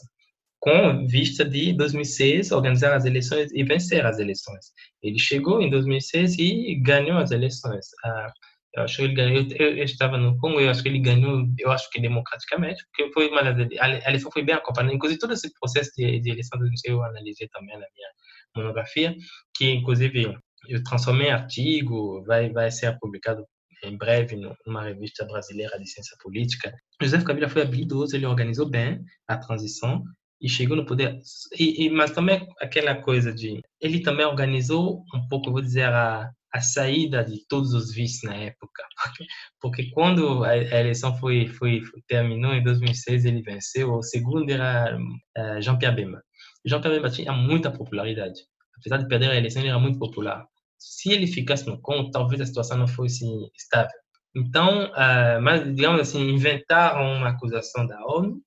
com 0.60 1.08
vista 1.08 1.46
de 1.46 1.74
2006 1.74 2.52
organizar 2.52 2.96
as 2.96 3.06
eleições 3.06 3.52
e 3.54 3.64
vencer 3.64 4.06
as 4.06 4.20
eleições. 4.20 4.68
Ele 5.02 5.18
chegou 5.18 5.62
em 5.62 5.70
2006 5.70 6.38
e 6.38 6.76
ganhou 6.76 7.18
as 7.18 7.32
eleições. 7.32 7.86
Ah, 8.04 8.32
eu 8.76 8.84
acho 8.84 8.98
que 8.98 9.02
ele 9.04 9.14
ganhou. 9.14 9.48
Eu, 9.58 9.78
eu, 9.78 9.84
estava 9.84 10.18
no 10.18 10.38
Congo. 10.38 10.60
Eu 10.60 10.70
acho 10.70 10.84
que 10.84 10.90
ele 10.90 11.00
ganhou. 11.00 11.48
Eu 11.58 11.72
acho 11.72 11.90
que 11.90 12.00
democraticamente, 12.00 12.84
porque 12.86 13.12
foi 13.12 13.30
uma 13.30 13.42
a 13.42 14.10
eleição 14.10 14.32
foi 14.32 14.44
bem 14.44 14.56
acompanhada. 14.56 14.94
Inclusive 14.94 15.20
todo 15.20 15.34
esse 15.34 15.52
processo 15.60 15.92
de, 15.98 16.20
de 16.20 16.30
eleição 16.32 16.60
eu 16.86 17.04
analisei 17.04 17.48
também 17.50 17.78
na 17.78 17.86
minha 17.96 18.10
monografia, 18.56 19.16
que 19.56 19.72
inclusive 19.72 20.38
eu 20.68 20.84
transformei 20.84 21.28
em 21.28 21.32
artigo, 21.32 22.24
vai 22.26 22.52
vai 22.52 22.70
ser 22.72 22.98
publicado 23.00 23.44
em 23.84 23.98
breve 23.98 24.36
numa 24.66 24.84
revista 24.84 25.26
brasileira 25.26 25.80
de 25.80 25.90
ciência 25.90 26.16
política. 26.22 26.74
José 27.02 27.22
Kabila 27.24 27.50
foi 27.50 27.62
habilidoso, 27.62 28.16
ele 28.16 28.26
organizou 28.26 28.70
bem 28.70 29.02
a 29.28 29.38
transição 29.38 30.04
e 30.42 30.50
chegou 30.50 30.76
no 30.76 30.86
poder. 30.86 31.20
E, 31.58 31.86
e, 31.86 31.90
mas 31.90 32.12
também 32.12 32.48
aquela 32.62 32.96
coisa 33.02 33.34
de. 33.34 33.62
Ele 33.82 34.02
também 34.02 34.26
organizou 34.26 35.04
um 35.14 35.28
pouco, 35.28 35.52
vou 35.52 35.62
dizer, 35.62 35.86
a, 35.86 36.30
a 36.54 36.62
saída 36.62 37.24
de 37.24 37.46
todos 37.48 37.74
os 37.74 37.94
vices 37.94 38.24
na 38.24 38.36
época. 38.36 38.84
Porque, 39.04 39.26
porque 39.62 39.92
quando 39.92 40.44
a, 40.44 40.50
a, 40.50 40.80
eleição 40.80 41.16
foi, 41.18 41.48
foi, 41.48 41.82
foi, 41.82 42.02
terminou 42.08 42.54
em 42.54 42.64
2006, 42.64 43.26
ele 43.26 43.42
venceu. 43.42 43.94
O 43.94 44.04
segundo 44.04 44.50
era 44.50 44.98
uh, 44.98 45.62
Jean-Pierre 45.62 45.96
Bemba. 45.96 46.24
Jean-Pierre 46.66 46.98
Bemba 46.98 47.10
tinha 47.10 47.32
muita 47.32 47.72
popularidade. 47.72 48.42
Apesar 48.78 48.98
de 48.98 49.08
perder 49.08 49.32
a 49.32 49.36
eleição, 49.36 49.62
ele 49.62 49.70
era 49.70 49.80
muito 49.80 50.00
popular. 50.00 50.46
Se 50.78 51.12
ele 51.12 51.28
ficasse 51.28 51.68
no 51.68 51.80
conto, 51.82 52.12
talvez 52.12 52.42
a 52.42 52.46
situação 52.46 52.78
não 52.78 52.88
fosse 52.88 53.26
estável. 53.56 53.92
Então, 54.36 54.86
uh, 54.86 55.42
mas 55.42 55.76
digamos 55.76 56.02
assim, 56.02 56.30
inventaram 56.30 57.18
uma 57.18 57.30
acusação 57.30 57.86
da 57.86 58.00
ONU 58.06 58.42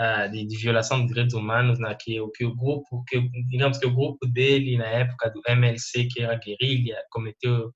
uh, 0.00 0.30
de, 0.30 0.46
de, 0.46 0.56
violação 0.56 1.00
de 1.00 1.08
direitos 1.08 1.34
humanos, 1.34 1.78
né, 1.78 1.96
que, 2.00 2.18
que 2.34 2.44
o 2.44 2.54
grupo, 2.54 3.04
que, 3.08 3.20
digamos 3.48 3.78
que 3.78 3.86
o 3.86 3.94
grupo 3.94 4.26
dele 4.26 4.76
na 4.76 4.86
época 4.86 5.30
do 5.30 5.40
MLC, 5.46 6.06
que 6.06 6.22
era 6.22 6.38
guerrilha, 6.38 6.96
cometeu 7.10 7.66
uh, 7.66 7.72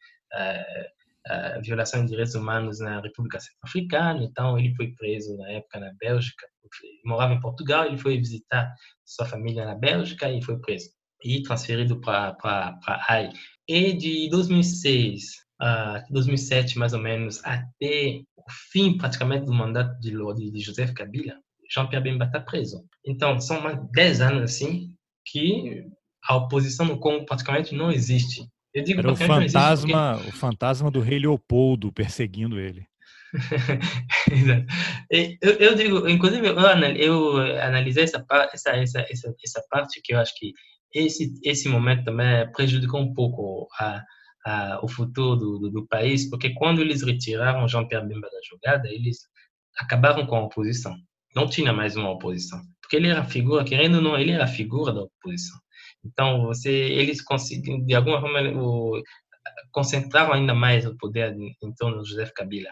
uh, 1.28 1.62
violação 1.62 2.02
de 2.04 2.10
direitos 2.10 2.34
humanos 2.34 2.80
na 2.80 3.00
República 3.00 3.40
Centro-Africana, 3.40 4.22
então 4.22 4.58
ele 4.58 4.74
foi 4.74 4.92
preso 4.94 5.36
na 5.36 5.50
época 5.50 5.80
na 5.80 5.92
Bélgica, 6.00 6.46
ele 6.82 7.00
morava 7.04 7.34
em 7.34 7.40
Portugal, 7.40 7.86
ele 7.86 7.98
foi 7.98 8.18
visitar 8.18 8.72
sua 9.04 9.26
família 9.26 9.64
na 9.64 9.74
Bélgica 9.74 10.30
e 10.30 10.42
foi 10.42 10.58
preso 10.58 10.90
e 11.22 11.42
transferido 11.42 12.00
para 12.00 12.78
Haia. 13.08 13.32
E 13.66 13.92
de 13.92 14.28
2006 14.30 15.48
a 15.60 16.04
2007 16.10 16.78
mais 16.78 16.92
ou 16.92 17.00
menos 17.00 17.44
até 17.44 18.22
o 18.36 18.44
fim 18.70 18.96
praticamente 18.96 19.44
do 19.46 19.52
mandato 19.52 19.98
de, 20.00 20.12
de 20.12 20.60
Joseph 20.60 20.92
Kabila, 20.92 21.34
Jean-Pierre 21.70 22.02
Bemba 22.02 22.24
está 22.24 22.40
preso. 22.40 22.84
Então, 23.04 23.38
são 23.40 23.60
mais 23.60 23.80
de 23.80 23.90
10 23.92 24.20
anos 24.20 24.42
assim 24.42 24.94
que 25.24 25.84
a 26.24 26.36
oposição 26.36 26.86
no 26.86 26.98
Congo 26.98 27.24
praticamente 27.24 27.74
não 27.74 27.90
existe. 27.90 28.46
Eu 28.74 28.82
digo 28.82 29.00
Era 29.00 29.12
o 29.12 29.16
fantasma, 29.16 30.14
porque... 30.14 30.28
o 30.28 30.32
fantasma 30.32 30.90
do 30.90 31.00
rei 31.00 31.18
Leopoldo 31.18 31.92
perseguindo 31.92 32.58
ele. 32.58 32.86
eu, 35.10 35.52
eu, 35.58 35.74
digo, 35.74 36.08
inclusive, 36.08 36.46
eu, 36.46 36.56
eu 36.96 37.36
analisei 37.60 38.04
essa, 38.04 38.24
essa, 38.52 38.70
essa, 38.70 39.00
essa, 39.00 39.34
essa 39.44 39.62
parte 39.70 40.00
que 40.02 40.14
eu 40.14 40.18
acho 40.18 40.34
que 40.36 40.52
esse, 40.94 41.34
esse 41.44 41.68
momento 41.68 42.04
também 42.04 42.50
prejudicou 42.52 43.00
um 43.00 43.12
pouco 43.12 43.68
a, 43.78 44.02
a, 44.46 44.80
o 44.82 44.88
futuro 44.88 45.36
do, 45.36 45.58
do, 45.58 45.70
do, 45.70 45.86
país, 45.86 46.28
porque 46.30 46.54
quando 46.54 46.80
eles 46.80 47.02
retiraram 47.02 47.68
Jean-Pierre 47.68 48.06
Bemba 48.06 48.28
da 48.30 48.40
jogada, 48.48 48.88
eles 48.88 49.18
acabaram 49.78 50.26
com 50.26 50.36
a 50.36 50.44
oposição 50.44 50.96
não 51.34 51.48
tinha 51.48 51.72
mais 51.72 51.96
uma 51.96 52.10
oposição, 52.10 52.60
porque 52.80 52.96
ele 52.96 53.08
era 53.08 53.20
a 53.20 53.24
figura, 53.24 53.64
querendo 53.64 53.96
ou 53.96 54.02
não, 54.02 54.18
ele 54.18 54.32
era 54.32 54.44
a 54.44 54.48
figura 54.48 54.92
da 54.92 55.02
oposição. 55.02 55.58
Então, 56.04 56.46
você, 56.46 56.70
eles 56.70 57.20
conseguiram, 57.20 57.84
de 57.84 57.94
alguma 57.94 58.20
forma, 58.20 58.40
o, 58.60 59.02
concentraram 59.70 60.32
ainda 60.32 60.54
mais 60.54 60.86
o 60.86 60.96
poder 60.96 61.34
em 61.36 61.72
torno 61.76 62.02
de 62.02 62.10
José 62.10 62.30
Kabila. 62.34 62.70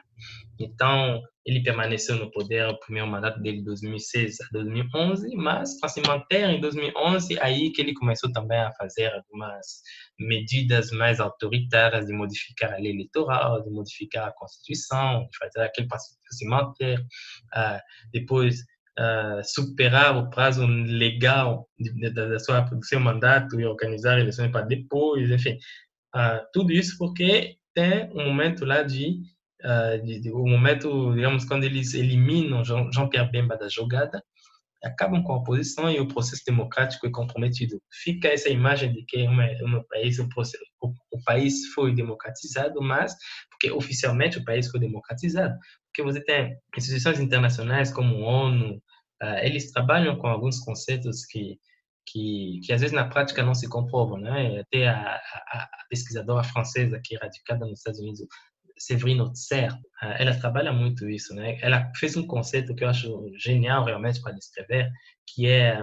Então, 0.59 1.23
ele 1.45 1.63
permaneceu 1.63 2.17
no 2.17 2.31
poder 2.31 2.67
o 2.67 2.79
primeiro 2.81 3.09
mandato 3.09 3.41
dele 3.41 3.59
de 3.59 3.65
2006 3.65 4.41
a 4.41 4.49
2011, 4.53 5.37
mas 5.37 5.79
para 5.79 5.89
se 5.89 6.01
manter 6.01 6.51
em 6.51 6.61
2011, 6.61 7.39
aí 7.41 7.71
que 7.71 7.81
ele 7.81 7.95
começou 7.95 8.33
também 8.33 8.59
a 8.59 8.73
fazer 8.73 9.13
algumas 9.13 9.83
medidas 10.19 10.91
mais 10.91 11.21
autoritárias 11.21 12.07
de 12.07 12.13
modificar 12.13 12.73
a 12.73 12.79
lei 12.79 12.93
eleitoral, 12.93 13.63
de 13.63 13.71
modificar 13.71 14.29
a 14.29 14.33
Constituição, 14.33 15.29
de 15.31 15.39
fazer 15.39 15.61
aquele 15.61 15.87
para 15.87 15.99
se 15.99 16.47
manter. 16.47 17.01
Uh, 17.01 17.81
depois, 18.13 18.61
uh, 18.99 19.43
superar 19.45 20.17
o 20.17 20.31
prazo 20.31 20.67
legal 20.67 21.69
da 22.13 22.39
sua 22.39 22.61
do 22.61 22.85
seu 22.85 22.99
mandato 22.99 23.61
e 23.61 23.65
organizar 23.65 24.19
eleições 24.19 24.51
para 24.51 24.67
depois, 24.67 25.31
enfim, 25.31 25.59
uh, 26.15 26.41
tudo 26.53 26.73
isso 26.73 26.97
porque 26.99 27.57
tem 27.75 28.11
um 28.13 28.25
momento 28.25 28.65
lá 28.65 28.83
de 28.83 29.21
uh, 29.67 30.37
o 30.37 30.49
momento, 30.49 31.12
digamos, 31.14 31.45
quando 31.45 31.64
eles 31.64 31.95
eliminam 31.95 32.64
Jean-Pierre 32.64 33.31
Bemba 33.31 33.57
da 33.57 33.69
jogada, 33.69 34.23
acabam 34.85 35.23
com 35.23 35.33
a 35.33 35.37
oposição 35.37 35.91
e 35.91 35.99
o 35.99 36.09
processo 36.09 36.43
democrático 36.47 37.07
é 37.07 37.11
comprometido. 37.11 37.81
Fica 37.91 38.29
essa 38.29 38.49
imagem 38.49 38.93
de 38.93 39.05
que 39.05 39.23
uma, 39.23 39.47
uma 39.62 39.85
país, 39.85 40.19
o, 40.19 40.25
o, 40.25 40.93
o, 41.12 41.23
país 41.25 41.67
foi 41.75 41.95
democratizado, 41.95 42.81
mas 42.81 43.14
porque 43.51 43.71
oficialmente 43.71 44.39
o 44.39 44.45
país 44.45 44.71
foi 44.71 44.79
democratizado, 44.79 45.57
porque 45.89 46.03
você 46.03 46.21
tem 46.23 46.57
instituições 46.77 47.19
internacionais 47.19 47.93
como 47.93 48.25
a 48.25 48.29
ONU, 48.29 48.77
uh, 49.23 49.39
eles 49.43 49.73
trabalham 49.73 50.17
com 50.17 50.29
alguns 50.29 50.61
conceitos 50.61 51.25
que 51.27 51.59
que, 52.09 52.61
que 52.64 52.73
às 52.73 52.81
vezes 52.81 52.95
na 52.95 53.09
prática 53.09 53.43
não 53.43 53.55
se 53.55 53.69
comprovam, 53.69 54.19
né? 54.19 54.61
Até 54.61 54.89
a, 54.89 55.17
a, 55.17 55.62
a 55.64 55.87
pesquisadora 55.91 56.45
francesa 56.45 57.01
que 57.03 57.17
é 57.17 57.19
radicada 57.19 57.67
nos 57.67 57.81
Estados 57.81 58.01
Unidos, 58.01 58.21
Séverine 58.79 59.22
Otzer, 59.22 59.72
eh, 60.03 60.16
ela 60.22 60.35
trabalha 60.39 60.72
muito 60.72 61.09
isso, 61.09 61.35
né? 61.35 61.59
Ela 61.62 61.91
fez 61.97 62.16
um 62.16 62.27
conceito 62.27 62.74
que 62.74 62.85
eu 62.85 62.89
acho 62.89 63.31
genial 63.39 63.85
realmente 63.85 64.20
para 64.20 64.33
descrever, 64.33 64.91
que 65.27 65.49
é 65.49 65.81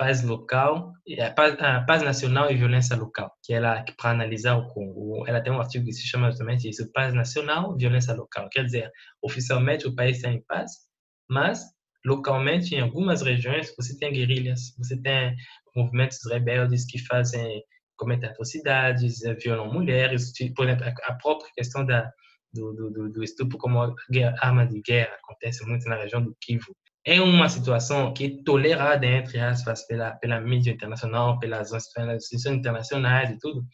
paz 0.00 0.22
local, 0.22 0.94
paz, 1.36 1.56
paz 1.86 2.02
nacional 2.02 2.50
e 2.50 2.56
violência 2.56 2.96
local, 2.96 3.30
que 3.44 3.52
ela 3.52 3.84
para 3.98 4.10
analisar 4.12 4.56
o 4.56 4.66
Congo, 4.68 5.26
ela 5.28 5.42
tem 5.42 5.52
um 5.52 5.60
artigo 5.60 5.84
que 5.84 5.92
se 5.92 6.06
chama 6.06 6.30
justamente 6.30 6.66
isso, 6.68 6.90
paz 6.92 7.12
nacional, 7.12 7.76
violência 7.76 8.14
local. 8.14 8.48
Quer 8.50 8.64
dizer, 8.64 8.90
oficialmente 9.22 9.86
o 9.86 9.94
país 9.94 10.16
está 10.16 10.30
em 10.30 10.42
paz, 10.44 10.72
mas 11.28 11.62
localmente 12.04 12.74
em 12.74 12.80
algumas 12.80 13.20
regiões 13.20 13.74
você 13.76 13.94
tem 13.98 14.12
guerrilhas, 14.12 14.74
você 14.78 14.98
tem 15.02 15.36
movimentos 15.76 16.18
rebeldes 16.30 16.86
que 16.86 16.98
fazem 16.98 17.62
cometem 18.00 18.30
atrocidades, 18.30 19.22
eh, 19.22 19.34
violam 19.34 19.70
mulheres, 19.70 20.32
por 20.56 20.66
exemplo, 20.66 20.86
a 21.04 21.14
própria 21.16 21.50
questão 21.54 21.84
da 21.84 22.10
do, 22.52 22.72
do, 22.72 23.10
do 23.10 23.24
estupro 23.24 23.58
como 23.58 23.94
arma 24.40 24.66
de 24.66 24.80
guerra, 24.80 25.16
acontece 25.22 25.64
muito 25.66 25.88
na 25.88 25.96
região 25.96 26.22
do 26.22 26.36
Kivu. 26.40 26.74
É 27.06 27.20
uma 27.20 27.48
situação 27.48 28.12
que 28.12 28.24
é 28.26 28.44
tolerada, 28.44 29.06
entre 29.06 29.38
aspas, 29.40 29.86
pela, 29.86 30.12
pela 30.16 30.40
mídia 30.40 30.72
internacional, 30.72 31.38
pelas 31.38 31.72
instituições 31.72 32.58
internacionais 32.58 33.30
e 33.30 33.38
tudo, 33.38 33.64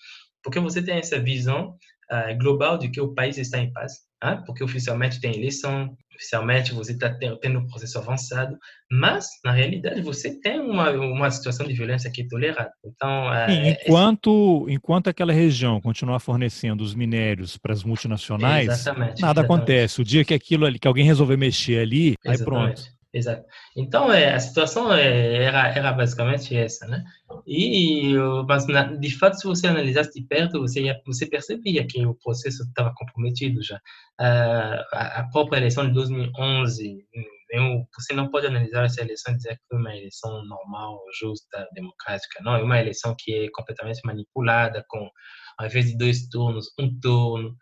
porque 0.42 0.60
você 0.60 0.80
tem 0.80 0.98
essa 0.98 1.18
visão 1.18 1.76
uh, 2.12 2.38
global 2.38 2.78
de 2.78 2.88
que 2.88 3.00
o 3.00 3.14
país 3.14 3.36
está 3.36 3.58
em 3.58 3.72
paz, 3.72 3.94
hein? 4.22 4.42
porque 4.46 4.62
oficialmente 4.62 5.20
tem 5.20 5.34
eleição, 5.34 5.96
oficialmente 6.16 6.74
você 6.74 6.92
está 6.92 7.14
tendo 7.40 7.58
um 7.58 7.66
processo 7.66 7.98
avançado, 7.98 8.56
mas 8.90 9.26
na 9.44 9.52
realidade 9.52 10.00
você 10.00 10.40
tem 10.40 10.58
uma, 10.58 10.90
uma 10.90 11.30
situação 11.30 11.66
de 11.66 11.74
violência 11.74 12.10
que 12.10 12.22
é 12.22 12.26
tolerada. 12.28 12.72
Então, 12.84 13.28
uh, 13.28 13.50
Sim, 13.50 13.68
enquanto 13.68 14.66
enquanto 14.68 15.08
aquela 15.08 15.32
região 15.32 15.80
continuar 15.80 16.18
fornecendo 16.18 16.82
os 16.82 16.94
minérios 16.94 17.56
para 17.56 17.72
as 17.72 17.84
multinacionais, 17.84 18.68
exatamente, 18.68 19.20
nada 19.20 19.40
exatamente. 19.40 19.44
acontece. 19.44 20.00
O 20.00 20.04
dia 20.04 20.24
que 20.24 20.34
aquilo 20.34 20.66
ali, 20.66 20.78
que 20.78 20.88
alguém 20.88 21.04
resolver 21.04 21.36
mexer 21.36 21.80
ali, 21.80 22.16
exatamente. 22.24 22.40
aí 22.40 22.44
pronto. 22.44 22.95
Exato. 23.16 23.46
Então, 23.74 24.12
é, 24.12 24.34
a 24.34 24.38
situação 24.38 24.92
é, 24.92 25.42
era, 25.44 25.68
era 25.68 25.90
basicamente 25.90 26.54
essa, 26.54 26.86
né? 26.86 27.02
E, 27.46 28.12
mas, 28.46 28.66
na, 28.66 28.92
de 28.94 29.18
fato, 29.18 29.38
se 29.38 29.46
você 29.46 29.66
analisasse 29.68 30.12
de 30.12 30.26
perto, 30.26 30.60
você, 30.60 30.82
ia, 30.82 31.00
você 31.06 31.24
percebia 31.24 31.86
que 31.86 32.04
o 32.04 32.14
processo 32.14 32.62
estava 32.64 32.92
comprometido 32.94 33.62
já. 33.62 33.76
Uh, 34.20 34.84
a, 34.92 35.20
a, 35.20 35.30
própria 35.30 35.56
eleição 35.56 35.86
de 35.86 35.94
2011, 35.94 37.06
eu, 37.52 37.86
você 37.98 38.12
não 38.12 38.30
pode 38.30 38.48
analisar 38.48 38.84
essa 38.84 39.00
eleição 39.00 39.32
e 39.32 39.36
dizer 39.38 39.56
que 39.56 39.64
foi 39.66 39.78
uma 39.78 39.96
eleição 39.96 40.44
normal, 40.44 41.00
justa, 41.18 41.66
democrática. 41.72 42.42
Não, 42.42 42.54
é 42.54 42.62
uma 42.62 42.78
eleição 42.78 43.14
que 43.18 43.46
é 43.46 43.48
completamente 43.50 44.02
manipulada, 44.04 44.84
com, 44.88 45.08
ao 45.56 45.66
invés 45.66 45.86
de 45.86 45.96
dois 45.96 46.28
turnos, 46.28 46.66
um 46.78 47.00
turno, 47.00 47.56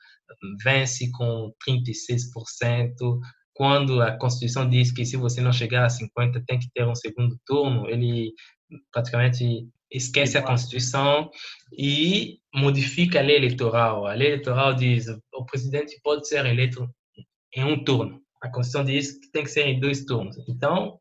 vence 0.64 1.12
com 1.12 1.52
36%, 1.64 3.20
quando 3.54 4.02
a 4.02 4.18
Constituição 4.18 4.68
diz 4.68 4.92
que 4.92 5.06
se 5.06 5.16
você 5.16 5.40
não 5.40 5.52
chegar 5.52 5.86
a 5.86 5.90
50 5.90 6.42
tem 6.46 6.58
que 6.58 6.68
ter 6.74 6.84
um 6.86 6.94
segundo 6.94 7.38
turno, 7.46 7.88
ele 7.88 8.32
praticamente 8.92 9.68
esquece 9.90 10.36
a 10.36 10.42
Constituição 10.42 11.30
e 11.72 12.38
modifica 12.52 13.20
a 13.20 13.22
lei 13.22 13.36
eleitoral. 13.36 14.06
A 14.06 14.14
lei 14.14 14.28
eleitoral 14.28 14.74
diz 14.74 15.06
que 15.06 15.36
o 15.36 15.44
presidente 15.44 15.98
pode 16.02 16.26
ser 16.26 16.44
eleito 16.44 16.88
em 17.54 17.64
um 17.64 17.82
turno. 17.84 18.20
A 18.42 18.50
Constituição 18.50 18.84
diz 18.84 19.18
que 19.18 19.30
tem 19.30 19.44
que 19.44 19.50
ser 19.50 19.66
em 19.66 19.78
dois 19.78 20.04
turnos. 20.04 20.36
Então, 20.48 20.98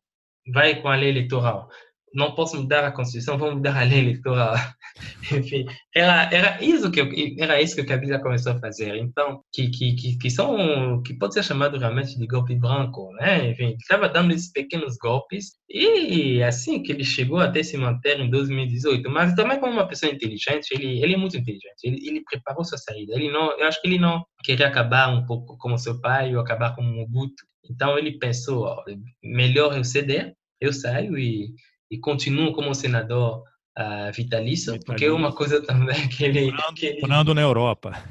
vai 0.52 0.80
com 0.80 0.88
a 0.88 0.96
lei 0.96 1.08
eleitoral 1.10 1.68
não 2.14 2.34
posso 2.34 2.56
mudar 2.56 2.84
a 2.84 2.92
Constituição, 2.92 3.36
vou 3.36 3.52
mudar 3.52 3.76
a 3.76 3.84
lei 3.84 3.98
eleitoral. 3.98 4.54
Enfim, 5.32 5.66
era, 5.94 6.32
era, 6.32 6.64
isso 6.64 6.90
que 6.90 7.00
eu, 7.00 7.08
era 7.38 7.60
isso 7.60 7.74
que 7.74 7.80
o 7.80 7.86
Kabila 7.86 8.20
começou 8.20 8.52
a 8.52 8.60
fazer. 8.60 8.96
Então, 8.96 9.42
que, 9.52 9.68
que, 9.68 10.16
que, 10.16 10.30
são, 10.30 11.02
que 11.02 11.14
pode 11.14 11.34
ser 11.34 11.42
chamado 11.42 11.76
realmente 11.78 12.16
de 12.16 12.26
golpe 12.26 12.54
branco, 12.54 13.10
né? 13.14 13.50
Enfim, 13.50 13.76
estava 13.80 14.08
dando 14.08 14.32
esses 14.32 14.52
pequenos 14.52 14.96
golpes 14.96 15.54
e 15.68 16.42
assim 16.42 16.82
que 16.82 16.92
ele 16.92 17.04
chegou 17.04 17.40
até 17.40 17.62
se 17.62 17.76
manter 17.76 18.20
em 18.20 18.30
2018. 18.30 19.10
Mas 19.10 19.34
também 19.34 19.58
como 19.58 19.72
uma 19.72 19.88
pessoa 19.88 20.12
inteligente, 20.12 20.70
ele, 20.72 21.02
ele 21.02 21.14
é 21.14 21.18
muito 21.18 21.36
inteligente. 21.36 21.82
Ele, 21.82 22.06
ele 22.06 22.22
preparou 22.22 22.64
sua 22.64 22.78
saída. 22.78 23.14
Ele 23.14 23.30
não, 23.30 23.58
eu 23.58 23.66
acho 23.66 23.80
que 23.82 23.88
ele 23.88 23.98
não 23.98 24.24
queria 24.44 24.68
acabar 24.68 25.08
um 25.08 25.26
pouco 25.26 25.58
como 25.58 25.78
seu 25.78 26.00
pai 26.00 26.34
ou 26.34 26.40
acabar 26.40 26.74
como 26.76 26.88
Mobutu. 26.88 27.44
Então 27.68 27.98
ele 27.98 28.18
pensou, 28.18 28.64
ó, 28.64 28.84
melhor 29.22 29.76
eu 29.76 29.84
ceder, 29.84 30.34
eu 30.60 30.72
saio 30.72 31.18
e 31.18 31.48
e 31.94 31.98
continuo 32.00 32.52
como 32.52 32.74
senador 32.74 33.42
uh, 33.78 34.12
vitalício, 34.14 34.72
vitalício, 34.72 34.80
porque 34.84 35.04
é 35.04 35.12
uma 35.12 35.32
coisa 35.32 35.62
também 35.62 36.06
que 36.08 36.24
ele... 36.24 36.50
Morando, 36.50 36.74
que 36.74 36.86
ele... 36.86 37.00
morando 37.00 37.34
na 37.34 37.42
Europa. 37.42 38.02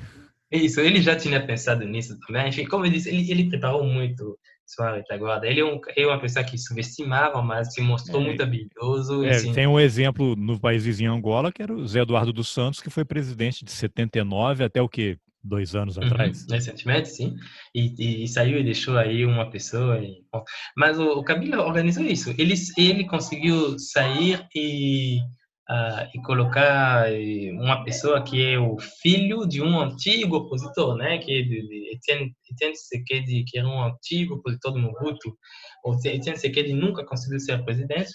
Isso, 0.51 0.79
ele 0.79 1.01
já 1.01 1.15
tinha 1.15 1.43
pensado 1.45 1.83
nisso 1.83 2.17
também. 2.27 2.47
Enfim, 2.49 2.65
como 2.65 2.85
eu 2.85 2.91
disse, 2.91 3.09
ele, 3.09 3.29
ele 3.31 3.49
preparou 3.49 3.83
muito 3.83 4.37
sua 4.65 4.95
retaguarda. 4.95 5.47
Ele 5.47 5.59
é, 5.59 5.65
um, 5.65 5.79
é 5.95 6.05
uma 6.05 6.19
pessoa 6.19 6.45
que 6.45 6.57
subestimava, 6.57 7.41
mas 7.41 7.73
se 7.73 7.81
mostrou 7.81 8.21
é, 8.21 8.25
muito 8.25 8.43
habilidoso. 8.43 9.23
É, 9.23 9.31
assim. 9.31 9.53
Tem 9.53 9.67
um 9.67 9.79
exemplo 9.79 10.35
no 10.35 10.59
país 10.59 10.85
vizinho 10.85 11.13
Angola, 11.13 11.51
que 11.51 11.61
era 11.61 11.73
o 11.73 11.87
Zé 11.87 12.01
Eduardo 12.01 12.31
dos 12.31 12.49
Santos, 12.49 12.81
que 12.81 12.89
foi 12.89 13.03
presidente 13.03 13.65
de 13.65 13.71
79 13.71 14.63
até 14.63 14.81
o 14.81 14.89
quê? 14.89 15.17
Dois 15.43 15.75
anos 15.75 15.97
uhum, 15.97 16.05
atrás. 16.05 16.45
Recentemente, 16.49 17.09
sim. 17.09 17.35
E, 17.75 18.23
e, 18.23 18.27
saiu 18.27 18.59
e 18.59 18.63
deixou 18.63 18.97
aí 18.97 19.25
uma 19.25 19.49
pessoa. 19.49 19.99
E, 19.99 20.23
mas 20.77 20.97
o, 20.97 21.19
o 21.19 21.23
Kabila 21.23 21.63
organizou 21.63 22.03
isso. 22.03 22.29
Ele, 22.37 22.53
ele 22.77 23.05
conseguiu 23.05 23.77
sair 23.77 24.47
e, 24.55 25.19
uh, 25.69 26.09
e 26.13 26.21
colocar 26.21 27.11
eh, 27.11 27.51
uma 27.51 27.83
pessoa 27.83 28.23
que 28.23 28.41
é 28.41 28.57
o 28.57 28.77
filho 29.01 29.45
de 29.45 29.61
um 29.61 29.79
antigo 29.81 30.37
opositor, 30.37 30.95
né? 30.95 31.17
Que 31.17 31.39
é 31.39 31.41
de, 31.41 31.67
de 31.67 31.95
Etienne, 31.95 32.33
Etienne 32.49 32.73
Tshisekedi, 32.73 33.43
que 33.45 33.59
era 33.59 33.67
um 33.67 33.83
antigo 33.83 34.35
opositor 34.35 34.71
do 34.71 34.79
Mobutu. 34.79 35.37
O 35.83 35.93
Etienne 35.95 36.21
Tshisekedi 36.21 36.73
nunca 36.73 37.05
conseguiu 37.05 37.39
ser 37.39 37.63
presidente, 37.65 38.11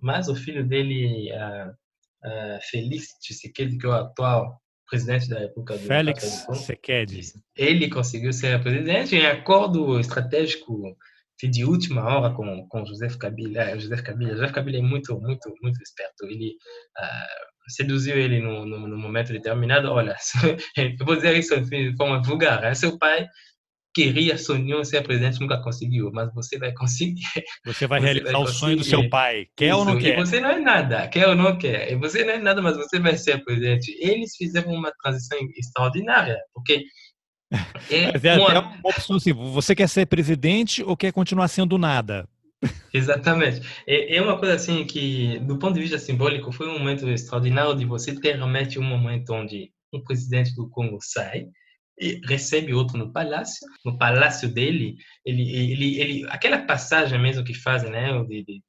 mas 0.00 0.28
o 0.28 0.34
filho 0.34 0.66
dele, 0.66 1.30
uh, 1.32 1.70
uh, 1.70 2.58
Félix 2.70 3.06
Tshisekedi, 3.20 3.78
que 3.78 3.86
é 3.86 3.88
o 3.88 3.92
atual 3.92 4.61
presidente 4.92 5.26
da 5.30 5.38
República 5.38 5.78
do 5.78 5.86
Félix 5.86 6.46
Seked. 6.66 7.32
Ele 7.56 7.88
conseguiu 7.88 8.30
ser 8.30 8.62
presidente 8.62 9.16
em 9.16 9.24
acordo 9.24 9.98
estratégico 9.98 10.94
de 11.42 11.64
última 11.64 12.04
hora 12.04 12.34
com 12.34 12.68
com 12.68 12.84
José 12.84 13.08
Kabila. 13.18 13.62
Eh, 13.62 13.78
José 13.78 13.96
Kabila, 14.02 14.32
José 14.32 14.52
Kabila 14.52 14.76
é 14.76 14.82
muito 14.82 15.18
muito 15.18 15.52
muito 15.62 15.82
esperto. 15.82 16.26
Ele 16.26 16.50
uh, 16.98 17.70
seduziu 17.72 18.16
ele 18.16 18.38
no, 18.40 18.66
no, 18.66 18.86
no, 18.86 18.98
momento 18.98 19.32
determinado. 19.32 19.90
Olha, 19.90 20.14
eu 20.76 21.06
vou 21.06 21.16
dizer 21.16 21.36
isso 21.38 21.58
de 21.62 21.96
forma 21.96 22.22
vulgar. 22.22 22.60
Né? 22.60 22.74
Seu 22.74 22.98
pai 22.98 23.26
queria, 23.94 24.38
sonhou 24.38 24.84
ser 24.84 25.02
presidente, 25.02 25.40
nunca 25.40 25.60
conseguiu, 25.62 26.10
mas 26.12 26.32
você 26.34 26.58
vai 26.58 26.72
conseguir. 26.74 27.22
Você 27.64 27.86
vai 27.86 28.00
você 28.00 28.04
realizar 28.04 28.32
vai 28.32 28.42
o 28.42 28.46
sonho 28.46 28.76
do 28.76 28.84
seu 28.84 29.08
pai, 29.08 29.46
quer 29.56 29.68
Isso. 29.68 29.78
ou 29.78 29.84
não 29.84 29.98
quer? 29.98 30.18
E 30.18 30.20
você 30.20 30.40
não 30.40 30.50
é 30.50 30.58
nada, 30.58 31.08
quer 31.08 31.28
ou 31.28 31.34
não 31.34 31.56
quer. 31.58 31.92
E 31.92 31.96
você 31.96 32.24
não 32.24 32.34
é 32.34 32.38
nada, 32.38 32.62
mas 32.62 32.76
você 32.76 32.98
vai 32.98 33.16
ser 33.16 33.44
presidente. 33.44 33.96
Eles 34.00 34.34
fizeram 34.36 34.72
uma 34.72 34.92
transição 35.02 35.38
extraordinária, 35.56 36.38
porque 36.54 36.84
é, 37.90 38.12
mas 38.12 38.24
é 38.24 38.34
uma... 38.34 38.60
uma 38.60 38.80
opção 38.82 39.16
assim, 39.16 39.32
você 39.32 39.74
quer 39.74 39.88
ser 39.88 40.06
presidente 40.06 40.82
ou 40.82 40.96
quer 40.96 41.12
continuar 41.12 41.48
sendo 41.48 41.76
nada? 41.76 42.28
Exatamente. 42.94 43.60
É, 43.86 44.16
é 44.16 44.22
uma 44.22 44.38
coisa 44.38 44.54
assim 44.54 44.84
que, 44.84 45.38
do 45.40 45.58
ponto 45.58 45.74
de 45.74 45.80
vista 45.80 45.98
simbólico, 45.98 46.52
foi 46.52 46.68
um 46.68 46.78
momento 46.78 47.08
extraordinário 47.08 47.76
de 47.76 47.84
você 47.84 48.18
ter 48.18 48.36
realmente 48.36 48.78
um 48.78 48.84
momento 48.84 49.32
onde 49.34 49.70
um 49.92 50.02
presidente 50.02 50.54
do 50.54 50.68
Congo 50.70 50.98
sai, 51.02 51.46
recebe 52.26 52.74
outro 52.74 52.96
no 52.96 53.12
palácio. 53.12 53.66
No 53.84 53.96
palácio 53.98 54.52
dele, 54.52 54.96
ele, 55.24 55.72
ele, 55.72 56.00
ele, 56.00 56.26
aquela 56.30 56.58
passagem 56.58 57.18
mesmo 57.20 57.44
que 57.44 57.54
fazem, 57.54 57.90
né? 57.90 58.12
De, 58.24 58.44
de, 58.44 58.62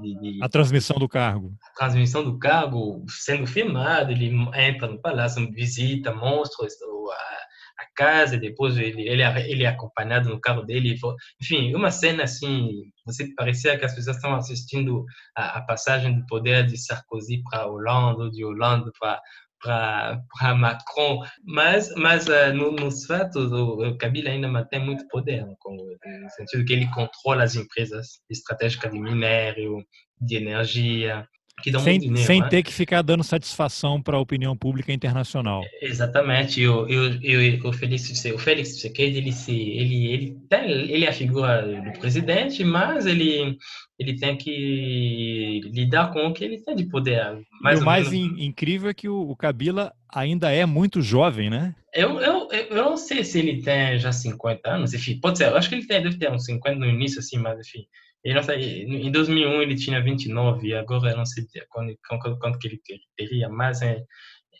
de, 0.00 0.38
a 0.42 0.48
transmissão 0.48 0.96
do 0.98 1.08
cargo. 1.08 1.54
A 1.72 1.78
transmissão 1.78 2.24
do 2.24 2.38
cargo 2.38 3.04
sendo 3.08 3.46
filmado, 3.46 4.12
ele 4.12 4.32
entra 4.54 4.88
no 4.88 5.00
palácio, 5.00 5.50
visita, 5.52 6.14
mostra 6.14 6.66
a, 6.66 7.82
a 7.82 7.86
casa, 7.94 8.38
depois 8.38 8.78
ele, 8.78 9.06
ele, 9.06 9.22
ele 9.22 9.64
é 9.64 9.66
acompanhado 9.66 10.30
no 10.30 10.40
carro 10.40 10.62
dele. 10.62 10.96
Enfim, 11.40 11.74
uma 11.74 11.90
cena 11.90 12.24
assim, 12.24 12.70
você 13.04 13.28
parecia 13.34 13.78
que 13.78 13.84
as 13.84 13.94
pessoas 13.94 14.16
estão 14.16 14.34
assistindo 14.34 15.04
a, 15.36 15.58
a 15.58 15.62
passagem 15.66 16.18
do 16.18 16.24
poder 16.26 16.66
de 16.66 16.78
Sarkozy 16.78 17.42
para 17.42 17.66
Hollande, 17.66 18.30
de 18.30 18.42
Hollande 18.42 18.90
para 18.98 19.20
para 19.64 20.54
Macron, 20.54 21.20
mas, 21.42 21.90
mas 21.96 22.26
uh, 22.28 22.52
no, 22.54 22.72
nos 22.72 23.06
fatos, 23.06 23.50
o, 23.50 23.96
Kabila 23.96 24.28
ainda 24.28 24.46
mantém 24.46 24.78
muito 24.78 25.08
poder 25.08 25.46
no 25.46 25.56
Congo, 25.58 25.82
no 25.82 26.30
sentido 26.30 26.64
que 26.66 26.72
ele 26.74 26.90
controla 26.90 27.44
as 27.44 27.56
empresas 27.56 28.20
estratégicas 28.30 28.92
de 28.92 29.00
minério, 29.00 29.82
de 30.20 30.36
energia, 30.36 31.26
que 31.62 31.70
dão 31.70 31.80
sem, 31.80 31.98
dinheiro. 31.98 32.26
Sem 32.26 32.40
né? 32.40 32.48
ter 32.48 32.62
que 32.62 32.72
ficar 32.72 33.02
dando 33.02 33.22
satisfação 33.22 34.02
para 34.02 34.16
a 34.16 34.20
opinião 34.20 34.56
pública 34.56 34.92
internacional. 34.92 35.62
Exatamente. 35.80 36.60
Eu, 36.60 36.88
eu, 36.88 37.20
eu, 37.22 37.68
o 37.68 37.72
Félix, 37.72 38.24
o 38.26 38.38
Félix 38.38 38.70
Tshisekedi, 38.70 39.18
ele, 39.18 39.32
se, 39.32 39.52
ele, 39.52 40.06
ele, 40.12 40.38
tem, 40.48 40.70
ele 40.70 41.04
é 41.04 41.08
a 41.08 41.12
figura 41.12 41.62
do 41.62 41.98
presidente, 41.98 42.64
mas 42.64 43.06
ele, 43.06 43.56
ele 43.98 44.16
tem 44.16 44.36
que 44.36 45.60
lidar 45.72 46.12
com 46.12 46.26
o 46.26 46.32
que 46.32 46.44
ele 46.44 46.60
tem 46.62 46.74
de 46.74 46.86
poder. 46.86 47.38
Mais 47.62 47.78
e 47.78 47.82
o 47.82 47.84
mais 47.84 48.12
in, 48.12 48.34
incrível 48.44 48.90
é 48.90 48.94
que 48.94 49.08
o, 49.08 49.30
o, 49.30 49.36
Kabila 49.36 49.92
ainda 50.12 50.50
é 50.50 50.66
muito 50.66 51.00
jovem, 51.00 51.48
né? 51.48 51.74
Eu, 51.94 52.20
eu, 52.20 52.48
eu 52.50 52.84
não 52.84 52.96
sei 52.96 53.24
se 53.24 53.38
ele 53.38 53.62
tem 53.62 53.98
já 53.98 54.10
50 54.10 54.68
anos, 54.68 54.92
enfim, 54.92 55.20
pode 55.20 55.38
ser. 55.38 55.46
Eu 55.46 55.56
acho 55.56 55.68
que 55.68 55.76
ele 55.76 55.86
tem, 55.86 56.02
deve 56.02 56.18
ter 56.18 56.30
uns 56.30 56.44
50 56.44 56.78
no 56.78 56.86
início, 56.86 57.20
assim, 57.20 57.38
mas 57.38 57.60
enfim. 57.60 57.86
Ele 58.24 58.34
não 58.34 58.42
sei, 58.42 58.84
em 58.84 59.10
2001 59.12 59.62
ele 59.62 59.74
tinha 59.76 60.02
29 60.02 60.68
e 60.68 60.74
agora 60.74 61.10
eu 61.10 61.16
não 61.16 61.26
sei 61.26 61.44
quando, 61.68 61.94
quando 62.40 62.58
que 62.58 62.68
ele 62.68 62.80
teria, 63.16 63.48
mas 63.50 63.82
é, 63.82 64.02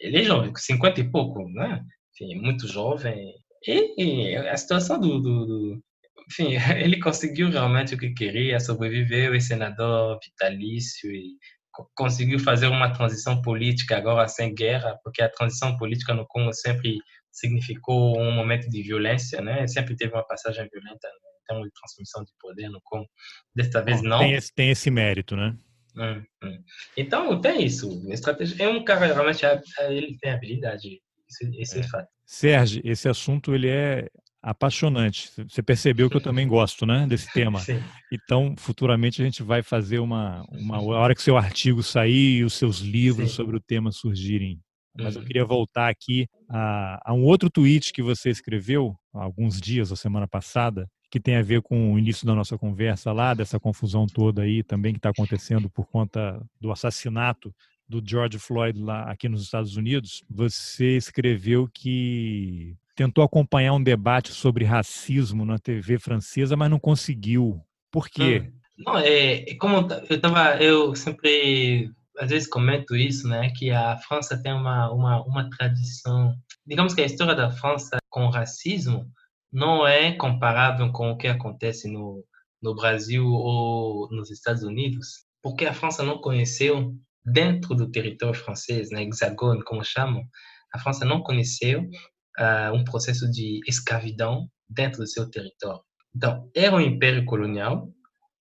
ele 0.01 0.19
é 0.19 0.23
jovem, 0.23 0.53
50 0.55 1.01
e 1.01 1.11
pouco, 1.11 1.49
né? 1.49 1.83
Enfim, 2.13 2.41
muito 2.41 2.69
jovem. 2.69 3.35
E, 3.67 4.33
e 4.33 4.37
a 4.37 4.57
situação 4.57 5.01
do, 5.01 5.21
do, 5.21 5.47
do, 5.47 5.83
Enfim, 6.29 6.55
ele 6.79 7.01
conseguiu 7.01 7.51
realmente 7.51 7.95
o 7.95 7.99
que 7.99 8.13
queria, 8.13 8.61
sobreviveu, 8.61 9.35
é 9.35 9.41
senador 9.41 10.19
vitalício 10.23 11.11
e 11.11 11.33
conseguiu 11.95 12.39
fazer 12.39 12.69
uma 12.69 12.93
transição 12.93 13.43
política 13.43 13.97
agora 13.97 14.29
sem 14.29 14.55
guerra, 14.55 14.97
porque 15.03 15.23
a 15.23 15.29
transição 15.29 15.77
política 15.77 16.15
no 16.15 16.27
Congo 16.27 16.53
sempre 16.53 16.99
significou 17.33 18.19
um 18.19 18.31
momento 18.31 18.69
de 18.71 18.83
violência, 18.83 19.41
né? 19.41 19.67
Sempre 19.67 19.97
teve 19.97 20.13
uma 20.15 20.27
passagem 20.27 20.69
violenta 20.71 21.09
termos 21.47 21.67
de 21.67 21.73
transmissão 21.73 22.25
de 22.25 22.33
poder 22.41 22.69
no 22.69 22.81
Congo. 22.83 23.09
Desta 23.55 23.83
vez 23.83 24.03
não. 24.03 24.19
Tem 24.19 24.33
esse, 24.33 24.53
tem 24.55 24.71
esse 24.71 24.91
mérito, 24.91 25.37
né? 25.37 25.57
Hum, 25.97 26.25
hum. 26.43 26.65
Então, 26.97 27.41
tem 27.41 27.65
isso. 27.65 28.03
Estratégia, 28.11 28.65
é 28.65 28.69
um 28.69 28.85
cara 28.85 29.07
realmente, 29.07 29.45
ele 29.89 30.19
tem 30.21 30.33
habilidade. 30.33 31.01
Esse, 31.29 31.61
esse 31.61 31.79
é. 31.79 31.81
é 31.81 31.89
fato. 31.89 32.09
Sérgio, 32.25 32.83
esse 32.85 33.09
assunto 33.09 33.55
ele 33.55 33.69
é 33.69 34.09
apaixonante. 34.43 35.31
Você 35.49 35.63
percebeu 35.63 36.11
que 36.11 36.17
eu 36.17 36.21
também 36.21 36.47
gosto, 36.47 36.85
né, 36.85 37.07
desse 37.07 37.27
tema. 37.33 37.61
Sim. 37.61 37.83
Então, 38.13 38.55
futuramente 38.59 39.23
a 39.23 39.25
gente 39.25 39.43
vai 39.43 39.63
fazer 39.63 39.99
uma, 39.99 40.45
uma 40.51 40.81
hora 40.85 41.15
que 41.15 41.23
seu 41.23 41.37
artigo 41.37 41.83
sair 41.83 42.39
e 42.39 42.45
os 42.45 42.55
seus 42.55 42.79
livros 42.79 43.31
Sim. 43.31 43.37
sobre 43.37 43.57
o 43.57 43.61
tema 43.61 43.91
surgirem. 43.91 44.61
Mas 44.97 45.17
eu 45.17 45.23
uhum. 45.23 45.27
queria 45.27 45.45
voltar 45.45 45.89
aqui 45.89 46.29
a, 46.49 47.01
a, 47.11 47.13
um 47.13 47.25
outro 47.25 47.51
tweet 47.51 47.93
que 47.93 48.03
você 48.03 48.31
escreveu 48.31 48.95
há 49.13 49.25
alguns 49.25 49.61
dias, 49.61 49.91
a 49.91 49.97
semana 49.97 50.29
passada, 50.29 50.89
que 51.15 51.21
tem 51.21 51.37
a 51.37 51.43
ver 51.43 51.63
com 51.63 51.93
o 51.93 51.97
início 51.97 52.27
da 52.27 52.35
nossa 52.35 52.59
conversa 52.59 53.13
lá, 53.13 53.35
dessa 53.35 53.61
confusão 53.61 54.05
toda 54.05 54.43
aí 54.43 54.65
também 54.65 54.93
que 54.93 54.99
está 54.99 55.11
acontecendo 55.11 55.71
por 55.71 55.87
conta 55.87 56.45
do 56.61 56.73
assassinato 56.73 57.55
do 57.89 58.03
George 58.05 58.37
Floyd 58.37 58.83
lá 58.83 59.09
aqui 59.09 59.29
nos 59.29 59.43
Estados 59.43 59.77
Unidos, 59.77 60.25
você 60.29 60.97
escreveu 60.97 61.71
que 61.73 62.75
tentou 62.97 63.23
acompanhar 63.23 63.75
um 63.75 63.83
debate 63.83 64.33
sobre 64.33 64.65
racismo 64.65 65.45
na 65.45 65.57
TV 65.57 66.01
francesa, 66.01 66.57
mas 66.57 66.69
não 66.69 66.81
conseguiu. 66.81 67.61
Por 67.93 68.09
quê? 68.09 68.51
Não, 68.77 68.99
é, 68.99 69.49
é 69.49 69.55
como 69.55 69.87
eu 70.11 70.21
tava, 70.21 70.57
eu 70.57 70.97
sempre 70.97 71.93
às 72.19 72.31
vezes 72.31 72.49
comento 72.49 72.97
isso, 72.97 73.29
né, 73.29 73.53
que 73.55 73.71
a 73.71 73.97
França 73.99 74.37
tem 74.37 74.53
uma 74.53 74.91
uma 74.91 75.23
uma 75.23 75.49
tradição, 75.49 76.35
digamos 76.67 76.93
que 76.93 77.03
a 77.03 77.07
história 77.07 77.37
da 77.37 77.53
França 77.53 77.99
com 78.11 78.27
o 78.27 78.31
racismo 78.31 79.09
não 79.55 79.87
é 79.87 80.13
comparável 80.13 80.91
com 80.91 81.13
o 81.13 81.17
que 81.17 81.29
acontece 81.29 81.89
no, 81.89 82.25
no 82.61 82.75
Brasil 82.75 83.25
ou 83.25 84.11
nos 84.11 84.29
Estados 84.29 84.65
Unidos, 84.65 85.25
porque 85.41 85.65
a 85.65 85.73
França 85.73 86.03
não 86.03 86.19
conheceu 86.19 86.93
dentro 87.25 87.75
do 87.77 87.89
território 87.89 88.35
francês, 88.35 88.91
na 88.91 89.01
hexagone, 89.01 89.63
como 89.63 89.85
chamam, 89.85 90.25
a 90.73 90.79
França 90.81 91.05
não 91.05 91.23
conheceu 91.23 91.83
uh, 91.83 92.75
um 92.75 92.83
processo 92.83 93.31
de 93.31 93.61
escravidão 93.69 94.49
dentro 94.69 95.01
do 95.01 95.07
seu 95.07 95.31
território. 95.31 95.81
Então, 96.15 96.51
era 96.55 96.75
um 96.75 96.81
império 96.81 97.25
colonial, 97.25 97.89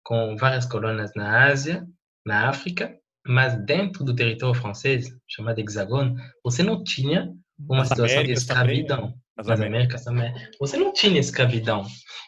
com 0.04 0.36
várias 0.36 0.66
colônias 0.66 1.12
na 1.16 1.46
Ásia, 1.46 1.86
na 2.26 2.50
África, 2.50 2.92
mas 3.26 3.56
dentro 3.66 4.04
do 4.04 4.16
território 4.16 4.60
francês, 4.60 5.08
chamado 5.28 5.60
hexagone, 5.60 6.16
você 6.44 6.64
não 6.64 6.84
tinha 6.84 7.32
uma 7.70 7.86
situação 7.86 8.18
Américas 8.18 8.28
de 8.28 8.34
escravidão. 8.34 8.98
Também, 8.98 9.22
As 9.38 9.50
Américas 9.50 10.04
também. 10.04 10.34
Você 10.60 10.78
não 10.78 10.94
tinha 10.94 11.20
escravidão. 11.20 11.86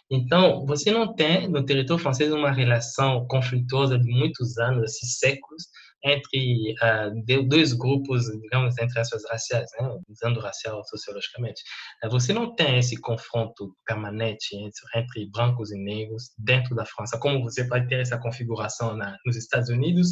Então, 0.09 0.65
você 0.65 0.91
não 0.91 1.15
tem 1.15 1.47
no 1.47 1.65
território 1.65 2.01
francês 2.01 2.31
uma 2.31 2.51
relação 2.51 3.25
conflituosa 3.27 3.97
de 3.97 4.07
muitos 4.11 4.57
anos, 4.57 4.83
assim, 4.83 5.07
séculos, 5.07 5.63
entre 6.03 6.75
uh, 6.83 7.47
dois 7.47 7.73
grupos, 7.73 8.25
digamos, 8.39 8.77
entre 8.77 8.99
essas 8.99 9.23
raciais, 9.27 9.67
né? 9.79 9.89
usando 10.07 10.39
racial 10.39 10.83
sociologicamente. 10.85 11.61
Uh, 12.03 12.09
você 12.09 12.31
não 12.31 12.55
tem 12.55 12.77
esse 12.77 12.95
confronto 13.01 13.75
permanente 13.85 14.55
entre, 14.55 14.83
entre, 14.95 15.29
brancos 15.31 15.71
e 15.71 15.77
negros 15.77 16.29
dentro 16.37 16.75
da 16.75 16.85
França, 16.85 17.17
como 17.17 17.41
você 17.41 17.67
pode 17.67 17.87
ter 17.87 18.01
essa 18.01 18.19
configuração 18.19 18.95
na, 18.95 19.17
nos 19.25 19.35
Estados 19.35 19.69
Unidos 19.69 20.09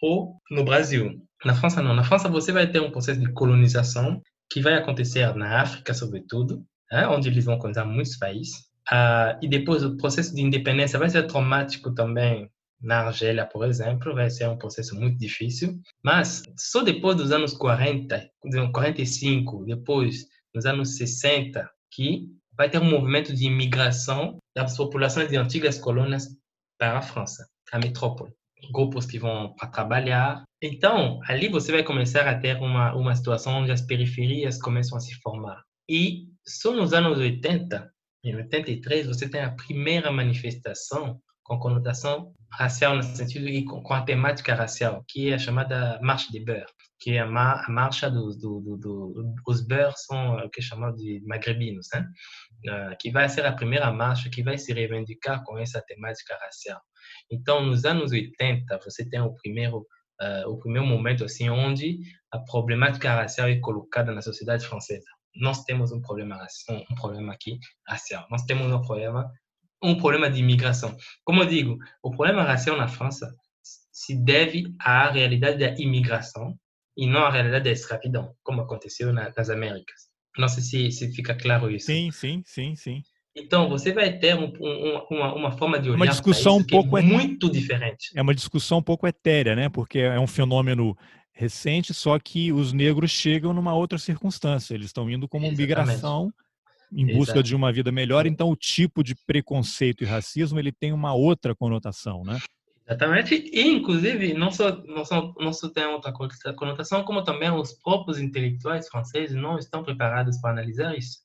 ou 0.00 0.40
no 0.50 0.64
Brasil. 0.64 1.20
Na 1.44 1.54
França, 1.54 1.82
não. 1.82 1.94
Na 1.94 2.04
França, 2.04 2.28
você 2.28 2.50
vai 2.50 2.70
ter 2.70 2.80
um 2.80 2.90
processo 2.90 3.20
de 3.20 3.30
colonização 3.32 4.22
que 4.50 4.60
vai 4.60 4.74
acontecer 4.74 5.34
na 5.34 5.60
África, 5.60 5.94
sobretudo, 5.94 6.64
né? 6.90 7.06
onde 7.08 7.28
eles 7.28 7.44
vão 7.44 7.58
colonizar 7.58 7.86
muitos 7.86 8.16
países. 8.16 8.58
Uh, 8.90 9.38
e 9.40 9.48
depois 9.48 9.82
o 9.82 9.96
processo 9.96 10.34
de 10.34 10.42
independência 10.42 10.98
vai 10.98 11.08
ser 11.08 11.26
traumático 11.26 11.94
também 11.94 12.50
na 12.80 13.06
Argélia, 13.06 13.46
por 13.46 13.66
exemplo, 13.66 14.14
vai 14.14 14.28
ser 14.28 14.46
um 14.48 14.58
processo 14.58 14.94
muito 14.94 15.18
difícil, 15.18 15.80
mas 16.02 16.42
só 16.56 16.82
depois 16.82 17.16
dos 17.16 17.32
anos 17.32 17.54
40, 17.54 18.30
45, 18.72 19.64
depois 19.64 20.26
dos 20.54 20.66
anos 20.66 20.96
60, 20.96 21.68
que 21.90 22.28
vai 22.56 22.68
ter 22.68 22.78
um 22.78 22.90
movimento 22.90 23.34
de 23.34 23.46
imigração 23.46 24.38
das 24.54 24.76
populações 24.76 25.28
de 25.28 25.36
antigas 25.36 25.78
colônias 25.78 26.28
para 26.78 26.98
a 26.98 27.02
França, 27.02 27.48
a 27.72 27.78
metrópole. 27.78 28.32
Grupos 28.72 29.06
que 29.06 29.18
vão 29.18 29.54
para 29.54 29.68
trabalhar. 29.68 30.44
Então, 30.62 31.20
ali 31.26 31.48
você 31.48 31.72
vai 31.72 31.82
começar 31.82 32.26
a 32.26 32.38
ter 32.38 32.56
uma, 32.56 32.94
uma 32.94 33.14
situação 33.14 33.62
onde 33.62 33.72
as 33.72 33.82
periferias 33.82 34.58
começam 34.60 34.96
a 34.96 35.00
se 35.00 35.14
formar. 35.16 35.62
E 35.88 36.28
só 36.46 36.72
nos 36.72 36.92
anos 36.92 37.18
80, 37.18 37.90
em 38.24 38.36
83, 38.36 39.06
você 39.06 39.28
tem 39.28 39.42
a 39.42 39.52
primeira 39.52 40.10
manifestação 40.10 41.20
com 41.42 41.58
conotação 41.58 42.32
racial 42.50 42.96
no 42.96 43.02
sentido 43.02 43.46
e 43.48 43.64
com, 43.64 43.92
a 43.92 44.02
temática 44.02 44.54
racial, 44.54 45.04
que 45.06 45.30
é 45.30 45.34
a 45.34 45.38
chamada 45.38 45.98
Marcha 46.02 46.32
des 46.32 46.42
Beurs, 46.42 46.72
que 46.98 47.12
é 47.12 47.20
a, 47.20 47.26
mar, 47.26 47.64
a 47.66 47.70
marcha 47.70 48.10
dos 48.10 48.38
do, 48.38 48.60
do, 48.60 48.76
do, 48.78 49.34
os 49.46 49.60
Beurs 49.60 50.04
são 50.06 50.36
o 50.36 50.50
que 50.50 50.60
é 50.60 50.62
chamado 50.62 50.96
de 50.96 51.22
magrebinos, 51.26 51.88
né? 51.92 52.06
Uh, 52.66 52.96
que 52.98 53.10
vai 53.10 53.28
ser 53.28 53.44
a 53.44 53.52
primeira 53.52 53.92
marcha 53.92 54.30
que 54.30 54.42
vai 54.42 54.56
se 54.56 54.72
reivindicar 54.72 55.44
com 55.44 55.58
essa 55.58 55.82
temática 55.82 56.34
racial. 56.40 56.80
Então, 57.30 57.64
nos 57.64 57.84
anos 57.84 58.12
80, 58.12 58.78
você 58.84 59.08
tem 59.08 59.20
o 59.20 59.34
primeiro 59.34 59.86
uh, 60.20 60.48
o 60.48 60.58
primeiro 60.58 60.86
momento 60.86 61.24
assim 61.24 61.48
onde 61.48 61.98
a 62.30 62.38
problemática 62.38 63.14
racial 63.14 63.48
é 63.48 63.58
colocada 63.58 64.12
na 64.12 64.22
sociedade 64.22 64.66
francesa. 64.66 65.06
Nós 65.36 65.64
temos 65.64 65.92
um 65.92 66.00
problema 66.00 66.46
um 66.70 66.94
problema 66.94 67.32
aqui 67.32 67.58
racial. 67.86 68.26
Nós 68.30 68.42
temos 68.44 68.70
um 68.72 68.80
problema 68.82 69.30
um 69.82 69.96
problema 69.96 70.30
de 70.30 70.40
imigração. 70.40 70.96
Como 71.24 71.42
eu 71.42 71.46
digo, 71.46 71.76
o 72.02 72.10
problema 72.10 72.42
racial 72.42 72.76
na 72.76 72.88
França 72.88 73.30
se 73.92 74.14
deve 74.14 74.64
à 74.80 75.10
realidade 75.10 75.58
da 75.58 75.74
imigração 75.78 76.58
e 76.96 77.06
não 77.06 77.24
à 77.24 77.30
realidade 77.30 77.64
da 77.64 77.70
escravidão, 77.70 78.34
como 78.42 78.62
aconteceu 78.62 79.12
nas 79.12 79.50
Américas. 79.50 80.08
Não 80.38 80.48
sei 80.48 80.62
se, 80.62 80.90
se 80.90 81.12
fica 81.12 81.34
claro 81.34 81.70
isso. 81.70 81.86
Sim, 81.86 82.10
sim, 82.10 82.42
sim, 82.46 82.74
sim. 82.74 83.02
Então, 83.36 83.68
você 83.68 83.92
vai 83.92 84.16
ter 84.16 84.36
um, 84.36 84.52
um, 84.60 85.06
uma, 85.10 85.34
uma 85.34 85.52
forma 85.52 85.78
de 85.78 85.88
olhar 85.88 85.96
uma 85.96 86.06
discussão 86.06 86.58
um 86.58 86.64
pouco 86.64 86.96
é 86.96 87.02
muito 87.02 87.50
diferente. 87.50 88.10
É 88.14 88.22
uma 88.22 88.34
discussão 88.34 88.78
um 88.78 88.82
pouco 88.82 89.06
etérea, 89.06 89.56
né? 89.56 89.68
Porque 89.68 89.98
é 89.98 90.20
um 90.20 90.26
fenômeno 90.26 90.96
recente, 91.32 91.92
só 91.92 92.16
que 92.18 92.52
os 92.52 92.72
negros 92.72 93.10
chegam 93.10 93.52
numa 93.52 93.74
outra 93.74 93.98
circunstância. 93.98 94.74
Eles 94.74 94.86
estão 94.86 95.10
indo 95.10 95.28
como 95.28 95.46
Exatamente. 95.46 95.68
migração 95.68 96.32
em 96.92 97.06
busca 97.06 97.32
Exato. 97.32 97.42
de 97.42 97.56
uma 97.56 97.72
vida 97.72 97.90
melhor, 97.90 98.24
então 98.24 98.48
o 98.50 98.56
tipo 98.56 99.02
de 99.02 99.16
preconceito 99.26 100.04
e 100.04 100.06
racismo 100.06 100.60
ele 100.60 100.70
tem 100.70 100.92
uma 100.92 101.12
outra 101.12 101.54
conotação, 101.54 102.22
né? 102.22 102.38
Exatamente, 102.86 103.50
e 103.52 103.62
inclusive 103.62 104.34
não 104.34 104.52
só, 104.52 104.76
não 104.84 105.04
só, 105.04 105.32
não 105.38 105.52
só 105.52 105.68
tem 105.70 105.86
outra 105.86 106.12
conotação, 106.12 107.02
como 107.02 107.24
também 107.24 107.50
os 107.50 107.72
próprios 107.72 108.20
intelectuais 108.20 108.88
franceses 108.88 109.34
não 109.34 109.58
estão 109.58 109.82
preparados 109.82 110.38
para 110.38 110.50
analisar 110.50 110.96
isso. 110.96 111.23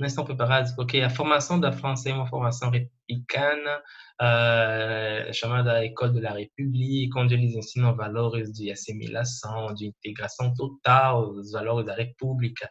Não 0.00 0.24
preparados 0.24 0.72
porque 0.72 1.00
a 1.00 1.10
formação 1.10 1.60
da 1.60 1.70
França 1.70 2.08
é 2.08 2.14
uma 2.14 2.26
formação 2.26 2.70
republicana, 2.70 3.82
uh, 4.20 5.34
chamada 5.34 5.84
École 5.84 6.14
de 6.14 6.20
la 6.20 6.32
République, 6.32 7.18
onde 7.18 7.34
eles 7.34 7.54
ensinam 7.54 7.94
valores 7.94 8.50
de 8.50 8.70
assimilação, 8.70 9.74
de 9.74 9.88
integração 9.88 10.54
total, 10.54 11.30
os 11.32 11.52
valores 11.52 11.86
da 11.86 11.94
República. 11.94 12.68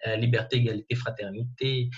É, 0.00 0.16
liberdade, 0.16 0.58
égalité, 0.58 0.94
fraternité, 0.94 1.88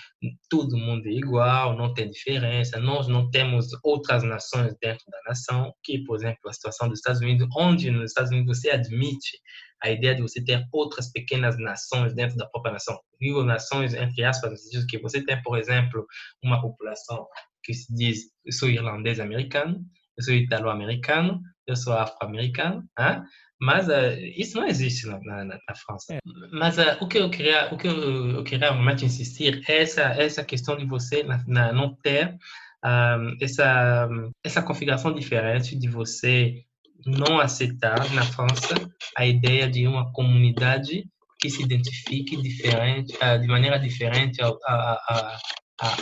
todo 0.49 0.75
mundo 0.79 1.07
é 1.07 1.11
igual, 1.11 1.77
não 1.77 1.93
tem 1.93 2.11
diferença. 2.11 2.81
Nós 2.81 3.07
não 3.07 3.29
temos 3.31 3.67
outras 3.85 4.23
nações 4.23 4.75
dentro 4.81 5.05
da 5.11 5.19
nação, 5.29 5.71
que, 5.85 6.03
por 6.05 6.17
exemplo, 6.17 6.49
a 6.49 6.53
situação 6.55 6.89
dos 6.89 7.01
Estados 7.01 7.21
Unidos, 7.21 7.47
onde 7.55 7.91
nos 7.91 8.13
Estados 8.13 8.31
Unidos 8.31 8.59
você 8.59 8.71
admite 8.71 9.39
a 9.83 9.91
ideia 9.91 10.15
de 10.15 10.23
você 10.23 10.43
ter 10.45 10.67
outras 10.73 11.11
pequenas 11.11 11.59
nações 11.59 12.15
dentro 12.15 12.37
da 12.37 12.47
própria 12.47 12.73
nação. 12.73 12.99
Digo 13.21 13.43
nações, 13.43 13.95
entre 13.95 14.25
aspas, 14.25 14.51
no 14.51 14.57
sentido 14.57 14.87
que 14.87 14.99
você 14.99 15.25
tem, 15.25 15.41
por 15.43 15.59
exemplo, 15.59 16.07
uma 16.43 16.61
população 16.61 17.27
que 17.63 17.75
se 17.75 17.95
diz, 17.95 18.25
eu 18.45 18.53
sou 18.53 18.69
irlandês 18.69 19.21
americano, 19.21 19.85
eu 20.17 20.25
sou 20.25 20.35
italo-americano, 20.35 21.41
eu 21.67 21.77
sou 21.77 21.93
afro-americano, 21.95 22.85
hein? 22.99 23.23
Mas 23.63 23.89
uh, 23.89 24.17
isso 24.37 24.57
não 24.59 24.67
existe 24.67 25.07
na, 25.07 25.21
na, 25.21 25.45
na 25.45 25.75
França. 25.85 26.15
É. 26.15 26.19
Mas 26.51 26.79
uh, 26.79 26.97
o 27.01 27.07
que 27.07 27.19
eu 27.19 27.31
queria, 27.31 27.73
o 27.73 27.77
que 27.77 27.87
eu, 27.87 28.37
eu, 28.37 28.45
queria 28.45 28.71
realmente 28.71 29.05
insistir 29.05 29.63
é 29.69 29.83
essa 29.83 30.03
essa 30.03 30.43
questão 30.43 30.77
de 30.77 30.87
você 30.87 31.23
na, 31.23 31.73
não 31.73 31.95
ter 31.97 32.37
um, 32.83 33.37
essa 33.41 34.09
essa 34.43 34.63
configuração 34.63 35.13
diferente 35.15 35.79
de 35.79 35.89
você 35.89 36.65
não 37.07 37.41
aceitar 37.41 38.13
na 38.13 38.23
França 38.23 38.75
a 39.17 39.27
ideia 39.27 39.69
de 39.69 39.87
uma 39.87 40.13
comunidade 40.13 41.05
que 41.39 41.49
se 41.49 41.63
identifique 41.63 42.37
diferente 42.37 43.17
uh, 43.17 43.41
de 43.41 43.47
maneira 43.47 43.79
diferente 43.79 44.43
ao, 44.43 44.59
a, 44.65 44.93
a, 45.09 45.39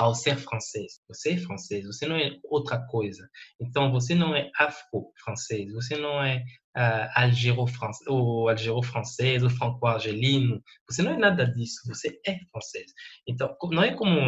ao 0.01 0.15
ser 0.15 0.37
francês. 0.37 1.01
Você 1.09 1.35
é 1.35 1.37
francês, 1.39 1.87
você 1.87 2.07
não 2.07 2.17
é 2.17 2.33
outra 2.45 2.85
coisa. 2.87 3.29
Então, 3.61 3.93
você 3.93 4.15
não 4.15 4.35
é 4.35 4.51
afro-francês, 4.59 5.73
você 5.73 5.97
não 5.97 6.23
é 6.23 6.43
uh, 6.77 7.09
algéro-francês, 7.15 8.07
ou 8.09 8.49
algéro-francês, 8.49 9.43
ou 9.43 9.51
franco-argelino. 9.51 10.61
Você 10.91 11.03
não 11.03 11.13
é 11.13 11.17
nada 11.17 11.47
disso, 11.47 11.81
você 11.87 12.19
é 12.27 12.39
francês. 12.51 12.93
Então, 13.27 13.57
não 13.71 13.83
é 13.85 13.95
como 13.95 14.21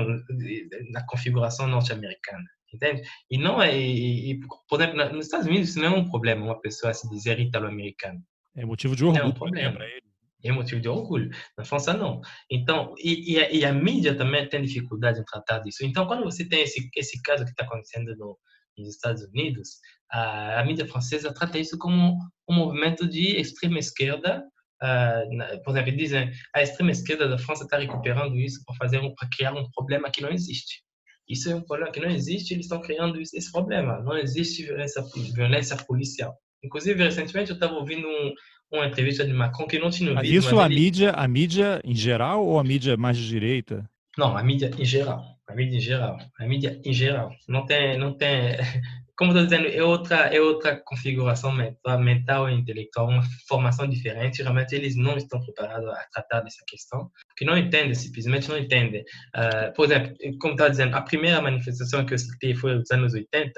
na 0.93 1.05
configuração 1.07 1.67
norte-americana. 1.67 2.45
Entende? 2.73 3.03
E 3.31 3.37
não 3.37 3.61
é, 3.61 3.77
e, 3.77 4.33
e, 4.33 4.41
por 4.69 4.81
exemplo, 4.81 5.13
nos 5.13 5.27
Estados 5.27 5.47
Unidos, 5.47 5.71
isso 5.71 5.81
não 5.81 5.87
é 5.87 5.91
um 5.91 6.09
problema, 6.09 6.45
uma 6.45 6.61
pessoa 6.61 6.95
se 6.95 7.09
dizer 7.09 7.41
italo-americano. 7.41 8.23
É 8.57 8.65
motivo 8.65 8.95
de 8.95 9.05
orgulho. 9.05 9.23
É 9.23 9.27
um 9.27 9.33
problema. 9.33 9.73
Para 9.73 9.87
ele 9.87 10.11
é 10.43 10.53
motivo 10.53 10.81
de 10.81 10.89
orgulho. 10.89 11.31
Na 11.57 11.65
França, 11.65 11.93
não. 11.93 12.21
Então, 12.51 12.95
e, 12.99 13.35
e, 13.35 13.39
a, 13.39 13.51
e, 13.51 13.65
a, 13.65 13.73
mídia 13.73 14.17
também 14.17 14.49
tem 14.49 14.63
dificuldade 14.63 15.21
em 15.21 15.25
tratar 15.25 15.59
disso. 15.61 15.85
Então, 15.85 16.07
quando 16.07 16.25
você 16.25 16.49
tem 16.49 16.63
esse, 16.63 16.89
esse 16.97 17.21
caso 17.23 17.45
que 17.45 17.51
está 17.51 17.65
acontecendo 17.65 18.17
no, 18.17 18.39
nos 18.79 18.89
Estados 18.89 19.23
Unidos, 19.25 19.79
a, 20.11 20.61
a, 20.61 20.65
mídia 20.65 20.87
francesa 20.87 21.33
trata 21.33 21.59
isso 21.59 21.77
como 21.79 22.17
um 22.49 22.55
movimento 22.55 23.09
de 23.09 23.37
extrema 23.39 23.79
esquerda. 23.79 24.45
Uh, 24.83 25.63
por 25.63 25.73
exemplo, 25.73 25.95
dizem 25.95 26.31
a 26.55 26.63
extrema 26.63 26.91
esquerda 26.91 27.29
da 27.29 27.37
França 27.37 27.65
está 27.65 27.77
recuperando 27.77 28.37
isso 28.37 28.63
para 28.65 28.75
fazer 28.77 28.99
para 29.15 29.29
criar 29.31 29.53
um 29.53 29.71
problema 29.73 30.11
que 30.11 30.23
não 30.23 30.31
existe. 30.31 30.83
Isso 31.31 31.49
é 31.49 31.55
um 31.55 31.63
problema 31.63 31.93
que 31.93 32.01
não 32.01 32.11
existe. 32.11 32.53
Eles 32.53 32.67
estão 32.67 32.81
criando 32.81 33.21
esse 33.21 33.53
problema. 33.53 34.01
Não 34.01 34.19
existe 34.19 34.65
violência, 34.65 35.03
violência 35.33 35.77
policial. 35.77 36.35
Inclusive, 36.63 37.05
recentemente 37.05 37.51
eu 37.51 37.55
estava 37.55 37.75
ouvindo 37.75 38.07
um, 38.07 38.35
uma 38.73 38.87
entrevista 38.87 39.25
de 39.25 39.33
Macron 39.33 39.67
que 39.67 39.79
não 39.79 39.91
tinha 39.91 40.13
mas 40.13 40.29
Isso 40.29 40.55
mas 40.57 40.65
a 40.65 40.67
ele... 40.67 40.75
mídia, 40.75 41.11
a 41.13 41.29
mídia 41.29 41.81
em 41.85 41.95
geral 41.95 42.45
ou 42.45 42.59
a 42.59 42.65
mídia 42.65 42.97
mais 42.97 43.17
de 43.17 43.29
direita? 43.29 43.89
Não, 44.19 44.37
a 44.37 44.43
mídia 44.43 44.73
em 44.77 44.85
geral. 44.85 45.25
A 45.49 45.55
mídia 45.55 45.77
em 45.77 45.81
geral. 45.81 46.19
A 46.39 46.47
mídia 46.47 46.81
em 46.85 46.93
geral. 46.93 47.31
Não 47.49 47.65
tem, 47.65 47.97
não 47.97 48.13
tem 48.13 48.57
como 49.21 49.33
estou 49.33 49.45
dizendo, 49.45 49.69
é 49.69 49.85
outra, 49.85 50.17
é 50.35 50.41
outra 50.41 50.81
configuração 50.83 51.53
mental, 51.53 52.49
e 52.49 52.55
intelectual, 52.55 53.07
uma 53.07 53.23
formação 53.47 53.87
diferente. 53.87 54.43
Realmente, 54.43 54.75
eles 54.75 54.97
não 54.97 55.19
estão 55.19 55.39
preparados 55.43 55.87
a 55.91 56.07
tratar 56.11 56.41
dessa 56.41 56.65
questão, 56.67 57.11
porque 57.29 57.45
não 57.45 57.59
entendem, 57.59 57.93
simplesmente 57.95 58.49
não 58.49 58.57
entendem. 58.57 59.03
Uh, 59.37 59.75
por 59.77 59.85
exemplo, 59.85 60.15
como 60.41 60.55
estava 60.55 60.71
dizendo, 60.71 60.97
a 60.97 61.03
primeira 61.03 61.43
manifestação 61.43 62.07
que 62.07 62.15
eu 62.15 62.19
citei 62.19 62.55
foi 62.55 62.75
nos 62.77 62.91
anos 62.91 63.13
80. 63.13 63.53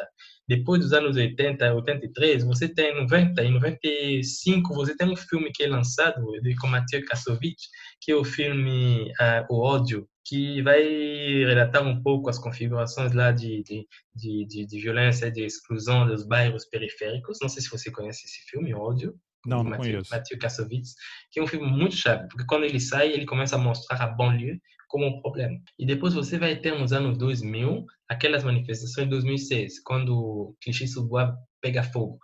Depois 0.48 0.80
dos 0.80 0.92
anos 0.92 1.16
80, 1.16 1.72
83, 1.72 2.42
você 2.42 2.68
tem 2.68 2.96
90 2.96 3.44
e 3.44 3.50
95, 3.52 4.74
você 4.74 4.96
tem 4.96 5.08
um 5.08 5.14
filme 5.14 5.52
que 5.54 5.62
é 5.62 5.68
lançado 5.68 6.24
com 6.60 6.66
Mathieu 6.66 7.04
Kassovitz, 7.06 7.68
que 8.00 8.10
é 8.10 8.16
o 8.16 8.24
filme 8.24 9.12
uh, 9.12 9.46
O 9.48 9.64
Ódio, 9.64 10.08
que 10.24 10.62
vai 10.62 10.82
relatar 10.82 11.86
um 11.86 12.02
pouco 12.02 12.30
as 12.30 12.38
configurações 12.38 13.12
lá 13.12 13.32
de, 13.32 13.62
de, 13.62 13.86
de, 14.14 14.66
de, 14.66 14.80
violência, 14.80 15.30
de 15.30 15.42
exclusão 15.44 16.06
dos 16.06 16.26
bairros 16.26 16.64
periféricos. 16.66 17.38
Não 17.40 17.48
sei 17.48 17.62
se 17.62 17.70
você 17.70 17.90
conhece 17.90 18.26
esse 18.26 18.48
filme, 18.48 18.74
Ódio. 18.74 19.14
Não, 19.44 19.64
não 19.64 19.70
Mathieu, 19.70 20.02
conheço. 20.08 20.38
Kassovitz, 20.38 20.94
que 21.30 21.40
é 21.40 21.42
um 21.42 21.46
filme 21.48 21.66
muito 21.66 21.96
chave, 21.96 22.28
porque 22.28 22.46
quando 22.46 22.64
ele 22.64 22.78
sai, 22.78 23.10
ele 23.10 23.26
começa 23.26 23.56
a 23.56 23.58
mostrar 23.58 24.00
a 24.00 24.06
banlieue 24.06 24.60
como 24.88 25.06
um 25.06 25.20
problema. 25.20 25.58
E 25.78 25.86
depois 25.86 26.14
você 26.14 26.38
vai 26.38 26.54
ter 26.54 26.78
nos 26.78 26.92
anos 26.92 27.18
2000 27.18 27.84
aquelas 28.08 28.44
manifestações 28.44 29.06
de 29.06 29.10
2006, 29.10 29.80
quando 29.82 30.54
Clichy-sous-Bois 30.60 31.30
pega 31.60 31.82
fogo. 31.82 32.18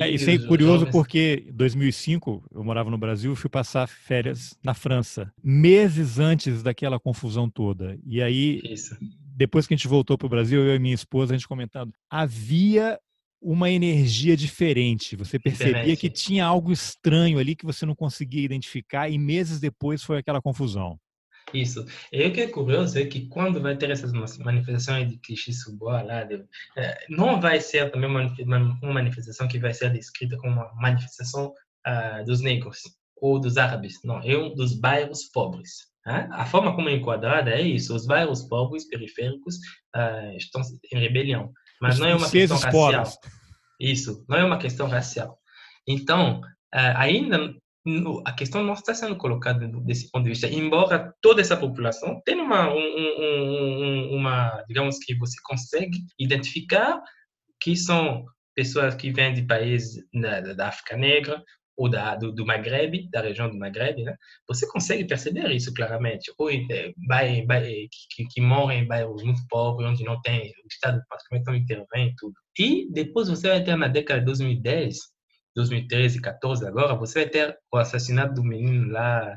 É, 0.00 0.10
isso 0.10 0.28
é 0.28 0.38
curioso 0.38 0.80
jovens... 0.80 0.92
porque 0.92 1.44
em 1.48 1.52
2005 1.52 2.44
eu 2.54 2.64
morava 2.64 2.90
no 2.90 2.98
Brasil 2.98 3.32
e 3.32 3.36
fui 3.36 3.50
passar 3.50 3.86
férias 3.86 4.56
na 4.62 4.74
França, 4.74 5.32
meses 5.42 6.18
antes 6.18 6.62
daquela 6.62 6.98
confusão 6.98 7.48
toda. 7.48 7.98
E 8.06 8.22
aí, 8.22 8.60
isso. 8.64 8.96
depois 9.36 9.66
que 9.66 9.74
a 9.74 9.76
gente 9.76 9.88
voltou 9.88 10.16
para 10.16 10.26
o 10.26 10.30
Brasil, 10.30 10.62
eu 10.62 10.74
e 10.74 10.78
minha 10.78 10.94
esposa, 10.94 11.34
a 11.34 11.36
gente 11.36 11.48
comentando, 11.48 11.92
havia 12.10 12.98
uma 13.44 13.70
energia 13.70 14.36
diferente. 14.36 15.16
Você 15.16 15.38
percebia 15.38 15.74
diferente. 15.74 16.00
que 16.00 16.10
tinha 16.10 16.46
algo 16.46 16.72
estranho 16.72 17.38
ali 17.38 17.54
que 17.54 17.66
você 17.66 17.84
não 17.84 17.94
conseguia 17.94 18.42
identificar 18.42 19.08
e 19.10 19.18
meses 19.18 19.60
depois 19.60 20.02
foi 20.02 20.18
aquela 20.18 20.40
confusão. 20.40 20.98
Isso. 21.52 21.84
E 22.12 22.26
o 22.26 22.32
que 22.32 22.40
é 22.40 22.46
curioso 22.48 22.98
é 22.98 23.04
que 23.04 23.28
quando 23.28 23.60
vai 23.60 23.76
ter 23.76 23.90
essas 23.90 24.12
manifestações 24.12 25.08
de 25.08 25.18
Clichy-sous-Bois 25.18 26.06
lá, 26.06 26.24
de, 26.24 26.44
é, 26.76 27.06
não 27.08 27.40
vai 27.40 27.60
ser 27.60 27.90
também 27.90 28.08
uma, 28.08 28.78
manifestação 28.92 29.46
que 29.46 29.58
vai 29.58 29.74
ser 29.74 29.92
descrita 29.92 30.36
como 30.38 30.54
uma 30.54 30.72
manifestação 30.74 31.52
uh, 31.86 32.24
dos 32.24 32.40
negros 32.40 32.80
ou 33.16 33.38
dos 33.38 33.56
árabes. 33.56 34.00
Não, 34.04 34.20
é 34.20 34.36
um 34.36 34.54
dos 34.54 34.74
bairros 34.74 35.24
pobres. 35.24 35.92
Né? 36.06 36.28
A 36.32 36.44
forma 36.44 36.74
como 36.74 36.88
é 36.88 36.92
enquadrada 36.92 37.50
é 37.50 37.62
isso. 37.62 37.94
Os 37.94 38.06
bairros 38.06 38.42
pobres, 38.42 38.88
periféricos, 38.88 39.56
uh, 39.96 40.36
estão 40.36 40.62
em 40.92 40.98
rebelião. 40.98 41.52
Mas 41.80 41.94
Os 41.94 42.00
não 42.00 42.08
é 42.08 42.14
uma 42.14 42.30
questão 42.30 42.56
racial. 42.56 42.72
Pobres. 42.72 43.18
Isso, 43.80 44.24
não 44.28 44.38
é 44.38 44.44
uma 44.44 44.58
questão 44.58 44.88
racial. 44.88 45.38
Então, 45.86 46.40
uh, 46.40 46.96
ainda 46.96 47.54
a 48.24 48.32
questão 48.32 48.62
não 48.62 48.72
está 48.72 48.94
sendo 48.94 49.16
colocada 49.16 49.68
desse 49.82 50.10
ponto 50.10 50.24
de 50.24 50.30
vista, 50.30 50.48
embora 50.48 51.14
toda 51.20 51.42
essa 51.42 51.56
população 51.56 52.20
tenha 52.24 52.42
uma, 52.42 52.72
um, 52.72 52.78
um, 52.78 54.16
uma 54.16 54.64
digamos 54.66 54.98
que 54.98 55.14
você 55.16 55.36
consegue 55.44 55.98
identificar 56.18 57.02
que 57.60 57.76
são 57.76 58.24
pessoas 58.54 58.94
que 58.94 59.12
vêm 59.12 59.34
de 59.34 59.42
países 59.42 60.02
da, 60.14 60.40
da 60.40 60.68
África 60.68 60.96
Negra 60.96 61.42
ou 61.76 61.90
da, 61.90 62.14
do, 62.14 62.32
do 62.32 62.46
Maghreb, 62.46 63.08
da 63.10 63.20
região 63.20 63.50
do 63.50 63.58
Maghreb, 63.58 64.02
né? 64.02 64.16
você 64.48 64.66
consegue 64.68 65.04
perceber 65.04 65.50
isso 65.50 65.74
claramente. 65.74 66.32
Ou 66.38 66.48
bairros, 67.08 67.46
bairros, 67.46 67.88
que, 68.14 68.24
que 68.26 68.40
moram 68.40 68.72
em 68.72 68.86
bairros 68.86 69.22
muito 69.24 69.42
pobres, 69.48 69.90
onde 69.90 70.04
não 70.04 70.20
tem, 70.22 70.50
o 70.50 70.68
Estado 70.70 71.02
praticamente 71.08 71.46
não 71.46 71.54
intervém 71.54 72.08
e 72.08 72.14
tudo. 72.16 72.34
E 72.58 72.88
depois 72.92 73.28
você 73.28 73.48
vai 73.48 73.64
ter 73.64 73.76
na 73.76 73.88
década 73.88 74.20
de 74.20 74.26
2010, 74.26 74.98
2013, 75.54 76.20
14 76.20 76.66
agora, 76.66 76.94
você 76.94 77.20
vai 77.20 77.28
ter 77.28 77.56
o 77.72 77.76
assassinato 77.76 78.34
do 78.34 78.44
menino 78.44 78.90
lá, 78.90 79.36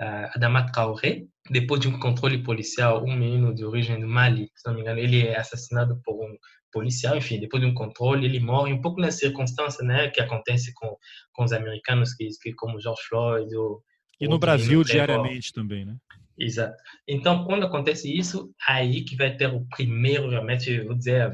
uh, 0.00 0.30
Adama 0.34 0.70
Traoré, 0.70 1.24
depois 1.50 1.80
de 1.80 1.88
um 1.88 1.98
controle 1.98 2.42
policial, 2.42 3.04
um 3.04 3.14
menino 3.14 3.54
de 3.54 3.64
origem 3.64 4.00
do 4.00 4.08
Mali, 4.08 4.50
se 4.54 4.66
não 4.66 4.74
me 4.74 4.80
engano, 4.80 4.98
ele 4.98 5.26
é 5.26 5.38
assassinado 5.38 6.00
por 6.04 6.14
um 6.14 6.36
policial, 6.72 7.16
enfim, 7.16 7.40
depois 7.40 7.62
de 7.62 7.68
um 7.68 7.74
controle, 7.74 8.26
ele 8.26 8.40
morre, 8.40 8.72
um 8.72 8.80
pouco 8.80 9.00
nas 9.00 9.18
circunstâncias 9.18 9.86
né, 9.86 10.08
que 10.08 10.20
acontece 10.20 10.72
com, 10.74 10.96
com 11.32 11.44
os 11.44 11.52
americanos, 11.52 12.14
que, 12.14 12.28
que 12.42 12.52
como 12.54 12.80
George 12.80 13.02
Floyd 13.08 13.54
ou... 13.56 13.82
E 14.20 14.26
no 14.26 14.38
Brasil 14.38 14.82
diariamente 14.82 15.52
também, 15.52 15.84
né? 15.84 15.96
Exato. 16.38 16.76
Então, 17.06 17.44
quando 17.44 17.66
acontece 17.66 18.16
isso, 18.16 18.52
aí 18.66 19.04
que 19.04 19.16
vai 19.16 19.36
ter 19.36 19.48
o 19.48 19.66
primeiro, 19.70 20.30
realmente, 20.30 20.80
vou 20.82 20.94
dizer, 20.94 21.32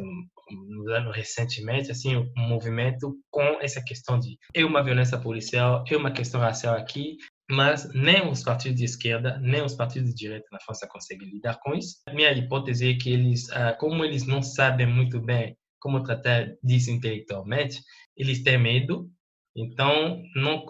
anos 0.88 1.16
recentemente, 1.16 1.90
assim, 1.90 2.16
um 2.16 2.49
movimento 2.49 3.16
com 3.30 3.61
essa 3.61 3.82
questão 3.82 4.18
de 4.18 4.36
é 4.55 4.64
uma 4.64 4.82
violência 4.82 5.18
policial, 5.18 5.84
é 5.90 5.97
uma 5.97 6.11
questão 6.11 6.40
racial 6.40 6.76
aqui, 6.76 7.16
mas 7.51 7.92
nem 7.95 8.28
os 8.28 8.42
partidos 8.42 8.78
de 8.78 8.84
esquerda, 8.84 9.38
nem 9.40 9.62
os 9.62 9.74
partidos 9.74 10.11
de 10.11 10.16
direita 10.16 10.47
na 10.51 10.61
França 10.61 10.88
conseguem 10.88 11.28
lidar 11.28 11.59
com 11.62 11.74
isso. 11.74 11.97
Minha 12.12 12.32
hipótese 12.32 12.90
é 12.90 12.95
que 12.95 13.12
eles, 13.12 13.51
ah, 13.51 13.74
como 13.74 14.05
eles 14.05 14.26
não 14.26 14.42
sabem 14.42 14.86
muito 14.86 15.20
bem 15.20 15.57
como 15.84 16.03
tratar 16.03 16.47
disso 16.62 16.90
intelectualmente, 16.90 17.82
eles 18.16 18.42
têm 18.42 18.57
medo 18.57 19.11
então, 19.57 20.20
não, 20.34 20.66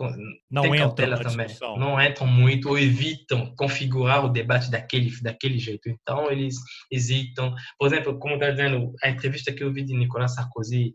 não 0.51 0.63
tem 0.63 0.77
cautela 0.77 1.19
também. 1.19 1.47
Discussão. 1.47 1.79
Não 1.79 2.01
entram 2.01 2.27
muito 2.27 2.69
ou 2.69 2.79
evitam 2.79 3.55
configurar 3.57 4.23
o 4.23 4.29
debate 4.29 4.71
daquele, 4.71 5.11
daquele 5.23 5.59
jeito. 5.59 5.89
Então, 5.89 6.31
eles 6.31 6.57
hesitam. 6.91 7.55
Por 7.79 7.87
exemplo, 7.87 8.19
como 8.19 8.35
está 8.35 8.51
dizendo, 8.51 8.93
a 9.03 9.09
entrevista 9.09 9.53
que 9.53 9.65
eu 9.65 9.73
vi 9.73 9.85
de 9.85 9.97
Nicolas 9.97 10.35
Sarkozy, 10.35 10.93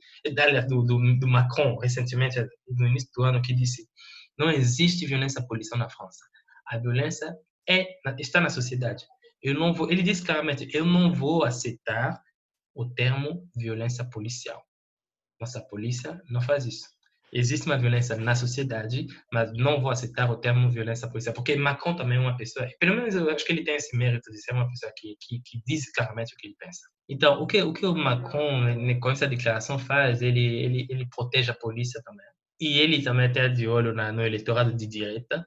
do, 0.68 0.84
do, 0.84 1.20
do 1.20 1.28
Macron, 1.28 1.78
recentemente, 1.80 2.40
no 2.68 2.88
início 2.88 3.10
do 3.16 3.24
ano, 3.24 3.42
que 3.42 3.56
disse 3.56 3.88
não 4.38 4.50
existe 4.50 5.06
violência 5.06 5.46
policial 5.46 5.78
na 5.78 5.90
França. 5.90 6.24
A 6.68 6.78
violência 6.78 7.36
é, 7.68 7.88
está 8.18 8.40
na 8.40 8.50
sociedade. 8.50 9.04
Eu 9.42 9.54
não 9.54 9.74
vou, 9.74 9.92
ele 9.92 10.02
disse 10.02 10.24
claramente, 10.24 10.70
eu 10.74 10.86
não 10.86 11.12
vou 11.12 11.44
aceitar 11.44 12.22
o 12.74 12.86
termo 12.90 13.50
violência 13.54 14.06
policial. 14.06 14.64
Nossa 15.42 15.60
polícia 15.60 16.22
não 16.30 16.40
faz 16.40 16.66
isso 16.66 16.88
existe 17.34 17.66
uma 17.66 17.78
violência 17.78 18.16
na 18.16 18.36
sociedade, 18.36 19.08
mas 19.32 19.52
não 19.54 19.82
vou 19.82 19.92
aceitar 19.92 20.30
o 20.30 20.38
termo 20.38 20.70
violência 20.70 21.08
policial, 21.08 21.34
porque 21.34 21.56
Macron 21.56 21.96
também 21.96 22.18
é 22.18 22.22
uma 22.22 22.38
pessoa, 22.38 22.68
pelo 22.80 22.96
menos 22.96 23.16
eu 23.16 23.30
acho 23.30 23.46
que 23.46 23.52
ele 23.52 23.64
tem 23.64 23.76
esse 23.76 23.96
mérito 23.96 24.32
de 24.32 24.42
ser 24.42 24.54
uma 24.54 24.68
pessoa 24.68 24.92
que, 24.98 25.16
que, 25.20 25.42
que 25.44 25.62
diz 25.66 25.92
claramente 25.92 26.34
o 26.34 26.38
que 26.38 26.48
ele 26.48 26.56
pensa. 26.60 26.82
Então, 27.08 27.42
o 27.42 27.48
que, 27.48 27.62
o 27.62 27.74
que 27.74 27.86
o 27.86 27.96
Macron, 27.96 28.62
né, 28.76 28.96
com 28.96 29.10
essa 29.10 29.28
declaração, 29.28 29.80
faz, 29.80 30.22
ele, 30.22 30.40
ele, 30.40 30.88
ele 30.90 31.08
protege 31.10 31.52
a 31.52 31.56
polícia 31.56 32.02
também. 32.04 32.26
E 32.60 32.80
ele 32.80 33.02
também 33.02 33.28
está 33.28 33.48
de 33.48 33.68
olho 33.68 33.94
na, 33.94 34.12
no 34.12 34.22
eleitorado 34.22 34.74
de 34.76 34.86
direita, 34.86 35.46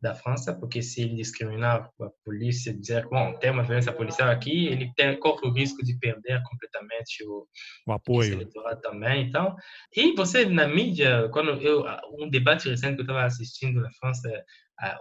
da 0.00 0.14
França, 0.14 0.54
porque 0.54 0.82
se 0.82 1.02
ele 1.02 1.14
discriminar 1.14 1.90
a 2.00 2.10
polícia, 2.24 2.72
dizer, 2.72 3.06
bom, 3.08 3.34
tem 3.38 3.50
uma 3.50 3.62
violência 3.62 3.92
policial 3.92 4.30
aqui, 4.30 4.66
ele 4.66 4.92
tem, 4.96 5.18
corre 5.18 5.46
o 5.46 5.52
risco 5.52 5.84
de 5.84 5.98
perder 5.98 6.42
completamente 6.44 7.22
o, 7.26 7.46
o 7.86 7.92
apoio. 7.92 8.48
também. 8.82 9.28
Então, 9.28 9.54
e 9.94 10.14
você, 10.14 10.46
na 10.46 10.66
mídia, 10.66 11.28
quando 11.32 11.50
eu, 11.60 11.84
um 12.18 12.30
debate 12.30 12.68
recente 12.68 12.94
que 12.94 13.00
eu 13.00 13.04
estava 13.04 13.24
assistindo 13.24 13.80
na 13.80 13.90
França, 14.00 14.28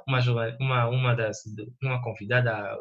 uma, 0.07 0.19
uma, 0.59 0.89
uma 0.89 1.15
das, 1.15 1.37
uma 1.81 2.01
convidada, 2.01 2.77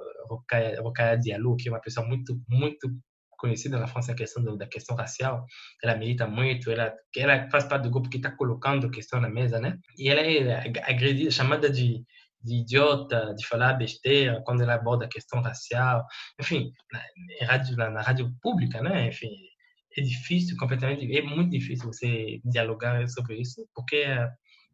Rokaya 0.83 1.17
Diallo, 1.17 1.57
que 1.57 1.69
é 1.69 1.73
uma 1.73 1.81
pessoa 1.81 2.07
muito, 2.07 2.41
muito 2.49 2.91
conhecida 3.39 3.79
na 3.79 3.87
França 3.87 4.13
a 4.13 4.17
questão 4.17 4.57
da 4.57 4.67
questão 4.67 4.97
racial. 4.97 5.47
Ela 5.83 5.97
milita 5.97 6.27
muito, 6.27 6.71
ela, 6.71 6.93
ela 7.17 7.49
faz 7.51 7.65
parte 7.65 7.85
do 7.85 7.91
grupo 7.91 8.11
que 8.11 8.19
está 8.19 8.31
colocando 8.31 8.87
a 8.87 8.91
questão 8.91 9.21
na 9.21 9.31
mesa, 9.31 9.59
né? 9.59 9.79
E 9.97 10.09
ela 10.09 10.21
é 10.21 10.65
agredida, 10.85 11.31
chamada 11.31 11.71
de, 11.71 12.05
de 12.43 12.61
idiota, 12.61 13.35
de 13.37 13.47
falar 13.47 13.75
besteira 13.75 14.43
quando 14.45 14.63
ela 14.63 14.75
aborda 14.75 15.07
a 15.07 15.09
questão 15.09 15.41
racial. 15.41 16.05
Enfim, 16.41 16.73
na, 16.93 17.47
rádio, 17.47 17.77
na, 17.77 17.91
na 17.91 18.03
rádio 18.03 18.31
pública, 18.43 18.83
né? 18.83 19.09
Enfim, 19.09 19.31
é 19.97 20.03
difícil, 20.03 20.57
completamente, 20.57 21.17
é 21.17 21.23
muito 21.23 21.51
difícil 21.51 21.87
você 21.87 22.41
dialogar 22.45 23.09
sobre 23.09 23.41
isso, 23.41 23.67
porque 23.75 24.05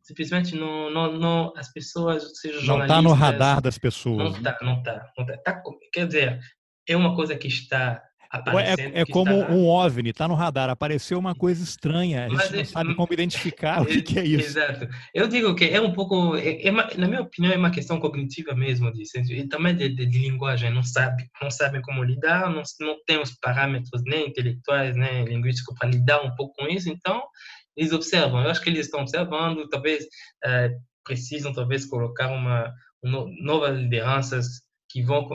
simplesmente 0.02 0.54
não, 0.54 0.90
não, 0.90 1.12
não 1.12 1.52
as 1.56 1.72
pessoas, 1.72 2.38
seja 2.40 2.60
não 2.66 2.82
está 2.82 3.00
no 3.00 3.12
radar 3.12 3.60
das 3.60 3.78
pessoas. 3.78 4.18
Não 4.18 4.36
está, 4.36 4.58
não 4.60 4.78
está, 4.78 5.12
não 5.16 5.24
está. 5.24 5.38
Tá, 5.38 5.62
quer 5.92 6.06
dizer, 6.06 6.40
é 6.86 6.96
uma 6.96 7.16
coisa 7.16 7.36
que 7.36 7.48
está 7.48 8.02
é, 8.60 9.00
é 9.00 9.04
como 9.04 9.32
está... 9.32 9.52
um 9.52 9.66
OVNI, 9.66 10.10
está 10.10 10.28
no 10.28 10.34
radar, 10.34 10.70
apareceu 10.70 11.18
uma 11.18 11.34
coisa 11.34 11.62
estranha, 11.62 12.26
a 12.26 12.28
gente 12.28 12.36
Mas, 12.36 12.50
não 12.50 12.64
sabe 12.64 12.94
como 12.94 13.12
identificar 13.12 13.82
o 13.82 13.86
que, 13.86 14.02
que, 14.02 14.18
é 14.18 14.24
isso. 14.24 14.58
Exato. 14.58 14.88
Eu 15.12 15.28
digo 15.28 15.54
que 15.54 15.64
é 15.64 15.80
um 15.80 15.92
pouco, 15.92 16.36
é, 16.36 16.66
é 16.66 16.70
uma, 16.70 16.88
na 16.96 17.06
minha 17.06 17.22
opinião, 17.22 17.52
é 17.52 17.56
uma 17.56 17.70
questão 17.70 18.00
cognitiva 18.00 18.54
mesmo, 18.54 18.92
de, 18.92 19.04
e 19.32 19.48
também 19.48 19.74
de, 19.76 19.88
de, 19.88 20.06
de, 20.06 20.18
linguagem, 20.18 20.72
não 20.72 20.82
sabe, 20.82 21.28
não 21.40 21.50
sabem 21.50 21.82
como 21.82 22.02
lidar, 22.02 22.50
não, 22.50 22.62
não 22.80 22.96
tem 23.06 23.20
os 23.20 23.32
parâmetros 23.40 24.02
nem 24.04 24.28
intelectuais, 24.28 24.96
nem 24.96 25.24
linguísticos 25.24 25.74
para 25.78 25.88
lidar 25.88 26.22
um 26.22 26.34
pouco 26.34 26.54
com 26.56 26.68
isso, 26.68 26.88
então 26.88 27.22
eles 27.76 27.92
observam, 27.92 28.42
eu 28.42 28.50
acho 28.50 28.60
que 28.60 28.70
eles 28.70 28.86
estão 28.86 29.00
observando, 29.00 29.68
talvez 29.68 30.06
é, 30.44 30.70
precisam 31.04 31.52
talvez 31.52 31.84
colocar 31.84 32.28
uma, 32.28 32.72
uma 33.02 33.26
novas 33.42 33.78
lideranças 33.78 34.64
que 34.94 35.02
vão 35.02 35.26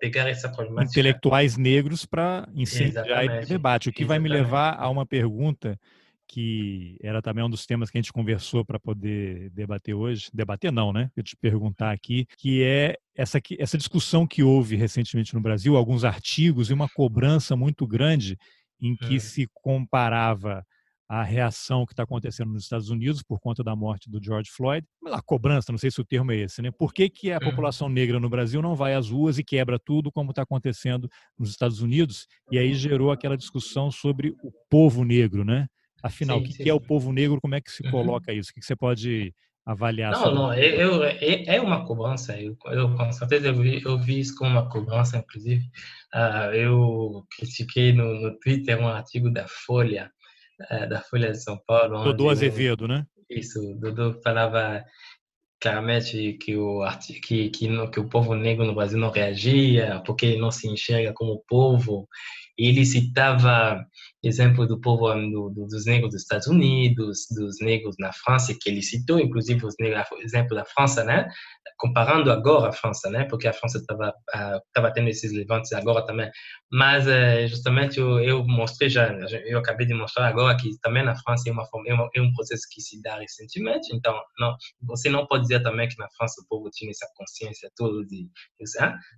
pegar 0.00 0.28
essa 0.28 0.48
problemática. 0.48 0.90
Intelectuais 0.90 1.56
negros 1.56 2.04
para 2.04 2.48
incendiar 2.52 3.24
esse 3.24 3.48
debate. 3.48 3.88
O 3.88 3.92
que 3.92 4.02
Exatamente. 4.02 4.08
vai 4.08 4.18
me 4.18 4.28
levar 4.28 4.74
a 4.76 4.90
uma 4.90 5.06
pergunta 5.06 5.78
que 6.26 6.98
era 7.00 7.22
também 7.22 7.44
um 7.44 7.50
dos 7.50 7.64
temas 7.64 7.90
que 7.90 7.98
a 7.98 8.00
gente 8.00 8.12
conversou 8.12 8.64
para 8.64 8.80
poder 8.80 9.50
debater 9.50 9.94
hoje. 9.94 10.30
Debater 10.34 10.72
não, 10.72 10.92
né? 10.92 11.12
Eu 11.16 11.22
te 11.22 11.36
perguntar 11.36 11.92
aqui, 11.92 12.26
que 12.36 12.64
é 12.64 12.96
essa, 13.14 13.40
essa 13.56 13.78
discussão 13.78 14.26
que 14.26 14.42
houve 14.42 14.74
recentemente 14.74 15.32
no 15.32 15.40
Brasil, 15.40 15.76
alguns 15.76 16.02
artigos 16.02 16.68
e 16.68 16.74
uma 16.74 16.88
cobrança 16.88 17.54
muito 17.54 17.86
grande 17.86 18.36
em 18.80 18.96
que 18.96 19.14
é. 19.14 19.20
se 19.20 19.48
comparava 19.54 20.66
a 21.12 21.22
reação 21.22 21.84
que 21.84 21.92
está 21.92 22.04
acontecendo 22.04 22.50
nos 22.52 22.62
Estados 22.62 22.88
Unidos 22.88 23.22
por 23.22 23.38
conta 23.38 23.62
da 23.62 23.76
morte 23.76 24.08
do 24.08 24.18
George 24.22 24.50
Floyd, 24.50 24.86
a 25.08 25.20
cobrança, 25.20 25.70
não 25.70 25.76
sei 25.76 25.90
se 25.90 26.00
o 26.00 26.04
termo 26.06 26.32
é 26.32 26.36
esse, 26.36 26.62
né? 26.62 26.70
Por 26.70 26.94
que, 26.94 27.10
que 27.10 27.30
a 27.30 27.34
uhum. 27.34 27.50
população 27.50 27.86
negra 27.86 28.18
no 28.18 28.30
Brasil 28.30 28.62
não 28.62 28.74
vai 28.74 28.94
às 28.94 29.10
ruas 29.10 29.36
e 29.36 29.44
quebra 29.44 29.78
tudo 29.78 30.10
como 30.10 30.30
está 30.30 30.40
acontecendo 30.40 31.10
nos 31.38 31.50
Estados 31.50 31.82
Unidos? 31.82 32.26
E 32.50 32.58
aí 32.58 32.72
gerou 32.72 33.12
aquela 33.12 33.36
discussão 33.36 33.90
sobre 33.90 34.30
o 34.42 34.50
povo 34.70 35.04
negro, 35.04 35.44
né? 35.44 35.66
Afinal, 36.02 36.38
sim, 36.38 36.44
o 36.44 36.46
que, 36.46 36.52
sim, 36.54 36.68
é 36.70 36.72
o 36.72 36.80
povo 36.80 37.12
negro? 37.12 37.38
Como 37.42 37.54
é 37.54 37.60
que 37.60 37.70
se 37.70 37.84
uhum. 37.84 37.90
coloca 37.90 38.32
isso? 38.32 38.50
O 38.50 38.54
que 38.54 38.64
você 38.64 38.74
pode 38.74 39.34
avaliar? 39.66 40.12
Não, 40.12 40.18
sobre... 40.18 40.34
não, 40.34 40.54
eu, 40.54 40.94
eu, 40.94 41.04
é, 41.04 41.56
é 41.56 41.60
uma 41.60 41.84
cobrança. 41.84 42.40
Eu, 42.40 42.56
eu, 42.68 42.96
com 42.96 43.12
certeza 43.12 43.48
eu 43.48 43.60
vi, 43.60 43.82
eu 43.84 43.98
vi 43.98 44.18
isso 44.18 44.34
como 44.34 44.52
uma 44.52 44.66
cobrança, 44.66 45.18
inclusive. 45.18 45.62
Uh, 46.14 46.54
eu 46.54 47.26
critiquei 47.36 47.92
no, 47.92 48.14
no 48.18 48.38
Twitter 48.38 48.80
um 48.80 48.88
artigo 48.88 49.30
da 49.30 49.46
Folha, 49.46 50.10
uh, 50.70 50.88
da 50.88 51.00
Folha 51.00 51.32
de 51.32 51.42
São 51.42 51.58
Paulo. 51.66 52.04
Dodô 52.04 52.30
Azevedo, 52.30 52.86
né? 52.86 53.06
Isso, 53.28 53.58
Dodô 53.80 54.20
falava 54.22 54.84
claramente 55.60 56.34
que 56.34 56.56
o, 56.56 56.80
que, 57.24 57.48
que, 57.50 57.68
no, 57.68 57.90
que 57.90 58.00
o 58.00 58.08
povo 58.08 58.34
negro 58.34 58.66
no 58.66 58.74
Brasil 58.74 58.98
não 58.98 59.10
reagia, 59.10 60.02
porque 60.04 60.36
não 60.36 60.50
se 60.50 60.68
enxerga 60.68 61.12
como 61.14 61.42
povo. 61.48 62.08
Ele 62.58 62.84
citava 62.84 63.84
exemplo 64.22 64.66
do 64.66 64.80
povo 64.80 65.12
do, 65.12 65.50
do, 65.50 65.66
dos 65.66 65.84
negros 65.84 66.12
dos 66.12 66.22
Estados 66.22 66.46
Unidos, 66.46 67.26
dos 67.30 67.60
negros 67.60 67.96
na 67.98 68.12
França, 68.12 68.56
que 68.58 68.70
ele 68.70 68.82
citou, 68.82 69.18
inclusive 69.18 69.64
os 69.66 69.74
negros, 69.80 70.06
exemplo 70.20 70.54
da 70.54 70.64
França, 70.64 71.02
né? 71.04 71.28
Comparando 71.76 72.30
agora 72.30 72.68
a 72.68 72.72
França, 72.72 73.10
né? 73.10 73.24
Porque 73.24 73.48
a 73.48 73.52
França 73.52 73.78
estava 73.78 74.12
estava 74.66 74.92
tendo 74.92 75.08
esses 75.08 75.32
levantes 75.32 75.72
agora 75.72 76.04
também. 76.06 76.30
Mas 76.70 77.06
eh, 77.08 77.46
justamente 77.48 77.98
eu, 77.98 78.20
eu, 78.20 78.44
mostrei 78.46 78.88
já, 78.88 79.12
eu 79.44 79.58
acabei 79.58 79.86
de 79.86 79.94
mostrar 79.94 80.28
agora 80.28 80.56
que 80.56 80.70
também 80.80 81.04
na 81.04 81.16
França 81.16 81.48
é 81.48 81.52
uma 81.52 81.68
é, 81.86 81.94
uma, 81.94 82.08
é 82.14 82.20
um 82.20 82.32
processo 82.32 82.62
que 82.70 82.80
se 82.80 83.00
dá 83.02 83.18
recentemente. 83.18 83.94
Então, 83.94 84.14
não, 84.38 84.56
você 84.82 85.10
não 85.10 85.26
pode 85.26 85.42
dizer 85.42 85.62
também 85.62 85.88
que 85.88 85.98
na 85.98 86.08
França 86.16 86.40
o 86.40 86.46
povo 86.48 86.70
tinha 86.70 86.90
essa 86.90 87.08
consciência 87.16 87.70
toda 87.76 88.04
de, 88.06 88.28
de, 88.58 88.64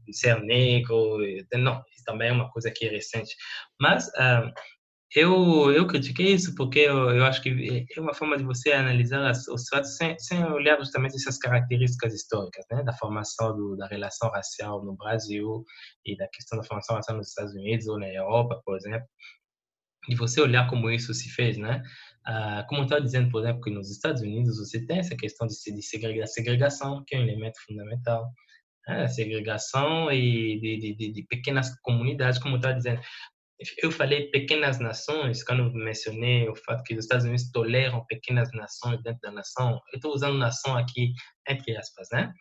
de 0.07 0.17
ser 0.17 0.41
negro. 0.43 1.19
Não, 1.55 1.83
isso 1.93 2.05
também 2.05 2.29
é 2.29 2.33
uma 2.33 2.51
coisa 2.51 2.71
que 2.71 2.87
é 2.87 2.91
recente. 2.91 3.35
Mas 3.79 4.09
uh, 4.09 4.51
eu, 5.15 5.71
eu 5.71 5.87
critiquei 5.87 6.35
isso 6.35 6.55
porque 6.57 6.81
eu, 6.81 7.11
eu 7.11 7.25
acho 7.25 7.41
que 7.41 7.87
é 7.97 8.01
uma 8.01 8.13
forma 8.13 8.37
de 8.37 8.43
você 8.43 8.73
analisar 8.73 9.31
as, 9.31 9.47
os 9.47 9.69
fatos 9.69 9.97
sem, 9.97 10.19
sem 10.19 10.45
olhar 10.45 10.77
justamente 10.79 11.15
essas 11.15 11.39
características 11.39 12.13
históricas, 12.13 12.65
né? 12.71 12.83
Da 12.83 12.93
formação 12.93 13.57
do, 13.57 13.77
da 13.77 13.87
relação 13.87 14.29
racial 14.31 14.85
no 14.85 14.97
Brasil 14.97 15.65
e 16.05 16.17
da 16.17 16.27
questão 16.29 16.59
da 16.59 16.65
formação 16.65 16.97
racial 16.97 17.17
nos 17.17 17.29
Estados 17.29 17.55
Unidos 17.55 17.87
ou 17.87 17.99
na 17.99 18.09
Europa, 18.09 18.61
por 18.65 18.77
exemplo. 18.77 19.07
E 20.09 20.17
você 20.17 20.41
olhar 20.41 20.69
como 20.69 20.91
isso 20.91 21.15
se 21.15 21.31
fez, 21.31 21.57
né? 21.57 21.83
Ah, 22.27 22.65
como 22.69 22.81
eu 22.81 22.85
estava 22.85 23.01
dizendo, 23.01 23.31
por 23.31 23.43
exemplo, 23.43 23.63
que 23.63 23.71
nos 23.71 23.91
Estados 23.91 24.21
Unidos 24.21 24.59
você 24.59 24.85
tem 24.85 24.99
essa 24.99 25.17
questão 25.17 25.47
de, 25.47 25.55
de 25.55 25.83
segregação, 26.27 27.05
que 27.07 27.15
é 27.15 27.21
um 27.21 27.23
elemento 27.23 27.59
fundamental. 27.65 28.31
Né? 28.89 29.09
Segregação 29.09 30.11
e 30.13 30.59
de, 30.61 30.95
de, 30.97 31.13
de, 31.13 31.27
pequenas 31.29 31.71
comunidades, 31.81 32.39
como 32.39 32.57
estava 32.57 32.75
dizendo 32.75 33.01
eu 33.83 33.91
falei 33.91 34.31
pequenas 34.31 34.79
nações, 34.79 35.43
quando 35.43 35.73
mencionei 35.73 36.49
o 36.49 36.57
fato 36.57 36.83
que 36.83 36.95
os 36.95 37.05
Estados 37.05 37.25
Unidos 37.25 37.51
toleram 37.51 38.05
pequenas 38.07 38.51
nações 38.53 39.03
dentro 39.03 39.21
da 39.21 39.31
nação, 39.31 39.81
eu 39.93 39.97
estou 39.97 40.13
usando 40.13 40.39
nação 40.39 40.77
aqui 40.77 41.13
entre 41.49 41.77
aspas, 41.77 42.09
né? 42.13 42.33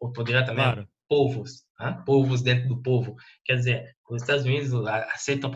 Ou 0.00 0.12
poderia 0.12 0.44
também 0.44 0.64
claro. 0.64 0.88
povos, 1.08 1.64
né? 1.80 2.02
povos 2.04 2.42
dentro 2.42 2.68
do 2.68 2.82
povo. 2.82 3.16
Quer 3.44 3.56
dizer, 3.56 3.96
os 4.10 4.22
Estados 4.22 4.44
Unidos 4.44 4.72
aceitam 5.12 5.50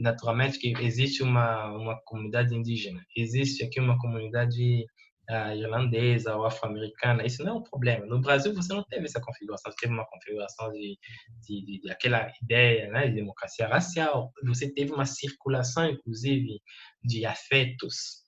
naturalmente 0.00 0.58
que 0.58 0.74
existe 0.80 1.22
uma, 1.22 1.70
uma 1.76 2.00
comunidade 2.04 2.54
indígena, 2.54 3.04
existe 3.16 3.64
aqui 3.64 3.80
uma 3.80 3.98
comunidade 3.98 4.84
uh, 5.30 5.54
irlandesa 5.54 6.34
ou 6.36 6.44
afro-americana, 6.44 7.24
isso 7.24 7.42
não 7.44 7.52
é 7.52 7.58
um 7.58 7.62
problema. 7.62 8.06
No 8.06 8.20
Brasil, 8.20 8.54
você 8.54 8.72
não 8.72 8.84
teve 8.84 9.06
essa 9.06 9.20
configuração, 9.20 9.70
você 9.72 9.78
teve 9.80 9.92
uma 9.92 10.06
configuração 10.06 10.72
de, 10.72 10.98
de, 11.46 11.64
de, 11.64 11.80
de 11.80 11.90
aquela 11.90 12.30
ideia 12.42 12.90
né, 12.90 13.08
de 13.08 13.14
democracia 13.14 13.68
racial, 13.68 14.32
você 14.44 14.72
teve 14.72 14.92
uma 14.92 15.06
circulação, 15.06 15.90
inclusive, 15.90 16.60
de 17.02 17.26
afetos 17.26 18.24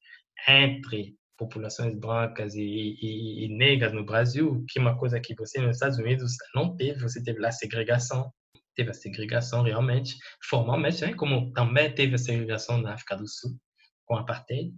entre 0.49 1.17
populações 1.37 1.95
brancas 1.95 2.55
e, 2.55 2.97
e, 3.01 3.45
e, 3.45 3.57
negras 3.57 3.93
no 3.93 4.05
Brasil, 4.05 4.65
que 4.69 4.79
é 4.79 4.83
uma 4.83 4.99
coisa 4.99 5.21
que 5.21 5.35
você 5.37 5.61
nos 5.61 5.77
Estados 5.77 5.99
Unidos 5.99 6.33
não 6.55 6.77
teve, 6.77 7.01
você 7.01 7.23
teve 7.23 7.39
lá 7.39 7.53
segregação, 7.53 8.31
teve 8.75 8.91
a 8.91 8.95
segregação 8.95 9.63
realmente, 9.63 10.17
formalmente, 10.49 11.03
né? 11.03 11.15
como 11.15 11.53
também 11.53 11.95
teve 11.95 12.17
a 12.17 12.19
segregação 12.19 12.79
na 12.79 12.95
África 12.95 13.17
do 13.17 13.29
Sul, 13.29 13.57
com 14.05 14.17
a 14.17 14.21
apartheid, 14.21 14.73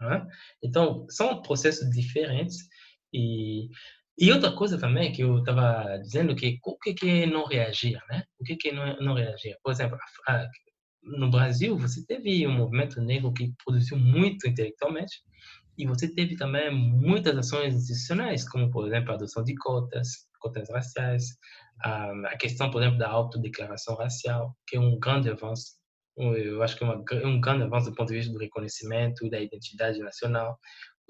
né? 0.00 0.26
Então, 0.62 1.06
são 1.08 1.42
processos 1.42 1.88
diferentes. 1.90 2.56
E, 3.12 3.68
e 4.18 4.32
outra 4.32 4.52
coisa 4.52 4.78
também 4.78 5.12
que 5.12 5.22
eu 5.22 5.38
estava 5.38 5.98
dizendo, 5.98 6.34
que 6.34 6.58
o 6.64 6.78
que, 6.78 6.94
que 6.94 7.22
é 7.22 7.26
não 7.26 7.44
reagir, 7.44 7.98
né? 8.08 8.24
O 8.38 8.44
que, 8.44 8.56
que 8.56 8.68
é 8.68 8.72
não, 8.72 8.96
não 9.00 9.14
reagir? 9.14 9.56
Por 9.62 9.72
exemplo, 9.72 9.98
a, 10.28 10.46
no 11.02 11.30
Brasil, 11.30 11.76
você 11.76 12.04
teve 12.06 12.46
um 12.46 12.52
movimento 12.52 13.00
negro 13.00 13.32
que 13.32 13.52
produziu 13.64 13.98
muito 13.98 14.46
intelectualmente, 14.48 15.22
e 15.78 15.86
você 15.86 16.12
teve 16.12 16.36
também 16.36 16.70
muitas 16.70 17.36
ações 17.38 17.74
institucionais, 17.74 18.46
como, 18.46 18.70
por 18.70 18.86
exemplo, 18.86 19.12
a 19.12 19.14
adoção 19.14 19.42
de 19.42 19.54
cotas, 19.54 20.26
cotas 20.38 20.68
raciais, 20.70 21.24
a 21.82 22.36
questão, 22.38 22.70
por 22.70 22.82
exemplo, 22.82 22.98
da 22.98 23.08
autodeclaração 23.08 23.94
racial, 23.96 24.54
que 24.66 24.76
é 24.76 24.80
um 24.80 24.98
grande 24.98 25.30
avanço 25.30 25.79
eu 26.16 26.62
acho 26.62 26.76
que 26.76 26.84
é 26.84 26.86
uma, 26.86 27.02
um 27.24 27.40
grande 27.40 27.64
avanço 27.64 27.90
do 27.90 27.96
ponto 27.96 28.08
de 28.08 28.18
vista 28.18 28.32
do 28.32 28.38
reconhecimento 28.38 29.28
da 29.30 29.40
identidade 29.40 29.98
nacional. 29.98 30.58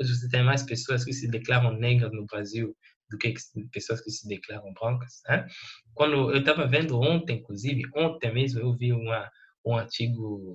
Hoje 0.01 0.15
você 0.15 0.29
tem 0.29 0.43
mais 0.43 0.63
pessoas 0.63 1.05
que 1.05 1.13
se 1.13 1.29
declaram 1.29 1.73
negras 1.73 2.13
no 2.13 2.25
Brasil 2.27 2.77
do 3.11 3.19
que 3.19 3.35
pessoas 3.73 4.01
que 4.01 4.11
se 4.11 4.27
declaram 4.29 4.73
brancas. 4.73 5.21
Né? 5.29 5.47
Quando 5.95 6.31
eu 6.31 6.39
estava 6.39 6.67
vendo 6.67 6.99
ontem, 7.01 7.39
inclusive, 7.39 7.83
ontem 7.95 8.33
mesmo, 8.33 8.61
eu 8.61 8.77
vi 8.77 8.93
uma, 8.93 9.29
um 9.67 9.77
artigo, 9.77 10.55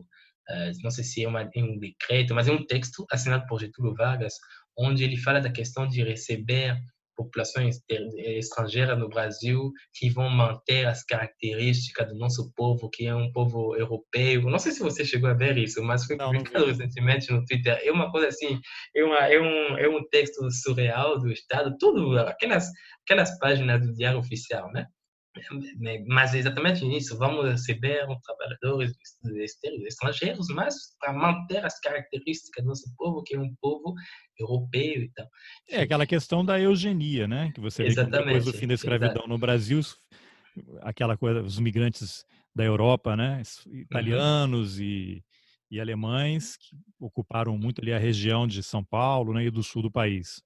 uh, 0.50 0.84
não 0.84 0.90
sei 0.90 1.04
se 1.04 1.24
é 1.24 1.28
uma, 1.28 1.50
um 1.58 1.78
decreto, 1.78 2.34
mas 2.34 2.48
é 2.48 2.52
um 2.52 2.66
texto 2.66 3.06
assinado 3.12 3.46
por 3.48 3.60
Getúlio 3.60 3.94
Vargas, 3.94 4.34
onde 4.78 5.04
ele 5.04 5.18
fala 5.18 5.42
da 5.42 5.52
questão 5.52 5.88
de 5.88 6.02
receber 6.04 6.78
populações 7.16 7.80
estrangeiras 7.90 8.98
no 8.98 9.10
Brasil 9.10 9.72
que 9.94 10.10
vão 10.10 10.30
manter 10.30 10.86
as 10.86 11.04
características 11.04 12.08
do 12.08 12.16
nosso 12.16 12.52
povo, 12.56 12.90
que 12.90 13.06
é 13.06 13.16
um 13.16 13.32
povo 13.32 13.76
europeu. 13.76 14.44
Não 14.44 14.60
sei 14.60 14.72
se 14.72 14.82
você 14.82 15.06
chegou 15.06 15.30
a 15.30 15.34
ver 15.34 15.58
isso, 15.58 15.84
mas 15.84 16.06
foi 16.06 16.18
publicado 16.18 16.66
recentemente 16.66 17.32
no 17.32 17.44
Twitter. 17.46 17.80
É 17.84 17.92
uma 17.92 18.12
coisa 18.12 18.28
assim, 18.28 18.60
é, 18.96 19.04
uma, 19.04 19.20
é, 19.20 19.40
um, 19.40 19.78
é 19.78 19.90
um 19.90 20.08
texto 20.10 20.50
surreal 20.52 21.20
do 21.20 21.32
Estado, 21.32 21.76
tudo, 21.80 22.18
aquelas, 22.20 22.68
aquelas 23.04 23.38
páginas 23.40 23.82
do 23.82 23.94
Diário 23.94 24.20
Oficial, 24.20 24.72
né? 24.72 24.86
Mas 26.08 26.34
exatamente 26.34 26.86
nisso, 26.86 27.18
vamos 27.18 27.46
receber 27.46 28.06
trabalhadores 28.24 28.94
estrangeiros, 29.86 30.48
mas 30.50 30.76
para 31.00 31.14
manter 31.14 31.64
as 31.66 31.80
características 31.80 32.64
do 32.64 32.70
nosso 32.70 32.96
povo, 32.96 33.24
que 33.24 33.36
é 33.36 33.40
um 33.40 33.54
povo 33.62 33.94
europeu 34.40 35.04
e 35.04 35.12
tal. 35.14 35.28
É 35.70 35.82
aquela 35.82 36.06
questão 36.06 36.44
da 36.44 36.60
eugenia, 36.60 37.28
né? 37.28 37.52
Que 37.54 37.60
você 37.60 37.84
vê 37.84 38.04
depois 38.04 38.46
do 38.46 38.54
fim 38.54 38.68
da 38.68 38.74
escravidão 38.74 39.10
exatamente. 39.10 39.30
no 39.30 39.38
Brasil, 39.38 39.82
aquela 40.82 41.18
coisa, 41.18 41.42
os 41.42 41.60
migrantes 41.60 42.26
da 42.56 42.64
Europa, 42.64 43.16
né? 43.16 43.42
Italianos 43.68 44.78
uhum. 44.78 44.84
e, 44.84 45.24
e 45.70 45.80
alemães 45.80 46.56
que 46.58 46.76
ocuparam 47.00 47.58
muito 47.58 47.82
ali 47.82 47.92
a 47.92 48.00
região 48.00 48.48
de 48.48 48.64
São 48.64 48.84
Paulo, 48.84 49.34
né? 49.34 49.46
E 49.46 49.52
do 49.52 49.64
sul 49.64 49.82
do 49.82 49.92
país. 49.92 50.42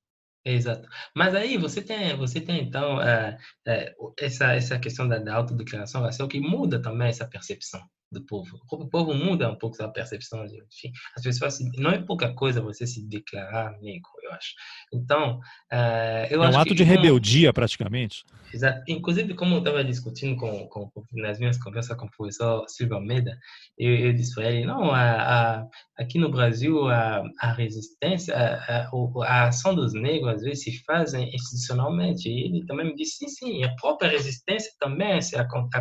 Exato. 0.45 0.87
Mas 1.15 1.35
aí 1.35 1.57
você 1.57 1.81
tem, 1.81 2.15
você 2.15 2.39
tem 2.39 2.63
então 2.63 3.01
é, 3.01 3.37
é, 3.67 3.93
essa 4.19 4.53
essa 4.53 4.79
questão 4.79 5.07
da, 5.07 5.19
da 5.19 5.35
autodeclaração 5.35 6.01
racial 6.01 6.27
que 6.27 6.39
muda 6.39 6.81
também 6.81 7.09
essa 7.09 7.27
percepção 7.27 7.81
do 8.11 8.25
povo. 8.25 8.57
O 8.71 8.89
povo 8.89 9.13
muda 9.13 9.51
um 9.51 9.57
pouco 9.57 9.81
a 9.83 9.89
percepção 9.89 10.45
enfim, 10.45 10.91
as 11.15 11.23
pessoas 11.23 11.59
não 11.77 11.91
é 11.91 12.01
pouca 12.01 12.33
coisa 12.33 12.61
você 12.61 12.87
se 12.87 13.07
declarar 13.07 13.77
negro. 13.79 14.09
Eu 14.30 14.36
acho. 14.36 14.53
Então, 14.93 15.39
uh, 15.71 16.27
eu 16.30 16.43
é 16.43 16.49
um 16.49 16.57
ato 16.57 16.75
de 16.75 16.84
rebeldia, 16.84 17.51
praticamente. 17.53 18.23
Exato. 18.53 18.82
Inclusive, 18.88 19.34
como 19.36 19.55
eu 19.55 19.59
estava 19.59 19.84
discutindo 19.84 20.36
com, 20.36 20.67
com, 20.67 20.91
nas 21.13 21.39
minhas 21.39 21.57
conversas 21.57 21.95
com 21.97 22.05
o 22.05 22.11
professor 22.11 22.65
Silvio 22.67 22.95
Almeida, 22.95 23.38
eu, 23.77 23.93
eu 23.95 24.13
disse 24.13 24.34
para 24.34 24.51
ele, 24.51 24.65
não, 24.65 24.91
a, 24.91 25.59
a, 25.59 25.67
aqui 25.97 26.17
no 26.17 26.32
Brasil, 26.32 26.88
a, 26.89 27.23
a 27.39 27.53
resistência, 27.53 28.36
a, 28.36 28.88
a, 28.88 28.89
a, 29.25 29.47
ação 29.47 29.75
dos 29.75 29.93
negros, 29.93 30.36
às 30.36 30.41
vezes, 30.41 30.63
se 30.63 30.84
faz 30.84 31.13
institucionalmente. 31.13 32.27
E 32.27 32.45
ele 32.45 32.65
também 32.65 32.88
me 32.88 32.95
disse, 32.95 33.17
sim, 33.17 33.27
sim, 33.27 33.63
a 33.63 33.75
própria 33.75 34.09
resistência 34.09 34.71
também 34.80 35.21
se, 35.21 35.36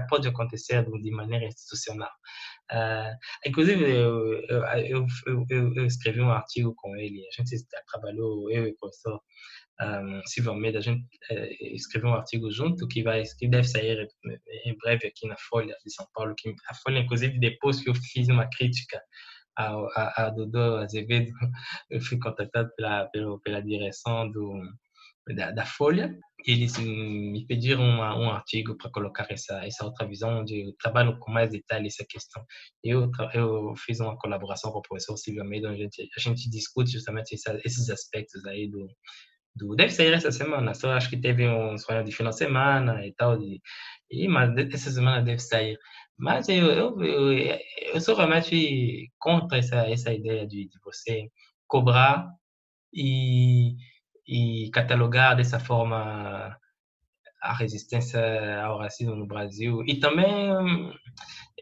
pode 0.08 0.28
acontecer 0.28 0.84
de 0.84 1.10
maneira 1.10 1.46
institucional. 1.46 2.10
Uh, 2.70 3.16
inclusive, 3.46 3.82
eu, 3.82 4.42
eu, 4.48 5.06
eu, 5.48 5.72
eu, 5.74 5.86
escrevi 5.86 6.20
um 6.20 6.30
artigo 6.30 6.74
com 6.76 6.94
ele, 6.96 7.26
a 7.26 7.42
gente 7.42 7.64
trabalhou, 7.90 8.50
eu 8.50 8.66
e 8.66 8.72
o 8.72 8.76
professor 8.76 9.20
um, 9.80 10.20
Silvio 10.26 10.52
Almeida, 10.52 10.78
a 10.78 10.82
gente 10.82 11.02
uh, 11.30 11.74
escreveu 11.74 12.10
um 12.10 12.14
artigo 12.14 12.50
junto 12.50 12.86
que 12.88 13.02
vai 13.02 13.22
que 13.38 13.48
deve 13.48 13.66
sair 13.66 14.06
em 14.64 14.76
breve 14.76 15.06
aqui 15.06 15.26
na 15.26 15.36
Folha 15.48 15.74
de 15.84 15.92
São 15.92 16.06
Paulo, 16.12 16.34
que 16.36 16.54
a 16.68 16.74
Folha, 16.74 16.98
inclusive, 16.98 17.38
depois 17.38 17.80
que 17.80 17.88
eu 17.88 17.94
fiz 17.94 18.28
uma 18.28 18.48
crítica 18.50 19.00
ao, 19.56 19.86
a, 19.96 20.26
a 20.26 20.30
Dodô 20.30 20.76
Azevedo, 20.76 21.30
eu 21.90 22.00
fui 22.00 22.18
contactado 22.18 22.70
pela, 22.76 23.06
pela, 23.06 23.40
pela 23.40 23.62
direção 23.62 24.30
do, 24.30 24.60
da, 25.34 25.52
da 25.52 25.64
Folha 25.64 26.14
eles 26.46 26.78
me 26.78 27.44
pediram 27.46 27.82
uma, 27.82 28.16
um 28.16 28.30
artigo 28.30 28.76
para 28.76 28.90
colocar 28.90 29.26
essa 29.30 29.64
essa 29.66 29.84
outra 29.84 30.06
visão 30.06 30.44
eu 30.48 30.72
trabalho 30.80 31.18
com 31.18 31.30
mais 31.30 31.50
detalhes 31.50 31.94
essa 31.94 32.06
questão. 32.08 32.44
Eu 32.82 33.10
eu 33.34 33.74
fiz 33.76 34.00
uma 34.00 34.16
colaboração 34.18 34.70
com 34.72 34.78
o 34.78 34.82
professor 34.82 35.16
Silvio 35.16 35.42
Almeida 35.42 35.68
onde 35.68 35.80
a 35.80 35.84
gente, 35.84 36.08
a 36.16 36.20
gente 36.20 36.50
discute 36.50 36.92
justamente 36.92 37.34
essa, 37.34 37.58
esses 37.64 37.90
aspectos 37.90 38.44
aí 38.46 38.68
do 38.70 38.88
do 39.56 39.74
deve 39.76 39.92
sair 39.92 40.12
essa 40.14 40.32
semana. 40.32 40.74
Só 40.74 40.92
acho 40.92 41.10
que 41.10 41.20
teve 41.20 41.48
um 41.48 41.76
sonho 41.78 42.04
de 42.04 42.12
final 42.12 42.30
de 42.30 42.38
semana 42.38 43.06
e 43.06 43.12
tal 43.14 43.36
de, 43.38 43.60
e 44.10 44.28
mas 44.28 44.56
essa 44.56 44.90
semana 44.90 45.22
deve 45.22 45.40
sair. 45.40 45.78
Mas 46.18 46.48
eu 46.48 46.66
eu, 46.72 47.02
eu, 47.02 47.58
eu 47.94 48.00
sou 48.00 48.14
realmente 48.16 49.10
contra 49.18 49.58
essa 49.58 49.88
essa 49.88 50.12
ideia 50.12 50.46
de, 50.46 50.68
de 50.68 50.78
você 50.84 51.28
cobrar 51.66 52.28
e 52.94 53.74
e 54.28 54.70
catalogar 54.70 55.34
dessa 55.34 55.58
forma 55.58 56.54
a 57.42 57.54
resistência 57.54 58.20
ao 58.62 58.78
racismo 58.78 59.16
no 59.16 59.26
Brasil 59.26 59.82
e 59.86 59.98
também 59.98 60.50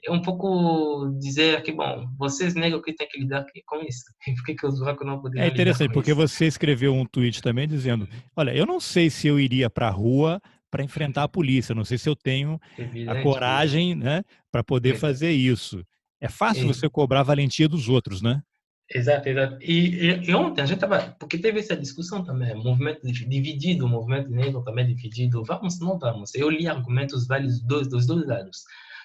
um 0.09 0.21
pouco 0.21 1.17
dizer 1.19 1.63
que 1.63 1.73
bom 1.73 2.07
vocês 2.19 2.55
negam 2.55 2.83
que 2.83 2.95
tem 2.95 3.09
que 3.09 3.21
lidar 3.21 3.45
com 3.67 3.81
isso 3.83 4.05
por 4.37 4.45
que, 4.45 4.55
que 4.55 4.67
os 4.67 4.81
brancos 4.81 5.07
não 5.07 5.21
poderiam 5.21 5.45
é 5.45 5.49
interessante 5.49 5.93
porque 5.93 6.11
isso? 6.11 6.21
você 6.21 6.47
escreveu 6.47 6.95
um 6.95 7.05
tweet 7.05 7.41
também 7.41 7.69
dizendo 7.69 8.09
olha 8.35 8.55
eu 8.55 8.67
não 8.67 8.81
sei 8.81 9.11
se 9.11 9.29
eu 9.29 9.39
iria 9.39 9.71
para 9.71 9.89
a 9.89 9.93
rua 9.93 10.41
para 10.71 10.83
enfrentar 10.83 11.23
a 11.23 11.29
polícia 11.29 11.75
não 11.75 11.85
sei 11.85 11.99
se 11.99 12.09
eu 12.09 12.17
tenho 12.17 12.59
Evidente. 12.77 13.09
a 13.09 13.23
coragem 13.23 13.95
né 13.95 14.23
para 14.51 14.65
poder 14.65 14.95
é. 14.95 14.99
fazer 14.99 15.31
isso 15.31 15.85
é 16.21 16.29
fácil 16.29 16.65
é. 16.65 16.67
você 16.67 16.89
cobrar 16.89 17.21
a 17.21 17.25
valentia 17.25 17.69
dos 17.69 17.89
outros 17.89 18.23
né 18.23 18.43
Exato, 18.89 19.29
exato. 19.29 19.59
E, 19.61 19.89
e, 19.97 20.31
e, 20.31 20.35
ontem 20.35 20.63
a 20.63 20.67
gente 20.67 20.77
estava, 20.77 21.17
porque 21.19 21.39
teve 21.39 21.59
essa 21.59 21.77
discussão 21.77 22.23
também, 22.23 22.55
movimento 22.55 23.05
dividido, 23.05 23.89
movimento 23.89 24.31
negro 24.31 24.63
também 24.63 24.87
dividido, 24.87 25.43
vamos, 25.45 25.81
não 25.81 25.99
vamos. 25.99 26.35
Eu 26.35 26.49
li 26.49 26.69
argumentos 26.69 27.27
válidos 27.27 27.61
dos, 27.63 27.89
dos 27.89 28.07
dois 28.07 28.27
lados 28.27 28.63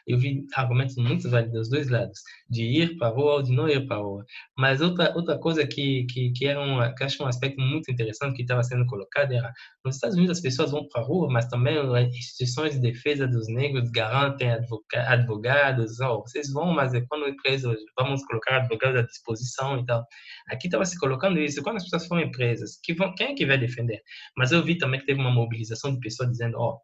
eu 0.08 0.18
vi 0.18 0.46
argumentos 0.56 0.96
muito 0.96 1.30
válidos 1.30 1.54
dos 1.54 1.70
dois 1.70 1.90
lados, 1.90 2.20
de 2.50 2.64
ir 2.64 2.98
para 2.98 3.08
a 3.08 3.12
rua 3.12 3.36
ou 3.36 3.44
de 3.44 3.52
não 3.52 3.70
ir 3.70 3.86
para 3.88 3.98
a 3.98 4.00
rua. 4.00 4.26
Mas 4.58 4.82
outra, 4.82 5.14
outra 5.16 5.38
coisa 5.38 5.66
que, 5.66 6.06
que, 6.06 6.32
que, 6.32 6.46
era 6.46 6.60
um, 6.60 6.94
que 6.96 7.04
acho 7.04 7.24
um 7.24 7.28
aspecto 7.28 7.62
muito 7.62 7.92
interessante 7.92 8.36
que 8.36 8.42
estava 8.42 8.64
sendo 8.64 8.86
colocado 8.86 9.34
era, 9.34 9.52
nos 9.86 9.96
Estados 9.96 10.16
Unidos 10.18 10.38
as 10.38 10.42
pessoas 10.44 10.72
vão 10.72 10.88
para 10.88 11.02
a 11.02 11.06
rua, 11.06 11.28
mas 11.32 11.48
também 11.48 11.78
as 11.78 12.08
instituições 12.16 12.74
de 12.74 12.82
defesa 12.82 13.28
dos 13.28 13.48
negros 13.48 13.90
garantem 13.92 14.50
advogados, 14.94 16.00
oh, 16.00 16.22
vocês 16.22 16.52
vão, 16.52 16.74
mas 16.74 16.94
é 16.94 17.02
quando 17.08 17.26
é 17.26 17.34
preso, 17.42 17.74
vamos 17.98 18.24
colocar 18.26 18.58
advogados 18.58 19.00
à 19.00 19.04
disposição 19.04 19.80
e 19.80 19.86
tal. 19.86 20.06
Aqui 20.50 20.68
estava 20.68 20.86
se 20.86 20.98
colocando 20.98 21.40
isso, 21.40 21.62
quando 21.64 21.78
as 21.78 21.84
pessoas 21.84 22.08
forem 22.08 22.32
presas, 22.32 22.80
que 22.84 22.94
vão, 22.94 23.14
quem 23.16 23.28
é 23.28 23.34
que 23.34 23.46
vai 23.46 23.58
defender? 23.58 24.02
Mas 24.38 24.52
eu 24.52 24.64
vi 24.64 24.78
também 24.78 25.00
que 25.00 25.06
teve 25.06 25.20
uma 25.20 25.32
mobilização 25.32 25.94
de 25.94 26.00
pessoas 26.00 26.30
dizendo, 26.32 26.58
ó, 26.58 26.74
oh, 26.74 26.80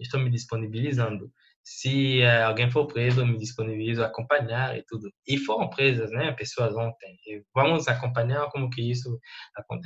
estou 0.00 0.20
me 0.20 0.30
disponibilizando 0.30 1.30
se 1.70 2.22
uh, 2.22 2.46
alguém 2.46 2.70
for 2.70 2.86
preso, 2.86 3.20
eu 3.20 3.26
me 3.26 3.36
disponibilizo 3.36 4.02
a 4.02 4.06
acompanhar 4.06 4.76
e 4.76 4.82
tudo. 4.86 5.10
E 5.26 5.36
foram 5.36 5.68
presas, 5.68 6.10
né, 6.10 6.32
pessoas 6.32 6.74
ontem. 6.74 7.18
E 7.26 7.42
vamos 7.54 7.86
acompanhar 7.86 8.48
como 8.48 8.70
que 8.70 8.90
isso 8.90 9.18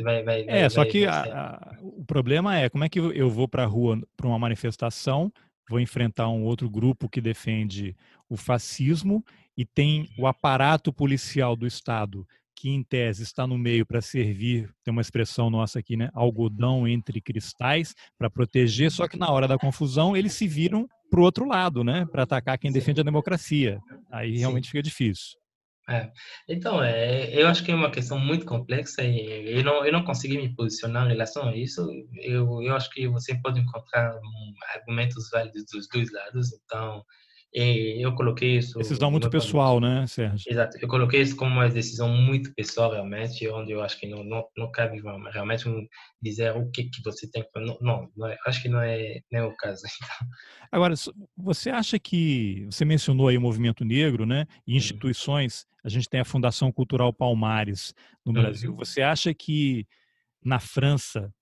vai 0.05 0.22
vai 0.22 0.43
É, 0.43 0.61
vai, 0.61 0.70
só 0.70 0.85
que 0.85 1.05
a, 1.05 1.22
a, 1.22 1.76
o 1.80 2.05
problema 2.05 2.57
é 2.57 2.68
como 2.68 2.85
é 2.85 2.89
que 2.89 3.01
eu 3.01 3.28
vou 3.28 3.49
para 3.49 3.64
a 3.64 3.66
rua 3.66 4.01
para 4.16 4.28
uma 4.28 4.39
manifestação, 4.39 5.33
vou 5.68 5.80
enfrentar 5.80 6.28
um 6.28 6.45
outro 6.45 6.70
grupo 6.70 7.09
que 7.09 7.20
defende 7.20 7.97
o 8.28 8.37
fascismo 8.37 9.24
e 9.57 9.64
tem 9.64 10.09
o 10.16 10.28
aparato 10.28 10.93
policial 10.93 11.57
do 11.57 11.66
Estado 11.66 12.24
que 12.62 12.70
em 12.70 12.84
tese 12.84 13.24
está 13.24 13.44
no 13.44 13.58
meio 13.58 13.84
para 13.84 14.00
servir, 14.00 14.72
tem 14.84 14.92
uma 14.92 15.00
expressão 15.00 15.50
nossa 15.50 15.80
aqui, 15.80 15.96
né, 15.96 16.10
algodão 16.14 16.86
entre 16.86 17.20
cristais 17.20 17.92
para 18.16 18.30
proteger, 18.30 18.88
só 18.92 19.08
que 19.08 19.18
na 19.18 19.28
hora 19.32 19.48
da 19.48 19.58
confusão 19.58 20.16
eles 20.16 20.32
se 20.32 20.46
viram 20.46 20.86
para 21.10 21.18
o 21.18 21.24
outro 21.24 21.44
lado, 21.44 21.82
né, 21.82 22.06
para 22.06 22.22
atacar 22.22 22.56
quem 22.56 22.70
defende 22.70 23.00
a 23.00 23.04
democracia. 23.04 23.80
Aí 24.12 24.38
realmente 24.38 24.66
Sim. 24.66 24.70
fica 24.70 24.82
difícil. 24.84 25.36
É. 25.90 26.08
Então, 26.48 26.80
é, 26.80 27.34
eu 27.34 27.48
acho 27.48 27.64
que 27.64 27.72
é 27.72 27.74
uma 27.74 27.90
questão 27.90 28.16
muito 28.16 28.46
complexa 28.46 29.02
e 29.02 29.58
eu 29.58 29.64
não, 29.64 29.84
eu 29.84 29.92
não 29.92 30.04
consegui 30.04 30.36
me 30.36 30.54
posicionar 30.54 31.06
em 31.06 31.08
relação 31.08 31.48
a 31.48 31.56
isso. 31.56 31.84
Eu, 32.20 32.62
eu 32.62 32.76
acho 32.76 32.88
que 32.90 33.08
você 33.08 33.34
pode 33.42 33.58
encontrar 33.58 34.14
um, 34.14 34.54
argumentos 34.72 35.28
válidos 35.30 35.64
dos 35.72 35.88
dois 35.88 36.12
lados. 36.12 36.52
Então, 36.52 37.04
e 37.55 38.03
eu 38.03 38.14
coloquei 38.14 38.57
isso. 38.57 38.78
Decisão 38.78 39.11
muito 39.11 39.28
pessoal, 39.28 39.78
né, 39.78 40.07
Sérgio? 40.07 40.50
Exato. 40.50 40.78
Eu 40.80 40.88
coloquei 40.88 41.20
isso 41.20 41.36
como 41.36 41.53
uma 41.53 41.68
decisão 41.68 42.09
muito 42.09 42.55
pessoal, 42.55 42.92
realmente, 42.92 43.46
onde 43.48 43.72
eu 43.72 43.82
acho 43.82 44.00
que 44.00 44.07
não, 44.07 44.24
não, 44.24 44.42
não 44.57 44.70
cabe 44.72 45.03
realmente 45.32 45.64
dizer 46.20 46.57
o 46.57 46.70
que, 46.70 46.84
que 46.84 47.03
você 47.05 47.30
tem 47.30 47.42
que. 47.42 47.48
Não, 47.61 47.76
não, 47.80 48.11
não 48.16 48.26
é, 48.26 48.38
acho 48.46 48.62
que 48.62 48.68
não 48.70 48.80
é, 48.80 49.20
não 49.30 49.40
é 49.40 49.44
o 49.44 49.57
caso. 49.57 49.82
Então. 50.03 50.28
Agora, 50.70 50.94
você 51.36 51.68
acha 51.68 51.98
que. 51.98 52.64
Você 52.70 52.84
mencionou 52.84 53.28
aí 53.28 53.36
o 53.36 53.40
movimento 53.40 53.84
negro, 53.84 54.24
né? 54.24 54.46
E 54.66 54.74
instituições. 54.74 55.66
A 55.84 55.88
gente 55.88 56.09
tem 56.09 56.20
a 56.20 56.24
Fundação 56.24 56.72
Cultural 56.72 57.12
Palmares 57.12 57.92
no 58.24 58.32
Brasil. 58.32 58.70
Uhum. 58.70 58.76
Você 58.76 59.03
acha 59.03 59.34
que 59.34 59.86
na 60.42 60.59
França, 60.59 61.32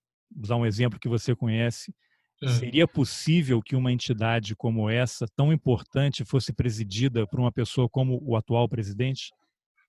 usar 0.43 0.57
um 0.57 0.67
exemplo 0.67 0.99
que 0.99 1.09
você 1.09 1.35
conhece, 1.35 1.95
Hum. 2.43 2.49
Seria 2.49 2.89
possível 2.89 3.61
que 3.63 3.77
uma 3.77 3.93
entidade 3.93 4.57
como 4.57 4.89
essa, 4.89 5.27
tão 5.37 5.53
importante, 5.53 6.25
fosse 6.25 6.53
presidida 6.53 7.27
por 7.27 7.39
uma 7.39 7.53
pessoa 7.53 7.89
como 7.89 8.19
o 8.23 8.35
atual 8.35 8.69
presidente? 8.69 9.31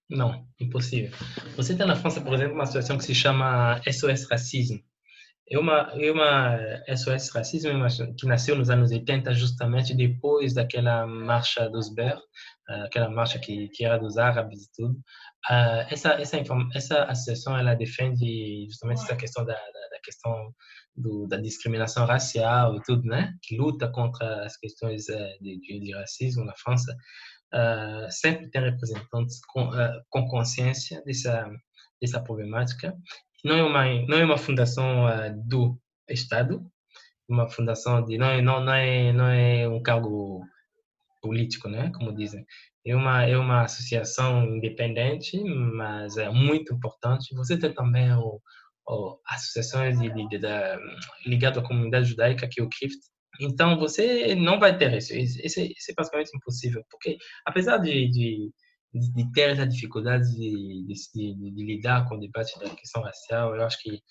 Não, 0.09 0.45
impossível. 0.59 1.11
Você 1.55 1.75
tem 1.75 1.87
na 1.87 1.95
França, 1.95 2.19
por 2.19 2.33
exemplo, 2.33 2.55
uma 2.55 2.65
situação 2.65 2.97
que 2.97 3.05
se 3.05 3.15
chama 3.15 3.81
SOS 3.89 4.27
Racismo. 4.29 4.79
É 5.49 5.57
uma, 5.57 5.91
é 5.95 6.11
uma 6.11 6.57
SOS 6.95 7.29
Racismo 7.29 7.71
que 8.17 8.25
nasceu 8.25 8.55
nos 8.55 8.69
anos 8.69 8.91
80, 8.91 9.33
justamente 9.33 9.95
depois 9.95 10.53
daquela 10.53 11.07
marcha 11.07 11.69
dos 11.69 11.93
Ber, 11.93 12.17
ah, 12.67 12.85
aquela 12.85 13.09
marcha 13.09 13.39
que, 13.39 13.69
que 13.69 13.85
era 13.85 13.97
dos 13.97 14.17
árabes 14.17 14.65
e 14.65 14.71
tudo. 14.73 14.93
Uh, 15.49 15.83
essa, 15.89 16.13
essa, 16.13 16.37
essa 16.73 17.03
associação 17.05 17.57
ela 17.57 17.73
defende 17.73 18.65
justamente 18.69 19.01
essa 19.03 19.15
questão 19.15 19.43
da, 19.45 19.53
da, 19.53 19.89
da 19.91 19.99
questão 20.03 20.53
do, 20.95 21.27
da 21.27 21.37
discriminação 21.37 22.05
racial 22.05 22.75
e 22.75 22.81
tudo, 22.83 23.03
né? 23.03 23.33
Que 23.41 23.57
luta 23.57 23.89
contra 23.91 24.45
as 24.45 24.57
questões 24.57 25.07
uh, 25.09 25.41
de, 25.41 25.59
de, 25.59 25.79
de, 25.79 25.93
racismo 25.93 26.43
na 26.45 26.53
França. 26.55 26.95
Uh, 27.53 28.09
sempre 28.09 28.49
tem 28.49 28.61
representantes 28.61 29.39
com, 29.45 29.69
com 30.09 30.27
consciência 30.27 31.01
dessa, 31.05 31.49
dessa 32.01 32.21
problemática. 32.21 32.95
Não 33.43 33.55
é 33.55 33.63
uma, 33.63 33.85
não 34.07 34.17
é 34.17 34.25
uma 34.25 34.37
fundação 34.37 35.05
do 35.47 35.77
Estado, 36.09 36.65
uma 37.27 37.49
fundação 37.49 38.03
de 38.05 38.17
não 38.17 38.27
é, 38.27 38.41
não, 38.41 38.63
não 38.63 38.73
é, 38.73 39.13
não 39.13 39.27
é 39.27 39.67
um 39.67 39.81
cargo 39.81 40.45
político, 41.21 41.69
né? 41.69 41.91
Como 41.95 42.13
dizem 42.13 42.45
é 42.85 42.95
uma 42.95 43.23
é 43.23 43.37
uma 43.37 43.63
associação 43.63 44.43
independente, 44.55 45.41
mas 45.43 46.17
é 46.17 46.29
muito 46.29 46.73
importante. 46.73 47.35
Você 47.35 47.57
tem 47.57 47.73
também 47.73 48.11
o, 48.13 48.41
o 48.87 49.19
associações 49.27 49.99
de, 49.99 50.09
de, 50.13 50.27
de, 50.27 50.39
ligado 51.25 51.59
à 51.59 51.63
comunidade 51.63 52.09
judaica 52.09 52.47
que 52.49 52.61
é 52.61 52.63
o 52.63 52.69
CRIFT. 52.69 52.99
Então 53.39 53.77
você 53.79 54.35
não 54.35 54.59
vai 54.59 54.77
ter 54.77 54.93
isso. 54.93 55.13
Isso, 55.13 55.59
é 55.59 55.93
basicamente 55.95 56.35
impossível, 56.35 56.83
porque 56.89 57.17
apesar 57.45 57.77
de, 57.77 58.09
de 58.09 58.51
de 58.93 59.31
ter 59.31 59.51
essa 59.51 59.65
dificuldade 59.65 60.29
de, 60.35 60.85
de, 60.85 60.93
de, 61.13 61.51
de, 61.51 61.65
lidar 61.65 62.07
com 62.07 62.15
o 62.15 62.19
debate 62.19 62.59
da 62.59 62.69
questão 62.75 63.01
racial, 63.01 63.55
eu 63.55 63.63
acho 63.63 63.81
que 63.81 64.01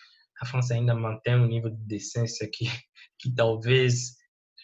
a 0.41 0.47
França 0.47 0.75
ainda 0.75 0.95
mantém 0.95 1.37
um 1.37 1.47
nível 1.47 1.71
de 1.71 1.85
decência 1.87 2.49
que, 2.51 2.65
que 3.21 3.35
talvez 3.35 4.17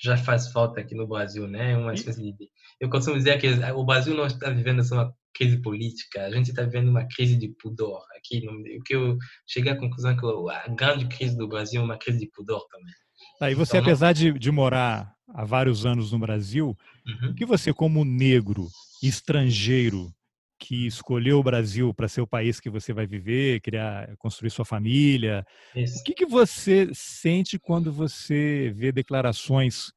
já 0.03 0.17
faz 0.17 0.51
falta 0.51 0.81
aqui 0.81 0.95
no 0.95 1.07
Brasil, 1.07 1.47
né? 1.47 1.77
Uma 1.77 1.95
espécie 1.95 2.23
de 2.23 2.51
eu 2.81 2.91
costumo 2.91 3.17
dizer 3.17 3.39
que 3.39 3.49
o 3.49 3.85
Brasil 3.85 4.15
não 4.15 4.27
está 4.27 4.51
vivendo 4.51 4.83
só 4.85 4.95
uma 4.97 5.15
crise 5.35 5.61
política, 5.61 6.25
a 6.25 6.31
gente 6.31 6.51
está 6.51 6.63
vivendo 6.63 6.89
uma 6.89 7.07
crise 7.07 7.37
de 7.37 7.49
pudor. 7.61 8.03
Aqui, 8.17 8.47
o 8.49 8.83
que 8.83 8.95
eu 8.95 9.17
cheguei 9.47 9.73
à 9.73 9.79
conclusão 9.79 10.11
é 10.11 10.17
que 10.17 10.27
a 10.27 10.69
grande 10.69 11.07
crise 11.07 11.37
do 11.37 11.49
Brasil 11.49 11.81
é 11.81 11.85
uma 11.85 11.99
crise 11.99 12.21
de 12.21 12.31
pudor 12.31 12.67
também. 12.71 12.95
Ah, 13.41 13.51
e 13.51 13.55
você, 13.55 13.77
então, 13.77 13.87
apesar 13.87 14.09
não... 14.09 14.13
de, 14.15 14.39
de 14.39 14.51
morar 14.51 15.15
há 15.29 15.45
vários 15.45 15.85
anos 15.85 16.13
no 16.13 16.19
Brasil, 16.19 16.77
uhum. 17.07 17.35
que 17.35 17.45
você, 17.45 17.73
como 17.73 18.05
negro, 18.05 18.69
estrangeiro, 19.03 20.11
que 20.59 20.87
escolheu 20.87 21.39
o 21.39 21.43
Brasil 21.43 21.93
para 21.93 22.09
ser 22.09 22.23
o 22.23 22.27
país 22.27 22.59
que 22.59 22.71
você 22.71 22.93
vai 22.93 23.07
viver, 23.07 23.61
criar, 23.61 24.17
construir 24.17 24.51
sua 24.51 24.65
família. 24.65 25.45
Isso. 25.75 26.01
O 26.01 26.05
que, 26.05 26.15
que 26.15 26.27
você 26.27 26.89
sente 26.95 27.59
quando 27.59 27.93
você 27.93 28.73
vê 28.75 28.91
declarações 28.91 29.93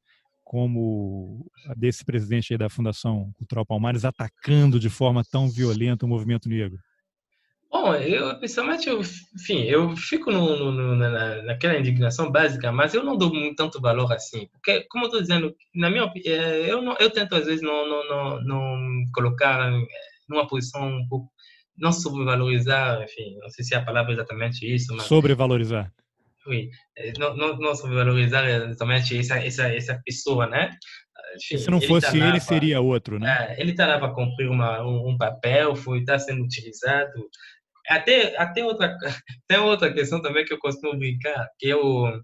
como 0.50 1.46
desse 1.76 2.04
presidente 2.04 2.58
da 2.58 2.68
Fundação 2.68 3.30
Cultural 3.38 3.64
Palmares 3.64 4.04
atacando 4.04 4.80
de 4.80 4.90
forma 4.90 5.22
tão 5.22 5.48
violenta 5.48 6.04
o 6.04 6.08
movimento 6.08 6.48
negro? 6.48 6.76
Bom, 7.70 7.94
eu 7.94 8.36
pessoalmente, 8.40 8.88
eu, 8.88 9.00
enfim, 9.00 9.62
eu 9.62 9.96
fico 9.96 10.32
no, 10.32 10.72
no, 10.72 10.96
na, 10.96 11.42
naquela 11.42 11.78
indignação 11.78 12.32
básica, 12.32 12.72
mas 12.72 12.92
eu 12.94 13.04
não 13.04 13.16
dou 13.16 13.32
muito, 13.32 13.54
tanto 13.54 13.80
valor 13.80 14.12
assim, 14.12 14.48
porque, 14.48 14.84
como 14.90 15.04
eu 15.04 15.06
estou 15.06 15.20
dizendo, 15.20 15.54
na 15.72 15.88
minha 15.88 16.06
opinião, 16.06 16.34
é, 16.34 16.68
eu, 16.68 16.82
não, 16.82 16.96
eu 16.98 17.10
tento 17.10 17.36
às 17.36 17.46
vezes 17.46 17.62
não, 17.62 17.88
não, 17.88 18.08
não, 18.08 18.42
não 18.42 19.04
colocar 19.14 19.70
numa 20.28 20.48
posição 20.48 20.84
um 20.84 21.06
pouco, 21.06 21.30
não 21.78 21.92
sobrevalorizar, 21.92 23.00
enfim, 23.04 23.38
não 23.40 23.48
sei 23.50 23.64
se 23.64 23.72
é 23.72 23.78
a 23.78 23.84
palavra 23.84 24.10
é 24.10 24.14
exatamente 24.14 24.66
isso, 24.66 24.92
mas... 24.96 25.06
Sobrevalorizar. 25.06 25.92
Oui, 26.46 26.70
é, 26.96 27.12
não, 27.18 27.36
não, 27.36 27.56
não 27.58 27.74
sobrevalorizar 27.74 28.48
exatamente 28.48 29.18
essa, 29.18 29.38
essa, 29.38 29.68
essa 29.74 30.00
pessoa, 30.04 30.46
né? 30.46 30.70
Enfim, 31.36 31.58
se 31.58 31.70
não 31.70 31.80
fosse 31.80 32.16
ele, 32.16 32.20
tá 32.20 32.28
ele 32.28 32.40
seria 32.40 32.80
outro, 32.80 33.18
né? 33.18 33.48
É, 33.50 33.60
ele 33.60 33.72
está 33.72 33.86
lá 33.86 33.98
para 33.98 34.14
cumprir 34.14 34.48
uma, 34.50 34.82
um, 34.82 35.10
um, 35.10 35.18
papel, 35.18 35.76
foi 35.76 36.00
está 36.00 36.18
sendo 36.18 36.42
utilizado. 36.42 37.28
Até 37.88 38.36
até 38.36 38.64
outra 38.64 38.96
tem 39.48 39.58
outra 39.58 39.92
questão 39.92 40.20
também 40.22 40.44
que 40.44 40.52
eu 40.52 40.58
costumo 40.58 40.98
brincar, 40.98 41.48
que 41.58 41.70
é 41.70 41.76
o 41.76 42.20